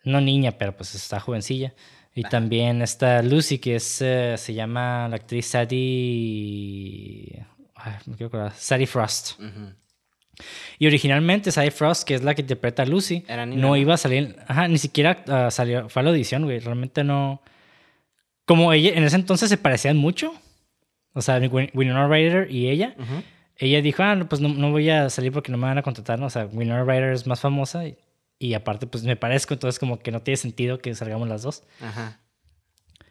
No 0.04 0.20
niña, 0.20 0.52
pero 0.52 0.76
pues 0.76 0.94
está 0.94 1.18
jovencilla. 1.18 1.74
Y 2.14 2.22
también 2.22 2.82
está 2.82 3.20
Lucy, 3.22 3.58
que 3.58 3.74
es, 3.76 4.00
eh, 4.00 4.36
se 4.38 4.54
llama 4.54 5.08
la 5.08 5.16
actriz 5.16 5.46
Sadie 5.46 7.44
me 8.06 8.16
quiero 8.16 8.26
acordar, 8.28 8.52
Sadie 8.54 8.86
Frost. 8.86 9.40
Y 10.78 10.86
originalmente 10.86 11.52
Sadie 11.52 11.70
Frost, 11.70 12.06
que 12.06 12.14
es 12.14 12.22
la 12.22 12.34
que 12.34 12.42
interpreta 12.42 12.82
a 12.82 12.86
Lucy, 12.86 13.24
no 13.48 13.76
iba 13.76 13.94
a 13.94 13.96
salir, 13.96 14.36
ajá, 14.46 14.68
ni 14.68 14.78
siquiera 14.78 15.24
uh, 15.26 15.50
salió, 15.50 15.88
fue 15.88 16.00
a 16.00 16.02
la 16.04 16.10
audición, 16.10 16.44
güey, 16.44 16.58
realmente 16.58 17.04
no... 17.04 17.42
Como 18.46 18.72
ella, 18.72 18.92
en 18.94 19.04
ese 19.04 19.16
entonces 19.16 19.48
se 19.48 19.56
parecían 19.56 19.96
mucho, 19.96 20.34
o 21.14 21.22
sea, 21.22 21.38
Winona 21.38 22.08
Ryder 22.08 22.50
y 22.50 22.68
ella, 22.68 22.94
ella 23.56 23.80
dijo, 23.80 24.02
ah, 24.02 24.26
pues 24.28 24.42
no, 24.42 24.48
no, 24.48 24.70
voy 24.70 24.90
a 24.90 25.08
salir 25.08 25.32
porque 25.32 25.50
no 25.50 25.56
me 25.56 25.66
van 25.66 25.78
a 25.78 25.82
contratar, 25.82 26.18
¿no? 26.18 26.26
o 26.26 26.30
sea, 26.30 26.46
Winona 26.46 26.84
Ryder 26.84 27.12
es 27.12 27.26
más 27.26 27.40
famosa 27.40 27.86
y, 27.86 27.96
y, 28.38 28.52
aparte 28.52 28.86
pues 28.86 29.02
me 29.04 29.16
parezco, 29.16 29.54
entonces 29.54 29.78
como 29.78 29.98
que 29.98 30.10
no 30.10 30.20
tiene 30.20 30.36
sentido 30.36 30.78
que 30.78 30.94
salgamos 30.94 31.26
las 31.26 31.42
dos. 31.42 31.62
Ajá. 31.80 32.20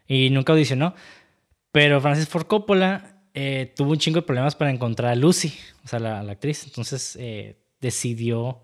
Y 0.06 0.30
nunca 0.30 0.54
audicionó, 0.54 0.94
pero 1.72 2.00
Francis 2.00 2.28
Ford 2.28 2.46
Coppola 2.46 3.13
eh, 3.34 3.74
tuvo 3.76 3.92
un 3.92 3.98
chingo 3.98 4.22
de 4.22 4.26
problemas 4.26 4.56
para 4.56 4.72
encontrar 4.72 5.12
a 5.12 5.16
Lucy, 5.16 5.54
o 5.84 5.88
sea, 5.88 6.00
la, 6.00 6.20
actriz. 6.20 6.66
Entonces 6.66 7.18
eh, 7.20 7.58
decidió 7.82 8.62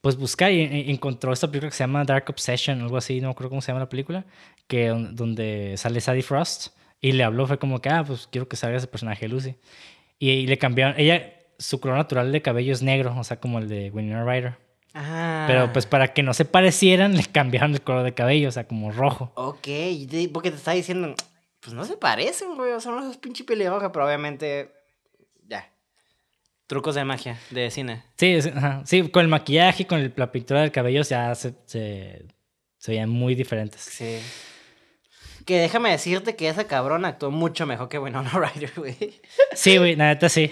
pues 0.00 0.16
buscar 0.16 0.52
y 0.52 0.90
encontró 0.90 1.32
esta 1.32 1.48
película 1.48 1.70
que 1.70 1.76
se 1.76 1.82
llama 1.82 2.04
Dark 2.04 2.24
Obsession, 2.28 2.80
algo 2.80 2.96
así, 2.96 3.20
no 3.20 3.34
creo 3.34 3.50
cómo 3.50 3.60
se 3.60 3.68
llama 3.68 3.80
la 3.80 3.88
película, 3.88 4.24
que 4.68 4.88
donde 4.88 5.74
sale 5.76 6.00
Sadie 6.00 6.22
Frost 6.22 6.68
y 7.00 7.12
le 7.12 7.24
habló, 7.24 7.46
fue 7.46 7.58
como 7.58 7.80
que, 7.80 7.88
ah, 7.88 8.04
pues 8.04 8.28
quiero 8.30 8.48
que 8.48 8.56
salga 8.56 8.76
ese 8.76 8.86
personaje 8.86 9.26
de 9.26 9.28
Lucy. 9.28 9.56
Y, 10.18 10.46
le 10.46 10.58
cambiaron, 10.58 10.94
ella, 10.98 11.32
su 11.58 11.80
color 11.80 11.96
natural 11.96 12.32
de 12.32 12.42
cabello 12.42 12.72
es 12.72 12.82
negro, 12.82 13.14
o 13.16 13.24
sea, 13.24 13.38
como 13.38 13.58
el 13.58 13.68
de 13.68 13.90
Winona 13.90 14.24
Ryder. 14.24 14.56
Ah. 14.94 15.44
Pero 15.46 15.72
pues 15.72 15.86
para 15.86 16.12
que 16.12 16.22
no 16.22 16.34
se 16.34 16.44
parecieran, 16.44 17.14
le 17.16 17.24
cambiaron 17.24 17.72
el 17.72 17.82
color 17.82 18.04
de 18.04 18.14
cabello, 18.14 18.48
o 18.48 18.52
sea, 18.52 18.66
como 18.66 18.90
rojo. 18.90 19.32
Ok, 19.34 19.68
porque 20.32 20.50
te 20.50 20.56
está 20.56 20.72
diciendo, 20.72 21.14
pues 21.68 21.76
no 21.76 21.84
se 21.84 21.98
parecen, 21.98 22.54
güey. 22.54 22.80
Son 22.80 22.98
esos 22.98 23.18
pinche 23.18 23.44
pelirrojas, 23.44 23.90
pero 23.92 24.06
obviamente. 24.06 24.72
Ya. 25.46 25.70
Trucos 26.66 26.94
de 26.94 27.04
magia, 27.04 27.38
de 27.50 27.70
cine. 27.70 28.04
Sí, 28.16 28.38
sí 28.86 29.08
con 29.10 29.22
el 29.22 29.28
maquillaje 29.28 29.82
y 29.82 29.86
con 29.86 30.14
la 30.16 30.32
pintura 30.32 30.62
del 30.62 30.72
cabello 30.72 31.02
ya 31.02 31.34
se, 31.34 31.52
se, 31.66 32.24
veían 32.86 33.10
muy 33.10 33.34
diferentes. 33.34 33.82
Sí. 33.82 34.18
Que 35.44 35.58
déjame 35.58 35.90
decirte 35.90 36.36
que 36.36 36.48
esa 36.48 36.66
cabrona 36.66 37.08
actuó 37.08 37.30
mucho 37.30 37.66
mejor 37.66 37.90
que 37.90 37.98
Winona 37.98 38.30
Ryder, 38.30 38.72
güey. 38.76 39.20
Sí, 39.52 39.76
güey, 39.76 39.94
la 39.94 40.06
neta 40.06 40.30
sí. 40.30 40.50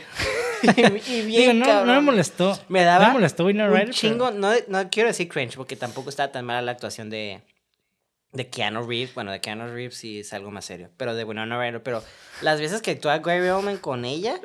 y, 1.08 1.22
bien, 1.22 1.58
no, 1.58 1.86
no, 1.86 1.94
me 1.94 2.00
molestó. 2.02 2.58
Me 2.68 2.82
daba. 2.82 3.04
No 3.04 3.08
me 3.08 3.14
molestó 3.14 3.46
Winona 3.46 3.70
Ryder. 3.70 3.86
Un 3.86 3.92
chingo, 3.92 4.30
no, 4.32 4.52
no 4.68 4.90
quiero 4.90 5.08
decir 5.08 5.28
cringe, 5.28 5.56
porque 5.56 5.76
tampoco 5.76 6.10
estaba 6.10 6.30
tan 6.30 6.44
mala 6.44 6.60
la 6.60 6.72
actuación 6.72 7.08
de 7.08 7.40
de 8.36 8.48
Keanu 8.48 8.86
Reeves, 8.86 9.14
bueno, 9.14 9.32
de 9.32 9.40
Keanu 9.40 9.66
Reeves 9.68 9.96
sí 9.96 10.20
es 10.20 10.32
algo 10.32 10.50
más 10.50 10.64
serio, 10.64 10.90
pero 10.96 11.14
de 11.14 11.24
Winona 11.24 11.58
Ryder, 11.58 11.82
pero 11.82 12.02
las 12.42 12.60
veces 12.60 12.82
que 12.82 12.92
actúa 12.92 13.18
Gary 13.18 13.48
Oldman 13.48 13.78
con 13.78 14.04
ella, 14.04 14.40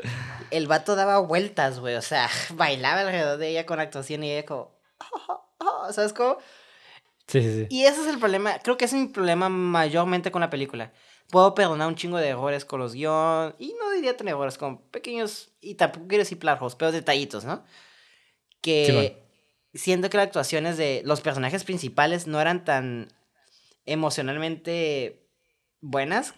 el 0.50 0.68
vato 0.68 0.96
daba 0.96 1.20
vueltas, 1.20 1.80
güey, 1.80 1.96
o 1.96 2.02
sea, 2.02 2.30
bailaba 2.54 3.02
alrededor 3.02 3.38
de 3.38 3.50
ella 3.50 3.66
con 3.66 3.80
actuación 3.80 4.24
y 4.24 4.32
ella 4.32 4.46
como, 4.46 4.72
oh, 5.28 5.44
oh", 5.60 5.94
¿sabes 5.94 6.14
cómo? 6.14 6.38
Sí, 7.28 7.42
sí, 7.42 7.54
sí. 7.54 7.68
Y 7.70 7.84
ese 7.84 8.02
es 8.02 8.08
el 8.08 8.20
problema, 8.20 8.60
creo 8.60 8.78
que 8.78 8.86
es 8.86 8.94
mi 8.94 9.08
problema 9.08 9.50
mayormente 9.50 10.32
con 10.32 10.42
la 10.42 10.50
película. 10.50 10.92
Puedo 11.30 11.56
perdonar 11.56 11.88
un 11.88 11.96
chingo 11.96 12.18
de 12.18 12.30
errores 12.30 12.66
con 12.66 12.80
los 12.80 12.94
guiones, 12.94 13.56
y 13.58 13.74
no 13.80 13.92
diría 13.92 14.18
tener 14.18 14.34
errores, 14.34 14.58
con 14.58 14.82
pequeños, 14.90 15.52
y 15.62 15.76
tampoco 15.76 16.08
quiero 16.08 16.24
decir 16.24 16.40
plajos, 16.40 16.76
pero 16.76 16.92
detallitos, 16.92 17.46
¿no? 17.46 17.64
Que 18.62 19.22
siento 19.74 20.10
que 20.10 20.18
las 20.18 20.28
actuaciones 20.28 20.78
de 20.78 21.02
los 21.06 21.22
personajes 21.22 21.64
principales 21.64 22.28
no 22.28 22.42
eran 22.42 22.66
tan 22.66 23.14
emocionalmente 23.86 25.28
buenas 25.82 26.34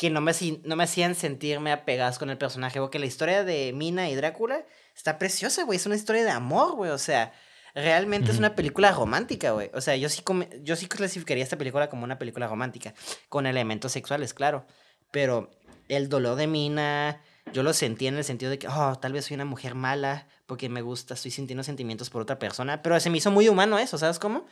que 0.00 0.08
no 0.08 0.22
me, 0.22 0.32
no 0.64 0.76
me 0.76 0.84
hacían 0.84 1.14
sentirme 1.14 1.72
apegadas 1.72 2.18
con 2.18 2.30
el 2.30 2.38
personaje. 2.38 2.80
Porque 2.80 2.98
la 2.98 3.04
historia 3.04 3.44
de 3.44 3.72
Mina 3.74 4.08
y 4.08 4.14
Drácula 4.14 4.64
está 4.96 5.18
preciosa, 5.18 5.64
güey. 5.64 5.76
Es 5.76 5.84
una 5.84 5.94
historia 5.94 6.24
de 6.24 6.30
amor, 6.30 6.74
güey. 6.74 6.90
O 6.90 6.96
sea, 6.96 7.34
realmente 7.74 8.30
es 8.30 8.38
una 8.38 8.54
película 8.54 8.92
romántica, 8.92 9.50
güey. 9.50 9.70
O 9.74 9.82
sea, 9.82 9.96
yo 9.96 10.08
sí, 10.08 10.22
yo 10.62 10.76
sí 10.76 10.86
clasificaría 10.86 11.44
esta 11.44 11.58
película 11.58 11.90
como 11.90 12.04
una 12.04 12.18
película 12.18 12.48
romántica. 12.48 12.94
Con 13.28 13.44
elementos 13.44 13.92
sexuales, 13.92 14.32
claro. 14.32 14.66
Pero 15.10 15.50
el 15.88 16.08
dolor 16.08 16.36
de 16.36 16.46
Mina, 16.46 17.20
yo 17.52 17.62
lo 17.62 17.74
sentí 17.74 18.06
en 18.06 18.16
el 18.16 18.24
sentido 18.24 18.50
de 18.50 18.58
que, 18.58 18.68
oh, 18.68 18.98
tal 18.98 19.12
vez 19.12 19.26
soy 19.26 19.34
una 19.34 19.44
mujer 19.44 19.74
mala 19.74 20.28
porque 20.46 20.70
me 20.70 20.80
gusta, 20.80 21.12
estoy 21.12 21.30
sintiendo 21.30 21.62
sentimientos 21.62 22.08
por 22.08 22.22
otra 22.22 22.38
persona. 22.38 22.80
Pero 22.82 22.98
se 23.00 23.10
me 23.10 23.18
hizo 23.18 23.30
muy 23.30 23.50
humano 23.50 23.78
eso, 23.78 23.98
¿sabes 23.98 24.18
cómo? 24.18 24.46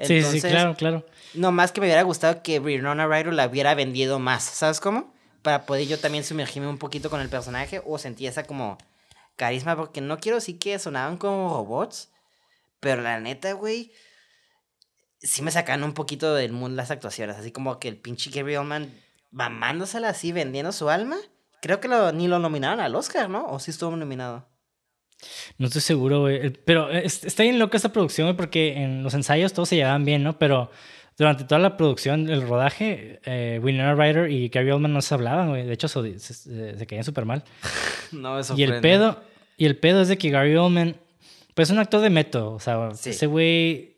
Sí, 0.00 0.22
sí, 0.22 0.40
claro, 0.40 0.74
claro. 0.74 1.06
No 1.34 1.52
más 1.52 1.72
que 1.72 1.80
me 1.80 1.86
hubiera 1.86 2.02
gustado 2.02 2.42
que 2.42 2.58
Winona 2.58 3.06
Ryder 3.06 3.32
la 3.32 3.46
hubiera 3.46 3.74
vendido 3.74 4.18
más, 4.18 4.44
¿sabes 4.44 4.80
cómo? 4.80 5.12
Para 5.42 5.66
poder 5.66 5.86
yo 5.86 5.98
también 5.98 6.24
sumergirme 6.24 6.68
un 6.68 6.78
poquito 6.78 7.10
con 7.10 7.20
el 7.20 7.28
personaje 7.28 7.82
o 7.86 7.98
sentir 7.98 8.28
esa 8.28 8.44
como 8.44 8.78
carisma, 9.36 9.76
porque 9.76 10.00
no 10.00 10.18
quiero 10.18 10.36
decir 10.36 10.58
que 10.58 10.78
sonaban 10.78 11.16
como 11.16 11.54
robots, 11.54 12.10
pero 12.80 13.02
la 13.02 13.20
neta, 13.20 13.52
güey, 13.52 13.92
sí 15.20 15.42
me 15.42 15.50
sacan 15.50 15.84
un 15.84 15.94
poquito 15.94 16.34
del 16.34 16.52
mundo 16.52 16.76
las 16.76 16.90
actuaciones, 16.90 17.36
así 17.36 17.52
como 17.52 17.78
que 17.78 17.88
el 17.88 17.96
pinche 17.96 18.30
Gary 18.30 18.56
Oldman 18.56 18.92
mamándosela 19.30 20.08
así, 20.08 20.32
vendiendo 20.32 20.72
su 20.72 20.88
alma. 20.90 21.16
Creo 21.60 21.80
que 21.80 21.88
ni 22.14 22.28
lo 22.28 22.38
nominaron 22.38 22.80
al 22.80 22.94
Oscar, 22.94 23.28
¿no? 23.28 23.46
¿O 23.46 23.58
sí 23.58 23.70
estuvo 23.70 23.94
nominado? 23.94 24.47
No 25.58 25.66
estoy 25.66 25.82
seguro, 25.82 26.20
güey. 26.20 26.50
Pero 26.50 26.90
está 26.90 27.42
bien 27.42 27.58
loca 27.58 27.76
esta 27.76 27.92
producción, 27.92 28.26
güey, 28.26 28.36
porque 28.36 28.74
en 28.76 29.02
los 29.02 29.14
ensayos 29.14 29.52
todos 29.52 29.68
se 29.68 29.76
llevaban 29.76 30.04
bien, 30.04 30.22
¿no? 30.22 30.38
Pero 30.38 30.70
durante 31.16 31.44
toda 31.44 31.58
la 31.58 31.76
producción, 31.76 32.28
el 32.30 32.42
rodaje, 32.42 33.20
eh, 33.24 33.58
Winona 33.62 33.94
Ryder 33.94 34.30
y 34.30 34.48
Gary 34.48 34.70
Oldman 34.70 34.92
no 34.92 35.02
se 35.02 35.14
hablaban, 35.14 35.48
güey. 35.48 35.66
De 35.66 35.72
hecho, 35.72 35.88
se, 35.88 36.18
se, 36.18 36.86
caían 36.86 37.04
súper 37.04 37.24
mal. 37.24 37.42
no, 38.12 38.38
eso 38.38 38.54
y 38.56 38.62
el 38.62 38.80
pedo 38.80 39.20
Y 39.56 39.66
el 39.66 39.76
pedo 39.76 40.00
es 40.00 40.08
de 40.08 40.16
que 40.16 40.30
Gary 40.30 40.54
Oldman, 40.54 40.96
pues 41.54 41.68
es 41.68 41.72
un 41.72 41.80
actor 41.80 42.00
de 42.00 42.10
método. 42.10 42.52
O 42.52 42.60
sea, 42.60 42.90
ese 42.92 43.26
güey 43.26 43.96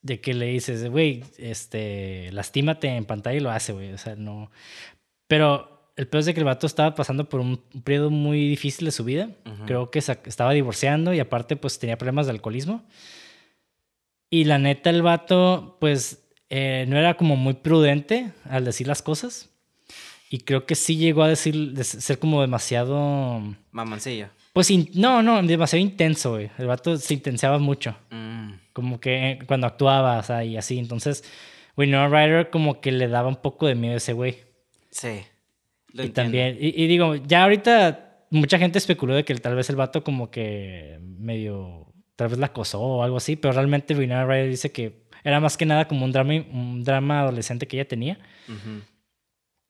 de 0.00 0.20
que 0.20 0.32
le 0.32 0.46
dices, 0.46 0.88
güey, 0.90 1.24
este, 1.38 2.30
lastímate 2.32 2.88
en 2.88 3.04
pantalla 3.04 3.36
y 3.36 3.40
lo 3.40 3.50
hace, 3.50 3.74
güey. 3.74 3.92
O 3.92 3.98
sea, 3.98 4.16
no. 4.16 4.50
Pero 5.28 5.73
el 5.96 6.08
peor 6.08 6.20
es 6.20 6.26
de 6.26 6.34
que 6.34 6.40
el 6.40 6.46
vato 6.46 6.66
estaba 6.66 6.94
pasando 6.94 7.28
por 7.28 7.40
un 7.40 7.58
periodo 7.84 8.10
muy 8.10 8.48
difícil 8.48 8.84
de 8.86 8.90
su 8.90 9.04
vida. 9.04 9.30
Creo 9.66 9.90
que 9.90 10.00
estaba 10.00 10.52
divorciando 10.52 11.14
y 11.14 11.20
aparte 11.20 11.56
pues 11.56 11.78
tenía 11.78 11.96
problemas 11.96 12.26
de 12.26 12.32
alcoholismo. 12.32 12.82
Y 14.28 14.44
la 14.44 14.58
neta 14.58 14.90
el 14.90 15.02
vato 15.02 15.76
pues 15.80 16.24
eh, 16.50 16.84
no 16.88 16.96
era 16.98 17.16
como 17.16 17.36
muy 17.36 17.54
prudente 17.54 18.32
al 18.48 18.64
decir 18.64 18.88
las 18.88 19.02
cosas. 19.02 19.50
Y 20.30 20.38
creo 20.38 20.66
que 20.66 20.74
sí 20.74 20.96
llegó 20.96 21.22
a 21.22 21.28
decir, 21.28 21.72
ser 21.84 22.18
como 22.18 22.40
demasiado... 22.40 23.40
Mamancillo. 23.70 24.28
Pues 24.52 24.68
no, 24.96 25.22
no, 25.22 25.40
demasiado 25.42 25.80
intenso, 25.80 26.32
güey. 26.32 26.50
El 26.58 26.66
vato 26.66 26.96
se 26.96 27.14
intensiaba 27.14 27.58
mucho. 27.58 27.96
Mm. 28.10 28.54
Como 28.72 28.98
que 28.98 29.30
eh, 29.30 29.38
cuando 29.46 29.68
actuaba, 29.68 30.18
o 30.18 30.22
sea, 30.24 30.44
y 30.44 30.56
así. 30.56 30.78
Entonces, 30.78 31.22
Winona 31.76 32.08
Ryder 32.08 32.50
como 32.50 32.80
que 32.80 32.90
le 32.90 33.06
daba 33.06 33.28
un 33.28 33.36
poco 33.36 33.68
de 33.68 33.76
miedo 33.76 33.94
a 33.94 33.98
ese 33.98 34.12
güey. 34.12 34.38
Sí 34.90 35.22
y 36.02 36.08
también, 36.08 36.56
y, 36.60 36.86
digo, 36.86 37.14
ya 37.14 37.44
ahorita 37.44 38.26
mucha 38.30 38.58
gente 38.58 38.78
especuló 38.78 39.14
de 39.14 39.24
que 39.24 39.34
tal 39.36 39.54
vez 39.54 39.70
el 39.70 39.76
vato 39.76 40.02
como 40.02 40.30
que 40.30 40.98
medio, 41.00 41.92
tal 42.16 42.28
vez 42.28 42.38
la 42.38 42.46
acosó 42.46 42.80
o 42.80 43.02
algo 43.02 43.18
así, 43.18 43.36
pero 43.36 43.52
realmente 43.52 43.94
Winona 43.94 44.26
Ryder 44.26 44.50
dice 44.50 44.72
que 44.72 45.04
era 45.22 45.40
más 45.40 45.56
que 45.56 45.66
nada 45.66 45.86
como 45.86 46.04
un 46.04 46.12
drama, 46.12 46.34
un 46.34 46.82
drama 46.82 47.20
adolescente 47.20 47.68
que 47.68 47.76
ella 47.76 47.88
tenía 47.88 48.18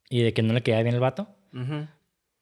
y 0.08 0.22
de 0.22 0.32
que 0.32 0.42
no 0.42 0.54
le 0.54 0.62
quedaba 0.62 0.82
bien 0.82 0.94
el 0.94 1.00
vato. 1.00 1.28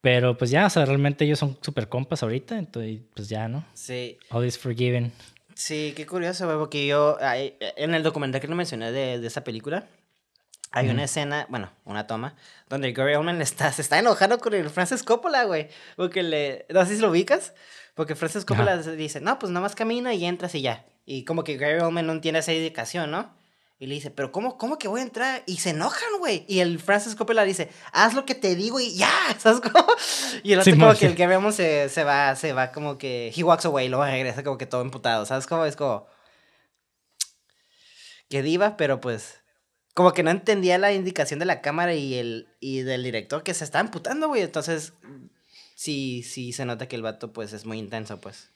Pero 0.01 0.37
pues 0.37 0.51
ya, 0.51 0.67
o 0.67 0.71
sea, 0.71 0.85
realmente 0.85 1.25
ellos 1.25 1.39
son 1.39 1.59
súper 1.61 1.89
compas 1.89 2.23
ahorita, 2.23 2.59
entonces 2.59 3.01
pues 3.15 3.29
ya, 3.29 3.49
¿no? 3.49 3.65
Sí. 3.75 4.19
All 4.31 4.47
is 4.47 4.59
forgiven. 4.59 5.13
Sí, 5.55 5.93
qué 5.95 6.07
curioso, 6.07 6.49
porque 6.59 6.87
yo, 6.87 7.19
en 7.21 7.95
el 7.95 8.03
documental 8.03 8.41
que 8.41 8.49
no 8.49 8.57
mencioné 8.57 8.91
de, 8.91 9.19
de 9.19 9.27
esa 9.27 9.45
película, 9.45 9.87
hay 10.73 10.89
una 10.89 11.05
escena, 11.05 11.47
bueno, 11.49 11.71
una 11.85 12.07
toma, 12.07 12.35
donde 12.69 12.93
Gary 12.93 13.15
Oldman 13.15 13.43
está, 13.43 13.71
se 13.73 13.83
está 13.83 13.99
enojando 13.99 14.39
con 14.39 14.55
el 14.55 14.71
Francis 14.71 15.03
Coppola, 15.03 15.45
güey. 15.45 15.69
Porque 15.97 16.23
le. 16.23 16.67
No 16.71 16.85
sé 16.87 16.97
si 16.97 17.01
lo 17.01 17.11
ubicas. 17.11 17.55
Porque 17.95 18.15
Francis 18.15 18.47
Coppola 18.47 18.79
dice, 18.79 19.21
no, 19.21 19.39
pues 19.39 19.53
nada 19.53 19.63
más 19.63 19.75
camina 19.75 20.15
y 20.15 20.25
entras 20.25 20.55
y 20.55 20.63
ya. 20.63 20.87
Y 21.05 21.25
como 21.25 21.45
que 21.45 21.59
Gary 21.59 21.81
Oldman 21.81 22.07
no 22.07 22.21
tiene 22.21 22.39
esa 22.39 22.53
dedicación, 22.53 23.11
¿no? 23.11 23.35
Y 23.79 23.87
le 23.87 23.97
dice, 23.97 24.11
pero 24.11 24.31
¿cómo, 24.31 24.57
cómo 24.59 24.79
que 24.79 24.87
voy 24.87 25.01
a 25.01 25.03
entrar? 25.03 25.43
Y 25.45 25.57
se 25.57 25.71
enojan, 25.71 26.09
güey. 26.21 26.45
Y 26.49 26.61
el 26.61 26.79
Francis 26.79 27.17
Coppola 27.17 27.43
dice, 27.43 27.69
haz 27.93 28.15
lo 28.15 28.25
que 28.25 28.37
te 28.37 28.55
digo 28.55 28.79
y 28.81 28.95
ya, 28.95 29.11
¿sabes 29.39 29.61
cómo? 29.61 29.85
Y 30.43 30.53
el 30.53 30.61
otro 30.61 30.73
como 30.79 30.95
que 30.95 31.07
el 31.07 31.17
que 31.17 31.27
vemos 31.27 31.57
se, 31.57 31.89
se, 31.89 32.05
va, 32.05 32.35
se 32.37 32.53
va 32.53 32.73
como 32.73 32.97
que, 32.97 33.33
he 33.37 33.43
walks 33.43 33.67
away, 33.67 33.89
luego 33.89 34.05
regresa 34.05 34.45
como 34.45 34.57
que 34.57 34.67
todo 34.67 34.83
emputado, 34.83 35.27
¿sabes 35.27 35.49
cómo? 35.49 35.65
Es 35.65 35.75
como, 35.75 36.07
que 38.31 38.43
diva, 38.43 38.77
pero 38.77 39.01
pues, 39.01 39.42
como 39.95 40.13
que 40.13 40.23
no 40.23 40.31
entendía 40.31 40.79
la 40.79 40.93
indicación 40.93 41.39
de 41.39 41.47
la 41.47 41.61
cámara 41.61 41.95
y, 41.95 42.15
el, 42.15 42.49
y 42.61 42.81
del 42.81 43.03
director 43.03 43.43
que 43.43 43.55
se 43.55 43.65
estaba 43.65 43.85
emputando, 43.85 44.29
güey. 44.29 44.43
Entonces, 44.43 44.95
sí, 45.75 46.23
sí 46.23 46.53
se 46.53 46.65
nota 46.65 46.89
que 46.89 46.97
el 46.97 47.03
vato 47.03 47.33
pues 47.33 47.53
es 47.53 47.67
muy 47.67 47.79
intenso, 47.79 48.21
pues. 48.21 48.51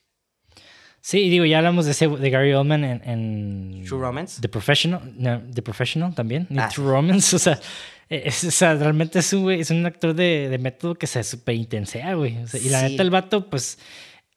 Sí, 1.00 1.28
digo, 1.28 1.44
ya 1.44 1.58
hablamos 1.58 1.84
de, 1.84 1.92
ese, 1.92 2.08
de 2.08 2.30
Gary 2.30 2.52
Oldman 2.52 2.82
en, 2.82 3.84
True 3.86 4.00
Romance. 4.00 4.40
The 4.40 4.48
Professional, 4.48 5.48
The 5.54 5.62
Professional 5.62 6.14
también, 6.14 6.48
ah, 6.58 6.68
True 6.68 6.90
Romance, 6.90 7.36
o 7.36 7.38
sea, 7.38 7.60
es, 8.08 8.42
o 8.42 8.50
sea, 8.50 8.74
realmente 8.74 9.20
es 9.20 9.32
un, 9.32 9.52
es 9.52 9.70
un 9.70 9.86
actor 9.86 10.14
de, 10.14 10.48
de, 10.48 10.58
método 10.58 10.96
que 10.96 11.06
se 11.06 11.22
súper 11.22 11.54
intensea, 11.54 12.14
güey. 12.14 12.38
y 12.60 12.70
la 12.70 12.82
neta, 12.82 13.04
el 13.04 13.10
vato, 13.10 13.48
pues, 13.48 13.78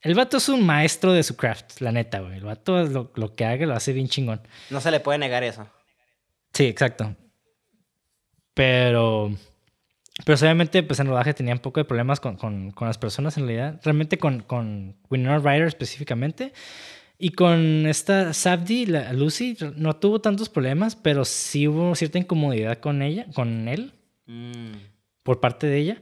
el 0.01 0.13
vato 0.13 0.37
es 0.37 0.47
un 0.47 0.63
maestro 0.63 1.11
de 1.11 1.23
su 1.23 1.35
craft, 1.35 1.81
la 1.81 1.91
neta, 1.91 2.19
güey. 2.19 2.37
El 2.37 2.43
vato 2.43 2.83
lo, 2.83 3.11
lo 3.15 3.35
que 3.35 3.45
haga 3.45 3.65
lo 3.65 3.73
hace 3.73 3.91
bien 3.91 4.07
chingón. 4.07 4.41
No 4.69 4.79
se 4.79 4.91
le 4.91 4.99
puede 4.99 5.17
negar 5.17 5.43
eso. 5.43 5.67
Sí, 6.53 6.65
exacto. 6.65 7.15
Pero 8.53 9.31
pero 10.25 10.37
obviamente, 10.37 10.83
pues 10.83 10.99
en 10.99 11.07
rodaje 11.07 11.33
tenía 11.33 11.53
un 11.53 11.59
poco 11.59 11.79
de 11.79 11.85
problemas 11.85 12.19
con, 12.19 12.35
con, 12.35 12.71
con 12.71 12.87
las 12.87 12.97
personas 12.97 13.37
en 13.37 13.45
realidad. 13.45 13.79
Realmente 13.83 14.17
con, 14.17 14.41
con 14.41 14.97
Winona 15.09 15.39
Ryder 15.39 15.67
específicamente. 15.67 16.53
Y 17.17 17.31
con 17.31 17.85
esta 17.85 18.33
Sabdi, 18.33 18.85
la 18.85 19.11
Lucy, 19.13 19.57
no 19.75 19.95
tuvo 19.97 20.21
tantos 20.21 20.49
problemas, 20.49 20.95
pero 20.95 21.25
sí 21.25 21.67
hubo 21.67 21.93
cierta 21.95 22.17
incomodidad 22.17 22.79
con 22.79 23.01
ella, 23.01 23.27
con 23.33 23.67
él, 23.67 23.93
mm. 24.25 24.71
por 25.23 25.41
parte 25.41 25.67
de 25.67 25.77
ella. 25.79 26.01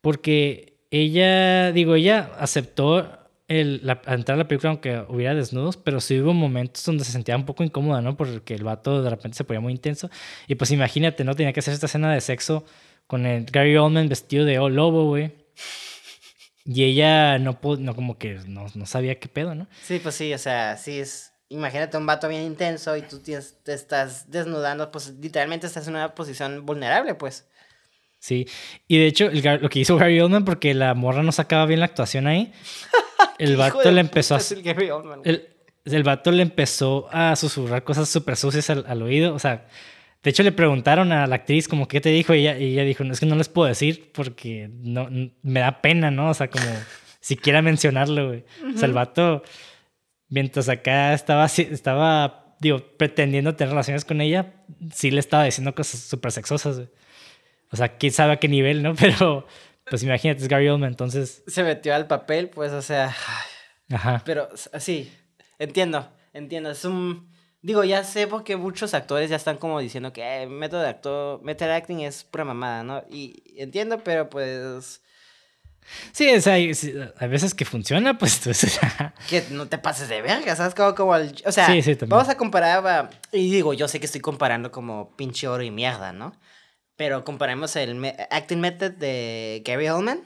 Porque 0.00 0.78
ella, 0.90 1.72
digo, 1.72 1.94
ella 1.94 2.30
aceptó 2.38 3.23
el, 3.54 3.80
la, 3.82 4.00
entrar 4.06 4.36
a 4.36 4.38
la 4.38 4.48
película 4.48 4.70
aunque 4.70 5.04
hubiera 5.08 5.34
desnudos, 5.34 5.76
pero 5.76 6.00
sí 6.00 6.20
hubo 6.20 6.34
momentos 6.34 6.84
donde 6.84 7.04
se 7.04 7.12
sentía 7.12 7.36
un 7.36 7.46
poco 7.46 7.64
incómoda, 7.64 8.00
¿no? 8.00 8.16
Porque 8.16 8.54
el 8.54 8.64
vato 8.64 9.02
de 9.02 9.10
repente 9.10 9.36
se 9.36 9.44
ponía 9.44 9.60
muy 9.60 9.72
intenso. 9.72 10.10
Y 10.46 10.54
pues 10.56 10.70
imagínate, 10.70 11.24
¿no? 11.24 11.34
Tenía 11.34 11.52
que 11.52 11.60
hacer 11.60 11.74
esta 11.74 11.86
escena 11.86 12.12
de 12.12 12.20
sexo 12.20 12.64
con 13.06 13.26
el 13.26 13.44
Gary 13.44 13.76
Oldman 13.76 14.08
vestido 14.08 14.44
de 14.44 14.56
lobo, 14.56 15.06
güey. 15.06 15.32
Y 16.64 16.84
ella 16.84 17.38
no, 17.38 17.58
no 17.78 17.94
como 17.94 18.18
que 18.18 18.40
no, 18.46 18.66
no, 18.74 18.86
sabía 18.86 19.18
qué 19.18 19.28
pedo, 19.28 19.54
¿no? 19.54 19.68
Sí, 19.82 20.00
pues 20.02 20.14
sí, 20.14 20.32
o 20.32 20.38
sea, 20.38 20.76
sí 20.76 20.98
es... 20.98 21.32
Imagínate 21.50 21.98
un 21.98 22.06
vato 22.06 22.26
bien 22.26 22.42
intenso 22.42 22.96
y 22.96 23.02
tú 23.02 23.20
te, 23.20 23.36
estás 23.72 24.30
desnudando, 24.30 24.90
pues 24.90 25.10
literalmente 25.20 25.66
estás 25.66 25.86
en 25.86 25.94
una 25.94 26.14
posición 26.14 26.64
vulnerable, 26.64 27.14
pues. 27.14 27.46
Sí, 28.24 28.48
y 28.88 28.96
de 28.96 29.06
hecho 29.06 29.28
lo 29.30 29.68
que 29.68 29.80
hizo 29.80 29.98
Gary 29.98 30.18
Oldman, 30.18 30.46
porque 30.46 30.72
la 30.72 30.94
morra 30.94 31.22
no 31.22 31.30
sacaba 31.30 31.66
bien 31.66 31.80
la 31.80 31.84
actuación 31.84 32.26
ahí, 32.26 32.54
el 33.38 33.58
vato 33.58 33.90
le 33.92 34.00
empezó 34.00 34.36
a... 34.36 34.40
El, 35.24 35.50
el, 35.84 36.02
vato 36.04 36.32
le 36.32 36.40
empezó 36.40 37.06
a 37.12 37.36
susurrar 37.36 37.84
cosas 37.84 38.08
súper 38.08 38.36
sucias 38.36 38.70
al, 38.70 38.86
al 38.88 39.02
oído, 39.02 39.34
o 39.34 39.38
sea, 39.38 39.66
de 40.22 40.30
hecho, 40.30 40.42
le 40.42 40.52
preguntaron 40.52 41.12
a 41.12 41.26
la 41.26 41.34
actriz 41.34 41.68
como 41.68 41.86
qué 41.86 42.00
te 42.00 42.08
dijo 42.08 42.34
y 42.34 42.38
ella, 42.38 42.58
y 42.58 42.72
ella 42.72 42.84
dijo, 42.84 43.04
es 43.04 43.20
que 43.20 43.26
no 43.26 43.36
les 43.36 43.50
puedo 43.50 43.68
decir 43.68 44.10
porque 44.14 44.70
no, 44.72 45.06
me 45.42 45.60
da 45.60 45.82
pena, 45.82 46.10
¿no? 46.10 46.30
O 46.30 46.34
sea, 46.34 46.48
como 46.48 46.64
siquiera 47.20 47.60
mencionarlo, 47.60 48.28
güey. 48.28 48.44
O 48.74 48.78
sea, 48.78 48.88
el 48.88 48.94
vato, 48.94 49.42
mientras 50.30 50.70
acá 50.70 51.12
estaba, 51.12 51.44
estaba, 51.44 52.56
digo, 52.58 52.78
pretendiendo 52.96 53.54
tener 53.54 53.72
relaciones 53.72 54.06
con 54.06 54.22
ella, 54.22 54.54
sí 54.94 55.10
le 55.10 55.20
estaba 55.20 55.44
diciendo 55.44 55.74
cosas 55.74 56.00
súper 56.00 56.32
sexosas, 56.32 56.76
güey. 56.76 56.88
O 57.74 57.76
sea, 57.76 57.96
quién 57.98 58.12
sabe 58.12 58.32
a 58.32 58.36
qué 58.36 58.48
nivel, 58.48 58.82
¿no? 58.82 58.94
Pero, 58.98 59.46
pues 59.90 60.02
imagínate, 60.02 60.42
es 60.42 60.48
Gary 60.48 60.68
Oldman, 60.68 60.90
entonces... 60.90 61.42
Se 61.46 61.62
metió 61.62 61.94
al 61.94 62.06
papel, 62.06 62.48
pues, 62.48 62.72
o 62.72 62.82
sea... 62.82 63.14
Ajá. 63.90 64.22
Pero, 64.24 64.48
sí, 64.78 65.12
entiendo, 65.58 66.08
entiendo. 66.32 66.70
Es 66.70 66.84
un 66.86 67.34
Digo, 67.64 67.82
ya 67.82 68.04
sé 68.04 68.26
porque 68.26 68.56
muchos 68.56 68.92
actores 68.92 69.30
ya 69.30 69.36
están 69.36 69.56
como 69.56 69.80
diciendo 69.80 70.12
que 70.12 70.42
eh, 70.42 70.46
método 70.46 70.82
de 70.82 70.88
actor, 70.90 71.42
method 71.42 71.70
acting 71.70 72.00
es 72.00 72.22
pura 72.22 72.44
mamada, 72.44 72.82
¿no? 72.82 73.02
Y 73.08 73.42
entiendo, 73.56 74.04
pero 74.04 74.28
pues... 74.28 75.00
Sí, 76.12 76.30
o 76.34 76.42
sea, 76.42 76.54
hay, 76.54 76.74
veces 77.26 77.54
que 77.54 77.64
funciona, 77.64 78.18
pues... 78.18 78.38
pues 78.44 78.78
que 79.30 79.46
no 79.48 79.66
te 79.66 79.78
pases 79.78 80.10
de 80.10 80.20
verga, 80.20 80.54
¿sabes? 80.56 80.74
Como, 80.74 80.94
como 80.94 81.16
el, 81.16 81.34
o 81.46 81.52
sea, 81.52 81.74
vamos 82.06 82.28
a 82.28 82.36
comparar, 82.36 83.08
y 83.32 83.50
digo, 83.50 83.72
yo 83.72 83.88
sé 83.88 83.98
que 83.98 84.04
estoy 84.04 84.20
comparando 84.20 84.70
como 84.70 85.16
pinche 85.16 85.48
oro 85.48 85.62
y 85.62 85.70
mierda, 85.70 86.12
¿no? 86.12 86.38
Pero 86.96 87.24
comparemos 87.24 87.74
el 87.76 88.04
acting 88.30 88.60
method 88.60 88.92
de 88.92 89.62
Gary 89.64 89.88
Oldman, 89.88 90.22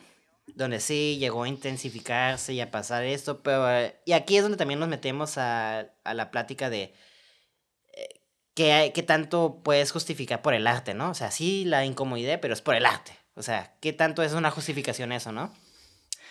donde 0.55 0.81
sí 0.81 1.16
llegó 1.19 1.45
a 1.45 1.49
intensificarse 1.49 2.53
y 2.53 2.61
a 2.61 2.70
pasar 2.70 3.05
esto, 3.05 3.43
pero... 3.43 3.66
y 4.05 4.12
aquí 4.12 4.36
es 4.36 4.43
donde 4.43 4.59
también 4.59 4.81
nos 4.81 4.89
metemos 4.89 5.39
a, 5.39 5.86
a 6.05 6.15
la 6.15 6.31
plática 6.31 6.69
de 6.70 6.95
¿qué, 8.93 9.05
tanto 9.07 9.61
puedes 9.62 9.93
justificar 9.93 10.43
por 10.43 10.55
el 10.55 10.66
arte, 10.66 10.95
no? 10.95 11.11
O 11.11 11.15
sea, 11.15 11.31
sí, 11.31 11.65
la 11.65 11.85
incomodidad, 11.85 12.40
pero 12.40 12.55
es 12.55 12.61
por 12.61 12.74
el 12.74 12.86
arte. 12.86 13.12
O 13.35 13.43
sea, 13.43 13.74
¿qué 13.81 13.93
tanto 13.93 14.23
es 14.23 14.32
una 14.32 14.51
justificación 14.51 15.12
eso, 15.12 15.31
no? 15.32 15.53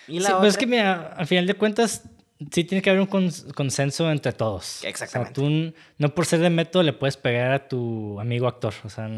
¿Y 0.07 0.19
la 0.19 0.29
sí, 0.29 0.35
pues 0.39 0.53
es 0.53 0.57
que 0.57 0.67
mira, 0.67 1.13
al 1.15 1.27
final 1.27 1.47
de 1.47 1.53
cuentas, 1.53 2.03
sí 2.51 2.63
tiene 2.63 2.81
que 2.81 2.89
haber 2.89 3.01
un 3.01 3.31
consenso 3.55 4.11
entre 4.11 4.33
todos. 4.33 4.83
Exactamente. 4.83 5.39
O 5.39 5.43
sea, 5.45 5.71
tú 5.71 5.73
no 5.97 6.15
por 6.15 6.25
ser 6.25 6.39
de 6.39 6.49
método 6.49 6.83
le 6.83 6.93
puedes 6.93 7.17
pegar 7.17 7.51
a 7.51 7.67
tu 7.67 8.19
amigo 8.19 8.47
actor, 8.47 8.73
o 8.83 8.89
sea, 8.89 9.09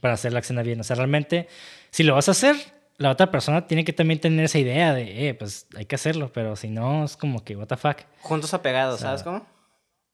para 0.00 0.14
hacer 0.14 0.32
la 0.32 0.40
escena 0.40 0.62
bien. 0.62 0.80
O 0.80 0.84
sea, 0.84 0.96
realmente, 0.96 1.48
si 1.90 2.02
lo 2.02 2.14
vas 2.14 2.28
a 2.28 2.32
hacer, 2.32 2.56
la 2.98 3.10
otra 3.10 3.30
persona 3.30 3.66
tiene 3.66 3.84
que 3.84 3.92
también 3.92 4.20
tener 4.20 4.44
esa 4.44 4.58
idea 4.58 4.94
de, 4.94 5.28
eh, 5.28 5.34
pues 5.34 5.66
hay 5.76 5.86
que 5.86 5.94
hacerlo, 5.94 6.30
pero 6.32 6.56
si 6.56 6.68
no, 6.68 7.04
es 7.04 7.16
como 7.16 7.44
que, 7.44 7.56
what 7.56 7.66
the 7.66 7.76
fuck. 7.76 7.98
Juntos 8.20 8.54
apegados, 8.54 9.00
¿sabes 9.00 9.22
cómo? 9.22 9.46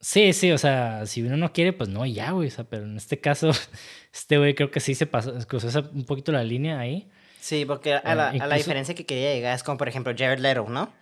Sí, 0.01 0.33
sí, 0.33 0.51
o 0.51 0.59
sea, 0.59 1.07
si 1.07 1.23
uno 1.23 1.37
no 1.37 1.53
quiere, 1.53 1.73
pues 1.73 1.89
no, 1.89 2.05
ya, 2.05 2.33
güey. 2.33 2.49
O 2.49 2.51
sea, 2.51 2.65
pero 2.65 2.85
en 2.85 2.97
este 2.97 3.21
caso, 3.21 3.51
este 4.13 4.39
güey 4.39 4.55
creo 4.55 4.71
que 4.71 4.81
sí 4.81 4.95
se 4.95 5.07
pasó, 5.07 5.33
cruzó 5.47 5.91
un 5.93 6.05
poquito 6.05 6.33
la 6.33 6.43
línea 6.43 6.79
ahí. 6.81 7.09
Sí, 7.41 7.65
porque 7.65 7.95
a 7.95 8.15
la, 8.15 8.29
a 8.31 8.47
la 8.47 8.55
diferencia 8.57 8.95
que 8.95 9.05
quería 9.05 9.35
llegar 9.35 9.55
es 9.55 9.65
como, 9.65 9.77
por 9.79 9.89
ejemplo, 9.89 10.13
Jared 10.17 10.39
Leto, 10.39 10.67
¿no? 10.69 10.93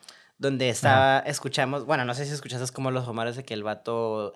Donde 0.40 0.70
estaba, 0.70 1.18
escuchamos, 1.18 1.84
bueno, 1.84 2.06
no 2.06 2.14
sé 2.14 2.24
si 2.24 2.32
escuchaste 2.32 2.72
como 2.72 2.90
los 2.90 3.04
rumores 3.04 3.36
de 3.36 3.44
que 3.44 3.52
el 3.52 3.62
vato 3.62 4.32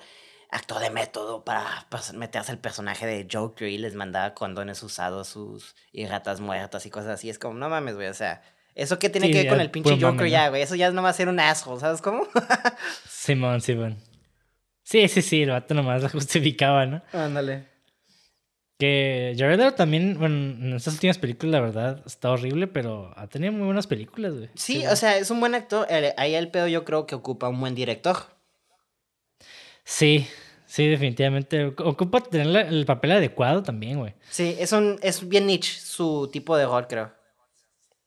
actuó 0.50 0.78
de 0.78 0.90
método 0.90 1.46
para, 1.46 1.86
meterse 2.12 2.52
al 2.52 2.58
personaje 2.58 3.06
de 3.06 3.26
Joker 3.32 3.68
y 3.68 3.78
les 3.78 3.94
mandaba 3.94 4.34
condones 4.34 4.82
usados 4.82 5.28
sus 5.28 5.74
y 5.92 6.04
ratas 6.04 6.40
muertas 6.40 6.84
y 6.84 6.90
cosas 6.90 7.12
así. 7.12 7.30
Es 7.30 7.38
como, 7.38 7.54
no 7.54 7.70
mames, 7.70 7.94
güey, 7.94 8.08
o 8.08 8.14
sea, 8.14 8.42
¿eso 8.74 8.98
qué 8.98 9.08
tiene 9.08 9.30
que 9.30 9.38
ver 9.38 9.48
con 9.48 9.62
el 9.62 9.70
pinche 9.70 9.98
Joker 9.98 10.28
ya, 10.28 10.50
güey? 10.50 10.60
Eso 10.60 10.74
ya 10.74 10.90
no 10.90 11.02
va 11.02 11.08
a 11.08 11.14
ser 11.14 11.30
un 11.30 11.40
asshole, 11.40 11.80
¿sabes 11.80 12.02
cómo? 12.02 12.28
Simón, 13.08 13.62
Simón. 13.62 13.96
Sí, 14.82 15.08
sí, 15.08 15.22
sí, 15.22 15.44
el 15.44 15.52
vato 15.52 15.72
nomás 15.72 16.02
la 16.02 16.10
justificaba, 16.10 16.84
¿no? 16.84 17.02
Ándale. 17.14 17.73
Que 18.78 19.34
Jared 19.38 19.58
Leto 19.58 19.74
también, 19.74 20.18
bueno, 20.18 20.34
en 20.34 20.72
estas 20.74 20.94
últimas 20.94 21.18
películas, 21.18 21.52
la 21.52 21.60
verdad, 21.60 22.02
está 22.06 22.30
horrible, 22.30 22.66
pero 22.66 23.12
ha 23.16 23.28
tenido 23.28 23.52
muy 23.52 23.66
buenas 23.66 23.86
películas, 23.86 24.34
güey. 24.34 24.50
Sí, 24.54 24.84
o 24.86 24.96
sea, 24.96 25.16
es 25.16 25.30
un 25.30 25.38
buen 25.38 25.54
actor. 25.54 25.86
Ahí 26.16 26.34
el 26.34 26.50
pedo 26.50 26.66
yo 26.66 26.84
creo 26.84 27.06
que 27.06 27.14
ocupa 27.14 27.48
un 27.48 27.60
buen 27.60 27.76
director. 27.76 28.16
Sí, 29.84 30.26
sí, 30.66 30.88
definitivamente. 30.88 31.66
Ocupa 31.66 32.20
tener 32.20 32.66
el 32.66 32.84
papel 32.84 33.12
adecuado 33.12 33.62
también, 33.62 34.00
güey. 34.00 34.14
Sí, 34.28 34.56
es, 34.58 34.72
un, 34.72 34.98
es 35.02 35.28
bien 35.28 35.46
niche 35.46 35.78
su 35.78 36.28
tipo 36.32 36.56
de 36.56 36.66
rol, 36.66 36.88
creo. 36.88 37.12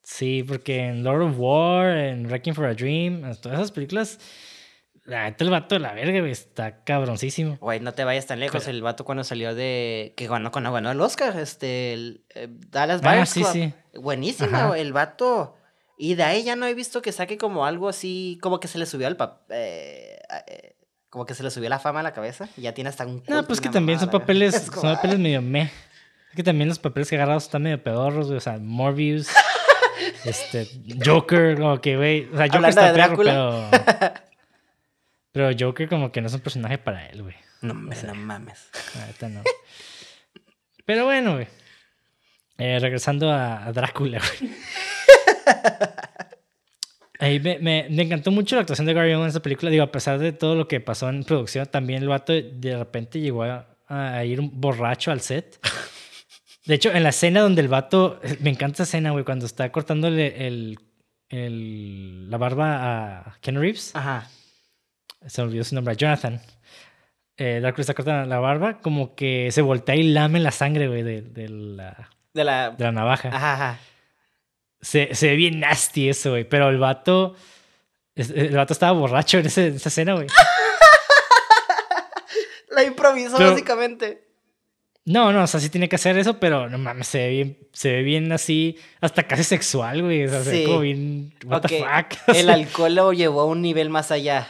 Sí, 0.03 0.43
porque 0.45 0.79
en 0.79 1.03
Lord 1.03 1.21
of 1.21 1.35
War, 1.37 1.97
en 1.97 2.25
Wrecking 2.27 2.55
for 2.55 2.65
a 2.65 2.73
Dream, 2.73 3.23
en 3.23 3.35
todas 3.39 3.59
esas 3.59 3.71
películas 3.71 4.19
Ah, 5.09 5.33
el 5.37 5.49
vato 5.49 5.75
de 5.75 5.79
la 5.79 5.93
verga, 5.93 6.19
güey, 6.19 6.31
está 6.31 6.83
cabroncísimo. 6.83 7.57
Güey, 7.61 7.79
no 7.79 7.93
te 7.93 8.03
vayas 8.03 8.25
tan 8.25 8.39
lejos. 8.41 8.67
El 8.67 8.81
vato 8.81 9.05
cuando 9.05 9.23
salió 9.23 9.55
de. 9.55 10.13
que 10.17 10.27
ganó, 10.27 10.51
cuando 10.51 10.71
ganó 10.73 10.91
el 10.91 10.99
Oscar, 10.99 11.37
este. 11.39 11.93
El, 11.93 12.25
eh, 12.35 12.49
Dallas 12.49 13.01
ah, 13.03 13.25
sí, 13.25 13.43
sí. 13.45 13.73
Buenísimo, 13.95 14.75
el 14.75 14.91
vato. 14.91 15.55
Y 15.97 16.15
de 16.15 16.23
ahí 16.23 16.43
ya 16.43 16.55
no 16.55 16.65
he 16.65 16.73
visto 16.73 17.01
que 17.01 17.11
saque 17.11 17.37
como 17.37 17.65
algo 17.65 17.87
así. 17.87 18.37
como 18.41 18.59
que 18.59 18.67
se 18.67 18.77
le 18.77 18.85
subió 18.85 19.07
al 19.07 19.15
papel. 19.15 19.57
Eh, 19.57 20.19
eh, 20.47 20.75
como 21.09 21.25
que 21.25 21.33
se 21.33 21.43
le 21.43 21.51
subió 21.51 21.69
la 21.69 21.79
fama 21.79 22.01
a 22.01 22.03
la 22.03 22.11
cabeza. 22.11 22.49
Y 22.57 22.61
ya 22.61 22.73
tiene 22.73 22.89
hasta 22.89 23.05
un. 23.05 23.23
No, 23.27 23.43
pues 23.47 23.61
que 23.61 23.69
también 23.69 23.99
son 23.99 24.09
papeles. 24.09 24.55
son 24.73 24.93
papeles 24.95 25.19
medio 25.19 25.41
meh. 25.41 25.71
Es 26.31 26.35
que 26.35 26.43
también 26.43 26.67
los 26.67 26.79
papeles 26.79 27.09
que 27.09 27.15
agarrados 27.15 27.45
están 27.45 27.63
medio 27.63 27.81
pedorros, 27.81 28.27
güey. 28.27 28.37
O 28.37 28.41
sea, 28.41 28.57
Morbius. 28.59 29.29
este. 30.25 30.67
Joker, 31.03 31.55
como 31.55 31.79
que, 31.79 31.95
güey. 31.95 32.29
O 32.33 32.35
sea, 32.35 32.47
Joker 32.47 32.69
está 32.69 32.93
perro, 32.93 33.17
pero. 33.17 33.69
Pero 35.37 35.51
Joker 35.57 35.87
como 35.87 36.11
que 36.11 36.19
no 36.19 36.25
es 36.25 36.33
un 36.33 36.39
personaje 36.39 36.79
para 36.79 37.05
él, 37.05 37.21
güey. 37.21 37.35
No, 37.61 37.75
no 37.75 37.81
mames. 38.15 38.71
no. 39.21 39.43
Pero 40.83 41.05
bueno, 41.05 41.35
güey. 41.35 41.47
Eh, 42.57 42.79
regresando 42.79 43.31
a, 43.31 43.71
Drácula, 43.71 44.19
güey. 44.19 44.51
Ahí 47.19 47.39
me, 47.39 47.59
me, 47.59 48.01
encantó 48.01 48.31
mucho 48.31 48.55
la 48.55 48.61
actuación 48.61 48.87
de 48.87 48.95
Gary 48.95 49.09
Oldman 49.09 49.25
en 49.25 49.29
esa 49.29 49.43
película. 49.43 49.69
Digo, 49.69 49.83
a 49.83 49.91
pesar 49.91 50.17
de 50.17 50.31
todo 50.31 50.55
lo 50.55 50.67
que 50.67 50.79
pasó 50.79 51.07
en 51.07 51.23
producción, 51.23 51.67
también 51.67 52.01
el 52.01 52.09
vato 52.09 52.33
de 52.33 52.75
repente 52.75 53.19
llegó 53.19 53.43
a, 53.43 53.67
a 53.87 54.25
ir 54.25 54.41
borracho 54.41 55.11
al 55.11 55.21
set. 55.21 55.59
De 56.65 56.73
hecho, 56.73 56.91
en 56.91 57.03
la 57.03 57.09
escena 57.09 57.41
donde 57.41 57.61
el 57.61 57.67
vato. 57.67 58.19
Me 58.39 58.49
encanta 58.49 58.81
esa 58.81 58.83
escena, 58.83 59.11
güey, 59.11 59.23
cuando 59.23 59.45
está 59.45 59.71
cortándole 59.71 60.47
el, 60.47 60.79
el, 61.29 62.27
la 62.27 62.37
barba 62.37 63.27
a 63.27 63.37
Ken 63.39 63.59
Reeves. 63.59 63.95
Ajá. 63.95 64.31
Se 65.27 65.41
me 65.41 65.47
olvidó 65.49 65.63
su 65.63 65.75
nombre, 65.75 65.95
Jonathan. 65.95 66.41
Eh, 67.37 67.59
Drácula 67.61 67.81
está 67.81 67.93
cortando 67.93 68.27
la 68.27 68.39
barba, 68.39 68.79
como 68.79 69.13
que 69.15 69.49
se 69.51 69.61
voltea 69.61 69.95
y 69.95 70.03
lame 70.03 70.39
la 70.39 70.51
sangre, 70.51 70.87
güey, 70.87 71.03
de, 71.03 71.21
de 71.21 71.49
la, 71.49 72.09
De 72.33 72.43
la... 72.43 72.71
de 72.71 72.83
la 72.83 72.91
navaja. 72.91 73.29
Ajá, 73.29 73.53
ajá. 73.53 73.79
Se, 74.81 75.13
se 75.13 75.27
ve 75.27 75.35
bien 75.35 75.59
nasty 75.59 76.09
eso, 76.09 76.31
güey. 76.31 76.43
Pero 76.47 76.69
el 76.69 76.77
vato. 76.79 77.35
El 78.15 78.55
vato 78.55 78.73
estaba 78.73 78.93
borracho 78.97 79.37
en, 79.37 79.45
ese- 79.45 79.67
en 79.67 79.75
esa 79.75 79.89
escena, 79.89 80.13
güey. 80.15 80.27
La 82.71 82.83
improvisó 82.83 83.37
Pero- 83.37 83.51
básicamente. 83.51 84.23
No, 85.05 85.31
no, 85.31 85.43
o 85.43 85.47
sea, 85.47 85.61
sí 85.61 85.69
tiene 85.69 85.87
que 85.87 85.95
hacer 85.95 86.17
eso, 86.17 86.37
pero 86.37 86.69
no 86.69 86.77
mames, 86.77 87.07
se 87.07 87.19
ve 87.19 87.29
bien, 87.29 87.57
se 87.71 87.91
ve 87.93 88.01
bien 88.03 88.29
así, 88.33 88.77
hasta 88.99 89.23
casi 89.23 89.45
sexual, 89.45 90.01
güey. 90.01 90.25
O 90.25 90.29
sea, 90.29 90.43
se 90.43 90.51
ve 90.51 90.63
como 90.65 90.79
bien. 90.81 91.33
What 91.45 91.61
the 91.61 91.79
fuck. 91.79 92.17
El 92.35 92.49
alcohol 92.49 92.93
lo 92.93 93.13
llevó 93.13 93.39
a 93.41 93.45
un 93.45 93.61
nivel 93.61 93.89
más 93.89 94.11
allá. 94.11 94.49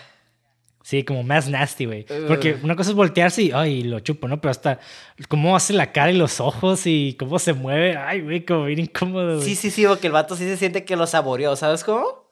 Sí, 0.88 1.03
como 1.03 1.22
más 1.22 1.49
nasty, 1.49 1.84
güey. 1.84 2.05
Ugh. 2.09 2.27
Porque 2.30 2.57
una 2.64 2.77
cosa 2.77 2.91
es 2.91 2.95
voltearse 2.95 3.43
y, 3.43 3.51
ay, 3.51 3.84
lo 3.84 3.99
chupo, 3.99 4.30
¿no? 4.30 4.39
Pero 4.39 4.51
hasta 4.51 4.80
cómo 5.27 5.53
hace 5.53 5.73
la 5.73 5.91
cara 5.91 6.11
y 6.11 6.18
los 6.18 6.39
ojos 6.39 6.84
y 6.85 7.18
cómo 7.19 7.39
se 7.39 7.51
mueve, 7.51 7.97
ay, 7.97 8.22
güey, 8.22 8.45
como 8.45 8.64
bien 8.64 8.80
incómodo. 8.80 9.35
güey. 9.35 9.45
Sí, 9.45 9.57
sí, 9.57 9.69
sí, 9.69 9.85
porque 9.85 10.07
el 10.07 10.14
vato 10.14 10.38
sí 10.38 10.45
se 10.45 10.55
siente 10.55 10.85
que 10.85 10.95
lo 10.95 11.05
saboreó, 11.05 11.57
¿sabes 11.57 11.84
cómo? 11.84 12.26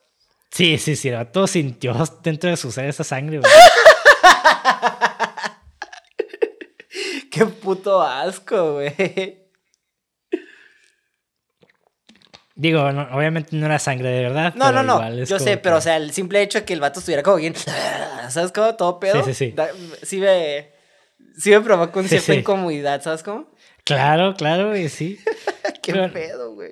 sí, 0.52 0.78
sí, 0.78 0.96
sí, 0.96 1.10
el 1.10 1.16
vato 1.16 1.48
sintió 1.48 1.94
dentro 2.24 2.50
de 2.50 2.56
su 2.56 2.72
ser 2.72 2.86
esa 2.86 3.04
sangre, 3.04 3.40
güey. 3.40 3.52
Qué 7.30 7.46
puto 7.48 8.02
asco, 8.02 8.76
güey. 8.76 9.45
Digo, 12.58 12.92
no- 12.94 13.08
obviamente 13.16 13.56
no 13.56 13.66
era 13.66 13.80
sangre 13.80 14.10
de 14.10 14.22
verdad. 14.24 14.54
No, 14.56 14.66
pero 14.68 14.82
no, 14.84 15.00
no. 15.02 15.24
Yo 15.26 15.40
sé, 15.40 15.58
pero 15.58 15.76
que- 15.76 15.80
o 15.80 15.82
sea, 15.82 15.98
el 15.98 16.12
simple 16.12 16.42
hecho 16.42 16.60
de 16.60 16.66
que 16.66 16.74
el 16.74 16.80
vato 16.80 17.00
estuviera 17.00 17.22
como 17.22 17.38
bien. 17.38 17.54
¿Sabes 18.30 18.52
cómo? 18.54 18.76
Todo 18.76 19.00
pedo. 19.00 19.24
Sí, 19.26 19.34
sí, 19.34 19.46
sí. 19.48 19.52
da- 19.52 19.70
sí 20.02 20.18
me. 20.20 20.70
Sí 21.38 21.50
me 21.50 21.60
provoca 21.60 22.00
una 22.00 22.08
Sí, 22.08 22.16
cierta 22.16 22.32
sí. 22.34 22.40
incomodidad, 22.40 23.02
¿sabes 23.02 23.22
cómo? 23.24 23.52
Claro, 23.84 24.36
claro, 24.36 24.70
güey, 24.70 24.88
sí. 24.88 25.20
Qué 25.84 25.92
Pero- 25.92 26.12
pedo, 26.14 26.54
güey. 26.54 26.72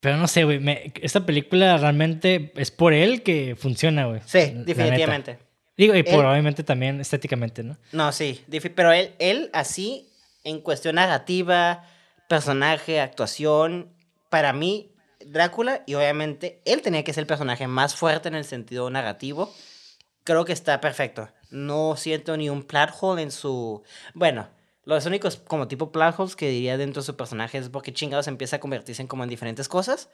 Pero 0.00 0.16
no 0.18 0.26
sé, 0.28 0.42
güey. 0.44 0.58
me- 0.58 0.92
Esta 1.00 1.24
película 1.24 1.76
realmente 1.78 2.52
es 2.56 2.70
por 2.72 2.92
él 2.92 3.22
que 3.22 3.54
funciona, 3.56 4.06
güey. 4.06 4.20
Sí, 4.26 4.52
definitivamente. 4.56 5.38
Digo, 5.76 5.94
y 5.94 6.02
por 6.02 6.24
Él- 6.24 6.30
obviamente 6.30 6.64
también 6.64 7.00
estéticamente, 7.00 7.62
¿no? 7.62 7.76
No, 7.92 8.10
sí. 8.12 8.44
Pero 8.74 8.92
él, 8.92 9.14
él 9.18 9.50
así, 9.52 10.10
en 10.42 10.60
cuestión 10.62 10.96
narrativa, 10.96 11.84
personaje, 12.28 13.00
actuación, 13.00 13.92
para 14.30 14.52
mí, 14.52 14.92
Drácula, 15.30 15.82
y 15.86 15.94
obviamente 15.94 16.60
él 16.64 16.82
tenía 16.82 17.04
que 17.04 17.12
ser 17.12 17.22
el 17.22 17.26
personaje 17.26 17.66
más 17.66 17.94
fuerte 17.94 18.28
en 18.28 18.34
el 18.34 18.44
sentido 18.44 18.88
narrativo. 18.90 19.52
Creo 20.24 20.44
que 20.44 20.52
está 20.52 20.80
perfecto. 20.80 21.28
No 21.50 21.96
siento 21.96 22.36
ni 22.36 22.50
un 22.50 22.62
plot 22.62 22.90
hole 23.00 23.22
en 23.22 23.30
su... 23.30 23.82
Bueno, 24.14 24.48
los 24.84 25.06
únicos 25.06 25.36
como 25.36 25.68
tipo 25.68 25.92
plot 25.92 26.18
holes 26.18 26.36
que 26.36 26.48
diría 26.48 26.76
dentro 26.76 27.02
de 27.02 27.06
su 27.06 27.16
personaje 27.16 27.58
es 27.58 27.68
porque 27.68 27.92
chingados 27.92 28.28
empieza 28.28 28.56
a 28.56 28.60
convertirse 28.60 29.02
en 29.02 29.08
como 29.08 29.24
en 29.24 29.30
diferentes 29.30 29.68
cosas. 29.68 30.08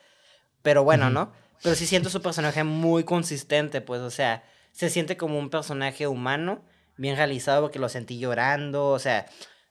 Pero 0.63 0.85
bueno. 0.85 1.11
¿no? 1.11 1.33
Pero 1.63 1.75
sí 1.77 1.87
siento 1.87 2.11
su 2.11 2.23
personaje 2.23 2.65
muy 2.65 3.05
consistente, 3.05 3.81
pues, 3.81 4.01
o 4.01 4.11
sea, 4.11 4.43
se 4.73 4.91
siente 4.91 5.17
como 5.17 5.39
un 5.39 5.49
personaje 5.49 6.07
humano, 6.09 6.63
bien 6.97 7.17
realizado 7.17 7.63
porque 7.63 7.79
lo 7.79 7.89
sentí 7.89 8.19
llorando, 8.19 8.89
o 8.89 8.99
sea, 8.99 9.27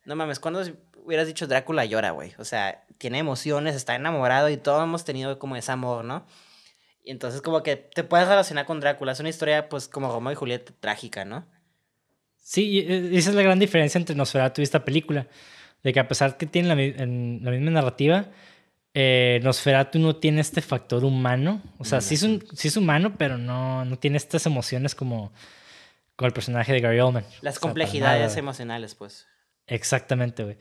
no 0.05 0.15
mames, 0.15 0.39
cuando 0.39 0.63
hubieras 1.06 1.28
dicho 1.28 1.48
Drácula 1.48 1.86
llora, 1.86 2.11
güey? 2.11 2.34
O 2.38 2.45
sea, 2.45 2.84
tiene 2.98 3.19
emociones, 3.19 3.76
está 3.76 3.95
enamorado 3.95 4.49
y 4.49 4.57
todos 4.57 4.84
hemos 4.84 5.03
tenido 5.06 5.40
como 5.40 5.56
ese 5.56 5.72
amor, 5.72 6.06
¿no? 6.06 6.26
Y 7.03 7.11
entonces 7.11 7.41
como 7.41 7.64
que 7.64 7.76
te 7.76 8.03
puedes 8.03 8.28
relacionar 8.28 8.65
con 8.65 8.80
Drácula, 8.80 9.11
es 9.14 9.19
una 9.19 9.30
historia 9.30 9.69
pues 9.69 9.88
como 9.88 10.11
Romeo 10.11 10.32
y 10.34 10.36
Julieta 10.36 10.72
trágica, 10.80 11.26
¿no? 11.26 11.45
Sí, 12.38 12.80
eh, 12.80 13.10
esa 13.14 13.30
es 13.30 13.36
la 13.36 13.41
gran 13.44 13.60
diferencia 13.60 13.98
entre 13.98 14.15
Nosferatu 14.15 14.61
y 14.61 14.64
esta 14.64 14.84
película. 14.86 15.28
De 15.84 15.94
que 15.94 15.99
a 15.99 16.07
pesar 16.07 16.38
que 16.38 16.45
tiene 16.45 16.68
la, 16.68 16.76
mi- 16.76 16.94
en- 16.95 17.40
la 17.44 17.49
misma 17.52 17.72
narrativa, 17.72 18.28
eh, 18.94 19.40
Nosferatu 19.41 19.98
no 19.99 20.15
tiene 20.18 20.41
este 20.41 20.61
factor 20.61 21.03
humano. 21.03 21.61
O 21.80 21.86
sea, 21.86 22.02
sí 22.02 22.15
es, 22.15 22.23
un, 22.23 22.44
sí 22.53 22.68
es 22.68 22.78
humano, 22.78 23.15
pero 23.18 23.38
no, 23.38 23.84
no 23.86 23.98
tiene 23.98 24.18
estas 24.18 24.45
emociones 24.45 24.94
como, 24.94 25.32
como 26.15 26.28
el 26.28 26.34
personaje 26.34 26.72
de 26.73 26.82
Gary 26.82 26.99
Oldman. 26.99 27.23
Las 27.41 27.56
O 27.57 27.60
sea, 27.60 27.61
para 27.61 27.61
complejidades 27.61 28.38
emocionales, 28.38 28.94
pues. 28.94 29.26
Exactamente, 29.68 30.44
güey. 30.44 30.58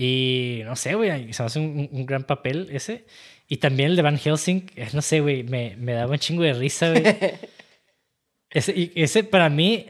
Y 0.00 0.60
no 0.64 0.76
sé, 0.76 0.94
güey, 0.94 1.32
se 1.32 1.42
me 1.42 1.46
hace 1.46 1.58
un, 1.58 1.88
un 1.90 2.06
gran 2.06 2.24
papel 2.24 2.68
ese. 2.70 3.04
Y 3.48 3.56
también 3.56 3.90
el 3.90 3.96
de 3.96 4.02
Van 4.02 4.18
Helsing, 4.18 4.70
no 4.92 5.02
sé, 5.02 5.20
güey, 5.20 5.42
me, 5.42 5.74
me 5.76 5.92
daba 5.94 6.12
un 6.12 6.18
chingo 6.18 6.42
de 6.42 6.52
risa, 6.52 6.90
güey. 6.90 7.02
ese, 8.50 8.92
ese 8.94 9.24
para 9.24 9.48
mí, 9.48 9.86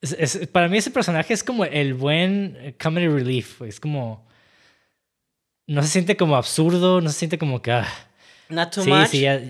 es- 0.00 0.16
es- 0.18 0.46
para 0.48 0.68
mí 0.68 0.78
ese 0.78 0.90
personaje 0.90 1.32
es 1.34 1.44
como 1.44 1.64
el 1.64 1.94
buen 1.94 2.74
comedy 2.82 3.06
relief, 3.08 3.58
güey. 3.58 3.68
Es 3.68 3.78
como, 3.80 4.26
no 5.68 5.82
se 5.82 5.88
siente 5.88 6.16
como 6.16 6.36
absurdo, 6.36 7.00
no 7.00 7.08
se 7.10 7.18
siente 7.18 7.38
como 7.38 7.62
que, 7.62 7.72
ah, 7.72 7.88
Not 8.48 8.72
too 8.74 8.82
sí, 8.84 8.90
much. 8.90 9.08
sí, 9.08 9.20
ya. 9.20 9.40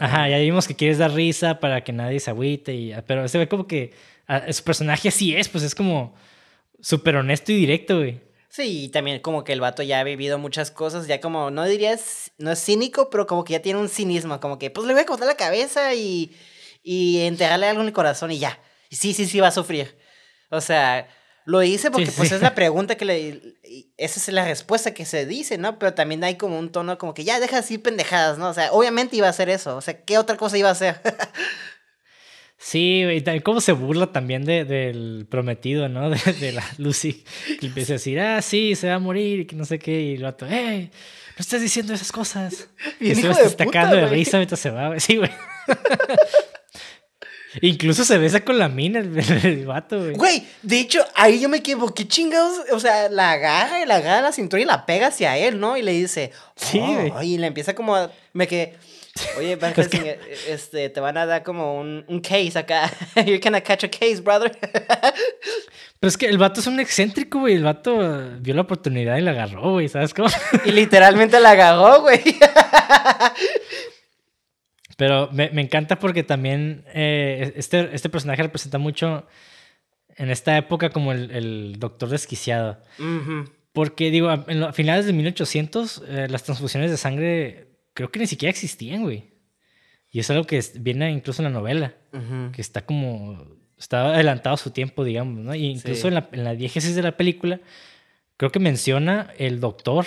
Ajá, 0.00 0.28
ya 0.28 0.38
vimos 0.38 0.66
que 0.68 0.74
quieres 0.74 0.98
dar 0.98 1.12
risa 1.12 1.60
para 1.60 1.82
que 1.84 1.92
nadie 1.92 2.18
se 2.20 2.30
agüite, 2.30 2.74
y, 2.74 2.94
pero 3.06 3.26
se 3.28 3.38
ve 3.38 3.48
como 3.48 3.66
que 3.66 3.92
ah, 4.26 4.52
su 4.52 4.62
personaje 4.64 5.08
así 5.08 5.34
es, 5.34 5.48
pues 5.48 5.62
es 5.64 5.74
como 5.74 6.14
súper 6.82 7.16
honesto 7.16 7.52
y 7.52 7.56
directo, 7.56 7.98
güey. 7.98 8.20
Sí, 8.48 8.84
y 8.84 8.88
también 8.88 9.20
como 9.20 9.44
que 9.44 9.52
el 9.52 9.60
vato 9.60 9.82
ya 9.82 10.00
ha 10.00 10.04
vivido 10.04 10.36
muchas 10.38 10.72
cosas, 10.72 11.06
ya 11.06 11.20
como, 11.20 11.50
no 11.52 11.64
dirías, 11.66 12.32
no 12.38 12.50
es 12.50 12.62
cínico, 12.64 13.08
pero 13.08 13.26
como 13.26 13.44
que 13.44 13.52
ya 13.52 13.62
tiene 13.62 13.78
un 13.78 13.88
cinismo, 13.88 14.40
como 14.40 14.58
que 14.58 14.70
pues 14.70 14.86
le 14.88 14.92
voy 14.92 15.02
a 15.02 15.06
cortar 15.06 15.28
la 15.28 15.36
cabeza 15.36 15.94
y, 15.94 16.36
y 16.82 17.20
enterrarle 17.20 17.68
algo 17.68 17.82
en 17.82 17.86
el 17.88 17.92
corazón 17.92 18.32
y 18.32 18.40
ya. 18.40 18.58
Y 18.88 18.96
sí, 18.96 19.14
sí, 19.14 19.26
sí 19.26 19.38
va 19.38 19.48
a 19.48 19.52
sufrir. 19.52 19.96
O 20.50 20.60
sea, 20.60 21.06
lo 21.44 21.60
dice 21.60 21.92
porque 21.92 22.10
Sí, 22.10 22.14
pues 22.16 22.28
sí. 22.30 22.34
es 22.34 22.42
la 22.42 22.56
pregunta 22.56 22.96
que 22.96 23.04
le... 23.04 23.40
Esa 23.96 24.18
es 24.18 24.28
la 24.28 24.44
respuesta 24.44 24.92
que 24.94 25.04
se 25.04 25.26
dice, 25.26 25.56
¿no? 25.56 25.78
Pero 25.78 25.94
también 25.94 26.24
hay 26.24 26.36
como 26.36 26.58
un 26.58 26.72
tono 26.72 26.98
como 26.98 27.14
que 27.14 27.22
ya 27.22 27.38
deja 27.38 27.58
así 27.58 27.78
pendejadas, 27.78 28.36
¿no? 28.38 28.48
O 28.48 28.54
sea, 28.54 28.72
obviamente 28.72 29.14
iba 29.14 29.28
a 29.28 29.30
hacer 29.30 29.48
eso. 29.48 29.76
O 29.76 29.80
sea, 29.80 30.02
¿qué 30.02 30.18
otra 30.18 30.36
cosa 30.36 30.58
iba 30.58 30.68
a 30.68 30.72
hacer? 30.72 31.00
Sí, 32.62 33.02
güey, 33.04 33.16
y 33.16 33.20
también 33.22 33.42
cómo 33.42 33.62
se 33.62 33.72
burla 33.72 34.12
también 34.12 34.44
de- 34.44 34.66
del 34.66 35.26
prometido, 35.30 35.88
¿no? 35.88 36.10
De, 36.10 36.18
de 36.34 36.52
la 36.52 36.64
Lucy. 36.76 37.24
Que 37.58 37.66
empieza 37.66 37.94
a 37.94 37.96
decir, 37.96 38.20
ah, 38.20 38.42
sí, 38.42 38.74
se 38.76 38.88
va 38.88 38.96
a 38.96 38.98
morir 38.98 39.40
y 39.40 39.46
que 39.46 39.56
no 39.56 39.64
sé 39.64 39.78
qué. 39.78 39.98
Y 40.00 40.14
el 40.16 40.22
vato, 40.24 40.46
¡eh! 40.46 40.90
No 40.92 41.40
estás 41.42 41.62
diciendo 41.62 41.94
esas 41.94 42.12
cosas. 42.12 42.68
Y 43.00 43.14
se 43.14 43.28
de 43.28 43.34
destacando 43.44 43.96
de 43.96 44.06
risa 44.08 44.36
mientras 44.36 44.60
se 44.60 44.68
va, 44.68 44.88
güey. 44.88 45.00
Sí, 45.00 45.16
güey. 45.16 45.30
Incluso 47.62 48.04
se 48.04 48.16
besa 48.16 48.44
con 48.44 48.58
la 48.58 48.68
mina 48.68 49.00
el, 49.00 49.18
el 49.44 49.66
vato, 49.66 49.98
güey. 49.98 50.14
Güey, 50.14 50.44
de 50.62 50.78
hecho, 50.78 51.04
ahí 51.16 51.40
yo 51.40 51.48
me 51.48 51.56
equivoqué, 51.56 52.06
chingados. 52.06 52.60
O 52.72 52.78
sea, 52.78 53.08
la 53.08 53.32
agarra 53.32 53.82
y 53.82 53.86
la 53.86 53.96
agarra 53.96 54.20
la 54.22 54.32
cintura 54.32 54.62
y 54.62 54.66
la 54.66 54.86
pega 54.86 55.08
hacia 55.08 55.36
él, 55.36 55.58
¿no? 55.58 55.76
Y 55.76 55.82
le 55.82 55.90
dice, 55.92 56.30
Sí, 56.54 56.78
oh, 56.80 57.08
güey. 57.10 57.32
y 57.34 57.38
le 57.38 57.48
empieza 57.48 57.74
como 57.74 57.96
a. 57.96 58.12
Me 58.34 58.46
quedé. 58.46 58.74
Oye, 59.38 59.56
Van 59.56 59.72
Es 59.76 59.88
que- 59.88 59.98
Helsing, 59.98 60.06
eh, 60.10 60.38
este, 60.48 60.88
te 60.90 61.00
van 61.00 61.16
a 61.16 61.26
dar 61.26 61.42
como 61.42 61.78
un, 61.80 62.04
un 62.08 62.20
case 62.20 62.58
acá. 62.58 62.90
You're 63.16 63.38
gonna 63.38 63.60
catch 63.60 63.84
a 63.84 63.88
case, 63.90 64.20
brother. 64.20 64.56
Pero 66.00 66.08
es 66.08 66.16
que 66.16 66.26
el 66.26 66.38
vato 66.38 66.60
es 66.60 66.66
un 66.66 66.80
excéntrico, 66.80 67.40
güey. 67.40 67.54
El 67.56 67.64
vato 67.64 68.00
eh, 68.02 68.36
vio 68.40 68.54
la 68.54 68.62
oportunidad 68.62 69.16
y 69.18 69.20
la 69.20 69.32
agarró, 69.32 69.72
güey. 69.72 69.88
¿Sabes 69.88 70.14
cómo? 70.14 70.28
y 70.64 70.70
literalmente 70.72 71.38
la 71.40 71.50
agarró, 71.50 72.00
güey. 72.02 72.22
Pero 74.96 75.30
me, 75.32 75.50
me 75.50 75.62
encanta 75.62 75.98
porque 75.98 76.22
también 76.22 76.84
eh, 76.94 77.52
este, 77.56 77.90
este 77.94 78.08
personaje 78.10 78.42
representa 78.42 78.78
mucho 78.78 79.26
en 80.16 80.30
esta 80.30 80.56
época 80.58 80.90
como 80.90 81.12
el, 81.12 81.30
el 81.30 81.76
doctor 81.78 82.08
desquiciado. 82.10 82.78
Porque, 83.72 84.10
digo, 84.10 84.28
a, 84.28 84.44
en 84.48 84.60
lo- 84.60 84.68
a 84.68 84.72
finales 84.72 85.06
de 85.06 85.12
1800, 85.12 86.02
eh, 86.06 86.26
las 86.28 86.42
transfusiones 86.42 86.90
de 86.90 86.96
sangre 86.96 87.68
creo 87.94 88.10
que 88.10 88.18
ni 88.20 88.26
siquiera 88.26 88.50
existían, 88.50 89.02
güey. 89.02 89.30
Y 90.10 90.18
es 90.20 90.30
algo 90.30 90.44
que 90.44 90.60
viene 90.74 91.10
incluso 91.12 91.42
en 91.42 91.52
la 91.52 91.58
novela, 91.58 91.94
que 92.52 92.60
está 92.60 92.84
como. 92.84 93.46
Está 93.78 94.14
adelantado 94.14 94.54
a 94.54 94.58
su 94.58 94.70
tiempo, 94.72 95.04
digamos, 95.04 95.38
¿no? 95.42 95.54
Y 95.54 95.66
incluso 95.66 96.02
Sí. 96.02 96.08
en, 96.08 96.14
la, 96.14 96.28
en 96.32 96.44
la 96.44 96.54
diégesis 96.54 96.94
de 96.94 97.02
la 97.02 97.16
película, 97.16 97.60
creo 98.36 98.50
que 98.52 98.58
menciona 98.58 99.32
el 99.38 99.58
doctor 99.60 100.04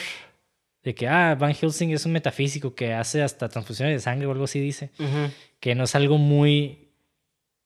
de 0.83 0.93
que, 0.93 1.07
ah, 1.07 1.35
Van 1.39 1.55
Helsing 1.55 1.91
es 1.91 2.05
un 2.05 2.11
metafísico 2.11 2.75
que 2.75 2.93
hace 2.93 3.23
hasta 3.23 3.49
transfusiones 3.49 3.95
de 3.95 3.99
sangre 4.01 4.27
o 4.27 4.31
algo 4.31 4.43
así, 4.43 4.59
dice. 4.59 4.91
Que 5.59 5.73
no 5.73 5.85
es 5.85 5.95
algo 5.95 6.17
muy. 6.17 6.89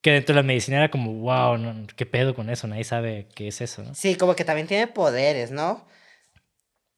que 0.01 0.11
dentro 0.11 0.33
de 0.35 0.41
la 0.41 0.47
medicina 0.47 0.77
era 0.77 0.91
como, 0.91 1.11
wow, 1.13 1.57
no, 1.57 1.87
¿qué 1.97 2.05
pedo 2.05 2.33
con 2.35 2.49
eso? 2.49 2.67
Nadie 2.67 2.83
sabe 2.85 3.27
qué 3.35 3.47
es 3.49 3.59
eso, 3.59 3.83
¿no? 3.83 3.93
Sí, 3.95 4.15
como 4.15 4.35
que 4.35 4.45
también 4.45 4.67
tiene 4.67 4.87
poderes, 4.87 5.51
¿no? 5.51 5.85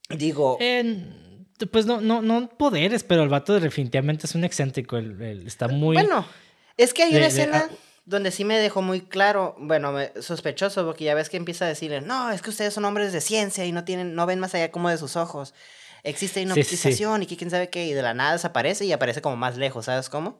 Digo. 0.09 0.57
Eh, 0.59 0.83
pues 1.67 1.85
no, 1.85 2.01
no, 2.01 2.21
no 2.21 2.47
poderes, 2.49 3.03
pero 3.03 3.23
el 3.23 3.29
vato 3.29 3.59
definitivamente 3.59 4.25
es 4.27 4.35
un 4.35 4.43
excéntrico. 4.43 4.97
el- 4.97 5.21
el- 5.21 5.47
está 5.47 5.67
muy. 5.67 5.95
Bueno, 5.95 6.25
es 6.77 6.93
que 6.93 7.03
hay 7.03 7.11
una 7.11 7.19
de- 7.21 7.27
escena. 7.27 7.67
ah. 7.69 7.75
donde 8.05 8.31
sí 8.31 8.43
me 8.43 8.57
dejó 8.57 8.81
muy 8.81 9.01
claro, 9.01 9.55
bueno, 9.59 9.93
sospechoso, 10.19 10.83
porque 10.83 11.03
ya 11.03 11.13
ves 11.13 11.29
que 11.29 11.37
empieza 11.37 11.65
a 11.65 11.67
decirle, 11.67 12.01
no, 12.01 12.31
es 12.31 12.41
que 12.41 12.49
ustedes 12.49 12.73
son 12.73 12.83
hombres 12.85 13.13
de 13.13 13.21
ciencia 13.21 13.65
y 13.65 13.71
no 13.71 13.83
tienen, 13.83 14.15
no 14.15 14.25
ven 14.25 14.39
más 14.39 14.55
allá 14.55 14.71
como 14.71 14.89
de 14.89 14.97
sus 14.97 15.15
ojos. 15.15 15.53
Existe 16.03 16.41
hipnotización 16.41 17.21
y 17.21 17.25
que 17.27 17.37
quién 17.37 17.51
sabe 17.51 17.69
qué, 17.69 17.85
y 17.85 17.93
de 17.93 18.01
la 18.01 18.15
nada 18.15 18.31
desaparece 18.33 18.85
y 18.85 18.91
aparece 18.93 19.21
como 19.21 19.35
más 19.35 19.57
lejos, 19.57 19.85
¿sabes 19.85 20.09
cómo? 20.09 20.39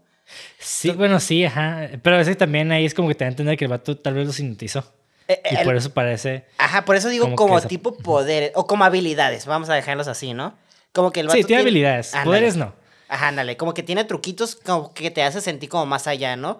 Sí, 0.57 0.89
bueno, 0.91 1.19
sí, 1.19 1.45
ajá. 1.45 1.89
Pero 2.01 2.19
ese 2.19 2.33
también 2.35 2.71
ahí 2.71 2.85
es 2.85 2.93
como 2.95 3.07
que 3.07 3.13
te 3.13 3.23
da 3.25 3.27
a 3.27 3.31
entender 3.31 3.55
que 3.57 3.65
el 3.65 3.69
vato 3.71 3.95
tal 3.97 4.15
vez 4.15 4.25
los 4.25 4.39
hipnotizó. 4.39 4.91
Eh, 5.27 5.39
y 5.51 5.63
por 5.63 5.75
eso 5.75 5.93
parece. 5.93 6.45
Ajá, 6.57 6.85
por 6.85 6.95
eso 6.95 7.07
digo 7.09 7.35
como, 7.35 7.61
tipo 7.61 7.95
poderes 7.97 8.51
o 8.55 8.65
como 8.65 8.83
habilidades, 8.83 9.45
vamos 9.45 9.69
a 9.69 9.75
dejarlos 9.75 10.07
así, 10.07 10.33
¿no? 10.33 10.57
Como 10.93 11.11
que 11.11 11.21
el 11.21 11.27
vato. 11.27 11.37
Sí, 11.37 11.43
tiene, 11.43 11.61
habilidades, 11.61 12.13
poderes 12.23 12.55
no. 12.55 12.73
Ajá, 13.07 13.29
ándale, 13.29 13.57
como 13.57 13.73
que 13.73 13.83
tiene 13.83 14.03
truquitos 14.03 14.55
como 14.55 14.93
que 14.93 15.09
te 15.09 15.23
hace 15.23 15.41
sentir 15.41 15.69
como 15.69 15.85
más 15.85 16.07
allá, 16.07 16.35
¿no? 16.35 16.59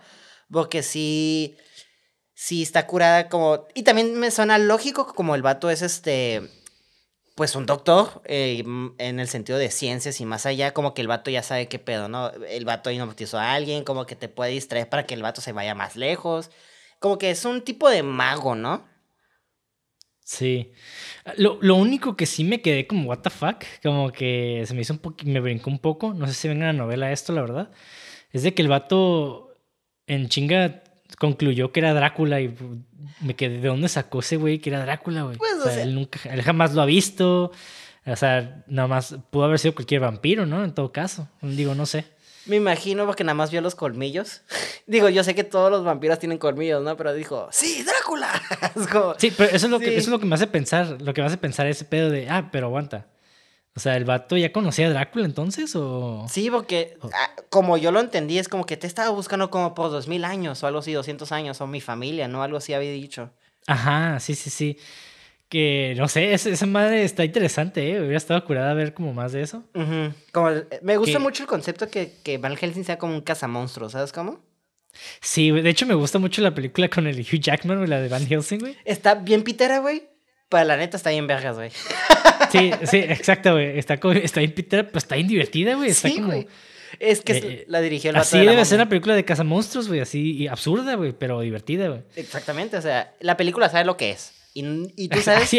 Porque 0.51 0.81
sí, 0.81 1.57
sí 2.33 2.63
está 2.63 2.87
curada 2.87 3.29
como... 3.29 3.67
Y 3.75 3.83
también 3.83 4.19
me 4.19 4.31
suena 4.31 4.57
lógico 4.57 5.13
como 5.13 5.35
el 5.35 5.43
vato 5.43 5.69
es 5.69 5.83
este, 5.83 6.49
pues 7.35 7.55
un 7.55 7.67
doctor 7.67 8.21
eh, 8.25 8.63
en 8.97 9.19
el 9.19 9.27
sentido 9.27 9.59
de 9.59 9.69
ciencias 9.69 10.19
y 10.19 10.25
más 10.25 10.45
allá, 10.47 10.73
como 10.73 10.93
que 10.93 11.01
el 11.01 11.07
vato 11.07 11.29
ya 11.29 11.43
sabe 11.43 11.67
qué 11.67 11.77
pedo, 11.77 12.09
¿no? 12.09 12.31
El 12.31 12.65
vato 12.65 12.89
hipnotizó 12.89 13.37
a 13.37 13.53
alguien, 13.53 13.83
como 13.83 14.05
que 14.05 14.15
te 14.15 14.27
puede 14.27 14.51
distraer 14.51 14.89
para 14.89 15.05
que 15.05 15.13
el 15.13 15.21
vato 15.21 15.41
se 15.41 15.53
vaya 15.53 15.75
más 15.75 15.95
lejos. 15.95 16.49
Como 16.99 17.17
que 17.17 17.29
es 17.29 17.45
un 17.45 17.61
tipo 17.61 17.89
de 17.89 18.03
mago, 18.03 18.55
¿no? 18.55 18.85
Sí. 20.29 20.73
Lo, 21.37 21.57
lo, 21.59 21.73
único 21.73 22.15
que 22.15 22.27
sí 22.27 22.43
me 22.43 22.61
quedé 22.61 22.85
como, 22.85 23.09
what 23.09 23.21
the 23.21 23.31
fuck, 23.31 23.63
como 23.81 24.11
que 24.11 24.63
se 24.67 24.75
me 24.75 24.81
hizo 24.81 24.93
un 24.93 24.99
poco, 24.99 25.17
me 25.25 25.39
brincó 25.39 25.71
un 25.71 25.79
poco, 25.79 26.13
no 26.13 26.27
sé 26.27 26.33
si 26.33 26.47
venga 26.47 26.67
la 26.67 26.73
novela 26.73 27.11
esto, 27.11 27.33
la 27.33 27.41
verdad, 27.41 27.71
es 28.31 28.43
de 28.43 28.53
que 28.53 28.61
el 28.61 28.67
vato 28.67 29.57
en 30.05 30.29
chinga 30.29 30.83
concluyó 31.17 31.71
que 31.71 31.79
era 31.79 31.95
Drácula 31.95 32.41
y 32.41 32.55
me 33.21 33.35
quedé, 33.35 33.57
¿de 33.57 33.69
dónde 33.69 33.89
sacó 33.89 34.19
ese 34.19 34.35
güey 34.37 34.59
que 34.59 34.69
era 34.69 34.81
Drácula, 34.81 35.23
güey? 35.23 35.37
Pues, 35.37 35.53
o 35.53 35.63
sea, 35.63 35.81
él, 35.81 35.95
nunca, 35.95 36.19
él 36.31 36.43
jamás 36.43 36.75
lo 36.75 36.83
ha 36.83 36.85
visto, 36.85 37.51
o 38.05 38.15
sea, 38.15 38.63
nada 38.67 38.87
más 38.87 39.17
pudo 39.31 39.45
haber 39.45 39.57
sido 39.57 39.73
cualquier 39.73 40.01
vampiro, 40.01 40.45
¿no? 40.45 40.63
En 40.63 40.75
todo 40.75 40.91
caso, 40.91 41.27
digo, 41.41 41.73
no 41.73 41.87
sé. 41.87 42.05
Me 42.45 42.55
imagino 42.55 43.05
porque 43.05 43.23
nada 43.23 43.35
más 43.35 43.51
vio 43.51 43.61
los 43.61 43.75
colmillos. 43.75 44.41
Digo, 44.87 45.09
yo 45.09 45.23
sé 45.23 45.35
que 45.35 45.43
todos 45.43 45.69
los 45.69 45.83
vampiros 45.83 46.19
tienen 46.19 46.37
colmillos, 46.37 46.83
¿no? 46.83 46.97
Pero 46.97 47.13
dijo, 47.13 47.47
¡Sí, 47.51 47.83
Drácula! 47.83 48.29
Sí, 49.17 49.31
pero 49.35 49.49
eso 49.55 49.65
es, 49.67 49.71
lo 49.71 49.79
que, 49.79 49.89
eso 49.89 49.99
es 49.99 50.07
lo 50.07 50.19
que 50.19 50.25
me 50.25 50.35
hace 50.35 50.47
pensar. 50.47 51.01
Lo 51.01 51.13
que 51.13 51.21
me 51.21 51.27
hace 51.27 51.37
pensar 51.37 51.67
ese 51.67 51.85
pedo 51.85 52.09
de, 52.09 52.29
ah, 52.29 52.49
pero 52.51 52.67
aguanta. 52.67 53.07
O 53.75 53.79
sea, 53.79 53.95
¿el 53.95 54.05
vato 54.05 54.35
ya 54.35 54.51
conocía 54.51 54.87
a 54.87 54.89
Drácula 54.89 55.25
entonces 55.25 55.75
o...? 55.75 56.25
Sí, 56.29 56.49
porque 56.49 56.97
ah, 57.13 57.31
como 57.49 57.77
yo 57.77 57.91
lo 57.91 57.99
entendí, 57.99 58.37
es 58.37 58.49
como 58.49 58.65
que 58.65 58.77
te 58.77 58.87
estaba 58.87 59.09
buscando 59.09 59.49
como 59.49 59.73
por 59.75 59.91
dos 59.91 60.07
mil 60.07 60.25
años 60.25 60.63
o 60.63 60.67
algo 60.67 60.79
así, 60.79 60.91
200 60.91 61.31
años, 61.31 61.61
o 61.61 61.67
mi 61.67 61.79
familia, 61.79 62.27
¿no? 62.27 62.43
Algo 62.43 62.57
así 62.57 62.73
había 62.73 62.91
dicho. 62.91 63.29
Ajá, 63.67 64.19
sí, 64.19 64.35
sí, 64.35 64.49
sí 64.49 64.77
que 65.49 65.95
no 65.97 66.07
sé, 66.07 66.33
esa 66.33 66.65
madre 66.67 67.03
está 67.03 67.25
interesante, 67.25 67.91
¿eh? 67.91 67.99
Hubiera 67.99 68.17
estado 68.17 68.45
curada 68.45 68.71
a 68.71 68.75
ver 68.75 68.93
como 68.93 69.13
más 69.13 69.31
de 69.31 69.41
eso. 69.41 69.63
como 70.31 70.51
me 70.83 70.97
gusta 70.97 71.19
mucho 71.19 71.43
el 71.43 71.47
concepto 71.49 71.89
que, 71.89 72.13
que 72.23 72.37
Van 72.37 72.55
Helsing 72.55 72.85
sea 72.85 72.99
como 72.99 73.13
un 73.15 73.21
cazamonstruo, 73.21 73.89
¿sabes 73.89 74.11
cómo? 74.11 74.39
Sí, 75.21 75.51
de 75.51 75.69
hecho 75.69 75.85
me 75.85 75.95
gusta 75.95 76.19
mucho 76.19 76.41
la 76.41 76.53
película 76.53 76.87
con 76.87 77.07
el 77.07 77.19
Hugh 77.19 77.39
Jackman, 77.39 77.89
la 77.89 77.99
de 77.99 78.09
Van 78.09 78.25
Helsing, 78.25 78.59
güey. 78.59 78.75
Está 78.85 79.15
bien 79.15 79.43
pitera, 79.43 79.79
güey. 79.79 80.03
Para 80.49 80.65
la 80.65 80.77
neta 80.77 80.97
está 80.97 81.09
bien 81.11 81.27
vergas, 81.27 81.55
güey. 81.55 81.71
Sí, 82.51 82.71
sí, 82.85 82.97
exacto, 83.07 83.51
güey. 83.51 83.77
Está, 83.77 83.99
está 84.23 84.39
bien 84.39 84.53
pitera, 84.53 84.83
pero 84.83 84.97
está 84.97 85.15
bien 85.15 85.27
divertida, 85.27 85.75
güey. 85.75 85.89
Está 85.89 86.09
sí, 86.09 86.19
güey. 86.19 86.47
Es 86.97 87.21
que 87.21 87.37
eh, 87.37 87.65
la 87.67 87.79
dirigió 87.79 88.09
el 88.09 88.15
Así 88.15 88.39
debe 88.39 88.65
ser 88.65 88.79
la 88.79 88.89
película 88.89 89.13
de 89.13 89.23
cazamonstruos, 89.23 89.87
güey. 89.87 89.99
Así 89.99 90.47
absurda, 90.47 90.95
güey, 90.95 91.11
pero 91.11 91.41
divertida, 91.41 91.89
güey. 91.89 92.01
Exactamente, 92.15 92.77
o 92.77 92.81
sea, 92.81 93.13
la 93.19 93.37
película 93.37 93.69
sabe 93.69 93.85
lo 93.85 93.97
que 93.97 94.11
es. 94.11 94.38
Y, 94.53 95.09
tú 95.09 95.21
sabes. 95.21 95.51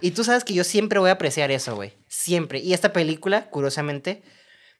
Y 0.00 0.10
tú 0.12 0.24
sabes 0.24 0.44
que 0.44 0.54
yo 0.54 0.64
siempre 0.64 0.98
voy 0.98 1.10
a 1.10 1.14
apreciar 1.14 1.50
eso, 1.50 1.74
güey. 1.74 1.92
Siempre. 2.08 2.60
Y 2.60 2.72
esta 2.72 2.92
película, 2.92 3.50
curiosamente, 3.50 4.22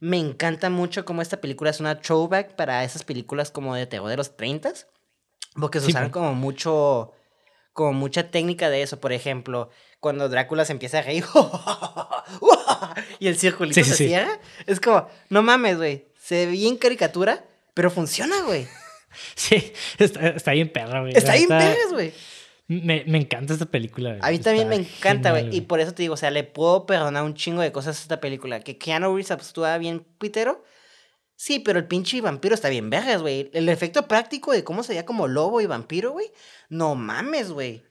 me 0.00 0.18
encanta 0.18 0.70
mucho 0.70 1.04
como 1.04 1.22
esta 1.22 1.40
película 1.40 1.70
es 1.70 1.80
una 1.80 2.00
throwback 2.00 2.54
para 2.54 2.84
esas 2.84 3.04
películas 3.04 3.50
como 3.50 3.74
de 3.74 3.86
terror 3.86 4.08
de 4.08 4.16
los 4.16 4.36
30 4.36 4.72
Porque 5.54 5.80
se 5.80 5.88
usaron 5.88 6.10
como 6.10 6.34
mucho. 6.34 7.12
Como 7.72 7.94
mucha 7.94 8.30
técnica 8.30 8.68
de 8.68 8.82
eso. 8.82 9.00
Por 9.00 9.12
ejemplo, 9.12 9.70
cuando 9.98 10.28
Drácula 10.28 10.64
se 10.64 10.72
empieza 10.72 10.98
a 10.98 11.02
reír. 11.02 11.24
y 13.18 13.28
el 13.28 13.38
circulito 13.38 13.82
se 13.82 13.94
cierra. 13.94 14.40
Es 14.66 14.78
como, 14.78 15.08
no 15.30 15.42
mames, 15.42 15.78
güey. 15.78 16.06
Se 16.18 16.46
ve 16.46 16.52
bien 16.52 16.76
caricatura, 16.76 17.44
pero 17.74 17.90
funciona, 17.90 18.42
güey. 18.42 18.66
Sí, 19.34 19.74
está, 19.98 20.52
bien 20.52 20.72
perra, 20.72 21.02
güey. 21.02 21.12
Está 21.14 21.34
bien 21.34 21.48
perra, 21.48 21.76
güey. 21.90 22.14
Me, 22.80 23.04
me, 23.06 23.18
encanta 23.18 23.52
esta 23.52 23.66
película. 23.66 24.18
A 24.20 24.30
mí 24.30 24.38
también 24.38 24.68
me 24.68 24.76
encanta, 24.76 25.30
güey. 25.30 25.54
Y 25.54 25.62
por 25.62 25.80
eso 25.80 25.92
te 25.92 26.02
digo, 26.02 26.14
o 26.14 26.16
sea, 26.16 26.30
le 26.30 26.44
puedo 26.44 26.86
perdonar 26.86 27.24
un 27.24 27.34
chingo 27.34 27.60
de 27.60 27.72
cosas 27.72 27.98
a 27.98 28.02
esta 28.02 28.20
película. 28.20 28.60
Que 28.60 28.78
Keanu 28.78 29.08
Reeves 29.08 29.30
actúa 29.30 29.76
bien 29.78 30.06
pitero. 30.18 30.64
Sí, 31.36 31.58
pero 31.58 31.78
el 31.78 31.86
pinche 31.86 32.20
vampiro 32.20 32.54
está 32.54 32.68
bien 32.68 32.88
vergas, 32.88 33.20
güey. 33.20 33.50
El 33.52 33.68
efecto 33.68 34.06
práctico 34.06 34.52
de 34.52 34.64
cómo 34.64 34.82
sería 34.82 35.04
como 35.04 35.26
lobo 35.26 35.60
y 35.60 35.66
vampiro, 35.66 36.12
güey. 36.12 36.30
No 36.68 36.94
mames, 36.94 37.50
güey. 37.50 37.82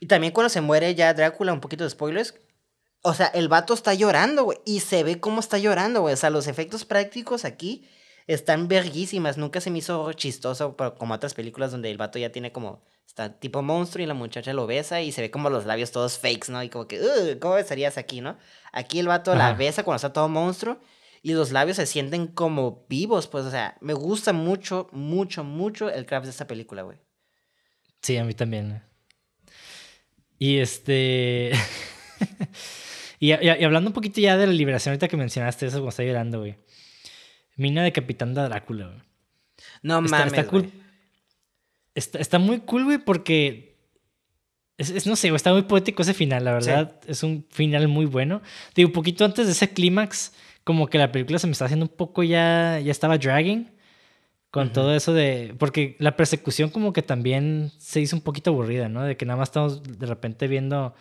Y 0.00 0.06
también 0.06 0.32
cuando 0.32 0.48
se 0.48 0.60
muere 0.60 0.94
ya 0.94 1.12
Drácula, 1.12 1.52
un 1.52 1.60
poquito 1.60 1.84
de 1.84 1.90
spoilers. 1.90 2.34
O 3.02 3.14
sea, 3.14 3.26
el 3.26 3.48
vato 3.48 3.74
está 3.74 3.94
llorando, 3.94 4.44
güey. 4.44 4.58
Y 4.64 4.80
se 4.80 5.04
ve 5.04 5.20
cómo 5.20 5.40
está 5.40 5.58
llorando, 5.58 6.00
güey. 6.00 6.14
O 6.14 6.16
sea, 6.16 6.30
los 6.30 6.46
efectos 6.46 6.84
prácticos 6.84 7.44
aquí 7.44 7.86
están 8.28 8.68
verguísimas. 8.68 9.36
Nunca 9.36 9.60
se 9.60 9.70
me 9.70 9.78
hizo 9.78 10.12
chistoso 10.12 10.76
como 10.76 11.14
otras 11.14 11.34
películas 11.34 11.72
donde 11.72 11.90
el 11.90 11.98
vato 11.98 12.20
ya 12.20 12.30
tiene 12.30 12.52
como 12.52 12.82
Está 13.08 13.40
tipo 13.40 13.62
monstruo 13.62 14.04
y 14.04 14.06
la 14.06 14.12
muchacha 14.12 14.52
lo 14.52 14.66
besa 14.66 15.00
y 15.00 15.12
se 15.12 15.22
ve 15.22 15.30
como 15.30 15.48
los 15.48 15.64
labios 15.64 15.90
todos 15.90 16.18
fakes, 16.18 16.52
¿no? 16.52 16.62
Y 16.62 16.68
como 16.68 16.86
que, 16.86 17.38
¿cómo 17.40 17.54
besarías 17.54 17.96
aquí, 17.96 18.20
no? 18.20 18.36
Aquí 18.70 19.00
el 19.00 19.08
vato 19.08 19.34
la 19.34 19.54
besa 19.54 19.82
cuando 19.82 19.96
está 19.96 20.12
todo 20.12 20.28
monstruo 20.28 20.78
y 21.22 21.32
los 21.32 21.50
labios 21.50 21.78
se 21.78 21.86
sienten 21.86 22.26
como 22.26 22.84
vivos, 22.88 23.26
pues, 23.26 23.46
o 23.46 23.50
sea, 23.50 23.78
me 23.80 23.94
gusta 23.94 24.34
mucho, 24.34 24.88
mucho, 24.92 25.42
mucho 25.42 25.90
el 25.90 26.04
craft 26.04 26.26
de 26.26 26.30
esta 26.30 26.46
película, 26.46 26.82
güey. 26.82 26.98
Sí, 28.02 28.18
a 28.18 28.24
mí 28.24 28.34
también. 28.34 28.82
Y 30.38 30.58
este... 30.58 31.52
y, 33.18 33.32
hablando 33.32 33.88
un 33.88 33.94
poquito 33.94 34.20
ya 34.20 34.36
de 34.36 34.46
la 34.46 34.52
liberación, 34.52 34.92
ahorita 34.92 35.08
que 35.08 35.16
mencionaste 35.16 35.66
eso 35.66 35.78
cuando 35.78 35.88
está 35.88 36.04
llorando, 36.04 36.40
güey. 36.40 36.56
Mina 37.58 37.82
de 37.82 37.92
Capitán 37.92 38.32
de 38.32 38.42
Drácula, 38.42 38.86
güey. 38.86 38.98
No 39.82 40.00
mames, 40.00 40.32
está 40.32 40.46
cool. 40.46 40.70
Está, 41.94 42.38
muy 42.38 42.60
cool, 42.60 42.84
güey, 42.84 42.98
porque. 42.98 43.76
Es, 44.78 45.06
no 45.06 45.16
sé, 45.16 45.28
está 45.34 45.52
muy 45.52 45.62
poético 45.62 46.02
ese 46.02 46.14
final, 46.14 46.44
la 46.44 46.52
verdad. 46.52 47.00
Es 47.06 47.24
un 47.24 47.44
final 47.50 47.88
muy 47.88 48.06
bueno. 48.06 48.40
Digo, 48.76 48.88
un 48.88 48.92
poquito 48.92 49.24
antes 49.24 49.46
de 49.46 49.52
ese 49.52 49.70
clímax, 49.70 50.32
como 50.62 50.86
que 50.86 50.98
la 50.98 51.10
película 51.10 51.40
se 51.40 51.48
me 51.48 51.52
está 51.52 51.64
haciendo 51.64 51.86
un 51.86 51.96
poco 51.96 52.22
ya. 52.22 52.78
Ya 52.78 52.92
estaba 52.92 53.18
dragging. 53.18 53.68
Con 54.52 54.72
todo 54.72 54.94
eso 54.94 55.12
de. 55.12 55.54
Porque 55.58 55.96
la 55.98 56.16
persecución, 56.16 56.70
como 56.70 56.92
que 56.92 57.02
también 57.02 57.72
se 57.78 58.00
hizo 58.00 58.14
un 58.14 58.22
poquito 58.22 58.50
aburrida, 58.50 58.88
¿no? 58.88 59.02
De 59.02 59.16
que 59.16 59.26
nada 59.26 59.36
más 59.36 59.48
estamos 59.48 59.82
de 59.82 60.06
repente 60.06 60.46
viendo. 60.46 60.94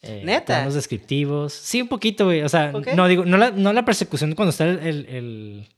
Eh, 0.00 0.22
Neta. 0.24 0.64
Los 0.64 0.74
descriptivos. 0.74 1.52
Sí, 1.52 1.82
un 1.82 1.88
poquito, 1.88 2.26
güey. 2.26 2.42
O 2.42 2.48
sea, 2.48 2.70
no 2.70 3.08
digo, 3.08 3.24
no 3.24 3.36
la, 3.36 3.50
no 3.50 3.72
la 3.72 3.84
persecución 3.84 4.36
cuando 4.36 4.50
está 4.50 4.64
el, 4.64 4.78
el, 4.78 5.06
el, 5.06 5.68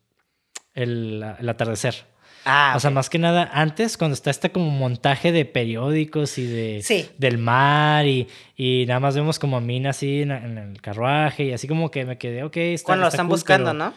el 0.75 1.23
atardecer. 1.23 2.07
Ah, 2.45 2.73
o 2.75 2.81
sea, 2.81 2.91
más 2.91 3.11
que 3.11 3.19
nada, 3.19 3.51
antes, 3.53 3.99
cuando 3.99 4.15
está 4.15 4.31
este 4.31 4.51
como 4.51 4.71
montaje 4.71 5.31
de 5.31 5.45
periódicos 5.45 6.39
y 6.39 6.47
de 6.47 7.11
del 7.19 7.39
mar 7.39 8.07
y, 8.07 8.29
y, 8.57 8.87
nada 8.87 8.99
más 8.99 9.15
vemos 9.15 9.39
como 9.39 9.59
a 9.59 9.61
Mina 9.61 9.91
así 9.91 10.23
en, 10.23 10.31
el 10.31 10.81
carruaje 10.81 11.45
y 11.45 11.53
así 11.53 11.69
como 11.69 11.91
que 11.91 12.07
me 12.07 12.17
quedé, 12.17 12.43
ok, 12.43 12.57
está 12.57 12.87
Cuando 12.87 13.05
lo 13.05 13.09
están 13.09 13.29
buscando, 13.29 13.75
¿no? 13.75 13.93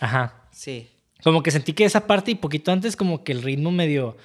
Ajá. 0.00 0.34
Sí. 0.50 0.90
Como 1.22 1.42
que 1.42 1.52
sentí 1.52 1.72
que 1.72 1.84
esa 1.84 2.06
parte 2.06 2.32
y 2.32 2.34
poquito 2.34 2.72
antes 2.72 2.96
como 2.96 3.22
que 3.22 3.30
el 3.30 3.42
ritmo 3.42 3.70
medio, 3.70 4.16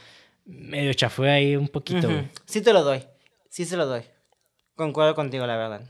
medio 0.45 0.93
chafue 0.93 1.29
ahí 1.29 1.55
un 1.55 1.67
poquito. 1.67 2.09
Sí 2.45 2.61
te 2.61 2.73
lo 2.73 2.83
doy, 2.83 3.03
sí 3.49 3.65
se 3.65 3.77
lo 3.77 3.85
doy. 3.85 4.01
Concuerdo 4.75 5.13
contigo, 5.13 5.45
la 5.45 5.57
verdad. 5.57 5.81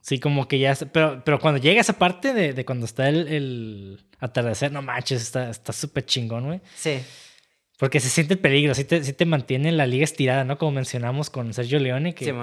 Sí, 0.00 0.20
como 0.20 0.46
que 0.46 0.60
ya. 0.60 0.76
Pero, 0.92 1.22
pero 1.24 1.40
cuando 1.40 1.60
llega 1.60 1.80
esa 1.80 1.98
parte 1.98 2.32
de, 2.32 2.52
de 2.52 2.64
cuando 2.64 2.86
está 2.86 3.08
el, 3.08 3.26
el, 3.26 4.00
atardecer, 4.24 4.72
no 4.72 4.82
manches, 4.82 5.34
está 5.34 5.72
súper 5.72 6.04
chingón, 6.06 6.46
güey. 6.46 6.60
Sí. 6.74 7.00
Porque 7.78 8.00
se 8.00 8.08
siente 8.08 8.34
el 8.34 8.40
peligro, 8.40 8.74
sí 8.74 8.84
te, 8.84 9.02
sí 9.02 9.12
te 9.12 9.26
mantiene 9.26 9.72
la 9.72 9.86
liga 9.86 10.04
estirada, 10.04 10.44
¿no? 10.44 10.58
Como 10.58 10.72
mencionamos 10.72 11.28
con 11.28 11.52
Sergio 11.52 11.78
Leone, 11.78 12.14
que, 12.14 12.34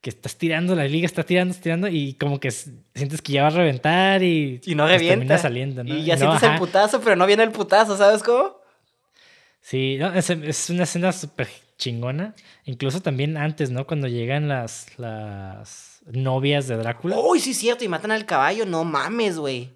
que 0.00 0.10
estás 0.10 0.36
tirando, 0.36 0.74
la 0.74 0.86
liga 0.86 1.06
está 1.06 1.24
tirando, 1.24 1.54
tirando, 1.54 1.88
y 1.88 2.14
como 2.14 2.40
que 2.40 2.50
sientes 2.50 3.20
que 3.22 3.32
ya 3.32 3.42
va 3.42 3.48
a 3.48 3.52
reventar 3.52 4.22
y, 4.22 4.60
y 4.64 4.74
no 4.74 4.84
pues 4.84 4.94
revienta. 4.94 5.38
saliendo, 5.38 5.84
¿no? 5.84 5.94
Y 5.94 6.04
ya 6.04 6.16
sientes 6.16 6.42
el 6.42 6.58
putazo, 6.58 7.00
pero 7.00 7.16
no 7.16 7.26
viene 7.26 7.42
el 7.42 7.52
putazo, 7.52 7.96
¿sabes 7.96 8.22
cómo? 8.22 8.56
Sí, 9.60 9.98
no, 9.98 10.12
es, 10.14 10.30
es 10.30 10.70
una 10.70 10.84
escena 10.84 11.12
súper 11.12 11.48
chingona. 11.76 12.34
Incluso 12.64 13.02
también 13.02 13.36
antes, 13.36 13.70
¿no? 13.70 13.86
Cuando 13.86 14.08
llegan 14.08 14.48
las, 14.48 14.98
las 14.98 16.00
novias 16.10 16.66
de 16.66 16.76
Drácula. 16.76 17.18
Uy, 17.18 17.40
sí, 17.40 17.52
cierto, 17.52 17.84
y 17.84 17.88
matan 17.88 18.10
al 18.10 18.24
caballo, 18.24 18.64
no 18.64 18.84
mames, 18.84 19.36
güey. 19.36 19.70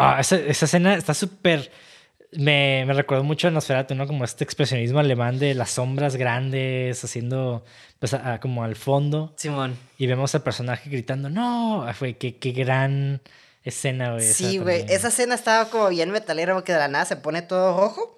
Ah, 0.00 0.20
esa, 0.20 0.36
esa 0.36 0.64
escena 0.64 0.94
está 0.94 1.14
súper 1.14 1.70
me, 2.32 2.84
me 2.86 2.92
recordó 2.92 3.24
mucho 3.24 3.48
a 3.48 3.50
Nosferatu, 3.50 3.94
¿no? 3.94 4.06
Como 4.06 4.24
este 4.24 4.44
expresionismo 4.44 5.00
alemán 5.00 5.38
de 5.38 5.54
las 5.54 5.70
sombras 5.70 6.16
grandes 6.16 7.02
haciendo, 7.02 7.64
pues, 7.98 8.16
como 8.40 8.62
al 8.62 8.76
fondo. 8.76 9.34
Simón. 9.36 9.76
Y 9.98 10.06
vemos 10.06 10.34
al 10.34 10.42
personaje 10.42 10.90
gritando, 10.90 11.28
no, 11.28 11.86
fue 11.94 12.16
qué, 12.16 12.36
qué 12.36 12.52
gran 12.52 13.20
escena, 13.64 14.12
güey. 14.12 14.22
Sí, 14.22 14.58
güey, 14.58 14.84
esa 14.88 15.08
escena 15.08 15.34
estaba 15.34 15.70
como 15.70 15.88
bien 15.88 16.10
metalera 16.10 16.54
porque 16.54 16.72
de 16.72 16.78
la 16.78 16.88
nada 16.88 17.04
se 17.04 17.16
pone 17.16 17.42
todo 17.42 17.76
rojo. 17.78 18.16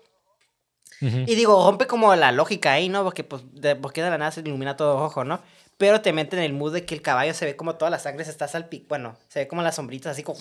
Y 1.01 1.35
digo, 1.35 1.67
rompe 1.67 1.89
como 1.89 2.15
la 2.15 2.31
lógica 2.31 2.75
ahí, 2.75 2.89
¿no? 2.89 3.03
Porque, 3.03 3.25
pues, 3.25 3.43
de, 3.55 3.75
porque 3.75 4.05
de 4.05 4.11
la 4.11 4.19
nada 4.19 4.31
se 4.31 4.39
ilumina 4.39 4.77
todo 4.77 5.01
rojo, 5.01 5.25
¿no? 5.25 5.43
Pero 5.77 6.01
te 6.01 6.13
mete 6.13 6.37
en 6.37 6.45
el 6.45 6.53
mood 6.53 6.75
de 6.75 6.85
que 6.85 6.95
el 6.95 7.03
caballo 7.03 7.35
se 7.35 7.45
ve 7.45 7.57
como 7.57 7.75
toda 7.75 7.91
la 7.91 7.99
sangre 7.99 8.25
se 8.25 8.31
está 8.31 8.47
salpicando. 8.47 8.89
Bueno, 8.89 9.19
se 9.27 9.41
ve 9.41 9.49
como 9.49 9.63
las 9.63 9.75
sombritas 9.75 10.13
así 10.13 10.23
como. 10.23 10.39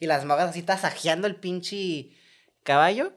Y 0.00 0.06
las 0.06 0.24
magas 0.24 0.50
así 0.50 0.62
tasajeando 0.62 1.26
el 1.26 1.36
pinche 1.36 2.10
caballo. 2.62 3.12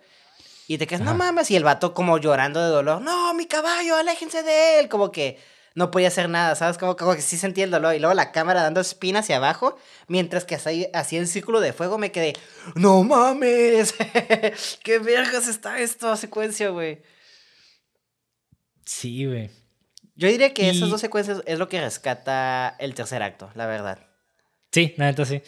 Y 0.68 0.78
te 0.78 0.88
quedas, 0.88 1.02
no 1.02 1.16
mames. 1.16 1.50
Y 1.52 1.56
el 1.56 1.64
vato 1.64 1.94
como 1.94 2.18
llorando 2.20 2.62
de 2.62 2.70
dolor. 2.70 3.02
No, 3.02 3.34
mi 3.34 3.48
caballo, 3.48 3.96
aléjense 3.96 4.44
de 4.44 4.80
él. 4.80 4.88
Como 4.88 5.12
que 5.12 5.40
no 5.74 5.92
podía 5.92 6.10
hacer 6.10 6.30
nada, 6.30 6.56
¿sabes? 6.56 6.78
Como, 6.78 6.96
como 6.96 7.16
que 7.16 7.22
sí 7.22 7.38
sentía 7.38 7.64
el 7.64 7.72
dolor. 7.72 7.96
Y 7.96 8.00
luego 8.00 8.14
la 8.14 8.32
cámara 8.32 8.62
dando 8.62 8.80
spin 8.82 9.16
hacia 9.18 9.38
abajo. 9.38 9.78
Mientras 10.08 10.46
que 10.46 10.56
hacía 10.56 11.20
el 11.20 11.28
círculo 11.28 11.60
de 11.60 11.74
fuego, 11.74 11.98
me 11.98 12.12
quedé, 12.12 12.34
no 12.76 13.04
mames. 13.04 13.96
¿Qué 14.84 15.00
vergas 15.00 15.48
está 15.48 15.80
esto? 15.80 16.16
Secuencia, 16.16 16.70
güey. 16.70 17.02
Sí, 18.86 19.26
güey. 19.26 19.50
Yo 20.16 20.28
diría 20.28 20.54
que 20.54 20.70
esas 20.70 20.90
dos 20.90 21.00
secuencias 21.00 21.42
es 21.46 21.58
lo 21.58 21.70
que 21.70 21.80
rescata 21.80 22.76
el 22.78 22.94
tercer 22.94 23.24
acto, 23.24 23.50
la 23.56 23.68
verdad. 23.68 24.00
Sí, 24.72 24.94
la 24.98 25.06
neta 25.06 25.26
sí. 25.26 25.42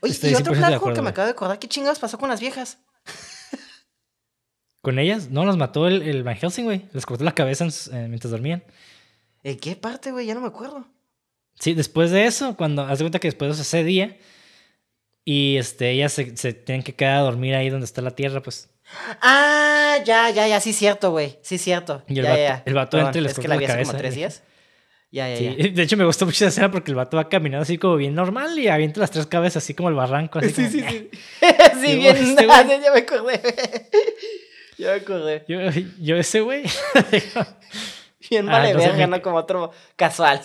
Oye, 0.00 0.16
y 0.22 0.34
otro 0.34 0.54
flaco 0.54 0.92
que 0.92 1.02
me 1.02 1.10
acabo 1.10 1.26
de 1.26 1.32
acordar, 1.32 1.58
¿qué 1.58 1.68
chingados 1.68 1.98
pasó 1.98 2.18
con 2.18 2.28
las 2.28 2.40
viejas? 2.40 2.78
¿Con 4.82 4.98
ellas? 4.98 5.30
No, 5.30 5.44
las 5.44 5.56
mató 5.56 5.88
el, 5.88 6.02
el 6.02 6.22
Van 6.22 6.36
Helsing, 6.36 6.64
güey. 6.64 6.88
Les 6.92 7.04
cortó 7.06 7.24
la 7.24 7.34
cabeza 7.34 7.66
eh, 7.66 8.06
mientras 8.08 8.30
dormían. 8.30 8.62
¿En 9.42 9.58
qué 9.58 9.74
parte, 9.76 10.12
güey? 10.12 10.26
Ya 10.26 10.34
no 10.34 10.40
me 10.40 10.46
acuerdo. 10.48 10.86
Sí, 11.58 11.74
después 11.74 12.10
de 12.10 12.26
eso, 12.26 12.56
cuando 12.56 12.82
haz 12.82 12.98
de 12.98 13.04
cuenta 13.04 13.18
que 13.18 13.28
después 13.28 13.56
de 13.56 13.62
ese 13.62 13.82
día 13.82 14.16
y 15.24 15.56
este, 15.56 15.90
ellas 15.90 16.12
se, 16.12 16.36
se 16.36 16.52
tienen 16.52 16.84
que 16.84 16.94
quedar 16.94 17.16
a 17.16 17.20
dormir 17.22 17.54
ahí 17.56 17.68
donde 17.68 17.84
está 17.84 18.00
la 18.00 18.12
tierra, 18.12 18.42
pues. 18.42 18.70
Ah, 19.20 19.96
ya, 20.04 20.30
ya, 20.30 20.46
ya, 20.46 20.60
sí, 20.60 20.72
cierto, 20.72 21.10
güey. 21.10 21.38
Sí, 21.42 21.58
cierto. 21.58 22.04
Y 22.06 22.18
el 22.20 22.24
ya, 22.24 22.30
vato, 22.30 22.42
ya. 22.42 22.62
El 22.64 22.74
vato 22.74 22.98
entra 22.98 23.18
y 23.18 23.22
les 23.22 23.32
Es 23.32 23.38
que 23.38 23.42
corta 23.42 23.48
la 23.48 23.54
la 23.54 23.58
vi 23.58 23.64
hace 23.64 23.72
cabeza. 23.72 23.90
como 23.92 23.98
tres 23.98 24.14
días. 24.14 24.38
Ya, 24.38 24.44
ya, 25.16 25.28
ya. 25.40 25.54
Sí, 25.54 25.70
De 25.70 25.82
hecho, 25.82 25.96
me 25.96 26.04
gustó 26.04 26.26
mucho 26.26 26.36
esa 26.36 26.48
escena 26.48 26.70
porque 26.70 26.90
el 26.90 26.94
vato 26.96 27.16
va 27.16 27.28
caminando 27.28 27.62
así 27.62 27.78
como 27.78 27.96
bien 27.96 28.14
normal 28.14 28.58
y 28.58 28.68
avienta 28.68 29.00
las 29.00 29.10
tres 29.10 29.26
cabezas 29.26 29.62
así 29.64 29.74
como 29.74 29.88
el 29.88 29.94
barranco. 29.94 30.38
Así 30.38 30.52
como, 30.52 30.68
sí, 30.68 30.80
"Eh". 30.80 31.10
sí, 31.80 31.90
Yo, 31.92 31.96
bien, 31.96 32.16
este 32.16 32.46
ah, 32.50 32.66
ya 32.66 32.92
me 32.92 32.98
acordé. 33.00 33.40
ya 34.78 34.88
me 34.88 34.94
acordé. 35.00 35.44
Yo, 35.48 35.58
yo 36.00 36.16
ese 36.16 36.40
güey. 36.40 36.64
Bien 38.30 38.48
Ah, 38.48 38.52
vale 38.52 38.68
entonces 38.70 38.92
verga, 38.92 39.06
me- 39.06 39.16
¿no? 39.18 39.22
Como 39.22 39.36
otro 39.36 39.72
casual. 39.96 40.40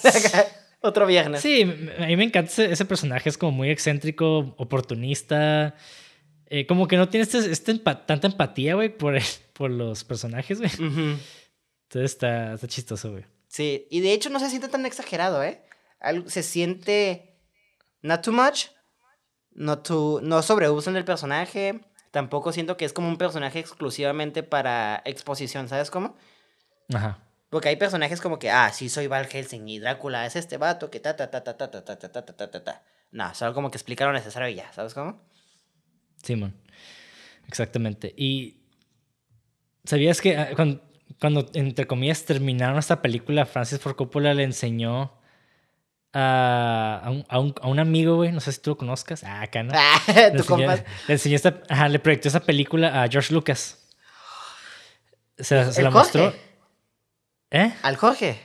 otro 0.82 1.06
viernes. 1.06 1.42
sí, 1.42 1.64
a 1.98 2.06
mí 2.06 2.16
me 2.16 2.24
encanta 2.26 2.52
ese, 2.52 2.72
ese 2.72 2.86
personaje. 2.86 3.28
Es 3.30 3.38
como 3.38 3.52
muy 3.52 3.70
excéntrico, 3.70 4.54
oportunista. 4.58 5.76
eh, 6.48 6.66
como 6.66 6.88
que 6.88 6.98
no 6.98 7.10
tiene 7.10 7.24
este, 7.24 7.38
este 7.40 7.74
empa- 7.74 8.06
tanta 8.06 8.28
empatía, 8.28 8.76
güey, 8.76 8.90
por, 8.90 9.16
el- 9.16 9.24
por 9.54 9.70
los 9.72 10.04
personajes, 10.04 10.60
güey. 10.60 10.72
Entonces 10.80 12.12
está, 12.12 12.54
está 12.54 12.68
chistoso, 12.68 13.12
güey. 13.12 13.24
Sí, 13.52 13.86
y 13.92 14.00
de 14.00 14.14
hecho 14.14 14.30
no 14.30 14.40
se 14.40 14.50
siente 14.50 14.70
tan 14.70 14.86
exagerado, 14.86 15.44
¿eh? 15.44 15.62
Algo- 16.00 16.30
se 16.30 16.42
siente 16.42 17.36
not 18.02 18.24
too 18.24 18.32
much, 18.32 18.68
no, 19.52 19.80
too, 19.80 20.22
no 20.24 20.42
sobreusan 20.42 20.96
el 20.96 21.04
personaje, 21.04 21.82
tampoco 22.12 22.54
siento 22.54 22.78
que 22.78 22.86
es 22.86 22.94
como 22.94 23.10
un 23.10 23.18
personaje 23.18 23.60
exclusivamente 23.60 24.42
para 24.42 25.02
exposición, 25.04 25.68
¿sabes 25.68 25.92
cómo? 25.92 26.16
Ajá. 26.94 27.20
Porque 27.50 27.68
hay 27.68 27.76
personajes 27.76 28.22
como 28.22 28.40
que, 28.40 28.50
ah, 28.50 28.72
sí, 28.72 28.88
soy 28.88 29.08
Val 29.08 29.28
Helsing 29.28 29.68
y 29.68 29.80
Drácula 29.80 30.26
es 30.26 30.38
este 30.38 30.56
vato 30.56 30.90
que 30.90 31.02
ta 31.02 31.18
ta 31.18 31.30
ta 31.30 31.44
ta 31.44 31.58
ta 31.58 31.70
ta 31.70 31.84
ta 31.84 31.98
ta 32.00 32.10
ta 32.24 32.24
ta 32.38 32.50
ta 32.52 32.64
ta. 32.64 32.84
No, 33.12 33.36
solo 33.36 33.54
como 33.54 33.70
que 33.70 33.78
explicar 33.78 34.08
lo 34.08 34.14
necesario 34.14 34.48
y 34.48 34.56
ya, 34.56 34.72
¿sabes 34.72 34.94
cómo? 34.94 35.22
Simón. 36.24 36.56
Exactamente. 37.50 38.14
Y. 38.16 38.62
¿Sabías 39.84 40.22
que 40.22 40.38
ah, 40.38 40.52
cuando, 40.56 40.82
cuando, 41.20 41.50
entre 41.54 41.88
comillas, 41.88 42.26
terminaron 42.26 42.78
esta 42.80 43.02
película, 43.02 43.46
Francis 43.46 43.80
Ford 43.80 43.96
Coppola 43.96 44.34
le 44.34 44.44
enseñó 44.44 45.12
a, 46.14 47.02
a, 47.04 47.10
un, 47.12 47.26
a, 47.30 47.40
un, 47.40 47.56
a 47.62 47.68
un 47.68 47.80
amigo, 47.80 48.16
güey, 48.16 48.32
no 48.32 48.40
sé 48.40 48.52
si 48.52 48.60
tú 48.62 48.72
lo 48.72 48.78
conozcas, 48.78 49.24
ah, 49.24 49.42
acá, 49.42 49.64
¿no? 49.64 49.74
Ah, 49.76 50.02
Le 50.08 50.32
tu 50.32 50.38
enseñó, 50.38 50.48
compa. 50.68 50.76
le 51.08 51.14
enseñó 51.14 51.36
esta, 51.36 51.62
ajá, 51.70 51.88
le 51.90 52.00
proyectó 52.00 52.28
esa 52.28 52.40
película 52.42 53.02
a 53.04 53.08
George 53.08 53.34
Lucas. 53.34 53.78
Se, 55.38 55.56
la- 55.56 55.72
se 55.72 55.80
¿El 55.82 55.86
la 55.86 55.92
Jorge? 55.92 56.20
mostró. 56.20 56.34
¿Eh? 57.52 57.74
Al 57.82 57.96
Jorge. 57.98 58.40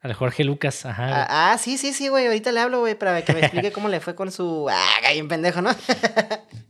Al 0.00 0.14
Jorge 0.14 0.44
Lucas, 0.44 0.86
ajá. 0.86 1.24
Ah, 1.24 1.52
ah, 1.52 1.58
sí, 1.58 1.76
sí, 1.76 1.92
sí, 1.92 2.06
güey. 2.08 2.26
Ahorita 2.26 2.52
le 2.52 2.60
hablo, 2.60 2.80
güey, 2.80 2.94
para 2.94 3.22
que 3.24 3.32
me 3.32 3.40
explique 3.40 3.72
cómo 3.72 3.88
le 3.88 3.98
fue 4.00 4.14
con 4.14 4.30
su. 4.30 4.68
Ah, 4.70 5.10
bien 5.12 5.26
pendejo, 5.28 5.60
¿no? 5.62 5.70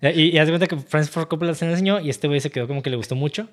Y, 0.01 0.31
y 0.35 0.39
haz 0.39 0.47
de 0.47 0.52
cuenta 0.52 0.69
que 0.69 0.77
Francis 0.77 1.12
Ford 1.12 1.27
Coppola 1.27 1.55
se 1.55 1.69
enseñó 1.69 1.98
y 1.98 2.09
este 2.09 2.28
güey 2.28 2.39
se 2.40 2.51
quedó 2.52 2.69
como 2.69 2.82
que 2.82 2.89
le 2.90 2.94
gustó 2.97 3.16
mucho, 3.16 3.48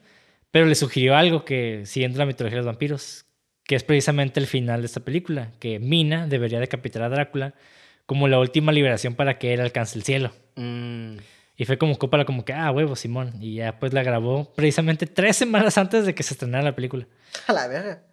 pero 0.51 0.65
le 0.65 0.75
sugirió 0.75 1.15
algo 1.15 1.45
que, 1.45 1.83
siguiendo 1.85 2.17
la 2.19 2.25
mitología 2.25 2.55
de 2.57 2.61
los 2.61 2.65
vampiros, 2.65 3.25
que 3.63 3.75
es 3.75 3.83
precisamente 3.83 4.39
el 4.39 4.47
final 4.47 4.81
de 4.81 4.85
esta 4.87 4.99
película, 4.99 5.51
que 5.59 5.79
Mina 5.79 6.27
debería 6.27 6.59
decapitar 6.59 7.01
a 7.03 7.09
Drácula 7.09 7.53
como 8.05 8.27
la 8.27 8.39
última 8.39 8.71
liberación 8.71 9.15
para 9.15 9.37
que 9.39 9.53
él 9.53 9.61
alcance 9.61 9.97
el 9.97 10.03
cielo. 10.03 10.31
Mm. 10.55 11.17
Y 11.57 11.65
fue 11.65 11.77
como 11.77 11.97
Coppola 11.97 12.25
como 12.25 12.43
que, 12.45 12.53
ah, 12.53 12.69
huevo, 12.71 12.95
Simón. 12.95 13.33
Y 13.41 13.55
ya 13.55 13.79
pues 13.79 13.93
la 13.93 14.03
grabó 14.03 14.53
precisamente 14.53 15.07
tres 15.07 15.37
semanas 15.37 15.77
antes 15.77 16.05
de 16.05 16.13
que 16.13 16.21
se 16.21 16.33
estrenara 16.33 16.63
la 16.63 16.75
película. 16.75 17.07
A 17.47 17.53
la 17.53 17.67
verga. 17.67 18.03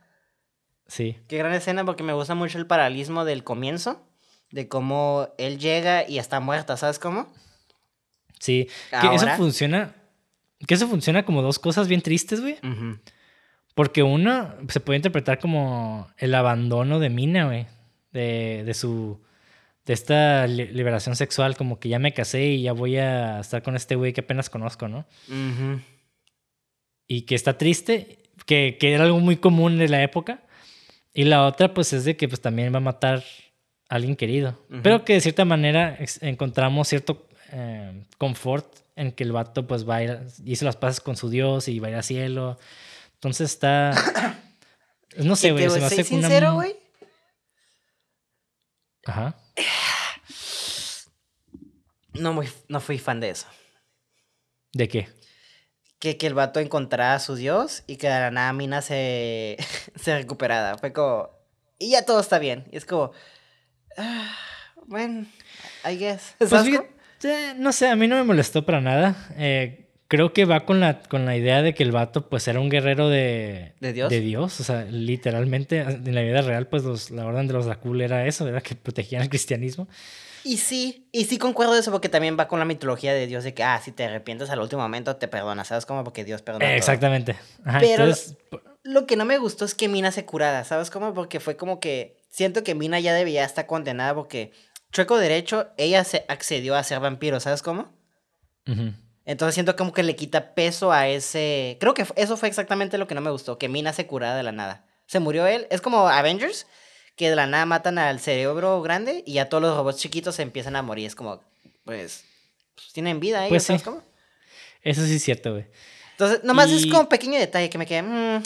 Sí. 0.86 1.16
Qué 1.28 1.38
gran 1.38 1.52
escena 1.52 1.84
porque 1.84 2.02
me 2.04 2.12
gusta 2.12 2.34
mucho 2.34 2.58
el 2.58 2.66
paralelismo 2.66 3.24
del 3.24 3.44
comienzo. 3.44 4.06
De 4.52 4.68
cómo 4.68 5.28
él 5.38 5.58
llega 5.58 6.08
y 6.08 6.18
está 6.18 6.38
muerta, 6.38 6.76
¿sabes 6.76 6.98
cómo? 6.98 7.32
Sí. 8.38 8.68
Que 8.90 8.96
eso 8.98 9.08
Ahora- 9.08 9.36
funciona. 9.36 9.94
Que 10.66 10.74
eso 10.74 10.86
funciona 10.88 11.24
como 11.24 11.42
dos 11.42 11.58
cosas 11.58 11.88
bien 11.88 12.02
tristes, 12.02 12.40
güey. 12.40 12.56
Porque 13.74 14.02
una 14.02 14.56
se 14.68 14.80
puede 14.80 14.98
interpretar 14.98 15.38
como 15.38 16.08
el 16.18 16.34
abandono 16.34 16.98
de 16.98 17.08
Mina, 17.10 17.46
güey. 17.46 17.66
De, 18.12 18.62
de 18.64 18.74
su. 18.74 19.20
De 19.86 19.94
esta 19.94 20.46
li- 20.46 20.68
liberación 20.68 21.16
sexual, 21.16 21.56
como 21.56 21.80
que 21.80 21.88
ya 21.88 21.98
me 21.98 22.12
casé 22.14 22.44
y 22.44 22.62
ya 22.62 22.72
voy 22.72 22.98
a 22.98 23.40
estar 23.40 23.62
con 23.62 23.74
este 23.74 23.96
güey 23.96 24.12
que 24.12 24.20
apenas 24.20 24.48
conozco, 24.48 24.86
¿no? 24.86 25.06
Ujú. 25.28 25.80
Y 27.08 27.22
que 27.22 27.34
está 27.34 27.58
triste, 27.58 28.18
que, 28.46 28.76
que 28.78 28.92
era 28.92 29.04
algo 29.04 29.18
muy 29.18 29.38
común 29.38 29.78
de 29.78 29.88
la 29.88 30.02
época. 30.02 30.42
Y 31.12 31.24
la 31.24 31.44
otra, 31.46 31.74
pues, 31.74 31.92
es 31.92 32.04
de 32.04 32.16
que 32.16 32.28
pues 32.28 32.40
también 32.40 32.72
va 32.72 32.76
a 32.76 32.80
matar 32.80 33.24
a 33.88 33.94
alguien 33.96 34.14
querido. 34.16 34.64
Pero 34.82 35.04
que 35.04 35.14
de 35.14 35.20
cierta 35.20 35.44
manera 35.44 35.98
encontramos 36.20 36.86
cierto 36.88 37.26
eh, 37.50 38.04
confort 38.18 38.66
en 39.02 39.12
que 39.12 39.24
el 39.24 39.32
vato, 39.32 39.66
pues, 39.66 39.88
va 39.88 39.96
a 39.96 40.02
ir, 40.04 40.20
hizo 40.44 40.64
las 40.64 40.76
paces 40.76 41.00
con 41.00 41.16
su 41.16 41.28
Dios 41.28 41.66
y 41.68 41.80
va 41.80 41.88
a 41.88 41.90
ir 41.90 41.96
al 41.96 42.04
cielo. 42.04 42.58
Entonces 43.14 43.50
está. 43.50 43.92
No 45.18 45.36
sé, 45.36 45.52
güey. 45.52 45.68
Se 45.68 45.78
me 45.78 45.84
hace 45.84 46.04
sincero, 46.04 46.54
güey. 46.54 46.74
Ajá. 49.04 49.36
No, 52.14 52.32
muy, 52.32 52.48
no 52.68 52.80
fui 52.80 52.98
fan 52.98 53.20
de 53.20 53.28
eso. 53.28 53.46
¿De 54.72 54.88
qué? 54.88 55.10
Que, 55.98 56.16
que 56.16 56.26
el 56.26 56.32
vato 56.32 56.60
encontrara 56.60 57.12
a 57.12 57.20
su 57.20 57.34
dios 57.34 57.82
y 57.86 57.96
que 57.96 58.08
de 58.08 58.20
la 58.20 58.30
nada 58.30 58.54
Mina 58.54 58.80
se, 58.80 59.58
se 59.96 60.16
recuperara. 60.16 60.78
Fue 60.78 60.94
como. 60.94 61.28
Y 61.78 61.90
ya 61.90 62.06
todo 62.06 62.20
está 62.20 62.38
bien. 62.38 62.64
Y 62.72 62.78
es 62.78 62.86
como. 62.86 63.12
ah, 63.98 64.34
bueno, 64.86 65.26
I 65.84 65.98
guess. 65.98 66.36
Pues 66.38 66.52
no 67.58 67.72
sé, 67.72 67.88
a 67.88 67.96
mí 67.96 68.06
no 68.08 68.16
me 68.16 68.22
molestó 68.24 68.64
para 68.64 68.80
nada. 68.80 69.16
Eh, 69.36 69.88
creo 70.08 70.32
que 70.32 70.44
va 70.44 70.64
con 70.66 70.80
la, 70.80 71.00
con 71.00 71.24
la 71.26 71.36
idea 71.36 71.62
de 71.62 71.74
que 71.74 71.82
el 71.82 71.92
vato 71.92 72.28
pues 72.28 72.46
era 72.48 72.60
un 72.60 72.68
guerrero 72.68 73.08
de, 73.08 73.72
¿De 73.80 73.92
Dios? 73.92 74.10
De 74.10 74.20
Dios, 74.20 74.60
o 74.60 74.64
sea, 74.64 74.84
literalmente 74.90 75.78
en 75.80 76.14
la 76.14 76.22
vida 76.22 76.42
real 76.42 76.66
pues 76.66 76.84
los- 76.84 77.10
la 77.10 77.24
orden 77.26 77.46
de 77.46 77.54
los 77.54 77.66
Dracul 77.66 78.00
era 78.02 78.26
eso, 78.26 78.46
era 78.46 78.60
que 78.60 78.74
protegían 78.74 79.22
el 79.22 79.28
cristianismo. 79.28 79.88
Y 80.44 80.56
sí, 80.56 81.08
y 81.12 81.24
sí 81.26 81.38
concuerdo 81.38 81.76
eso 81.78 81.92
porque 81.92 82.08
también 82.08 82.36
va 82.38 82.48
con 82.48 82.58
la 82.58 82.64
mitología 82.64 83.14
de 83.14 83.26
Dios 83.28 83.44
de 83.44 83.54
que, 83.54 83.62
ah, 83.62 83.80
si 83.82 83.92
te 83.92 84.04
arrepientes 84.04 84.50
al 84.50 84.58
último 84.60 84.82
momento 84.82 85.14
te 85.16 85.28
perdona, 85.28 85.64
¿sabes 85.64 85.86
cómo? 85.86 86.02
Porque 86.02 86.24
Dios 86.24 86.42
perdona. 86.42 86.72
Eh, 86.72 86.76
exactamente. 86.76 87.36
Ajá, 87.64 87.78
Pero- 87.78 88.04
entonces, 88.04 88.36
Lo 88.84 89.06
que 89.06 89.14
no 89.14 89.24
me 89.24 89.38
gustó 89.38 89.64
es 89.64 89.76
que 89.76 89.86
Mina 89.86 90.10
se 90.10 90.24
curara, 90.24 90.64
¿sabes 90.64 90.90
cómo? 90.90 91.14
Porque 91.14 91.38
fue 91.38 91.56
como 91.56 91.78
que 91.78 92.16
siento 92.28 92.64
que 92.64 92.74
Mina 92.74 92.98
ya 92.98 93.14
debía 93.14 93.44
estar 93.44 93.66
condenada 93.66 94.12
porque 94.16 94.50
chueco 94.92 95.18
derecho, 95.18 95.68
ella 95.76 96.04
se 96.04 96.24
accedió 96.28 96.76
a 96.76 96.84
ser 96.84 97.00
vampiro, 97.00 97.40
¿sabes 97.40 97.62
cómo? 97.62 97.92
Entonces 99.24 99.54
siento 99.54 99.74
como 99.74 99.92
que 99.92 100.02
le 100.02 100.14
quita 100.14 100.54
peso 100.54 100.92
a 100.92 101.08
ese... 101.08 101.76
Creo 101.80 101.94
que 101.94 102.06
eso 102.16 102.36
fue 102.36 102.48
exactamente 102.48 102.98
lo 102.98 103.06
que 103.06 103.14
no 103.14 103.20
me 103.20 103.30
gustó, 103.30 103.58
que 103.58 103.68
Mina 103.68 103.92
se 103.92 104.06
curara 104.06 104.36
de 104.36 104.42
la 104.42 104.52
nada. 104.52 104.86
Se 105.06 105.20
murió 105.20 105.46
él, 105.46 105.66
es 105.70 105.80
como 105.80 106.08
Avengers, 106.08 106.66
que 107.16 107.30
de 107.30 107.36
la 107.36 107.46
nada 107.46 107.66
matan 107.66 107.98
al 107.98 108.20
cerebro 108.20 108.80
grande 108.82 109.22
y 109.26 109.34
ya 109.34 109.48
todos 109.48 109.62
los 109.62 109.76
robots 109.76 109.98
chiquitos 109.98 110.36
se 110.36 110.42
empiezan 110.42 110.76
a 110.76 110.82
morir. 110.82 111.06
Es 111.06 111.14
como, 111.14 111.42
pues, 111.84 112.24
pues, 112.74 112.92
tienen 112.92 113.20
vida 113.20 113.40
ellos, 113.40 113.50
Pues 113.50 113.62
sí. 113.62 113.66
¿sabes 113.68 113.82
cómo? 113.82 114.02
Eso 114.82 115.04
sí 115.06 115.16
es 115.16 115.22
cierto, 115.22 115.52
güey. 115.52 115.66
Entonces, 116.12 116.44
nomás 116.44 116.70
es 116.70 116.86
como 116.86 117.00
un 117.00 117.06
pequeño 117.06 117.38
detalle 117.38 117.70
que 117.70 117.78
me 117.78 117.86
quedé. 117.86 118.02
Mm". 118.02 118.42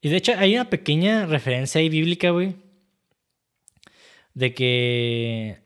Y 0.00 0.08
de 0.08 0.16
hecho, 0.16 0.32
hay 0.36 0.54
una 0.54 0.68
pequeña 0.68 1.26
referencia 1.26 1.80
ahí 1.80 1.88
bíblica, 1.88 2.30
güey. 2.30 2.56
De 4.34 4.54
que. 4.54 5.58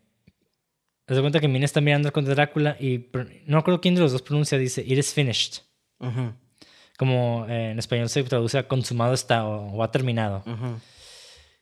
Te 1.04 1.14
das 1.14 1.20
cuenta 1.20 1.38
que 1.38 1.46
Mina 1.46 1.64
está 1.64 1.80
mirando 1.80 2.12
contra 2.12 2.34
Drácula 2.34 2.76
y 2.80 3.08
no 3.46 3.58
recuerdo 3.58 3.80
quién 3.80 3.94
de 3.94 4.00
los 4.00 4.10
dos 4.10 4.22
pronuncia, 4.22 4.58
dice, 4.58 4.82
It 4.84 4.98
is 4.98 5.14
finished. 5.14 5.62
Como 6.98 7.46
eh, 7.48 7.70
en 7.70 7.78
español 7.78 8.08
se 8.08 8.24
traduce 8.24 8.58
a 8.58 8.66
consumado 8.66 9.14
está 9.14 9.46
o, 9.46 9.82
ha 9.84 9.90
terminado. 9.92 10.42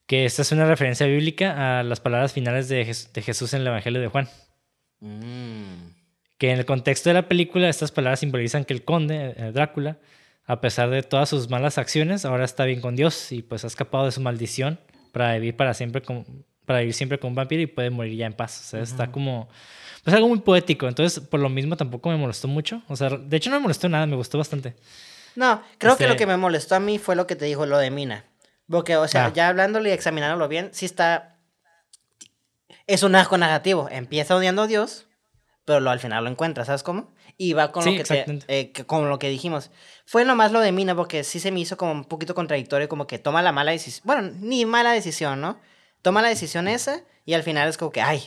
Que 0.06 0.24
esta 0.24 0.42
es 0.42 0.52
una 0.52 0.64
referencia 0.64 1.06
bíblica 1.06 1.80
a 1.80 1.82
las 1.82 2.00
palabras 2.00 2.32
finales 2.32 2.68
de, 2.68 2.84
Jesús 2.84 3.52
en 3.52 3.60
el 3.62 3.66
Evangelio 3.66 4.00
de 4.00 4.08
Juan. 4.08 4.28
Mm. 5.00 5.92
Que 6.38 6.50
en 6.50 6.58
el 6.58 6.64
contexto 6.64 7.10
de 7.10 7.14
la 7.14 7.28
película, 7.28 7.68
estas 7.68 7.92
palabras 7.92 8.20
simbolizan 8.20 8.64
que 8.64 8.72
el 8.72 8.84
conde, 8.84 9.34
eh, 9.36 9.52
Drácula, 9.52 9.98
a 10.46 10.60
pesar 10.60 10.90
de 10.90 11.02
todas 11.02 11.28
sus 11.28 11.50
malas 11.50 11.78
acciones, 11.78 12.24
ahora 12.24 12.44
está 12.44 12.64
bien 12.64 12.80
con 12.80 12.96
Dios 12.96 13.32
y 13.32 13.42
pues 13.42 13.64
ha 13.64 13.66
escapado 13.66 14.06
de 14.06 14.12
su 14.12 14.20
maldición 14.20 14.78
para 15.12 15.34
vivir 15.34 15.56
para 15.56 15.74
siempre 15.74 16.02
con, 16.02 16.44
para 16.64 16.80
vivir 16.80 16.94
siempre 16.94 17.18
con 17.18 17.30
un 17.30 17.34
vampiro 17.34 17.62
y 17.62 17.66
puede 17.66 17.90
morir 17.90 18.16
ya 18.16 18.26
en 18.26 18.32
paz. 18.32 18.60
O 18.60 18.64
sea, 18.64 18.80
está 18.80 19.10
como 19.10 19.48
pues 20.04 20.14
algo 20.14 20.28
muy 20.28 20.40
poético. 20.40 20.86
Entonces, 20.86 21.20
por 21.20 21.40
lo 21.40 21.48
mismo 21.48 21.76
tampoco 21.76 22.10
me 22.10 22.16
molestó 22.16 22.46
mucho. 22.46 22.82
O 22.88 22.96
sea, 22.96 23.08
de 23.10 23.36
hecho 23.36 23.50
no 23.50 23.56
me 23.56 23.62
molestó 23.62 23.88
nada, 23.88 24.06
me 24.06 24.16
gustó 24.16 24.38
bastante. 24.38 24.76
No, 25.34 25.62
creo 25.78 25.96
que 25.96 26.04
lo 26.04 26.10
este 26.10 26.18
que 26.18 26.26
me 26.26 26.36
molestó 26.36 26.76
a 26.76 26.80
mí 26.80 26.98
fue 26.98 27.16
lo 27.16 27.26
que 27.26 27.36
te 27.36 27.46
dijo 27.46 27.66
lo 27.66 27.78
de 27.78 27.90
Mina. 27.90 28.24
Porque, 28.68 28.96
o 28.96 29.08
sea, 29.08 29.26
ah. 29.26 29.32
ya 29.32 29.48
hablándolo 29.48 29.88
y 29.88 29.92
examinándolo 29.92 30.46
bien, 30.46 30.70
sí 30.72 30.86
está. 30.86 31.36
Es 32.86 33.02
un 33.02 33.14
asco 33.14 33.38
negativo. 33.38 33.88
Empieza 33.90 34.36
odiando 34.36 34.62
a 34.62 34.66
Dios, 34.66 35.06
pero 35.64 35.80
lo, 35.80 35.90
al 35.90 36.00
final 36.00 36.24
lo 36.24 36.30
encuentra, 36.30 36.64
¿sabes 36.64 36.82
cómo? 36.82 37.12
Y 37.36 37.54
va 37.54 37.72
con, 37.72 37.84
lo 37.84 38.04
que 38.04 38.42
eh, 38.46 38.72
con 38.86 39.08
lo 39.08 39.18
que 39.18 39.28
dijimos. 39.28 39.70
Fue 40.04 40.24
nomás 40.24 40.52
lo 40.52 40.60
de 40.60 40.70
Mina, 40.70 40.94
porque 40.94 41.24
sí 41.24 41.40
se 41.40 41.50
me 41.50 41.60
hizo 41.60 41.76
como 41.76 41.92
un 41.92 42.04
poquito 42.04 42.34
contradictorio, 42.34 42.88
como 42.88 43.06
que 43.06 43.18
toma 43.18 43.42
la 43.42 43.52
mala 43.52 43.72
decisión. 43.72 44.02
Bueno, 44.04 44.30
ni 44.40 44.66
mala 44.66 44.92
decisión, 44.92 45.40
¿no? 45.40 45.58
Toma 46.04 46.20
la 46.20 46.28
decisión 46.28 46.68
esa 46.68 47.00
y 47.24 47.32
al 47.32 47.42
final 47.42 47.66
es 47.66 47.78
como 47.78 47.90
que, 47.90 48.02
ay, 48.02 48.22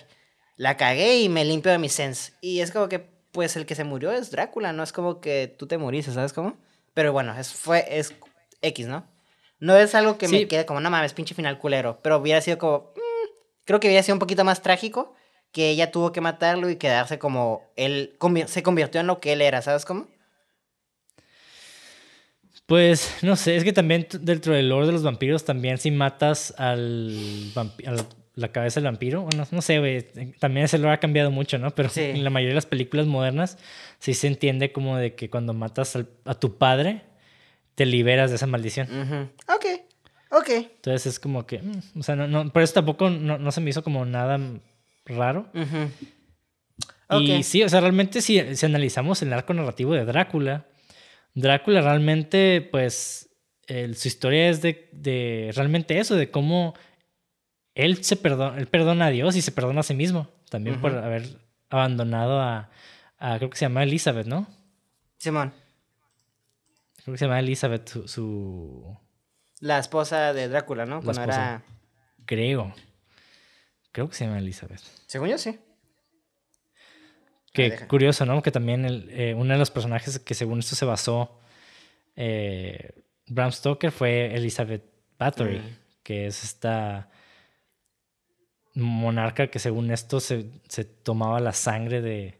la 0.55 0.77
cagué 0.77 1.19
y 1.19 1.29
me 1.29 1.45
limpio 1.45 1.71
de 1.71 1.77
mi 1.77 1.89
sense. 1.89 2.33
Y 2.41 2.61
es 2.61 2.71
como 2.71 2.89
que, 2.89 3.07
pues 3.31 3.55
el 3.55 3.67
que 3.67 3.75
se 3.75 3.83
murió 3.83 4.11
es 4.11 4.31
Drácula, 4.31 4.73
no 4.73 4.81
es 4.81 4.91
como 4.91 5.21
que 5.21 5.53
tú 5.59 5.67
te 5.67 5.77
muriste, 5.77 6.11
¿sabes 6.11 6.33
cómo? 6.33 6.57
Pero 6.95 7.13
bueno, 7.13 7.37
es, 7.37 7.53
fue, 7.53 7.85
es 7.87 8.15
X, 8.63 8.87
¿no? 8.87 9.05
No 9.59 9.77
es 9.77 9.93
algo 9.93 10.17
que 10.17 10.27
me 10.27 10.47
quede 10.47 10.65
como, 10.65 10.79
no 10.79 10.89
mames, 10.89 11.13
pinche 11.13 11.35
final 11.35 11.59
culero. 11.59 11.99
Pero 12.01 12.17
hubiera 12.17 12.41
sido 12.41 12.57
como. 12.57 12.93
Mm, 12.95 13.29
creo 13.65 13.79
que 13.79 13.89
hubiera 13.89 14.01
sido 14.01 14.15
un 14.15 14.19
poquito 14.19 14.43
más 14.43 14.63
trágico 14.63 15.13
que 15.51 15.69
ella 15.69 15.91
tuvo 15.91 16.11
que 16.11 16.19
matarlo 16.19 16.71
y 16.71 16.77
quedarse 16.77 17.19
como. 17.19 17.61
Él 17.75 18.17
se 18.47 18.63
convirtió 18.63 19.01
en 19.01 19.05
lo 19.05 19.19
que 19.19 19.33
él 19.33 19.43
era, 19.43 19.61
¿sabes 19.61 19.85
cómo? 19.85 20.07
Pues 22.67 23.19
no 23.21 23.37
sé, 23.37 23.55
es 23.55 23.63
que 23.63 23.71
también 23.71 24.07
dentro 24.19 24.53
del 24.53 24.67
lore 24.67 24.87
de 24.87 24.91
los 24.91 25.01
vampiros, 25.01 25.45
también 25.45 25.77
si 25.77 25.89
matas 25.89 26.53
al, 26.57 27.53
la 28.35 28.51
cabeza 28.51 28.81
del 28.81 28.91
vampiro, 28.91 29.21
bueno, 29.21 29.47
no 29.49 29.61
sé, 29.61 29.79
güey, 29.79 30.05
también 30.37 30.65
ese 30.65 30.77
lore 30.77 30.93
ha 30.93 30.99
cambiado 30.99 31.31
mucho, 31.31 31.57
¿no? 31.57 31.71
Pero 31.71 31.89
en 31.95 32.25
la 32.25 32.29
mayoría 32.29 32.51
de 32.51 32.55
las 32.55 32.65
películas 32.65 33.07
modernas 33.07 33.57
sí 33.99 34.13
se 34.13 34.27
entiende 34.27 34.73
como 34.73 34.97
de 34.97 35.15
que 35.15 35.29
cuando 35.29 35.53
matas 35.53 35.97
a 36.25 36.33
tu 36.35 36.57
padre, 36.57 37.03
te 37.75 37.85
liberas 37.85 38.31
de 38.31 38.35
esa 38.35 38.47
maldición. 38.47 39.31
Ok, 39.47 39.65
ok. 40.31 40.49
Entonces 40.49 41.05
es 41.05 41.19
como 41.21 41.45
que, 41.45 41.59
mm, 41.59 41.99
o 41.99 42.03
sea, 42.03 42.17
no, 42.17 42.27
no, 42.27 42.51
por 42.51 42.63
eso 42.63 42.73
tampoco 42.73 43.09
no, 43.09 43.51
se 43.51 43.61
me 43.61 43.69
hizo 43.69 43.81
como 43.81 44.03
nada 44.03 44.39
raro. 45.05 45.49
Y 47.21 47.43
sí, 47.43 47.63
o 47.63 47.69
sea, 47.69 47.79
realmente 47.79 48.21
si, 48.21 48.55
si, 48.57 48.65
analizamos 48.65 49.21
el 49.21 49.31
arco 49.31 49.53
narrativo 49.53 49.93
de 49.93 50.03
Drácula, 50.03 50.65
Drácula 51.37 51.81
realmente, 51.81 52.67
pues, 52.71 53.29
su 53.67 54.07
historia 54.07 54.49
es 54.49 54.63
de, 54.63 54.89
de, 54.91 55.51
realmente 55.53 55.99
eso, 55.99 56.15
de 56.15 56.31
cómo 56.31 56.73
él 57.75 58.03
se 58.03 58.15
perdona, 58.15 58.57
él 58.57 58.65
perdona 58.65 59.05
a 59.05 59.09
Dios 59.11 59.35
y 59.35 59.43
se 59.43 59.51
perdona 59.51 59.81
a 59.81 59.83
sí 59.83 59.93
mismo, 59.93 60.27
también 60.49 60.81
por 60.81 60.97
haber 60.97 61.37
abandonado 61.69 62.41
a, 62.41 62.71
a, 63.19 63.37
creo 63.37 63.51
que 63.51 63.57
se 63.57 63.65
llama 63.65 63.83
Elizabeth, 63.83 64.25
¿no? 64.25 64.47
Simón. 65.19 65.53
Creo 67.03 67.13
que 67.13 67.19
se 67.19 67.25
llama 67.25 67.39
Elizabeth, 67.39 68.07
su, 68.07 68.97
La 69.59 69.77
esposa 69.77 70.33
de 70.33 70.47
Drácula, 70.47 70.87
¿no? 70.87 71.03
Cuando 71.03 71.21
era... 71.21 71.61
Creo. 72.25 72.73
Creo 73.91 74.09
que 74.09 74.15
se 74.15 74.25
llama 74.25 74.39
Elizabeth. 74.39 74.81
Según 75.05 75.29
yo, 75.29 75.37
sí. 75.37 75.59
Qué 77.57 77.87
curioso, 77.87 78.25
¿no? 78.25 78.41
Que 78.41 78.51
también 78.51 78.85
eh, 79.09 79.33
uno 79.35 79.53
de 79.53 79.59
los 79.59 79.71
personajes 79.71 80.19
que 80.19 80.33
según 80.33 80.59
esto 80.59 80.75
se 80.75 80.85
basó 80.85 81.39
eh, 82.15 82.91
Bram 83.27 83.51
Stoker 83.51 83.91
fue 83.91 84.35
Elizabeth 84.35 84.83
Bathory, 85.19 85.59
mm. 85.59 85.77
que 86.03 86.27
es 86.27 86.43
esta 86.43 87.09
monarca 88.73 89.47
que 89.47 89.59
según 89.59 89.91
esto 89.91 90.19
se, 90.19 90.49
se 90.67 90.85
tomaba 90.85 91.39
la 91.39 91.51
sangre 91.51 92.01
de, 92.01 92.39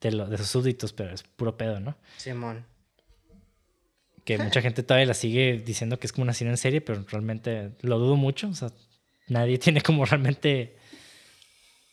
de, 0.00 0.10
de, 0.10 0.38
sus 0.38 0.48
súbditos, 0.48 0.92
pero 0.92 1.12
es 1.12 1.22
puro 1.22 1.56
pedo, 1.56 1.78
¿no? 1.78 1.96
Simón 2.16 2.64
que 4.24 4.38
mucha 4.44 4.62
gente 4.62 4.82
todavía 4.82 5.06
la 5.06 5.14
sigue 5.14 5.62
diciendo 5.64 5.98
que 5.98 6.06
es 6.06 6.12
como 6.12 6.22
una 6.24 6.34
cine 6.34 6.50
en 6.50 6.56
serie, 6.56 6.80
pero 6.80 7.04
realmente 7.08 7.72
lo 7.80 7.98
dudo 7.98 8.16
mucho. 8.16 8.48
O 8.48 8.54
sea, 8.54 8.70
nadie 9.28 9.58
tiene 9.64 9.80
como 9.80 10.04
realmente 10.04 10.76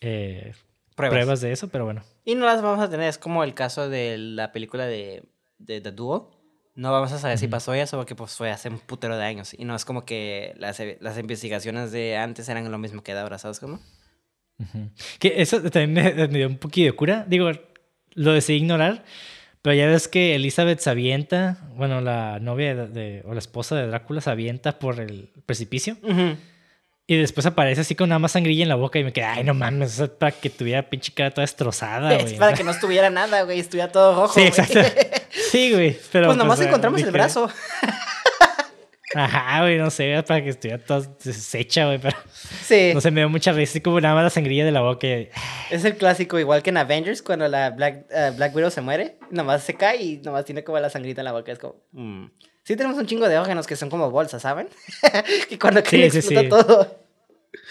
eh, 0.01 0.53
pruebas. 0.97 1.39
de 1.39 1.53
eso, 1.53 1.69
pero 1.69 1.85
bueno. 1.85 2.03
Y 2.25 2.35
no 2.35 2.45
las 2.45 2.61
vamos 2.61 2.83
a 2.83 2.89
tener, 2.89 3.07
es 3.07 3.17
como 3.17 3.45
el 3.45 3.53
caso 3.53 3.89
de 3.89 4.17
la 4.17 4.51
película 4.51 4.85
de, 4.85 5.23
The 5.65 5.79
Duo. 5.79 6.35
No 6.75 6.91
vamos 6.91 7.11
a 7.13 7.17
saber 7.17 7.37
si 7.39 7.47
pasó 7.47 7.73
eso 7.73 7.97
porque 7.97 8.13
pues 8.13 8.35
fue 8.35 8.51
hace 8.51 8.69
un 8.69 8.79
putero 8.79 9.17
de 9.17 9.23
años. 9.23 9.55
Y 9.57 9.65
no 9.65 9.75
es 9.75 9.85
como 9.85 10.05
que 10.05 10.53
las, 10.57 10.79
las 10.99 11.17
investigaciones 11.17 11.91
de 11.91 12.17
antes 12.17 12.49
eran 12.49 12.69
lo 12.69 12.77
mismo 12.77 13.01
que 13.01 13.13
de 13.13 13.19
ahora, 13.21 13.39
¿sabes 13.39 13.59
cómo? 13.59 13.79
Que 15.19 15.41
eso 15.41 15.61
también 15.71 15.93
me, 15.93 16.27
dio 16.27 16.47
un 16.47 16.57
poquito 16.57 16.85
de 16.85 16.95
cura. 16.95 17.25
Digo, 17.27 17.49
lo 18.13 18.33
decidí 18.33 18.57
ignorar 18.57 19.03
pero 19.67 19.75
ya 19.75 19.87
ves 19.87 20.07
que 20.07 20.33
Elizabeth 20.33 20.79
se 20.79 20.89
avienta, 20.89 21.57
bueno, 21.75 21.99
la 21.99 22.39
novia 22.39 22.73
de, 22.73 23.21
o 23.25 23.33
la 23.33 23.39
esposa 23.39 23.75
de 23.75 23.85
Drácula 23.87 24.21
se 24.21 24.29
avienta 24.29 24.79
por 24.79 25.01
el 25.01 25.29
precipicio. 25.45 25.97
Y 27.09 27.15
después 27.15 27.45
aparece 27.45 27.81
así 27.81 27.95
con 27.95 28.09
nada 28.09 28.19
más 28.19 28.34
sangrilla 28.34 28.63
en 28.63 28.69
la 28.69 28.75
boca 28.75 28.99
y 28.99 29.03
me 29.05 29.13
queda, 29.13 29.31
ay, 29.31 29.45
no 29.45 29.53
mames, 29.53 29.97
es 29.97 30.09
para 30.09 30.34
que 30.34 30.49
tuviera 30.49 30.89
pinche 30.89 31.13
cara 31.13 31.31
toda 31.31 31.43
destrozada, 31.43 32.13
güey. 32.13 32.34
Es 32.34 32.34
para 32.34 32.53
que 32.53 32.65
no 32.65 32.71
estuviera 32.71 33.09
nada, 33.09 33.43
güey, 33.43 33.61
estuviera 33.61 33.89
todo 33.89 34.13
rojo. 34.13 34.34
Sí, 34.34 34.41
exacto. 34.41 34.79
Sí, 35.51 35.71
güey. 35.71 35.97
Pero, 36.11 36.27
pues 36.27 36.38
nomás 36.38 36.57
pues, 36.57 36.67
encontramos 36.67 37.01
el 37.01 37.11
brazo. 37.11 37.49
Ajá, 39.15 39.61
güey, 39.61 39.77
no 39.77 39.89
sé, 39.89 40.21
para 40.27 40.43
que 40.43 40.49
estuviera 40.49 40.84
toda 40.84 41.07
deshecha, 41.23 41.85
güey, 41.85 41.99
pero. 41.99 42.17
Sí. 42.65 42.91
No 42.93 42.99
sé, 42.99 43.11
me 43.11 43.21
dio 43.21 43.29
mucha 43.29 43.53
risa, 43.53 43.79
como 43.79 44.01
nada 44.01 44.13
más 44.13 44.25
la 44.25 44.29
sangrilla 44.29 44.65
de 44.65 44.71
la 44.71 44.81
boca. 44.81 45.07
Es 45.69 45.85
el 45.85 45.95
clásico, 45.95 46.38
igual 46.39 46.61
que 46.61 46.71
en 46.71 46.77
Avengers, 46.77 47.21
cuando 47.21 47.47
la 47.47 47.69
Black, 47.69 48.05
uh, 48.09 48.35
Black 48.35 48.53
Widow 48.53 48.69
se 48.69 48.81
muere, 48.81 49.17
nomás 49.31 49.63
se 49.63 49.75
cae 49.75 50.03
y 50.03 50.17
nomás 50.17 50.43
tiene 50.43 50.65
como 50.65 50.79
la 50.79 50.89
sangrita 50.89 51.21
en 51.21 51.25
la 51.25 51.31
boca. 51.31 51.53
Es 51.53 51.59
como. 51.59 51.75
Mm. 51.93 52.25
Sí, 52.68 52.76
tenemos 52.76 52.98
un 52.98 53.06
chingo 53.06 53.30
de 53.30 53.39
órganos 53.39 53.65
que 53.65 53.77
son 53.77 53.89
como 53.89 54.11
bolsas, 54.11 54.41
¿saben? 54.41 54.68
y 55.49 55.57
cuando 55.57 55.81
sí, 55.85 56.03
explota 56.03 56.49
todo. 56.49 56.99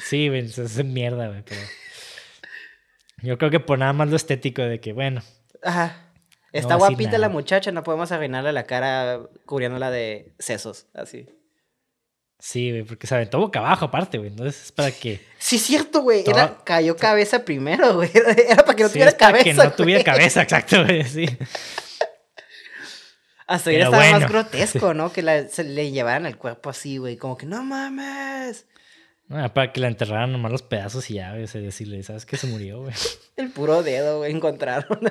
Sí, 0.09 0.29
güey, 0.29 0.47
eso 0.47 0.63
es 0.63 0.83
mierda, 0.83 1.29
güey, 1.29 1.43
pero. 1.43 1.61
Yo 3.21 3.37
creo 3.37 3.51
que 3.51 3.61
por 3.61 3.79
nada 3.79 3.93
más 3.93 4.09
lo 4.09 4.17
estético 4.17 4.63
de 4.63 4.81
que, 4.81 4.95
bueno. 4.95 5.21
Ajá. 5.63 6.15
Está 6.51 6.77
guapita 6.77 7.19
la 7.19 7.29
muchacha, 7.29 7.73
no 7.73 7.83
podemos 7.83 8.11
arruinarle 8.11 8.55
la 8.55 8.65
cara 8.65 9.21
cubriéndola 9.45 9.91
de 9.91 10.33
sesos, 10.39 10.87
así. 10.95 11.27
Sí, 12.39 12.71
güey, 12.71 12.85
porque 12.85 13.07
se 13.07 13.17
aventó 13.17 13.39
boca 13.39 13.59
abajo 13.59 13.85
aparte, 13.85 14.17
güey. 14.17 14.31
Entonces 14.31 14.65
es 14.65 14.73
para 14.73 14.91
que. 14.93 15.21
Sí, 15.37 15.57
es 15.57 15.63
cierto, 15.63 16.01
güey. 16.01 16.25
Era, 16.27 16.57
cayó 16.65 16.97
cabeza 16.97 17.45
primero, 17.45 17.97
güey. 17.97 18.11
Era 18.49 18.65
para 18.65 18.75
que 18.75 18.85
no 18.85 18.89
tuviera 18.89 19.13
cabeza. 19.13 19.45
Para 19.45 19.45
que 19.45 19.53
no 19.53 19.73
tuviera 19.73 20.03
cabeza, 20.03 20.41
exacto, 20.43 20.87
güey, 20.87 21.05
sí. 21.05 21.27
Hasta 23.47 23.71
ahora 23.71 23.85
estaba 23.85 24.11
más 24.11 24.29
grotesco, 24.29 24.95
¿no? 24.95 25.13
Que 25.13 25.49
se 25.49 25.65
le 25.65 25.91
llevaran 25.91 26.27
el 26.27 26.37
cuerpo 26.37 26.71
así, 26.71 26.99
güey. 26.99 27.17
Como 27.17 27.37
que 27.37 27.47
no 27.47 27.63
mames. 27.63 28.67
No, 29.29 29.53
para 29.53 29.73
que 29.73 29.81
la 29.81 29.89
enterraran 29.89 30.33
nomás 30.33 30.53
los 30.53 30.63
pedazos 30.63 31.11
y 31.11 31.15
ya, 31.15 31.31
güey. 31.31 31.47
Decirle, 31.47 32.03
¿sabes 32.03 32.27
que 32.27 32.37
se 32.37 32.47
murió, 32.47 32.83
güey? 32.83 32.95
El 33.37 33.51
puro 33.51 33.83
dedo, 33.83 34.19
güey, 34.19 34.33
encontraron. 34.33 35.01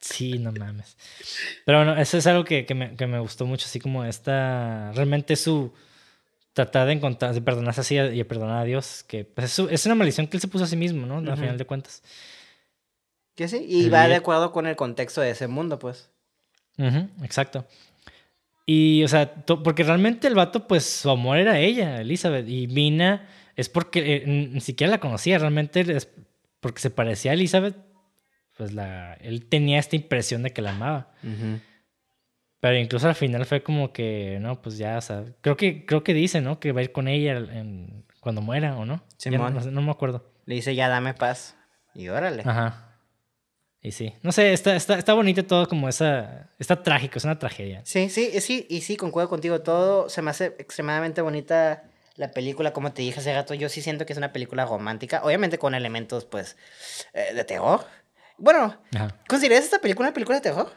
Sí, 0.00 0.38
no 0.38 0.52
mames. 0.52 0.96
Pero 1.64 1.78
bueno, 1.78 2.00
eso 2.00 2.18
es 2.18 2.26
algo 2.28 2.44
que, 2.44 2.64
que, 2.64 2.72
me, 2.72 2.94
que 2.94 3.08
me 3.08 3.18
gustó 3.18 3.46
mucho, 3.46 3.66
así 3.66 3.80
como 3.80 4.04
esta. 4.04 4.92
Realmente 4.92 5.34
su. 5.34 5.72
Tratar 6.52 6.86
de 6.86 6.92
encontrar, 6.92 7.34
de 7.34 7.42
perdonarse 7.42 7.80
así 7.80 7.98
y 7.98 8.22
perdonar 8.22 8.58
a 8.58 8.64
Dios, 8.64 9.02
que 9.02 9.24
pues, 9.24 9.58
es, 9.58 9.66
es, 9.70 9.86
una 9.86 9.96
maldición 9.96 10.28
que 10.28 10.36
él 10.36 10.40
se 10.40 10.46
puso 10.46 10.64
a 10.64 10.66
sí 10.68 10.76
mismo, 10.76 11.04
¿no? 11.04 11.18
Al 11.18 11.36
final 11.36 11.58
de 11.58 11.66
cuentas. 11.66 12.04
Que 13.34 13.48
sí, 13.48 13.64
y 13.68 13.88
va 13.88 14.06
de 14.06 14.14
acuerdo 14.14 14.52
con 14.52 14.68
el 14.68 14.76
contexto 14.76 15.20
de 15.20 15.30
ese 15.30 15.48
mundo, 15.48 15.80
pues. 15.80 16.10
Exacto. 17.22 17.66
Y, 18.66 19.02
o 19.02 19.08
sea, 19.08 19.32
porque 19.46 19.82
realmente 19.82 20.28
el 20.28 20.34
vato, 20.34 20.66
pues 20.66 20.84
su 20.84 21.08
amor 21.08 21.38
era 21.38 21.58
ella, 21.58 22.00
Elizabeth. 22.00 22.46
Y 22.48 22.66
Mina 22.66 23.26
es 23.56 23.68
porque 23.68 24.16
eh, 24.16 24.24
ni 24.26 24.60
siquiera 24.60 24.90
la 24.90 25.00
conocía, 25.00 25.38
realmente 25.38 25.80
es 25.80 26.08
porque 26.60 26.80
se 26.80 26.90
parecía 26.90 27.30
a 27.30 27.34
Elizabeth, 27.34 27.76
pues 28.56 28.72
la, 28.74 29.14
él 29.14 29.46
tenía 29.46 29.78
esta 29.78 29.96
impresión 29.96 30.42
de 30.42 30.52
que 30.52 30.60
la 30.60 30.72
amaba. 30.72 31.12
Pero 32.60 32.76
incluso 32.76 33.08
al 33.08 33.14
final 33.14 33.46
fue 33.46 33.62
como 33.62 33.92
que, 33.92 34.38
no, 34.40 34.60
pues 34.60 34.76
ya, 34.78 34.98
o 34.98 35.00
sea, 35.00 35.24
creo 35.40 35.56
que, 35.56 35.86
creo 35.86 36.02
que 36.02 36.12
dice, 36.12 36.40
¿no? 36.40 36.60
Que 36.60 36.72
va 36.72 36.80
a 36.80 36.84
ir 36.84 36.92
con 36.92 37.08
ella 37.08 37.38
en, 37.38 38.04
cuando 38.20 38.42
muera, 38.42 38.76
¿o 38.76 38.84
no? 38.84 39.02
no, 39.30 39.50
no, 39.50 39.82
me 39.82 39.90
acuerdo. 39.90 40.30
Le 40.44 40.56
dice, 40.56 40.74
ya 40.74 40.88
dame 40.88 41.14
paz. 41.14 41.56
Y 41.94 42.08
órale. 42.08 42.42
Ajá. 42.44 42.87
Y 43.80 43.92
sí, 43.92 44.12
no 44.22 44.32
sé, 44.32 44.52
está, 44.52 44.74
está, 44.74 44.98
está 44.98 45.14
bonito 45.14 45.44
todo 45.44 45.68
como 45.68 45.88
esa, 45.88 46.50
está 46.58 46.82
trágico, 46.82 47.18
es 47.18 47.24
una 47.24 47.38
tragedia. 47.38 47.80
Sí, 47.84 48.08
sí, 48.10 48.40
sí, 48.40 48.66
y 48.68 48.80
sí, 48.80 48.96
concuerdo 48.96 49.28
contigo, 49.28 49.60
todo 49.60 50.08
se 50.08 50.20
me 50.20 50.30
hace 50.30 50.46
extremadamente 50.58 51.22
bonita 51.22 51.84
la 52.16 52.32
película, 52.32 52.72
como 52.72 52.92
te 52.92 53.02
dije 53.02 53.20
hace 53.20 53.32
rato, 53.32 53.54
yo 53.54 53.68
sí 53.68 53.80
siento 53.80 54.04
que 54.04 54.12
es 54.12 54.16
una 54.18 54.32
película 54.32 54.66
romántica, 54.66 55.22
obviamente 55.22 55.58
con 55.58 55.74
elementos, 55.74 56.24
pues, 56.24 56.56
eh, 57.14 57.32
de 57.32 57.44
terror. 57.44 57.86
Bueno, 58.36 58.76
¿consideras 59.28 59.64
esta 59.64 59.80
película 59.80 60.08
una 60.08 60.14
película 60.14 60.38
de 60.38 60.42
terror? 60.42 60.72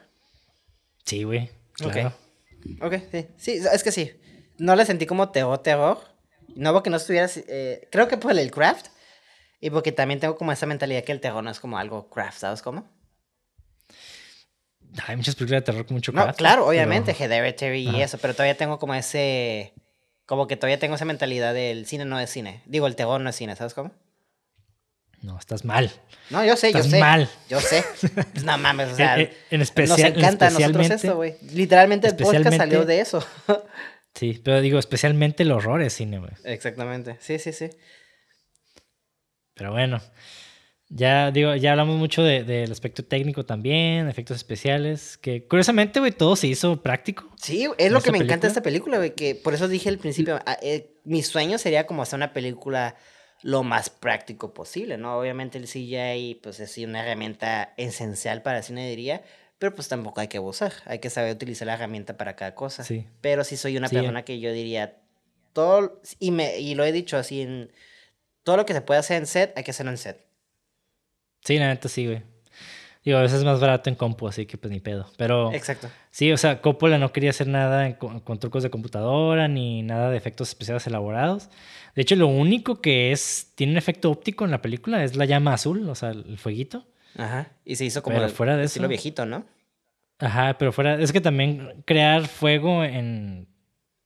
Sí, 1.05 1.23
güey. 1.23 1.49
Claro. 1.73 2.13
Ok, 2.81 2.93
sí. 3.11 3.27
Sí, 3.37 3.61
es 3.71 3.83
que 3.83 3.91
sí. 3.91 4.11
No 4.57 4.75
la 4.75 4.85
sentí 4.85 5.05
como 5.05 5.29
terror, 5.29 5.57
terror. 5.59 5.99
No 6.55 6.73
porque 6.73 6.89
no 6.89 6.97
estuvieras. 6.97 7.37
Eh, 7.47 7.87
creo 7.91 8.07
que 8.07 8.17
por 8.17 8.37
el 8.37 8.51
craft. 8.51 8.87
Y 9.61 9.69
porque 9.69 9.91
también 9.91 10.19
tengo 10.19 10.35
como 10.35 10.51
esa 10.51 10.65
mentalidad 10.65 11.03
que 11.03 11.11
el 11.11 11.21
terror 11.21 11.43
no 11.43 11.51
es 11.51 11.59
como 11.59 11.77
algo 11.77 12.09
craft, 12.09 12.39
¿sabes 12.39 12.63
cómo? 12.63 12.89
Hay 15.07 15.15
muchas 15.15 15.35
películas 15.35 15.61
de 15.61 15.65
terror 15.65 15.85
con 15.85 15.95
mucho 15.95 16.11
craft. 16.11 16.27
No, 16.27 16.33
claro, 16.33 16.67
obviamente, 16.67 17.15
Hereditary 17.17 17.87
y 17.87 18.01
eso, 18.01 18.17
pero 18.17 18.33
todavía 18.33 18.57
tengo 18.57 18.79
como 18.79 18.95
ese. 18.95 19.73
Como 20.25 20.47
que 20.47 20.57
todavía 20.57 20.79
tengo 20.79 20.95
esa 20.95 21.05
mentalidad 21.05 21.53
del 21.53 21.85
cine 21.85 22.05
no 22.05 22.19
es 22.19 22.29
cine. 22.29 22.61
Digo, 22.65 22.87
el 22.87 22.95
terror 22.95 23.21
no 23.21 23.29
es 23.29 23.35
cine, 23.35 23.55
¿sabes 23.55 23.73
cómo? 23.73 23.91
No, 25.21 25.37
estás 25.37 25.63
mal. 25.63 25.91
No, 26.31 26.43
yo 26.43 26.55
sé, 26.55 26.67
estás 26.67 26.85
yo 26.85 26.91
sé. 26.91 26.99
mal. 26.99 27.29
Yo 27.47 27.59
sé. 27.59 27.83
No 28.43 28.57
mames, 28.57 28.93
o 28.93 28.95
sea. 28.95 29.19
en, 29.19 29.29
en 29.51 29.61
especial, 29.61 29.99
nos 29.99 30.17
encanta 30.17 30.47
a 30.47 30.49
nosotros 30.49 30.89
esto, 30.89 31.15
güey. 31.15 31.35
Literalmente 31.53 32.07
el 32.07 32.15
podcast 32.15 32.57
salió 32.57 32.85
de 32.85 33.01
eso. 33.01 33.23
sí, 34.15 34.41
pero 34.43 34.61
digo, 34.61 34.79
especialmente 34.79 35.43
el 35.43 35.51
horror 35.51 35.81
es 35.83 35.93
cine, 35.93 36.17
güey. 36.17 36.31
Exactamente. 36.43 37.17
Sí, 37.19 37.37
sí, 37.37 37.53
sí. 37.53 37.69
Pero 39.53 39.71
bueno. 39.71 40.01
Ya 40.93 41.31
digo, 41.31 41.55
ya 41.55 41.71
hablamos 41.71 41.97
mucho 41.97 42.21
del 42.21 42.45
de, 42.45 42.63
aspecto 42.63 43.05
técnico 43.05 43.45
también, 43.45 44.09
efectos 44.09 44.35
especiales, 44.35 45.17
que 45.17 45.47
curiosamente, 45.47 46.01
güey, 46.01 46.11
todo 46.11 46.35
se 46.35 46.47
hizo 46.47 46.81
práctico. 46.81 47.31
Sí, 47.41 47.65
es 47.77 47.93
lo 47.93 48.01
que 48.01 48.11
me 48.11 48.17
encanta 48.17 48.47
de 48.47 48.49
esta 48.49 48.61
película, 48.61 48.97
güey, 48.97 49.15
que 49.15 49.33
por 49.33 49.53
eso 49.53 49.69
dije 49.69 49.87
al 49.87 49.99
principio, 49.99 50.39
ah, 50.45 50.57
eh, 50.61 50.97
mi 51.05 51.23
sueño 51.23 51.57
sería 51.57 51.87
como 51.87 52.01
hacer 52.01 52.17
una 52.17 52.33
película 52.33 52.97
lo 53.41 53.63
más 53.63 53.89
práctico 53.89 54.53
posible, 54.53 54.97
¿no? 54.97 55.17
Obviamente 55.17 55.57
el 55.57 55.65
CGI, 55.65 56.41
pues 56.43 56.59
es 56.59 56.77
una 56.79 57.03
herramienta 57.03 57.73
esencial 57.77 58.41
para 58.41 58.57
la 58.57 58.63
cine, 58.63 58.89
diría, 58.89 59.23
pero 59.59 59.73
pues 59.73 59.87
tampoco 59.87 60.19
hay 60.19 60.27
que 60.27 60.37
abusar, 60.37 60.73
hay 60.85 60.99
que 60.99 61.09
saber 61.09 61.33
utilizar 61.33 61.67
la 61.67 61.75
herramienta 61.75 62.17
para 62.17 62.35
cada 62.35 62.53
cosa. 62.53 62.83
Sí. 62.83 63.07
Pero 63.21 63.45
sí 63.45 63.55
soy 63.55 63.77
una 63.77 63.87
persona 63.87 64.25
que 64.25 64.41
yo 64.41 64.51
diría, 64.51 64.97
todo, 65.53 66.01
y, 66.19 66.31
me, 66.31 66.59
y 66.59 66.75
lo 66.75 66.83
he 66.83 66.91
dicho 66.91 67.15
así, 67.15 67.41
en, 67.41 67.71
todo 68.43 68.57
lo 68.57 68.65
que 68.65 68.73
se 68.73 68.81
puede 68.81 68.99
hacer 68.99 69.17
en 69.17 69.27
set, 69.27 69.53
hay 69.55 69.63
que 69.63 69.71
hacerlo 69.71 69.91
en 69.91 69.97
set. 69.97 70.25
Sí, 71.43 71.57
la 71.57 71.67
neta 71.67 71.89
sí, 71.89 72.05
güey. 72.05 72.23
Digo, 73.03 73.17
a 73.17 73.21
veces 73.21 73.39
es 73.39 73.45
más 73.45 73.59
barato 73.59 73.89
en 73.89 73.95
compu, 73.95 74.27
así 74.27 74.45
que 74.45 74.57
pues 74.57 74.71
ni 74.71 74.79
pedo. 74.79 75.07
Pero. 75.17 75.51
Exacto. 75.53 75.89
Sí, 76.11 76.31
o 76.31 76.37
sea, 76.37 76.61
Coppola 76.61 76.99
no 76.99 77.11
quería 77.11 77.31
hacer 77.31 77.47
nada 77.47 77.97
con, 77.97 78.39
trucos 78.39 78.61
de 78.61 78.69
computadora 78.69 79.47
ni 79.47 79.81
nada 79.81 80.11
de 80.11 80.17
efectos 80.17 80.49
especiales 80.49 80.85
elaborados. 80.85 81.49
De 81.95 82.03
hecho, 82.03 82.15
lo 82.15 82.27
único 82.27 82.79
que 82.79 83.11
es. 83.11 83.53
Tiene 83.55 83.73
un 83.73 83.77
efecto 83.77 84.11
óptico 84.11 84.45
en 84.45 84.51
la 84.51 84.61
película 84.61 85.03
es 85.03 85.15
la 85.15 85.25
llama 85.25 85.53
azul, 85.53 85.89
o 85.89 85.95
sea, 85.95 86.11
el 86.11 86.37
fueguito. 86.37 86.85
Ajá. 87.17 87.49
Y 87.65 87.75
se 87.75 87.85
hizo 87.85 88.03
como 88.03 88.17
pero 88.17 88.29
fuera 88.29 88.55
de 88.55 88.65
estilo 88.65 88.87
viejito, 88.87 89.25
¿no? 89.25 89.45
Ajá, 90.19 90.57
pero 90.59 90.71
fuera. 90.71 91.01
Es 91.01 91.11
que 91.11 91.21
también 91.21 91.83
crear 91.85 92.27
fuego 92.27 92.83
en, 92.83 93.47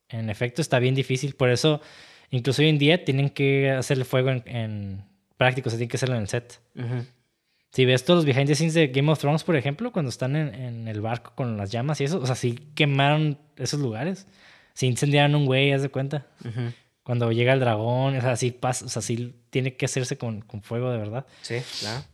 en 0.07 0.29
efecto 0.29 0.61
está 0.61 0.79
bien 0.79 0.95
difícil. 0.95 1.35
Por 1.35 1.49
eso, 1.49 1.81
incluso 2.29 2.61
hoy 2.61 2.69
en 2.69 2.77
día, 2.77 3.03
tienen 3.05 3.29
que 3.29 3.71
hacer 3.71 3.97
el 3.97 4.05
fuego 4.05 4.29
en, 4.29 4.43
en 4.45 5.03
práctico, 5.37 5.69
o 5.69 5.71
sea, 5.71 5.77
tienen 5.77 5.89
que 5.89 5.97
hacerlo 5.97 6.15
en 6.15 6.21
el 6.21 6.27
set. 6.27 6.59
Si 7.71 7.83
ves 7.83 8.05
todos 8.05 8.19
los 8.19 8.25
behind 8.25 8.47
the 8.47 8.55
scenes 8.55 8.73
de 8.73 8.87
Game 8.87 9.11
of 9.11 9.19
Thrones, 9.19 9.43
por 9.43 9.57
ejemplo, 9.57 9.91
cuando 9.91 10.07
están 10.07 10.35
en, 10.35 10.87
el 10.87 11.01
barco 11.01 11.33
con 11.35 11.57
las 11.57 11.71
llamas 11.71 11.99
y 11.99 12.05
eso, 12.05 12.19
o 12.19 12.25
sea, 12.25 12.35
sí 12.35 12.57
quemaron 12.73 13.37
esos 13.57 13.81
lugares. 13.81 14.27
Sí 14.73 14.87
incendiaron 14.87 15.35
un 15.35 15.45
güey, 15.45 15.73
haz 15.73 15.81
de 15.81 15.89
cuenta. 15.89 16.25
Cuando 17.03 17.31
llega 17.33 17.51
el 17.51 17.59
dragón, 17.59 18.15
o 18.15 18.21
sea, 18.21 18.37
sí 18.37 18.51
pasa, 18.51 18.85
o 18.85 18.89
sea, 18.89 19.01
sí 19.01 19.35
tiene 19.49 19.75
que 19.75 19.85
hacerse 19.85 20.17
con, 20.17 20.43
fuego 20.61 20.89
de 20.89 20.97
verdad. 20.97 21.25
Sí, 21.41 21.57
claro. 21.81 22.05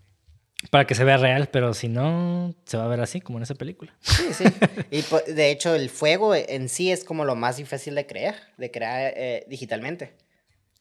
Para 0.70 0.86
que 0.86 0.96
se 0.96 1.04
vea 1.04 1.18
real, 1.18 1.50
pero 1.52 1.74
si 1.74 1.88
no, 1.88 2.54
se 2.66 2.78
va 2.78 2.86
a 2.86 2.88
ver 2.88 3.02
así, 3.02 3.20
como 3.20 3.40
en 3.40 3.44
esa 3.44 3.56
película. 3.56 3.94
Sí, 4.02 4.34
sí. 4.34 4.44
Y 4.92 5.04
de 5.32 5.52
hecho, 5.52 5.74
el 5.74 5.90
fuego 5.90 6.36
en 6.36 6.70
sí 6.70 6.92
es 6.92 7.04
como 7.04 7.26
lo 7.26 7.36
más 7.36 7.58
difícil 7.58 7.96
de 7.96 8.06
crear, 8.06 8.36
de 8.58 8.70
crear 8.70 9.14
eh, 9.16 9.46
digitalmente. 9.48 10.14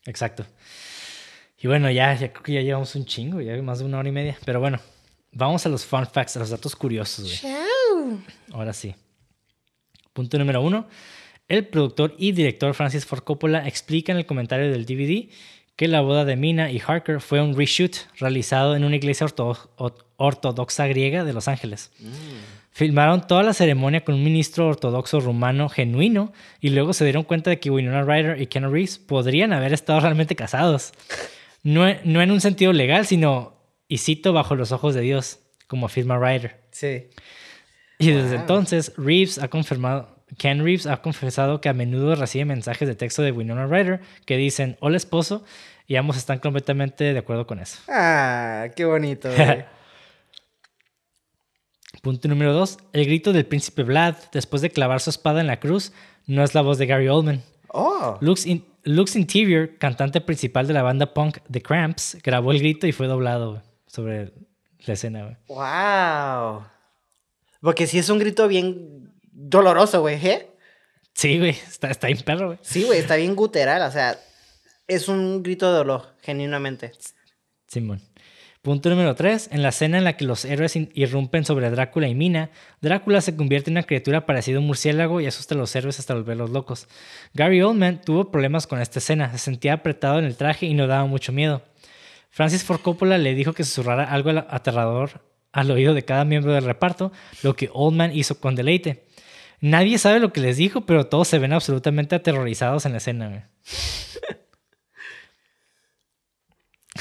Exacto. 0.04 0.44
Y 1.58 1.66
bueno, 1.66 1.90
ya, 1.90 2.14
ya 2.14 2.32
creo 2.32 2.42
que 2.42 2.52
ya 2.52 2.60
llevamos 2.60 2.94
un 2.94 3.04
chingo, 3.04 3.40
ya 3.40 3.60
más 3.62 3.78
de 3.78 3.84
una 3.84 3.98
hora 3.98 4.08
y 4.08 4.12
media. 4.12 4.36
Pero 4.44 4.60
bueno, 4.60 4.80
vamos 5.32 5.64
a 5.66 5.68
los 5.68 5.84
fun 5.84 6.06
facts, 6.06 6.36
a 6.36 6.40
los 6.40 6.50
datos 6.50 6.76
curiosos, 6.76 7.40
güey. 7.42 7.54
Ahora 8.52 8.72
sí. 8.72 8.94
Punto 10.12 10.38
número 10.38 10.62
uno. 10.62 10.88
El 11.48 11.66
productor 11.66 12.14
y 12.16 12.32
director 12.32 12.74
Francis 12.74 13.04
Ford 13.04 13.22
Coppola 13.24 13.66
explica 13.66 14.12
en 14.12 14.18
el 14.18 14.26
comentario 14.26 14.70
del 14.70 14.86
DVD 14.86 15.28
que 15.76 15.88
la 15.88 16.00
boda 16.00 16.24
de 16.24 16.36
Mina 16.36 16.70
y 16.70 16.80
Harker 16.84 17.20
fue 17.20 17.40
un 17.40 17.56
reshoot 17.56 17.96
realizado 18.18 18.76
en 18.76 18.84
una 18.84 18.96
iglesia 18.96 19.26
ortodoxa 20.16 20.86
griega 20.86 21.24
de 21.24 21.32
Los 21.32 21.48
Ángeles. 21.48 21.90
Mm. 21.98 22.06
Filmaron 22.72 23.26
toda 23.26 23.42
la 23.42 23.52
ceremonia 23.52 24.04
con 24.04 24.14
un 24.14 24.22
ministro 24.22 24.68
ortodoxo 24.68 25.20
rumano 25.20 25.68
genuino 25.68 26.32
y 26.60 26.70
luego 26.70 26.92
se 26.92 27.04
dieron 27.04 27.24
cuenta 27.24 27.50
de 27.50 27.58
que 27.58 27.70
Winona 27.70 28.02
Ryder 28.02 28.40
y 28.40 28.46
Ken 28.46 28.70
Reeves 28.70 28.98
podrían 28.98 29.52
haber 29.52 29.72
estado 29.72 30.00
realmente 30.00 30.36
casados 30.36 30.92
no, 31.62 31.86
en 31.86 32.30
un 32.30 32.40
sentido 32.40 32.72
legal, 32.72 33.06
sino, 33.06 33.54
y 33.88 33.98
cito, 33.98 34.32
bajo 34.32 34.54
los 34.54 34.72
ojos 34.72 34.94
de 34.94 35.02
Dios, 35.02 35.40
como 35.66 35.86
afirma 35.86 36.18
Ryder. 36.18 36.60
Sí. 36.70 37.08
Y 37.98 38.12
desde 38.12 38.36
entonces, 38.36 38.92
Reeves 38.96 39.38
ha 39.38 39.48
confirmado, 39.48 40.19
Ken 40.38 40.64
Reeves 40.64 40.86
ha 40.86 41.02
confesado 41.02 41.60
que 41.60 41.68
a 41.68 41.72
menudo 41.72 42.14
recibe 42.14 42.44
mensajes 42.44 42.88
de 42.88 42.94
texto 42.94 43.22
de 43.22 43.32
Winona 43.32 43.66
Ryder 43.66 44.00
que 44.26 44.36
dicen, 44.36 44.76
hola 44.80 44.96
esposo, 44.96 45.44
y 45.86 45.96
ambos 45.96 46.16
están 46.16 46.38
completamente 46.38 47.12
de 47.12 47.18
acuerdo 47.18 47.46
con 47.46 47.58
eso. 47.58 47.80
Ah, 47.88 48.68
qué 48.76 48.84
bonito. 48.84 49.28
Punto 52.02 52.28
número 52.28 52.52
dos. 52.52 52.78
El 52.92 53.06
grito 53.06 53.32
del 53.32 53.44
príncipe 53.44 53.82
Vlad 53.82 54.14
después 54.32 54.62
de 54.62 54.70
clavar 54.70 55.00
su 55.00 55.10
espada 55.10 55.40
en 55.40 55.48
la 55.48 55.58
cruz 55.58 55.92
no 56.26 56.44
es 56.44 56.54
la 56.54 56.62
voz 56.62 56.78
de 56.78 56.86
Gary 56.86 57.08
Oldman. 57.08 57.42
Oh. 57.68 58.16
Lux, 58.20 58.46
Lux 58.84 59.16
Interior, 59.16 59.76
cantante 59.78 60.20
principal 60.20 60.66
de 60.66 60.74
la 60.74 60.82
banda 60.82 61.12
punk 61.12 61.38
The 61.50 61.60
Cramps, 61.60 62.18
grabó 62.22 62.52
el 62.52 62.60
grito 62.60 62.86
y 62.86 62.92
fue 62.92 63.06
doblado 63.06 63.62
sobre 63.86 64.32
la 64.86 64.94
escena. 64.94 65.38
¡Wow! 65.48 66.64
Porque 67.60 67.86
sí 67.86 67.98
es 67.98 68.08
un 68.08 68.18
grito 68.18 68.48
bien 68.48 69.09
doloroso, 69.40 70.00
güey, 70.00 70.26
¿eh? 70.26 70.50
Sí, 71.14 71.38
güey, 71.38 71.50
está, 71.50 71.90
está 71.90 72.06
bien 72.06 72.20
perro, 72.20 72.48
güey. 72.48 72.58
Sí, 72.62 72.84
güey, 72.84 72.98
está 72.98 73.16
bien 73.16 73.34
guteral, 73.34 73.82
o 73.82 73.90
sea, 73.90 74.18
es 74.86 75.08
un 75.08 75.42
grito 75.42 75.70
de 75.70 75.78
dolor, 75.78 76.14
genuinamente. 76.22 76.92
Simón. 77.66 78.00
Punto 78.62 78.90
número 78.90 79.14
3. 79.14 79.50
En 79.52 79.62
la 79.62 79.70
escena 79.70 79.96
en 79.96 80.04
la 80.04 80.18
que 80.18 80.26
los 80.26 80.44
héroes 80.44 80.76
irrumpen 80.76 81.46
sobre 81.46 81.70
Drácula 81.70 82.08
y 82.08 82.14
Mina, 82.14 82.50
Drácula 82.82 83.22
se 83.22 83.34
convierte 83.34 83.70
en 83.70 83.78
una 83.78 83.84
criatura 83.84 84.26
parecida 84.26 84.58
a 84.58 84.60
un 84.60 84.66
murciélago 84.66 85.22
y 85.22 85.26
asusta 85.26 85.54
a 85.54 85.58
los 85.58 85.74
héroes 85.74 85.98
hasta 85.98 86.12
volverlos 86.12 86.50
locos. 86.50 86.86
Gary 87.32 87.62
Oldman 87.62 88.02
tuvo 88.02 88.30
problemas 88.30 88.66
con 88.66 88.78
esta 88.78 88.98
escena, 88.98 89.32
se 89.32 89.38
sentía 89.38 89.72
apretado 89.72 90.18
en 90.18 90.26
el 90.26 90.36
traje 90.36 90.66
y 90.66 90.74
no 90.74 90.86
daba 90.86 91.06
mucho 91.06 91.32
miedo. 91.32 91.62
Francis 92.28 92.62
Ford 92.62 92.82
Coppola 92.82 93.16
le 93.16 93.34
dijo 93.34 93.54
que 93.54 93.64
susurrara 93.64 94.04
algo 94.04 94.30
aterrador 94.30 95.22
al 95.52 95.70
oído 95.70 95.94
de 95.94 96.04
cada 96.04 96.26
miembro 96.26 96.52
del 96.52 96.64
reparto, 96.64 97.12
lo 97.42 97.56
que 97.56 97.70
Oldman 97.72 98.14
hizo 98.14 98.40
con 98.40 98.56
deleite. 98.56 99.06
Nadie 99.60 99.98
sabe 99.98 100.20
lo 100.20 100.32
que 100.32 100.40
les 100.40 100.56
dijo, 100.56 100.86
pero 100.86 101.06
todos 101.06 101.28
se 101.28 101.38
ven 101.38 101.52
absolutamente 101.52 102.14
aterrorizados 102.16 102.86
en 102.86 102.92
la 102.92 102.98
escena. 102.98 103.50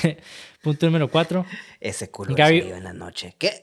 Punto 0.61 0.85
número 0.85 1.09
cuatro. 1.09 1.45
Ese 1.79 2.11
culo 2.11 2.35
Gary... 2.35 2.59
en 2.59 2.83
la 2.83 2.91
noche. 2.91 3.33
¿Qué? 3.37 3.61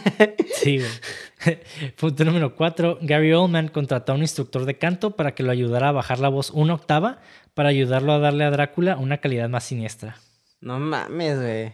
sí, 0.54 0.78
güey. 0.78 1.60
Punto 1.96 2.24
número 2.24 2.54
cuatro. 2.54 2.98
Gary 3.00 3.32
Oldman 3.32 3.68
contrató 3.68 4.12
a 4.12 4.14
un 4.16 4.20
instructor 4.20 4.66
de 4.66 4.76
canto 4.76 5.16
para 5.16 5.34
que 5.34 5.42
lo 5.42 5.50
ayudara 5.50 5.88
a 5.88 5.92
bajar 5.92 6.18
la 6.18 6.28
voz 6.28 6.50
una 6.50 6.74
octava 6.74 7.20
para 7.54 7.70
ayudarlo 7.70 8.12
a 8.12 8.18
darle 8.18 8.44
a 8.44 8.50
Drácula 8.50 8.98
una 8.98 9.18
calidad 9.18 9.48
más 9.48 9.64
siniestra. 9.64 10.18
No 10.60 10.78
mames, 10.78 11.40
güey. 11.40 11.72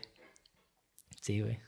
Sí, 1.20 1.40
güey. 1.40 1.58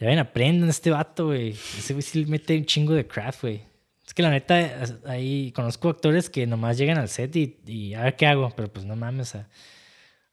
Ya 0.00 0.08
ven, 0.08 0.18
aprendan 0.18 0.68
este 0.68 0.90
vato, 0.90 1.26
güey. 1.26 1.50
Ese 1.50 1.92
güey 1.92 2.02
sí 2.02 2.24
mete 2.26 2.56
un 2.56 2.64
chingo 2.64 2.94
de 2.94 3.06
craft, 3.06 3.42
güey. 3.42 3.71
Es 4.12 4.14
que 4.14 4.22
la 4.22 4.28
neta, 4.28 4.84
ahí 5.06 5.52
conozco 5.52 5.88
actores 5.88 6.28
que 6.28 6.46
nomás 6.46 6.76
llegan 6.76 6.98
al 6.98 7.08
set 7.08 7.34
y, 7.34 7.62
y 7.64 7.94
a 7.94 8.02
ver 8.02 8.16
qué 8.16 8.26
hago, 8.26 8.52
pero 8.54 8.70
pues 8.70 8.84
no 8.84 8.94
mames, 8.94 9.38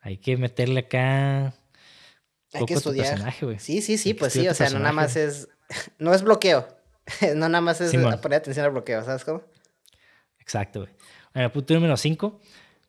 hay 0.02 0.18
que 0.18 0.36
meterle 0.36 0.82
acá 0.82 1.54
Hay 2.52 2.66
que 2.66 2.74
estudiar. 2.74 3.18
Sí, 3.58 3.82
sí, 3.82 3.98
sí, 3.98 4.14
pues 4.14 4.34
sí, 4.34 4.46
o 4.50 4.54
sea, 4.54 4.70
no 4.70 4.80
nada 4.80 4.92
más 4.92 5.16
es. 5.16 5.48
No 5.98 6.14
es 6.14 6.24
bloqueo. 6.24 6.68
no 7.38 7.48
nada 7.48 7.62
más 7.62 7.80
es 7.80 7.94
poner 8.18 8.40
atención 8.40 8.66
al 8.66 8.74
bloqueo, 8.74 9.02
¿sabes 9.06 9.24
cómo? 9.24 9.44
Exacto, 10.40 10.82
güey. 10.82 10.92
el 11.36 11.50
punto 11.50 11.74
número 11.74 11.96
5. 11.96 12.38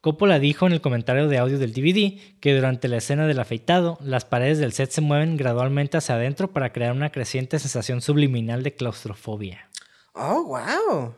Coppola 0.01 0.41
dijo 0.41 0.67
en 0.67 0.73
el 0.73 0.81
comentario 0.81 1.29
de 1.29 1.39
audio 1.39 1.61
del 1.61 1.73
DVD 1.73 2.19
que 2.41 2.53
durante 2.53 2.89
la 2.89 2.97
escena 2.97 3.29
del 3.29 3.39
afeitado, 3.39 3.97
las 4.03 4.25
paredes 4.25 4.59
del 4.59 4.73
set 4.73 4.91
se 4.91 5.03
mueven 5.03 5.37
gradualmente 5.37 5.99
hacia 5.99 6.17
adentro 6.17 6.51
para 6.51 6.73
crear 6.73 6.91
una 6.91 7.13
creciente 7.13 7.61
sensación 7.61 8.01
subliminal 8.01 8.65
de 8.65 8.75
claustrofobia. 8.75 9.70
Oh, 10.13 10.45
wow. 10.45 11.15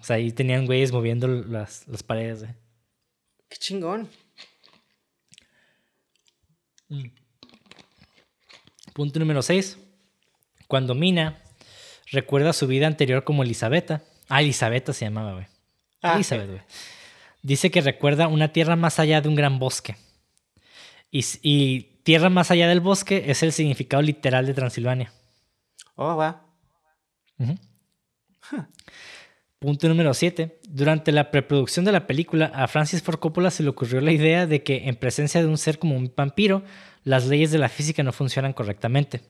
O 0.00 0.04
sea, 0.04 0.16
ahí 0.16 0.32
tenían 0.32 0.66
güeyes 0.66 0.92
moviendo 0.92 1.28
las, 1.28 1.86
las 1.88 2.02
paredes. 2.02 2.42
Eh. 2.42 2.54
Qué 3.48 3.56
chingón. 3.56 4.08
Mm. 6.88 7.06
Punto 8.92 9.18
número 9.18 9.42
6. 9.42 9.78
Cuando 10.66 10.94
Mina 10.94 11.42
recuerda 12.10 12.52
su 12.52 12.66
vida 12.66 12.86
anterior 12.86 13.24
como 13.24 13.42
Elisabetta. 13.42 14.02
Ah, 14.28 14.40
Elisabetta 14.40 14.92
se 14.92 15.04
llamaba, 15.04 15.32
güey. 15.32 15.46
Ah, 16.02 16.14
Elizabeth, 16.14 16.48
güey. 16.48 16.62
Dice 17.42 17.70
que 17.70 17.80
recuerda 17.80 18.28
una 18.28 18.52
tierra 18.52 18.76
más 18.76 18.98
allá 18.98 19.20
de 19.20 19.28
un 19.28 19.34
gran 19.34 19.58
bosque. 19.58 19.96
Y, 21.10 21.82
tierra 22.02 22.30
más 22.30 22.50
allá 22.50 22.68
del 22.68 22.80
bosque 22.80 23.24
es 23.26 23.42
el 23.42 23.52
significado 23.52 24.02
literal 24.02 24.46
de 24.46 24.54
Transilvania. 24.54 25.12
Oh, 25.96 26.16
va. 26.16 26.46
Punto 29.58 29.88
número 29.88 30.14
7. 30.14 30.60
Durante 30.68 31.12
la 31.12 31.30
preproducción 31.30 31.84
de 31.84 31.92
la 31.92 32.06
película, 32.06 32.46
a 32.46 32.66
Francis 32.66 33.02
Ford 33.02 33.18
Coppola 33.18 33.50
se 33.50 33.62
le 33.62 33.68
ocurrió 33.68 34.00
la 34.00 34.12
idea 34.12 34.46
de 34.46 34.62
que 34.62 34.88
en 34.88 34.96
presencia 34.96 35.42
de 35.42 35.48
un 35.48 35.58
ser 35.58 35.78
como 35.78 35.96
un 35.96 36.10
vampiro, 36.16 36.62
las 37.04 37.26
leyes 37.26 37.50
de 37.50 37.58
la 37.58 37.68
física 37.68 38.02
no 38.02 38.12
funcionan 38.12 38.54
correctamente. 38.54 39.20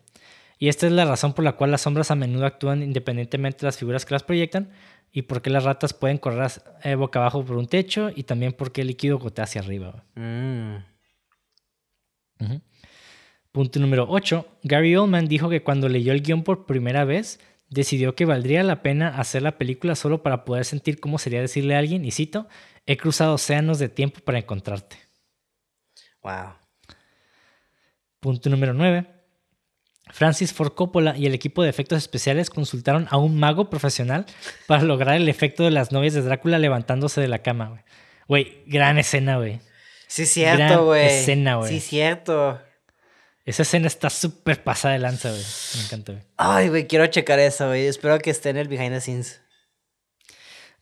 Y 0.59 0.69
esta 0.69 0.87
es 0.87 0.93
la 0.93 1.05
razón 1.05 1.33
por 1.33 1.45
la 1.45 1.53
cual 1.53 1.73
las 1.73 1.81
sombras 1.81 2.11
a 2.11 2.15
menudo 2.15 2.47
actúan 2.47 2.83
independientemente 2.83 3.61
de 3.61 3.67
las 3.67 3.79
figuras 3.79 4.05
que 4.07 4.15
las 4.15 4.23
proyectan, 4.23 4.71
y 5.11 5.23
por 5.23 5.43
qué 5.43 5.51
las 5.51 5.65
ratas 5.65 5.95
pueden 5.95 6.19
correr 6.19 6.51
eh, 6.85 6.95
boca 6.95 7.19
abajo 7.19 7.45
por 7.45 7.57
un 7.57 7.67
techo, 7.67 8.11
y 8.15 8.23
también 8.23 8.53
por 8.53 8.71
qué 8.71 8.83
el 8.83 8.87
líquido 8.89 9.19
gotea 9.19 9.45
hacia 9.45 9.63
arriba. 9.63 10.05
Mm. 10.15 10.77
Punto 13.53 13.81
número 13.81 14.07
8. 14.09 14.47
Gary 14.63 14.95
Oldman 14.95 15.27
dijo 15.27 15.49
que 15.49 15.63
cuando 15.63 15.89
leyó 15.89 16.13
el 16.13 16.23
guion 16.23 16.45
por 16.45 16.67
primera 16.67 17.05
vez, 17.05 17.41
decidió 17.71 18.15
que 18.15 18.27
valdría 18.27 18.63
la 18.63 18.83
pena 18.83 19.09
hacer 19.09 19.43
la 19.43 19.57
película 19.57 19.95
solo 19.95 20.23
para 20.23 20.45
poder 20.45 20.65
sentir 20.65 21.01
cómo 21.01 21.19
sería 21.19 21.41
decirle 21.41 21.75
a 21.75 21.79
alguien, 21.79 22.05
y 22.05 22.11
cito, 22.11 22.49
he 22.87 22.97
cruzado 22.97 23.35
océanos 23.35 23.79
de 23.79 23.89
tiempo 23.89 24.21
para 24.21 24.39
encontrarte. 24.39 24.97
Wow. 26.23 26.55
Punto 28.19 28.51
número 28.51 28.75
9. 28.75 29.07
Francis 30.13 30.53
Ford 30.53 30.73
Coppola 30.73 31.17
y 31.17 31.27
el 31.27 31.35
equipo 31.35 31.63
de 31.63 31.71
efectos 31.71 31.99
especiales 31.99 32.51
consultaron 32.51 33.07
a 33.11 33.17
un 33.17 33.39
mago 33.39 33.71
profesional 33.71 34.27
para 34.67 34.83
lograr 34.83 35.17
el 35.17 35.29
efecto 35.29 35.63
de 35.65 35.71
las 35.71 35.93
novias 35.93 36.15
de 36.15 36.23
Drácula 36.23 36.59
levantándose 36.59 37.21
de 37.21 37.29
la 37.29 37.39
cama, 37.39 37.69
güey. 37.69 37.83
Güey, 38.27 38.63
gran 38.67 38.99
escena, 38.99 39.37
güey. 39.39 39.61
Sí, 40.09 40.27
cierto, 40.27 40.87
güey. 40.87 41.07
escena, 41.07 41.57
güey. 41.57 41.71
Sí, 41.71 41.81
cierto. 41.81 42.61
Esa 43.45 43.63
escena 43.63 43.87
está 43.87 44.11
súper 44.11 44.63
pasada 44.63 44.95
de 44.95 45.01
lanza, 45.01 45.31
güey. 45.31 45.43
Me 45.77 45.85
encanta, 45.85 46.13
güey. 46.13 46.25
Ay, 46.37 46.69
güey, 46.69 46.87
quiero 46.87 47.07
checar 47.07 47.39
eso, 47.39 47.67
güey. 47.69 47.87
Espero 47.87 48.19
que 48.19 48.31
esté 48.31 48.51
en 48.51 48.59
el 48.59 48.69
behind 48.69 48.93
the 48.93 49.01
scenes. 49.01 49.41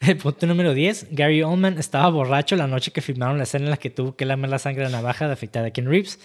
El 0.01 0.17
punto 0.17 0.47
número 0.47 0.75
10. 0.75 1.09
Gary 1.11 1.43
Oldman 1.43 1.79
estaba 1.79 2.09
borracho 2.11 2.57
la 2.57 2.67
noche 2.67 2.93
que 2.93 3.01
filmaron 3.01 3.39
la 3.39 3.45
escena 3.45 3.65
en 3.65 3.71
la 3.71 3.77
que 3.77 3.91
tuvo 3.91 4.17
que 4.17 4.25
lamer 4.25 4.51
la 4.51 4.59
sangre 4.59 4.85
de 4.85 4.91
navaja 4.91 5.27
de 5.27 5.33
afectada 5.33 5.69
a 5.69 5.71
Ken 5.71 5.89
Reeves. 5.89 6.19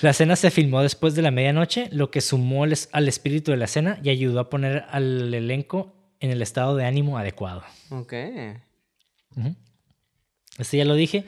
La 0.00 0.10
escena 0.10 0.34
se 0.34 0.50
filmó 0.50 0.82
después 0.82 1.14
de 1.14 1.22
la 1.22 1.30
medianoche, 1.30 1.88
lo 1.92 2.10
que 2.10 2.20
sumó 2.20 2.64
al 2.64 3.08
espíritu 3.08 3.50
de 3.50 3.58
la 3.58 3.66
escena 3.66 3.98
y 4.02 4.08
ayudó 4.08 4.40
a 4.40 4.48
poner 4.48 4.86
al 4.88 5.32
elenco 5.34 5.94
en 6.20 6.30
el 6.30 6.42
estado 6.42 6.74
de 6.74 6.86
ánimo 6.86 7.18
adecuado. 7.18 7.62
Ok. 7.90 8.14
Este 10.58 10.78
ya 10.78 10.84
lo 10.84 10.94
dije. 10.94 11.24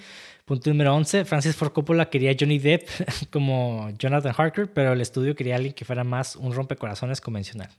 Punto 0.52 0.68
número 0.68 0.94
11. 0.94 1.24
Francis 1.24 1.56
Ford 1.56 1.72
Coppola 1.72 2.10
quería 2.10 2.36
Johnny 2.38 2.58
Depp 2.58 2.86
como 3.32 3.88
Jonathan 3.98 4.34
Harker, 4.36 4.70
pero 4.70 4.92
el 4.92 5.00
estudio 5.00 5.34
quería 5.34 5.54
a 5.54 5.56
alguien 5.56 5.72
que 5.72 5.86
fuera 5.86 6.04
más 6.04 6.36
un 6.36 6.52
rompecorazones 6.52 7.22
convencional. 7.22 7.70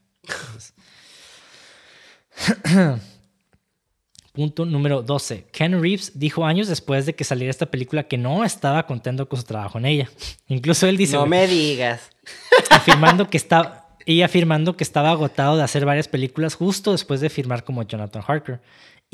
Punto 4.32 4.64
número 4.64 5.02
12. 5.02 5.46
Ken 5.52 5.80
Reeves 5.80 6.18
dijo 6.18 6.44
años 6.44 6.66
después 6.66 7.06
de 7.06 7.14
que 7.14 7.22
saliera 7.22 7.52
esta 7.52 7.66
película 7.66 8.08
que 8.08 8.18
no 8.18 8.44
estaba 8.44 8.84
contento 8.88 9.28
con 9.28 9.38
su 9.38 9.44
trabajo 9.46 9.78
en 9.78 9.84
ella. 9.84 10.10
Incluso 10.48 10.88
él 10.88 10.96
dice... 10.96 11.14
No 11.14 11.26
me 11.26 11.46
digas. 11.46 12.10
Afirmando 12.70 13.30
que 13.30 13.36
estaba... 13.36 13.82
Y 14.04 14.22
afirmando 14.22 14.76
que 14.76 14.82
estaba 14.82 15.12
agotado 15.12 15.56
de 15.56 15.62
hacer 15.62 15.86
varias 15.86 16.08
películas 16.08 16.56
justo 16.56 16.90
después 16.90 17.20
de 17.20 17.30
firmar 17.30 17.62
como 17.62 17.84
Jonathan 17.84 18.22
Harker. 18.26 18.60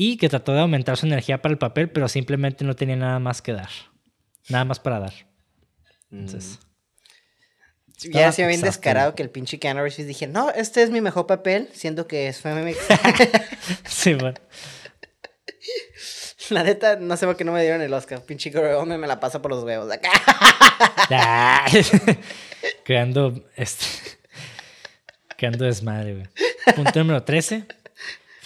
Y 0.03 0.17
que 0.17 0.31
trató 0.31 0.55
de 0.55 0.61
aumentar 0.61 0.97
su 0.97 1.05
energía 1.05 1.43
para 1.43 1.53
el 1.53 1.59
papel, 1.59 1.91
pero 1.91 2.09
simplemente 2.09 2.65
no 2.65 2.75
tenía 2.75 2.97
nada 2.97 3.19
más 3.19 3.43
que 3.43 3.53
dar. 3.53 3.69
Nada 4.49 4.65
más 4.65 4.81
para 4.81 4.99
dar. 4.99 5.13
Entonces... 6.11 6.59
Mm. 6.59 8.11
Ya 8.13 8.33
se 8.33 8.47
bien 8.47 8.63
descarado 8.63 9.15
que 9.15 9.23
el 9.23 9.29
pinche 9.29 9.59
Ken 9.59 9.77
Reeves 9.77 9.99
dije, 10.07 10.27
no, 10.27 10.49
este 10.53 10.83
es 10.83 10.89
mi 10.89 11.03
mejor 11.03 11.27
papel, 11.27 11.69
siendo 11.75 12.07
que 12.07 12.29
es... 12.29 12.43
sí, 13.85 14.15
bueno. 14.15 14.41
La 16.49 16.63
neta, 16.63 16.97
no 16.97 17.15
sé 17.19 17.27
por 17.27 17.37
qué 17.37 17.45
no 17.45 17.53
me 17.53 17.61
dieron 17.61 17.83
el 17.83 17.93
Oscar. 17.93 18.23
Pinche 18.23 18.51
hombre 18.57 18.97
me 18.97 19.07
la 19.07 19.21
pasa 19.21 19.43
por 19.43 19.51
los 19.51 19.63
huevos. 19.65 19.93
Acá. 19.93 20.11
creando 22.85 23.45
este. 23.55 23.85
Creando 25.37 25.67
desmadre, 25.67 26.15
güey. 26.15 26.27
Punto 26.75 26.99
número 27.01 27.23
13. 27.23 27.67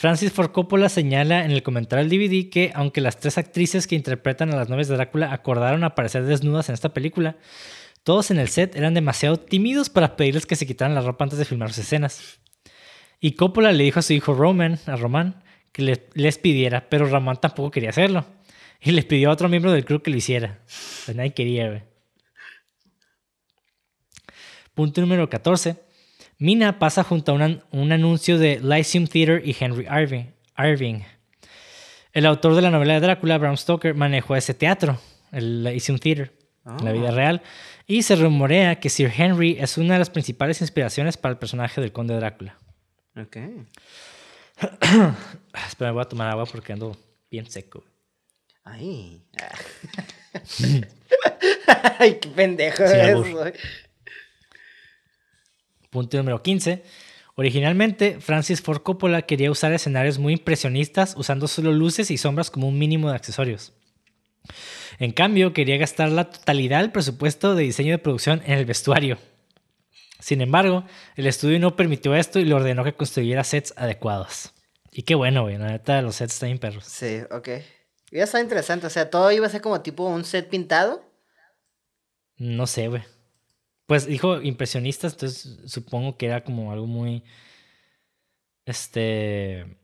Francis 0.05 0.33
Ford 0.33 0.51
Coppola 0.51 0.91
señala 0.91 1.47
en 1.47 1.51
el 1.51 1.63
comentario 1.63 2.07
del 2.07 2.11
DVD 2.11 2.51
que, 2.51 2.73
aunque 2.75 3.01
las 3.01 3.19
tres 3.21 3.39
actrices 3.39 3.87
que 3.87 3.95
interpretan 3.95 4.53
a 4.53 4.57
las 4.57 4.69
novias 4.69 4.89
de 4.89 4.97
Drácula 4.97 5.33
acordaron 5.33 5.83
aparecer 5.83 6.25
desnudas 6.25 6.69
en 6.69 6.75
esta 6.75 6.93
película, 6.93 7.39
todos 8.03 8.31
en 8.31 8.39
el 8.39 8.49
set 8.49 8.77
eran 8.77 8.93
demasiado 8.93 9.39
tímidos 9.39 9.89
para 9.89 10.15
pedirles 10.15 10.45
que 10.45 10.57
se 10.57 10.67
quitaran 10.67 10.95
la 10.95 11.01
ropa 11.01 11.25
antes 11.25 11.39
de 11.39 11.47
filmar 11.47 11.71
sus 11.71 11.85
escenas. 11.85 12.39
Y 13.19 13.33
Coppola 13.33 13.73
le 13.73 13.83
dijo 13.83 14.01
a 14.01 14.03
su 14.03 14.13
hijo 14.13 14.35
Roman, 14.35 14.79
a 14.85 14.97
Román, 14.97 15.43
que 15.73 15.99
les 16.13 16.37
pidiera, 16.37 16.91
pero 16.91 17.09
Ramón 17.09 17.39
tampoco 17.41 17.71
quería 17.71 17.89
hacerlo. 17.89 18.27
Y 18.83 18.91
les 18.91 19.07
pidió 19.07 19.31
a 19.31 19.33
otro 19.33 19.49
miembro 19.49 19.73
del 19.73 19.87
club 19.87 20.03
que 20.03 20.11
lo 20.11 20.19
hiciera. 20.19 20.59
Pues 21.07 21.17
nadie 21.17 21.33
quería, 21.33 21.69
güey. 21.69 21.83
Punto 24.75 25.01
número 25.01 25.31
14. 25.31 25.77
Mina 26.39 26.79
pasa 26.79 27.05
junto 27.05 27.33
a 27.33 27.35
un 27.71 27.93
anuncio 27.93 28.39
de 28.39 28.61
Lyceum 28.61 29.07
Theater 29.07 29.43
y 29.45 29.57
Henry 29.59 29.87
Irving. 30.59 31.01
El 32.13 32.27
autor 32.27 32.55
de 32.55 32.63
la 32.63 32.71
novela 32.71 32.95
de 32.95 33.01
Drácula, 33.01 33.39
Bram 33.39 33.57
Stoker, 33.57 33.95
manejó 33.95 34.37
ese 34.37 34.55
teatro, 34.55 34.99
el 35.33 35.65
Lyceum 35.65 35.99
Theater, 35.99 36.33
en 36.67 36.85
la 36.85 36.93
vida 36.93 37.09
ah. 37.09 37.13
real. 37.13 37.43
Y 37.87 38.03
se 38.03 38.17
rumorea 38.17 38.81
que 38.81 38.89
Sir 38.89 39.13
Henry 39.17 39.57
es 39.61 39.77
una 39.79 39.95
de 39.95 39.99
las 39.99 40.11
principales 40.11 40.61
inspiraciones 40.61 41.17
para 41.17 41.33
el 41.33 41.39
personaje 41.39 41.81
del 41.81 41.93
conde 41.93 42.15
Drácula. 42.15 42.57
Ok. 43.17 43.37
Espera, 45.67 45.93
voy 45.93 46.03
a 46.03 46.05
tomar 46.05 46.31
agua 46.31 46.47
porque 46.47 46.73
ando 46.73 46.97
bien 47.31 47.51
seco. 47.51 47.85
Ay. 48.65 49.23
Ay, 51.99 52.19
qué 52.21 52.29
pendejo 52.29 52.85
eso. 52.85 53.45
Punto 55.95 56.17
número 56.17 56.43
15. 56.43 56.83
Originalmente, 57.37 58.19
Francis 58.19 58.61
Ford 58.61 58.83
Coppola 58.83 59.23
quería 59.23 59.53
usar 59.53 59.73
escenarios 59.73 60.19
muy 60.19 60.33
impresionistas 60.33 61.15
usando 61.17 61.47
solo 61.47 61.73
luces 61.73 62.11
y 62.11 62.19
sombras 62.19 62.51
como 62.51 62.67
un 62.67 62.77
mínimo 62.77 63.11
de 63.11 63.15
accesorios. 63.15 63.73
En 64.99 65.13
cambio, 65.13 65.53
quería 65.53 65.77
gastar 65.77 66.11
la 66.11 66.31
totalidad 66.31 66.81
del 66.81 66.91
presupuesto 66.91 67.55
de 67.55 67.63
diseño 67.63 67.93
de 67.93 67.99
producción 67.99 68.43
en 68.45 68.59
el 68.59 68.65
vestuario. 68.65 69.19
Sin 70.19 70.41
embargo, 70.41 70.85
el 71.15 71.29
estudio 71.29 71.61
no 71.61 71.77
permitió 71.77 72.17
esto 72.17 72.41
y 72.41 72.45
le 72.45 72.55
ordenó 72.55 72.83
que 72.83 72.95
construyera 72.95 73.45
sets 73.45 73.73
adecuados. 73.77 74.53
Y 74.91 75.03
qué 75.03 75.15
bueno, 75.15 75.43
güey. 75.43 75.59
La 75.59 75.69
neta, 75.69 76.03
los 76.03 76.17
sets 76.17 76.35
están 76.35 76.49
bien 76.49 76.59
perros. 76.59 76.87
Sí, 76.87 77.21
ok. 77.31 77.51
Ya 78.11 78.25
está 78.25 78.41
interesante. 78.41 78.89
O 78.89 78.91
sea, 78.91 79.11
todo 79.11 79.31
iba 79.31 79.47
a 79.47 79.51
ser 79.51 79.61
como 79.61 79.81
tipo 79.81 80.09
un 80.09 80.25
set 80.25 80.49
pintado. 80.49 81.09
No 82.37 82.67
sé, 82.67 82.89
güey. 82.89 83.05
Pues 83.87 84.07
dijo 84.07 84.41
impresionistas, 84.41 85.13
entonces 85.13 85.59
supongo 85.67 86.17
que 86.17 86.27
era 86.27 86.43
como 86.43 86.73
algo 86.73 86.87
muy. 86.87 87.23
Este. 88.65 89.77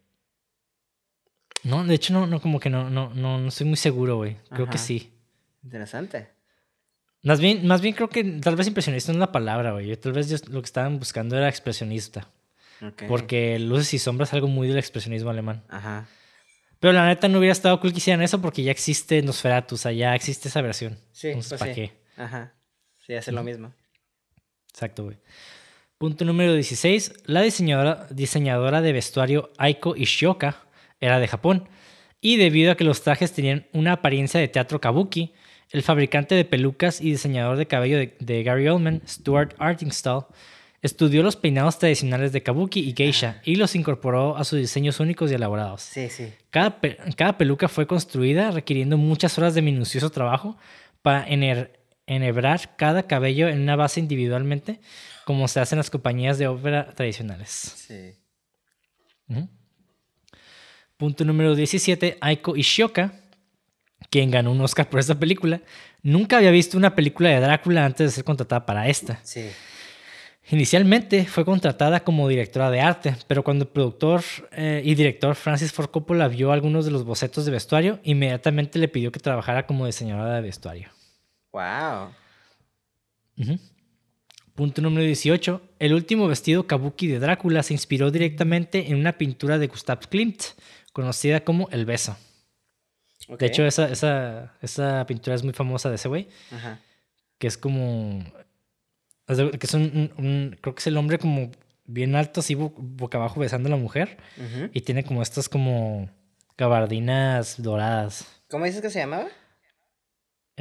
No, 1.62 1.84
de 1.84 1.94
hecho, 1.94 2.14
no, 2.14 2.26
no, 2.26 2.40
como 2.40 2.58
que 2.58 2.70
no, 2.70 2.88
no, 2.88 3.12
no, 3.14 3.38
no 3.38 3.48
estoy 3.48 3.66
muy 3.66 3.76
seguro, 3.76 4.16
güey. 4.16 4.38
Creo 4.50 4.70
que 4.70 4.78
sí. 4.78 5.12
Interesante. 5.62 6.30
Más 7.22 7.38
bien, 7.38 7.66
más 7.66 7.82
bien 7.82 7.94
creo 7.94 8.08
que 8.08 8.24
tal 8.24 8.56
vez 8.56 8.66
impresionista 8.66 9.12
no 9.12 9.18
es 9.18 9.20
la 9.20 9.32
palabra, 9.32 9.72
güey. 9.72 9.94
Tal 9.96 10.12
vez 10.12 10.48
lo 10.48 10.62
que 10.62 10.66
estaban 10.66 10.98
buscando 10.98 11.36
era 11.36 11.48
expresionista. 11.48 12.28
Porque 13.08 13.58
luces 13.58 13.92
y 13.92 13.98
sombras 13.98 14.30
es 14.30 14.34
algo 14.34 14.48
muy 14.48 14.68
del 14.68 14.78
expresionismo 14.78 15.28
alemán. 15.28 15.62
Ajá. 15.68 16.06
Pero 16.78 16.94
la 16.94 17.06
neta 17.06 17.28
no 17.28 17.38
hubiera 17.38 17.52
estado 17.52 17.78
cool 17.78 17.92
que 17.92 17.98
hicieran 17.98 18.22
eso 18.22 18.40
porque 18.40 18.62
ya 18.62 18.70
existe 18.70 19.20
Nosferatu, 19.20 19.74
o 19.74 19.78
sea, 19.78 19.92
ya 19.92 20.14
existe 20.14 20.48
esa 20.48 20.62
versión. 20.62 20.98
Sí, 21.12 21.28
Entonces, 21.28 21.50
pues 21.50 21.60
¿para 21.60 21.74
qué? 21.74 21.92
Ajá. 22.16 22.54
Sí, 23.06 23.14
hace 23.14 23.32
lo 23.32 23.42
mismo. 23.42 23.74
Exacto, 24.80 25.04
güey. 25.04 25.18
Punto 25.98 26.24
número 26.24 26.54
16. 26.54 27.12
La 27.26 27.42
diseñadora, 27.42 28.06
diseñadora 28.10 28.80
de 28.80 28.94
vestuario 28.94 29.50
Aiko 29.58 29.94
Ishioka 29.94 30.64
era 31.00 31.20
de 31.20 31.28
Japón. 31.28 31.68
Y 32.22 32.38
debido 32.38 32.72
a 32.72 32.76
que 32.76 32.84
los 32.84 33.02
trajes 33.02 33.34
tenían 33.34 33.66
una 33.74 33.92
apariencia 33.92 34.40
de 34.40 34.48
teatro 34.48 34.80
kabuki, 34.80 35.34
el 35.68 35.82
fabricante 35.82 36.34
de 36.34 36.46
pelucas 36.46 37.02
y 37.02 37.10
diseñador 37.10 37.58
de 37.58 37.66
cabello 37.66 37.98
de, 37.98 38.42
Gary 38.42 38.68
Oldman, 38.68 39.02
Stuart 39.06 39.54
Artingstall, 39.58 40.24
estudió 40.80 41.22
los 41.22 41.36
peinados 41.36 41.78
tradicionales 41.78 42.32
de 42.32 42.42
kabuki 42.42 42.80
y 42.80 42.94
geisha 42.96 43.42
y 43.44 43.56
los 43.56 43.74
incorporó 43.74 44.38
a 44.38 44.44
sus 44.44 44.60
diseños 44.60 44.98
únicos 44.98 45.30
y 45.30 45.34
elaborados. 45.34 45.82
Sí, 45.82 46.08
sí. 46.08 46.32
Cada, 46.48 46.78
cada 47.16 47.36
peluca 47.36 47.68
fue 47.68 47.86
construida 47.86 48.50
requiriendo 48.50 48.96
muchas 48.96 49.36
horas 49.36 49.54
de 49.54 49.60
minucioso 49.60 50.08
trabajo 50.08 50.56
para 51.02 51.28
enhebrar 52.10 52.76
cada 52.76 53.04
cabello 53.04 53.48
en 53.48 53.60
una 53.60 53.76
base 53.76 54.00
individualmente, 54.00 54.80
como 55.24 55.48
se 55.48 55.60
hace 55.60 55.74
en 55.74 55.78
las 55.78 55.90
compañías 55.90 56.38
de 56.38 56.48
ópera 56.48 56.92
tradicionales. 56.94 57.50
Sí. 57.50 58.14
Punto 60.96 61.24
número 61.24 61.54
17, 61.54 62.18
Aiko 62.20 62.56
Ishioka, 62.56 63.12
quien 64.10 64.30
ganó 64.30 64.50
un 64.52 64.60
Oscar 64.60 64.90
por 64.90 64.98
esta 65.00 65.14
película, 65.14 65.62
nunca 66.02 66.38
había 66.38 66.50
visto 66.50 66.76
una 66.76 66.94
película 66.94 67.30
de 67.30 67.40
Drácula 67.40 67.84
antes 67.84 68.08
de 68.08 68.10
ser 68.10 68.24
contratada 68.24 68.66
para 68.66 68.88
esta. 68.88 69.20
Sí. 69.22 69.48
Inicialmente 70.50 71.26
fue 71.26 71.44
contratada 71.44 72.00
como 72.02 72.26
directora 72.26 72.70
de 72.72 72.80
arte, 72.80 73.14
pero 73.28 73.44
cuando 73.44 73.64
el 73.64 73.70
productor 73.70 74.22
eh, 74.50 74.82
y 74.84 74.96
director 74.96 75.36
Francis 75.36 75.72
Ford 75.72 75.90
Coppola 75.90 76.26
vio 76.26 76.50
algunos 76.50 76.84
de 76.84 76.90
los 76.90 77.04
bocetos 77.04 77.44
de 77.44 77.52
vestuario, 77.52 78.00
inmediatamente 78.02 78.80
le 78.80 78.88
pidió 78.88 79.12
que 79.12 79.20
trabajara 79.20 79.64
como 79.64 79.86
diseñadora 79.86 80.34
de 80.34 80.40
vestuario. 80.40 80.88
Wow. 81.52 82.12
Punto 84.54 84.82
número 84.82 85.04
18. 85.04 85.62
El 85.78 85.94
último 85.94 86.28
vestido 86.28 86.66
kabuki 86.66 87.06
de 87.06 87.18
Drácula 87.18 87.62
se 87.62 87.72
inspiró 87.72 88.10
directamente 88.10 88.90
en 88.90 88.98
una 88.98 89.16
pintura 89.16 89.58
de 89.58 89.66
Gustav 89.66 90.00
Klimt, 90.08 90.42
conocida 90.92 91.44
como 91.44 91.68
El 91.70 91.86
Beso. 91.86 92.16
De 93.38 93.46
hecho, 93.46 93.64
esa, 93.64 93.88
esa, 93.88 94.54
esa, 94.60 95.06
pintura 95.06 95.36
es 95.36 95.44
muy 95.44 95.52
famosa 95.52 95.88
de 95.88 95.94
ese 95.96 96.08
güey. 96.08 96.28
Que 97.38 97.46
es 97.46 97.56
como. 97.56 98.24
Que 99.26 99.58
es 99.62 99.74
un, 99.74 100.56
Creo 100.60 100.74
que 100.74 100.80
es 100.80 100.86
el 100.86 100.96
hombre 100.96 101.18
como 101.18 101.50
bien 101.86 102.16
alto, 102.16 102.40
así 102.40 102.54
boca 102.54 103.18
abajo 103.18 103.40
besando 103.40 103.68
a 103.68 103.70
la 103.70 103.76
mujer. 103.76 104.18
Y 104.72 104.82
tiene 104.82 105.04
como 105.04 105.22
estas 105.22 105.48
como 105.48 106.10
gabardinas 106.58 107.62
doradas. 107.62 108.26
¿Cómo 108.50 108.64
dices 108.64 108.82
que 108.82 108.90
se 108.90 108.98
llamaba? 108.98 109.28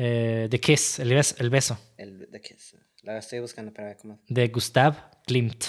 Eh, 0.01 0.47
The 0.49 0.61
Kiss, 0.61 0.99
el 0.99 1.13
beso. 1.13 1.35
El 1.39 1.49
beso. 1.49 1.77
El, 1.97 2.29
the 2.31 2.39
Kiss. 2.39 2.73
La 3.01 3.17
estoy 3.17 3.41
buscando 3.41 3.73
para 3.73 3.89
ver 3.89 3.97
cómo. 3.97 4.17
De 4.29 4.47
Gustav 4.47 4.95
Klimt. 5.27 5.65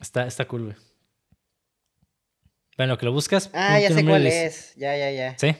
Está, 0.00 0.26
está 0.26 0.48
cool, 0.48 0.64
güey. 0.64 0.76
Bueno, 2.76 2.98
que 2.98 3.06
lo 3.06 3.12
buscas. 3.12 3.50
Ah, 3.52 3.78
ya 3.78 3.92
sé 3.92 4.04
cuál 4.04 4.26
es. 4.26 4.74
Ya, 4.74 4.96
ya, 4.96 5.12
ya. 5.12 5.38
¿Sí? 5.38 5.54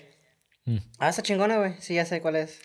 Mm. 0.64 0.78
Ah, 0.98 1.10
está 1.10 1.23
chingona, 1.23 1.59
güey. 1.59 1.74
Sí, 1.78 1.94
ya 1.94 2.05
sé 2.05 2.20
cuál 2.20 2.35
es. 2.35 2.60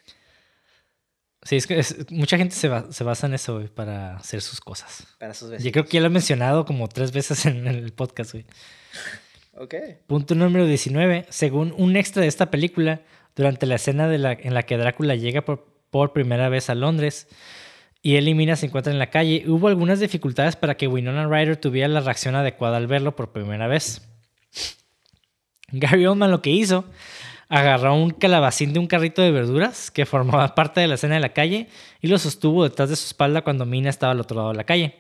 Sí, 1.44 1.58
es 1.58 1.68
que 1.68 1.84
mucha 2.10 2.38
gente 2.38 2.56
se, 2.56 2.68
se, 2.92 3.04
basa 3.04 3.28
en 3.28 3.36
eso, 3.36 3.58
güey, 3.58 3.68
para 3.68 4.18
hacer 4.18 4.42
sus 4.42 4.60
cosas. 4.60 5.06
Para 5.20 5.36
sus 5.36 5.52
vecinos. 5.52 5.66
Yo 5.66 5.72
creo 5.72 5.86
que 5.86 5.92
ya 5.92 6.02
lo 6.02 6.08
he 6.08 6.10
mencionado 6.10 6.66
como 6.66 6.90
tres 6.90 7.12
veces 7.12 7.46
en 7.46 7.68
el 7.68 7.94
podcast, 7.94 8.32
güey. 8.32 8.46
Punto 10.08 10.36
número 10.36 10.66
19. 10.66 11.26
Según 11.30 11.74
un 11.78 11.96
extra 11.96 12.22
de 12.22 12.28
esta 12.28 12.52
película, 12.52 13.02
durante 13.36 13.66
la 13.66 13.76
escena 13.76 14.14
en 14.14 14.54
la 14.54 14.64
que 14.64 14.78
Drácula 14.78 15.16
llega 15.16 15.42
por, 15.42 15.66
por 15.90 16.14
primera 16.14 16.50
vez 16.50 16.70
a 16.70 16.76
Londres, 16.76 17.28
y 18.02 18.16
él 18.16 18.28
y 18.28 18.34
Mina 18.34 18.56
se 18.56 18.66
encuentran 18.66 18.96
en 18.96 19.00
la 19.00 19.12
calle, 19.12 19.44
hubo 19.48 19.68
algunas 19.68 20.00
dificultades 20.00 20.56
para 20.56 20.76
que 20.76 20.88
Winona 20.88 21.28
Ryder 21.28 21.58
tuviera 21.58 21.88
la 21.88 22.00
reacción 22.00 22.36
adecuada 22.36 22.78
al 22.78 22.88
verlo 22.88 23.16
por 23.16 23.32
primera 23.32 23.68
vez. 23.68 24.02
Gary 25.72 26.06
Oldman 26.06 26.32
lo 26.32 26.42
que 26.42 26.50
hizo, 26.50 26.86
agarró 27.48 27.94
un 27.94 28.12
calabacín 28.12 28.74
de 28.74 28.80
un 28.80 28.88
carrito 28.88 29.22
de 29.22 29.32
verduras 29.32 29.92
que 29.92 30.06
formaba 30.06 30.56
parte 30.56 30.82
de 30.82 30.88
la 30.88 30.96
escena 30.96 31.16
de 31.16 31.22
la 31.22 31.34
calle 31.34 31.68
y 32.02 32.08
lo 32.08 32.18
sostuvo 32.18 32.64
detrás 32.64 32.90
de 32.90 32.96
su 32.96 33.06
espalda 33.06 33.44
cuando 33.44 33.66
Mina 33.66 33.90
estaba 33.90 34.14
al 34.14 34.20
otro 34.20 34.38
lado 34.38 34.50
de 34.50 34.58
la 34.58 34.64
calle. 34.64 34.96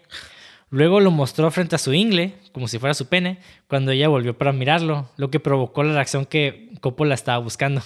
Luego 0.71 1.01
lo 1.01 1.11
mostró 1.11 1.51
frente 1.51 1.75
a 1.75 1.79
su 1.79 1.93
ingle, 1.93 2.33
como 2.53 2.69
si 2.69 2.79
fuera 2.79 2.93
su 2.93 3.07
pene, 3.07 3.39
cuando 3.67 3.91
ella 3.91 4.07
volvió 4.07 4.37
para 4.37 4.53
mirarlo, 4.53 5.09
lo 5.17 5.29
que 5.29 5.41
provocó 5.41 5.83
la 5.83 5.93
reacción 5.93 6.25
que 6.25 6.69
Coppola 6.79 7.13
estaba 7.13 7.37
buscando. 7.37 7.83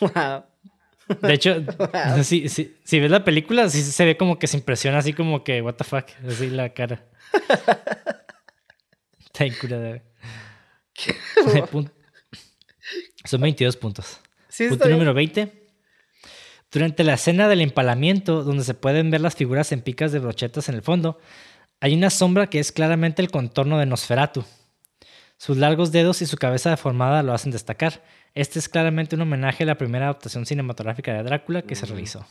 Wow. 0.00 0.44
De 1.20 1.34
hecho, 1.34 1.62
si, 2.22 2.48
si, 2.48 3.00
ves 3.00 3.10
la 3.10 3.24
película, 3.24 3.68
sí 3.68 3.82
se 3.82 4.04
ve 4.04 4.16
como 4.16 4.38
que 4.38 4.46
se 4.46 4.56
impresiona 4.56 4.98
así 4.98 5.12
como 5.12 5.42
que, 5.42 5.60
what 5.60 5.74
the 5.74 5.84
fuck, 5.84 6.06
así 6.26 6.48
la 6.48 6.68
cara. 6.70 7.04
Está 9.18 9.46
incurada. 9.46 10.02
Son 13.24 13.40
22 13.40 13.76
puntos. 13.76 14.20
Punto 14.56 14.88
número 14.88 15.12
20. 15.12 15.52
Durante 16.72 17.02
la 17.02 17.14
escena 17.14 17.48
del 17.48 17.62
empalamiento, 17.62 18.44
donde 18.44 18.62
se 18.62 18.74
pueden 18.74 19.10
ver 19.10 19.20
las 19.20 19.34
figuras 19.34 19.72
en 19.72 19.82
picas 19.82 20.12
de 20.12 20.20
brochetas 20.20 20.68
en 20.68 20.76
el 20.76 20.82
fondo, 20.82 21.18
hay 21.80 21.94
una 21.94 22.10
sombra 22.10 22.48
que 22.48 22.60
es 22.60 22.70
claramente 22.70 23.22
el 23.22 23.30
contorno 23.30 23.78
de 23.78 23.86
Nosferatu. 23.86 24.44
Sus 25.36 25.56
largos 25.56 25.90
dedos 25.90 26.22
y 26.22 26.26
su 26.26 26.36
cabeza 26.36 26.70
deformada 26.70 27.22
lo 27.24 27.32
hacen 27.32 27.50
destacar. 27.50 28.04
Este 28.34 28.58
es 28.60 28.68
claramente 28.68 29.16
un 29.16 29.22
homenaje 29.22 29.64
a 29.64 29.66
la 29.66 29.78
primera 29.78 30.04
adaptación 30.04 30.46
cinematográfica 30.46 31.12
de 31.14 31.22
Drácula 31.24 31.62
que 31.62 31.74
se 31.74 31.86
realizó. 31.86 32.24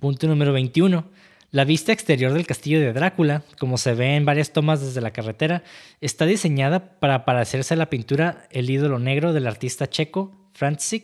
Punto 0.00 0.26
número 0.26 0.52
21. 0.52 1.10
La 1.50 1.64
vista 1.64 1.92
exterior 1.92 2.32
del 2.32 2.46
castillo 2.46 2.80
de 2.80 2.92
Drácula, 2.92 3.42
como 3.58 3.76
se 3.78 3.94
ve 3.94 4.16
en 4.16 4.24
varias 4.24 4.52
tomas 4.52 4.80
desde 4.80 5.00
la 5.00 5.12
carretera, 5.12 5.64
está 6.00 6.24
diseñada 6.24 6.98
para 6.98 7.24
parecerse 7.24 7.74
a 7.74 7.76
la 7.76 7.90
pintura 7.90 8.46
El 8.50 8.70
ídolo 8.70 8.98
negro 8.98 9.32
del 9.32 9.46
artista 9.46 9.86
checo 9.88 10.45
Francis 10.56 11.02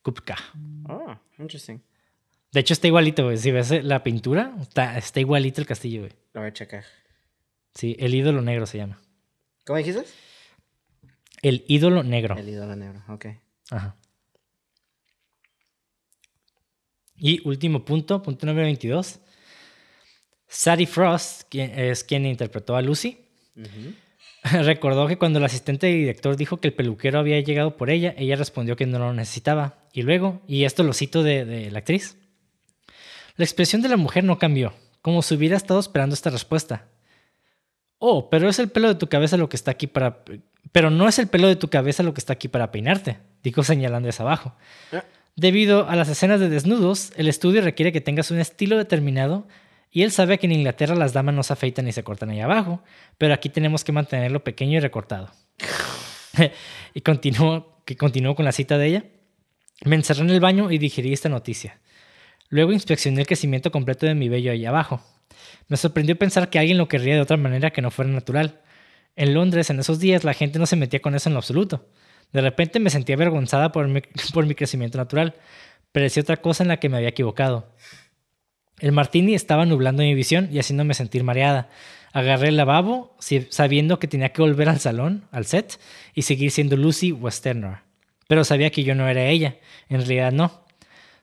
Kupka. 0.00 0.36
Oh, 0.88 1.16
interesting. 1.38 1.80
De 2.52 2.60
hecho, 2.60 2.72
está 2.72 2.86
igualito, 2.86 3.24
güey. 3.24 3.36
Si 3.36 3.50
ves 3.50 3.84
la 3.84 4.04
pintura, 4.04 4.54
está, 4.60 4.96
está 4.96 5.18
igualito 5.18 5.60
el 5.60 5.66
castillo, 5.66 6.02
güey. 6.02 6.12
Lo 6.32 6.40
voy 6.40 6.50
a 6.50 6.52
checar. 6.52 6.84
Sí, 7.74 7.96
el 7.98 8.14
ídolo 8.14 8.42
negro 8.42 8.64
se 8.64 8.78
llama. 8.78 9.00
¿Cómo 9.64 9.78
dijiste? 9.78 10.04
El 11.42 11.64
ídolo 11.66 12.04
negro. 12.04 12.36
El 12.36 12.48
ídolo 12.48 12.76
negro, 12.76 13.02
ok. 13.08 13.26
Ajá. 13.70 13.96
Y 17.16 17.46
último 17.46 17.84
punto, 17.84 18.22
punto 18.22 18.46
número 18.46 18.66
22. 18.66 19.18
Sadie 20.46 20.86
Frost, 20.86 21.42
quien 21.48 21.76
es 21.76 22.04
quien 22.04 22.24
interpretó 22.26 22.76
a 22.76 22.82
Lucy, 22.82 23.18
recordó 24.64 25.06
que 25.06 25.18
cuando 25.18 25.38
el 25.38 25.44
asistente 25.44 25.86
de 25.86 25.92
director 25.92 26.36
dijo 26.36 26.58
que 26.58 26.68
el 26.68 26.74
peluquero 26.74 27.18
había 27.18 27.40
llegado 27.40 27.76
por 27.76 27.90
ella, 27.90 28.14
ella 28.16 28.36
respondió 28.36 28.76
que 28.76 28.86
no 28.86 28.98
lo 28.98 29.12
necesitaba. 29.12 29.78
Y 29.92 30.02
luego, 30.02 30.42
y 30.48 30.64
esto 30.64 30.82
lo 30.82 30.92
cito 30.92 31.22
de, 31.22 31.70
la 31.70 31.78
actriz, 31.78 32.16
la 33.36 33.44
expresión 33.44 33.82
de 33.82 33.88
la 33.88 33.96
mujer 33.96 34.24
no 34.24 34.38
cambió, 34.38 34.74
como 35.00 35.22
si 35.22 35.34
hubiera 35.34 35.56
estado 35.56 35.78
esperando 35.78 36.14
esta 36.14 36.30
respuesta. 36.30 36.86
Oh, 37.98 38.30
pero 38.30 38.48
es 38.48 38.58
el 38.58 38.68
pelo 38.68 38.88
de 38.88 38.96
tu 38.96 39.08
cabeza 39.08 39.36
lo 39.36 39.48
que 39.48 39.56
está 39.56 39.70
aquí 39.70 39.86
para... 39.86 40.24
Pero 40.72 40.90
no 40.90 41.06
es 41.06 41.18
el 41.18 41.28
pelo 41.28 41.46
de 41.46 41.56
tu 41.56 41.68
cabeza 41.68 42.02
lo 42.02 42.14
que 42.14 42.20
está 42.20 42.32
aquí 42.32 42.48
para 42.48 42.72
peinarte, 42.72 43.18
dijo 43.44 43.62
señalando 43.62 44.08
hacia 44.08 44.24
abajo. 44.24 44.56
Ah. 44.92 45.04
Debido 45.36 45.88
a 45.88 45.94
las 45.94 46.08
escenas 46.08 46.40
de 46.40 46.48
desnudos, 46.48 47.12
el 47.16 47.28
estudio 47.28 47.62
requiere 47.62 47.92
que 47.92 48.00
tengas 48.00 48.30
un 48.30 48.40
estilo 48.40 48.76
determinado 48.76 49.46
y 49.92 50.02
él 50.02 50.10
sabe 50.10 50.38
que 50.38 50.46
en 50.46 50.52
Inglaterra 50.52 50.94
las 50.94 51.12
damas 51.12 51.34
no 51.34 51.42
se 51.42 51.52
afeitan 51.52 51.84
ni 51.84 51.92
se 51.92 52.02
cortan 52.02 52.30
ahí 52.30 52.40
abajo, 52.40 52.82
pero 53.18 53.34
aquí 53.34 53.50
tenemos 53.50 53.84
que 53.84 53.92
mantenerlo 53.92 54.42
pequeño 54.42 54.78
y 54.78 54.80
recortado. 54.80 55.30
y 56.94 57.02
continuó, 57.02 57.82
que 57.84 57.96
continuó 57.96 58.34
con 58.34 58.46
la 58.46 58.52
cita 58.52 58.78
de 58.78 58.86
ella. 58.86 59.04
Me 59.84 59.96
encerré 59.96 60.22
en 60.22 60.30
el 60.30 60.40
baño 60.40 60.70
y 60.70 60.78
digerí 60.78 61.12
esta 61.12 61.28
noticia. 61.28 61.78
Luego 62.48 62.72
inspeccioné 62.72 63.20
el 63.20 63.26
crecimiento 63.26 63.70
completo 63.70 64.06
de 64.06 64.14
mi 64.14 64.30
vello 64.30 64.50
ahí 64.50 64.64
abajo. 64.64 65.02
Me 65.68 65.76
sorprendió 65.76 66.16
pensar 66.16 66.48
que 66.48 66.58
alguien 66.58 66.78
lo 66.78 66.88
querría 66.88 67.14
de 67.14 67.20
otra 67.20 67.36
manera 67.36 67.70
que 67.70 67.82
no 67.82 67.90
fuera 67.90 68.10
natural. 68.10 68.60
En 69.14 69.34
Londres, 69.34 69.68
en 69.68 69.78
esos 69.78 69.98
días, 69.98 70.24
la 70.24 70.32
gente 70.32 70.58
no 70.58 70.64
se 70.64 70.76
metía 70.76 71.00
con 71.00 71.14
eso 71.14 71.28
en 71.28 71.34
lo 71.34 71.38
absoluto. 71.38 71.86
De 72.32 72.40
repente 72.40 72.80
me 72.80 72.88
sentí 72.88 73.12
avergonzada 73.12 73.72
por 73.72 73.88
mi, 73.88 74.00
por 74.32 74.46
mi 74.46 74.54
crecimiento 74.54 74.96
natural. 74.96 75.34
Parecía 75.92 76.22
otra 76.22 76.38
cosa 76.38 76.64
en 76.64 76.68
la 76.68 76.78
que 76.78 76.88
me 76.88 76.96
había 76.96 77.10
equivocado. 77.10 77.68
El 78.82 78.90
martini 78.90 79.34
estaba 79.34 79.64
nublando 79.64 80.02
mi 80.02 80.12
visión 80.12 80.48
y 80.50 80.58
haciéndome 80.58 80.94
sentir 80.94 81.22
mareada. 81.22 81.68
Agarré 82.12 82.48
el 82.48 82.56
lavabo, 82.56 83.16
sabiendo 83.48 84.00
que 84.00 84.08
tenía 84.08 84.30
que 84.30 84.42
volver 84.42 84.68
al 84.68 84.80
salón, 84.80 85.28
al 85.30 85.46
set, 85.46 85.78
y 86.14 86.22
seguir 86.22 86.50
siendo 86.50 86.76
Lucy 86.76 87.12
Westerner. 87.12 87.78
Pero 88.26 88.42
sabía 88.42 88.70
que 88.70 88.82
yo 88.82 88.96
no 88.96 89.08
era 89.08 89.26
ella. 89.26 89.56
En 89.88 89.98
realidad 89.98 90.32
no. 90.32 90.64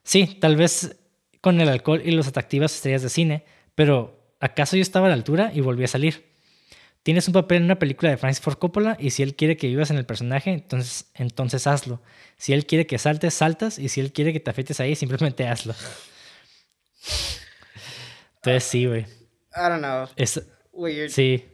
Sí, 0.04 0.38
tal 0.40 0.56
vez 0.56 1.02
con 1.42 1.60
el 1.60 1.68
alcohol 1.68 2.02
y 2.06 2.12
las 2.12 2.30
atractivas 2.30 2.74
estrellas 2.74 3.02
de 3.02 3.10
cine, 3.10 3.44
pero 3.76 4.34
¿acaso 4.40 4.78
yo 4.78 4.82
estaba 4.82 5.08
a 5.08 5.10
la 5.10 5.16
altura 5.16 5.52
y 5.54 5.60
volví 5.60 5.84
a 5.84 5.90
salir? 5.90 6.30
Tienes 7.04 7.28
un 7.28 7.34
papel 7.34 7.58
en 7.58 7.66
una 7.66 7.78
película 7.78 8.10
de 8.10 8.16
Francis 8.16 8.42
Ford 8.42 8.58
Coppola 8.58 8.96
y 9.02 9.10
si 9.10 9.22
él 9.22 9.36
quiere 9.36 9.58
que 9.58 9.68
vivas 9.68 9.92
en 9.92 9.98
el 9.98 10.06
personaje, 10.06 10.52
entonces, 10.52 11.12
entonces 11.14 11.68
hazlo. 11.68 12.02
Si 12.38 12.54
él 12.54 12.66
quiere 12.66 12.88
que 12.88 12.98
saltes, 12.98 13.34
saltas 13.34 13.80
y 13.80 13.90
si 13.90 14.00
él 14.00 14.14
quiere 14.14 14.32
que 14.32 14.40
te 14.40 14.50
afeites 14.50 14.80
ahí, 14.80 14.96
simplemente 14.96 15.46
hazlo. 15.46 15.76
Entonces 18.42 18.64
sí, 18.64 18.86
güey. 18.86 19.02
I 19.02 19.70
don't 19.70 19.80
know. 19.80 20.08
Es, 20.16 20.42
Weird. 20.72 21.10
sí. 21.10 21.46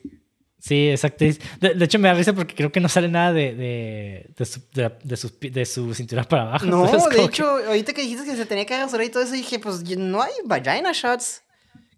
Sí, 0.60 0.90
exacto. 0.90 1.24
De, 1.60 1.76
de 1.76 1.86
hecho, 1.86 2.00
me 2.00 2.08
da 2.08 2.16
risa 2.16 2.34
porque 2.34 2.56
creo 2.56 2.72
que 2.72 2.80
no 2.80 2.90
sale 2.90 3.08
nada 3.08 3.32
de, 3.34 3.54
de, 3.54 4.32
de, 4.36 4.46
su, 4.46 4.60
de, 4.74 5.16
su, 5.16 5.32
de 5.40 5.64
su 5.66 5.94
cintura 5.94 6.24
para 6.24 6.42
abajo. 6.44 6.66
No, 6.70 6.86
Entonces, 6.86 7.16
de 7.18 7.24
hecho, 7.24 7.48
ahorita 7.48 7.94
que 7.94 8.02
dijiste 8.02 8.26
que 8.26 8.36
se 8.36 8.48
tenía 8.48 8.66
que 8.66 8.76
rasurar 8.76 9.06
y 9.06 9.10
todo 9.12 9.22
eso, 9.22 9.34
dije, 9.34 9.60
pues 9.60 9.84
no 9.96 10.24
hay 10.24 10.32
vagina 10.44 10.92
shots. 10.92 11.44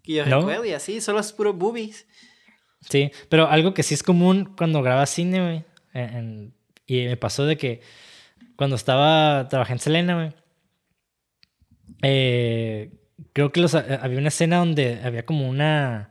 Que 0.02 0.12
yo 0.14 0.26
¿No? 0.26 0.40
recuerdo 0.40 0.64
y 0.66 0.72
así, 0.72 1.00
solo 1.00 1.18
es 1.20 1.32
puro 1.32 1.54
boobies. 1.54 2.06
sí, 2.90 3.10
pero 3.30 3.48
algo 3.48 3.72
que 3.72 3.82
sí 3.82 3.94
es 3.94 4.02
común 4.02 4.54
cuando 4.56 4.82
grabas 4.82 5.08
cine, 5.10 5.40
güey. 5.40 5.64
en- 5.94 6.16
en- 6.16 6.54
y 6.86 7.06
me 7.06 7.16
pasó 7.16 7.46
de 7.46 7.56
que 7.56 7.80
cuando 8.56 8.76
estaba, 8.76 9.48
trabajé 9.48 9.72
en 9.72 9.78
Selena, 9.78 10.14
güey. 10.14 10.32
eh, 12.02 12.90
creo 13.32 13.52
que 13.52 13.60
los, 13.60 13.74
eh, 13.74 13.98
había 14.00 14.18
una 14.18 14.28
escena 14.28 14.58
donde 14.58 15.00
había 15.02 15.24
como 15.26 15.48
una... 15.48 16.10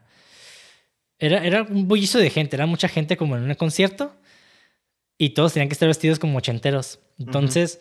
Era, 1.20 1.44
era 1.44 1.64
un 1.64 1.88
bullizo 1.88 2.20
de 2.20 2.30
gente, 2.30 2.56
era 2.56 2.66
mucha 2.68 2.88
gente 2.88 3.18
como 3.18 3.36
en 3.38 3.44
un 3.44 3.54
concierto 3.56 4.16
y 5.18 5.30
todos 5.32 5.54
tenían 5.54 5.68
que 5.70 5.74
estar 5.74 5.88
vestidos 5.88 6.20
como 6.20 6.38
ochenteros. 6.38 7.00
Entonces, 7.18 7.80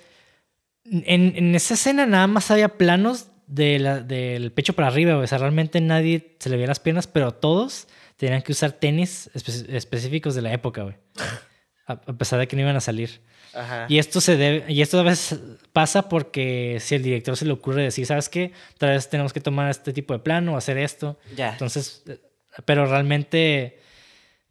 en, 0.85 1.35
en 1.37 1.55
esa 1.55 1.75
escena 1.75 2.07
nada 2.07 2.27
más 2.29 2.51
había 2.51 2.79
planos 2.79 3.29
de 3.47 3.79
la- 3.79 4.01
del 4.01 4.53
pecho 4.53 4.73
para 4.73 4.89
arriba. 4.89 5.17
O 5.19 5.27
sea, 5.27 5.37
realmente 5.39 5.81
nadie 5.83 6.37
se 6.39 6.49
le 6.49 6.57
veía 6.57 6.69
las 6.69 6.81
piernas, 6.81 7.07
pero 7.07 7.33
todos 7.35 7.89
tenían 8.17 8.41
que 8.41 8.53
usar 8.53 8.73
tenis 8.73 9.31
espe- 9.35 9.69
específicos 9.75 10.35
de 10.35 10.43
la 10.43 10.53
época, 10.53 10.83
güey. 10.83 10.97
A, 11.89 11.93
a 11.93 12.13
pesar 12.15 12.41
de 12.41 12.49
que 12.49 12.57
no 12.57 12.63
iban 12.63 12.75
a 12.75 12.81
salir. 12.81 13.21
Ajá. 13.57 13.87
Y 13.89 13.99
esto 13.99 14.21
se 14.21 14.37
debe, 14.37 14.73
y 14.73 14.83
esto 14.83 15.01
a 15.01 15.03
veces 15.03 15.41
pasa 15.73 16.09
porque 16.09 16.79
si 16.81 16.95
el 16.95 17.03
director 17.03 17.37
se 17.37 17.45
le 17.45 17.53
ocurre 17.53 17.83
decir, 17.83 18.07
¿sabes 18.07 18.29
qué? 18.29 18.53
Tal 18.79 18.91
vez 18.91 19.09
tenemos 19.09 19.33
que 19.33 19.41
tomar 19.41 19.71
este 19.71 19.93
tipo 19.93 20.13
de 20.13 20.21
plano 20.21 20.55
o 20.55 20.57
hacer 20.57 20.79
esto. 20.79 21.19
Ya. 21.35 21.53
Entonces, 21.53 22.03
eh, 22.07 22.21
pero 22.65 22.87
realmente, 22.87 23.81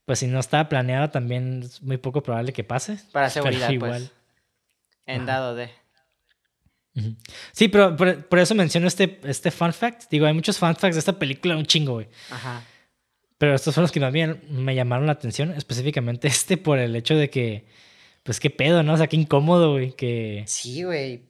pues 0.06 0.19
si 0.19 0.27
no 0.27 0.40
estaba 0.40 0.69
planeado, 0.69 1.10
también 1.10 1.64
es 1.64 1.82
muy 1.82 1.98
poco 1.98 2.23
probable 2.23 2.53
que 2.53 2.64
pase. 2.64 2.98
Para 3.11 3.30
seguridad, 3.30 3.69
igual. 3.69 3.91
pues. 3.91 4.11
En 5.06 5.26
dado 5.26 5.56
de. 5.56 5.69
Sí, 7.52 7.68
pero 7.68 7.95
por, 7.95 8.26
por 8.26 8.40
eso 8.40 8.56
menciono 8.56 8.88
este, 8.88 9.19
este 9.26 9.52
fun 9.52 9.73
fact. 9.73 10.03
Digo, 10.10 10.26
hay 10.26 10.34
muchos 10.34 10.57
fun 10.57 10.76
facts 10.76 10.95
de 10.95 10.99
esta 10.99 11.19
película, 11.19 11.57
un 11.57 11.65
chingo, 11.65 11.94
güey. 11.94 12.07
Ajá. 12.32 12.64
Pero 13.38 13.53
estos 13.53 13.73
fueron 13.73 13.84
los 13.84 13.91
que 13.91 13.99
más 13.99 14.14
bien 14.14 14.41
me 14.49 14.76
llamaron 14.76 15.06
la 15.06 15.14
atención, 15.14 15.52
específicamente 15.52 16.27
este 16.30 16.57
por 16.57 16.80
el 16.80 16.95
hecho 16.95 17.15
de 17.15 17.30
que, 17.30 17.65
pues 18.26 18.39
qué 18.41 18.49
pedo, 18.49 18.84
¿no? 18.84 18.93
O 18.93 18.97
sea, 18.97 19.07
qué 19.07 19.15
incómodo, 19.15 19.72
güey, 19.73 19.93
que, 19.93 20.43
Sí, 20.47 20.84
güey. 20.84 21.23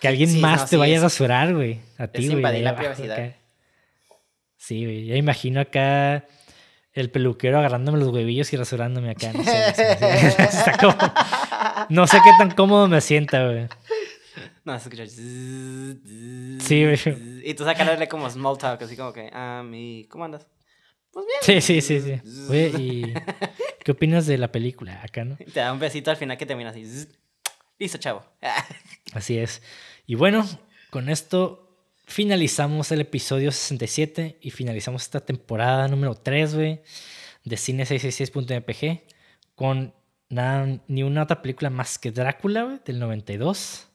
que 0.00 0.08
alguien 0.08 0.30
Sí, 0.30 0.38
más 0.40 0.60
no, 0.60 0.64
te 0.64 0.70
sí, 0.70 0.76
vaya 0.76 0.98
a 0.98 1.02
rasurar, 1.02 1.52
güey, 1.54 1.80
a 1.98 2.06
ti, 2.06 2.26
güey. 2.28 2.36
invadir 2.38 2.56
ahí 2.58 2.62
la 2.62 2.70
abajo, 2.70 2.84
privacidad. 2.94 3.18
acá. 3.18 3.36
Sí, 4.56 4.84
güey, 4.84 5.06
ya 5.06 5.16
imagino 5.16 5.60
acá 5.60 6.24
el 6.92 7.10
peluquero 7.10 7.58
agarrándome 7.58 7.98
los 7.98 8.08
huevillos 8.08 8.50
y 8.52 8.56
rasurándome 8.56 9.10
acá. 9.10 9.32
No 9.34 9.44
sé, 9.44 9.66
no 9.68 9.74
sé, 9.74 9.98
no 10.00 10.30
sé. 10.30 10.42
Está 10.44 10.76
como- 10.78 10.96
no 11.90 12.06
sé 12.06 12.18
qué 12.24 12.30
tan 12.38 12.52
cómodo 12.52 12.88
me 12.88 13.00
sienta, 13.00 13.44
güey. 13.44 13.66
No, 14.64 14.78
se 14.78 14.88
escucha. 14.88 15.06
Sí, 15.06 16.84
güey. 16.84 16.98
Y 17.44 17.54
tú 17.54 17.64
sacándole 17.64 18.08
como 18.08 18.28
small 18.30 18.58
talk, 18.58 18.82
así 18.82 18.96
como 18.96 19.12
que, 19.12 19.30
ah, 19.32 19.62
mi, 19.64 20.06
¿cómo 20.10 20.24
andas? 20.24 20.46
Pues 21.16 21.24
bien. 21.24 21.62
Sí, 21.62 21.80
sí, 21.80 21.80
sí, 21.80 22.20
sí. 22.20 22.46
Oye, 22.50 22.72
¿y 22.78 23.14
qué 23.82 23.92
opinas 23.92 24.26
de 24.26 24.36
la 24.36 24.52
película 24.52 25.00
acá, 25.02 25.24
no? 25.24 25.36
Te 25.36 25.60
da 25.60 25.72
un 25.72 25.78
besito 25.78 26.10
al 26.10 26.18
final 26.18 26.36
que 26.36 26.44
termina 26.44 26.68
así. 26.68 27.08
Listo, 27.78 27.96
chavo. 27.96 28.22
Así 29.14 29.38
es. 29.38 29.62
Y 30.06 30.14
bueno, 30.14 30.46
con 30.90 31.08
esto 31.08 31.74
finalizamos 32.04 32.92
el 32.92 33.00
episodio 33.00 33.50
67 33.50 34.36
y 34.42 34.50
finalizamos 34.50 35.04
esta 35.04 35.20
temporada 35.20 35.88
número 35.88 36.16
3, 36.16 36.54
güey, 36.54 36.82
de 37.44 37.56
Cine666.mpg 37.56 39.00
con 39.54 39.94
nada, 40.28 40.80
ni 40.86 41.02
una 41.02 41.22
otra 41.22 41.40
película 41.40 41.70
más 41.70 41.98
que 41.98 42.10
Drácula, 42.10 42.64
güey, 42.64 42.80
del 42.84 42.98
92, 42.98 43.88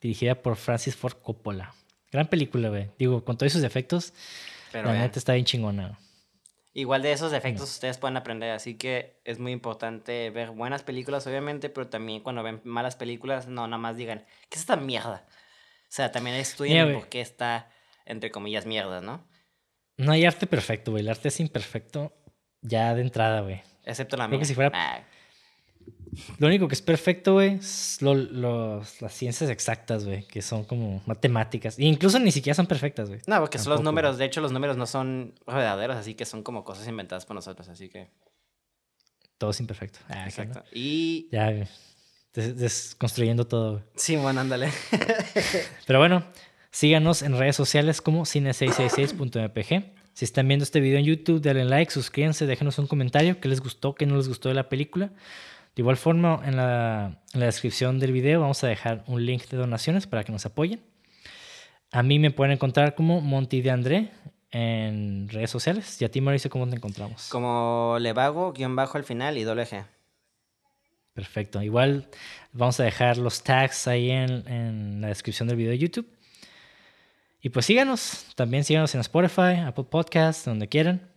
dirigida 0.00 0.36
por 0.36 0.54
Francis 0.54 0.94
Ford 0.94 1.14
Coppola. 1.20 1.74
Gran 2.12 2.28
película, 2.28 2.68
güey. 2.68 2.90
Digo, 3.00 3.24
con 3.24 3.36
todos 3.36 3.52
sus 3.52 3.62
defectos, 3.62 4.14
Pero 4.70 4.92
la 4.92 5.00
neta 5.00 5.18
está 5.18 5.32
bien 5.32 5.44
chingona. 5.44 5.98
Igual 6.74 7.02
de 7.02 7.12
esos 7.12 7.30
defectos 7.32 7.70
ustedes 7.70 7.98
pueden 7.98 8.16
aprender, 8.16 8.50
así 8.50 8.76
que 8.76 9.20
es 9.24 9.38
muy 9.38 9.52
importante 9.52 10.30
ver 10.30 10.50
buenas 10.50 10.82
películas, 10.82 11.26
obviamente, 11.26 11.68
pero 11.68 11.88
también 11.88 12.22
cuando 12.22 12.42
ven 12.42 12.60
malas 12.64 12.96
películas, 12.96 13.46
no 13.48 13.66
nada 13.66 13.78
más 13.78 13.96
digan, 13.96 14.24
¿qué 14.48 14.54
es 14.56 14.60
esta 14.60 14.76
mierda? 14.76 15.26
O 15.28 15.94
sea, 15.94 16.10
también 16.12 16.36
estudien 16.36 16.84
güey. 16.84 16.96
por 16.98 17.08
qué 17.08 17.20
está, 17.20 17.68
entre 18.06 18.30
comillas, 18.30 18.64
mierda, 18.66 19.00
¿no? 19.00 19.26
No 19.98 20.12
hay 20.12 20.24
arte 20.24 20.46
perfecto, 20.46 20.90
güey. 20.92 21.02
El 21.02 21.10
arte 21.10 21.28
es 21.28 21.38
imperfecto 21.40 22.14
ya 22.62 22.94
de 22.94 23.02
entrada, 23.02 23.42
güey. 23.42 23.60
Excepto 23.84 24.16
la 24.16 24.24
Creo 24.24 24.30
mía. 24.30 24.38
que 24.40 24.44
si 24.46 24.54
fuera- 24.54 24.70
Ah, 24.74 25.02
Lo 26.38 26.46
único 26.46 26.68
que 26.68 26.74
es 26.74 26.82
perfecto, 26.82 27.32
güey, 27.34 27.54
es 27.54 28.02
lo- 28.02 28.82
las 29.00 29.12
ciencias 29.14 29.48
exactas, 29.48 30.04
güey, 30.04 30.24
que 30.26 30.42
son 30.42 30.64
como 30.64 31.02
matemáticas. 31.06 31.78
E 31.78 31.84
incluso 31.84 32.18
ni 32.18 32.30
siquiera 32.32 32.54
son 32.54 32.66
perfectas, 32.66 33.08
güey. 33.08 33.20
No, 33.26 33.40
porque 33.40 33.58
son 33.58 33.72
los 33.72 33.82
números. 33.82 34.18
De 34.18 34.26
hecho, 34.26 34.40
los 34.42 34.52
números 34.52 34.76
no 34.76 34.86
son 34.86 35.34
verdaderos, 35.46 35.96
así 35.96 36.14
que 36.14 36.26
son 36.26 36.42
como 36.42 36.64
cosas 36.64 36.86
inventadas 36.86 37.24
por 37.24 37.34
nosotros, 37.34 37.66
así 37.68 37.88
que. 37.88 38.08
Todo 39.38 39.50
es 39.52 39.60
imperfecto. 39.60 40.00
Ah, 40.08 40.12
acá, 40.12 40.20
¿no? 40.20 40.26
Exacto. 40.28 40.64
Y. 40.72 41.28
Ya, 41.32 41.50
güey. 41.50 41.66
Des- 42.34 42.56
desconstruyendo 42.58 43.46
todo, 43.46 43.72
güey. 43.72 43.84
Sí, 43.96 44.16
bueno, 44.16 44.40
ándale. 44.42 44.70
Pero 45.86 45.98
bueno, 45.98 46.24
síganos 46.70 47.22
en 47.22 47.38
redes 47.38 47.56
sociales 47.56 48.02
como 48.02 48.24
cine666.mpg. 48.26 49.84
Si 50.14 50.24
están 50.26 50.46
viendo 50.46 50.62
este 50.62 50.80
video 50.80 50.98
en 50.98 51.06
YouTube, 51.06 51.40
denle 51.40 51.64
like, 51.64 51.90
suscríbanse, 51.90 52.44
déjenos 52.44 52.78
un 52.78 52.86
comentario 52.86 53.40
qué 53.40 53.48
les 53.48 53.60
gustó, 53.60 53.94
qué 53.94 54.04
no 54.04 54.16
les 54.18 54.28
gustó 54.28 54.50
de 54.50 54.54
la 54.54 54.68
película. 54.68 55.10
De 55.74 55.80
igual 55.82 55.96
forma, 55.96 56.40
en 56.44 56.56
la, 56.56 57.22
en 57.32 57.40
la 57.40 57.46
descripción 57.46 57.98
del 57.98 58.12
video 58.12 58.40
vamos 58.40 58.62
a 58.62 58.68
dejar 58.68 59.04
un 59.06 59.24
link 59.24 59.48
de 59.48 59.56
donaciones 59.56 60.06
para 60.06 60.22
que 60.22 60.32
nos 60.32 60.44
apoyen. 60.44 60.80
A 61.90 62.02
mí 62.02 62.18
me 62.18 62.30
pueden 62.30 62.52
encontrar 62.52 62.94
como 62.94 63.20
Monty 63.20 63.62
de 63.62 63.70
André 63.70 64.10
en 64.50 65.28
redes 65.30 65.50
sociales. 65.50 66.00
Y 66.00 66.04
a 66.04 66.10
ti, 66.10 66.20
Mauricio, 66.20 66.50
¿cómo 66.50 66.68
te 66.68 66.76
encontramos? 66.76 67.28
Como 67.30 67.96
Levago, 68.00 68.52
guion 68.52 68.76
bajo 68.76 68.98
al 68.98 69.04
final 69.04 69.38
y 69.38 69.44
doble 69.44 69.66
G. 69.66 69.84
Perfecto. 71.14 71.62
Igual 71.62 72.08
vamos 72.52 72.80
a 72.80 72.84
dejar 72.84 73.18
los 73.18 73.42
tags 73.42 73.88
ahí 73.88 74.10
en, 74.10 74.46
en 74.48 75.00
la 75.00 75.08
descripción 75.08 75.48
del 75.48 75.56
video 75.56 75.72
de 75.72 75.78
YouTube. 75.78 76.08
Y 77.42 77.48
pues 77.48 77.66
síganos. 77.66 78.26
También 78.34 78.64
síganos 78.64 78.94
en 78.94 79.00
Spotify, 79.00 79.60
Apple 79.66 79.84
Podcasts, 79.84 80.44
donde 80.44 80.68
quieran. 80.68 81.11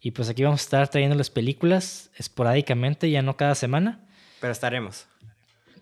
Y 0.00 0.12
pues 0.12 0.28
aquí 0.28 0.42
vamos 0.42 0.60
a 0.60 0.64
estar 0.64 0.88
trayéndoles 0.88 1.30
películas 1.30 2.10
esporádicamente, 2.16 3.10
ya 3.10 3.22
no 3.22 3.36
cada 3.36 3.54
semana. 3.54 4.00
Pero 4.40 4.52
estaremos. 4.52 5.06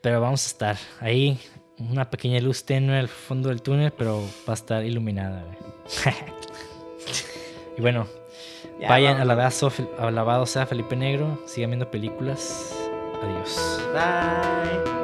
Pero 0.02 0.20
vamos 0.20 0.44
a 0.44 0.46
estar 0.48 0.76
ahí. 1.00 1.38
Una 1.78 2.10
pequeña 2.10 2.40
luz 2.40 2.64
tenue 2.64 2.98
al 2.98 3.08
fondo 3.08 3.50
del 3.50 3.62
túnel, 3.62 3.92
pero 3.92 4.20
va 4.48 4.52
a 4.52 4.54
estar 4.54 4.84
iluminada. 4.84 5.44
y 7.76 7.80
bueno, 7.80 8.08
Ya, 8.80 8.88
vayan, 8.88 9.20
alabado, 9.20 9.72
alabado 9.98 10.46
sea 10.46 10.66
Felipe 10.66 10.96
Negro. 10.96 11.40
Sigan 11.46 11.70
viendo 11.70 11.88
películas. 11.88 12.74
Adiós. 13.22 13.80
Bye. 13.92 14.97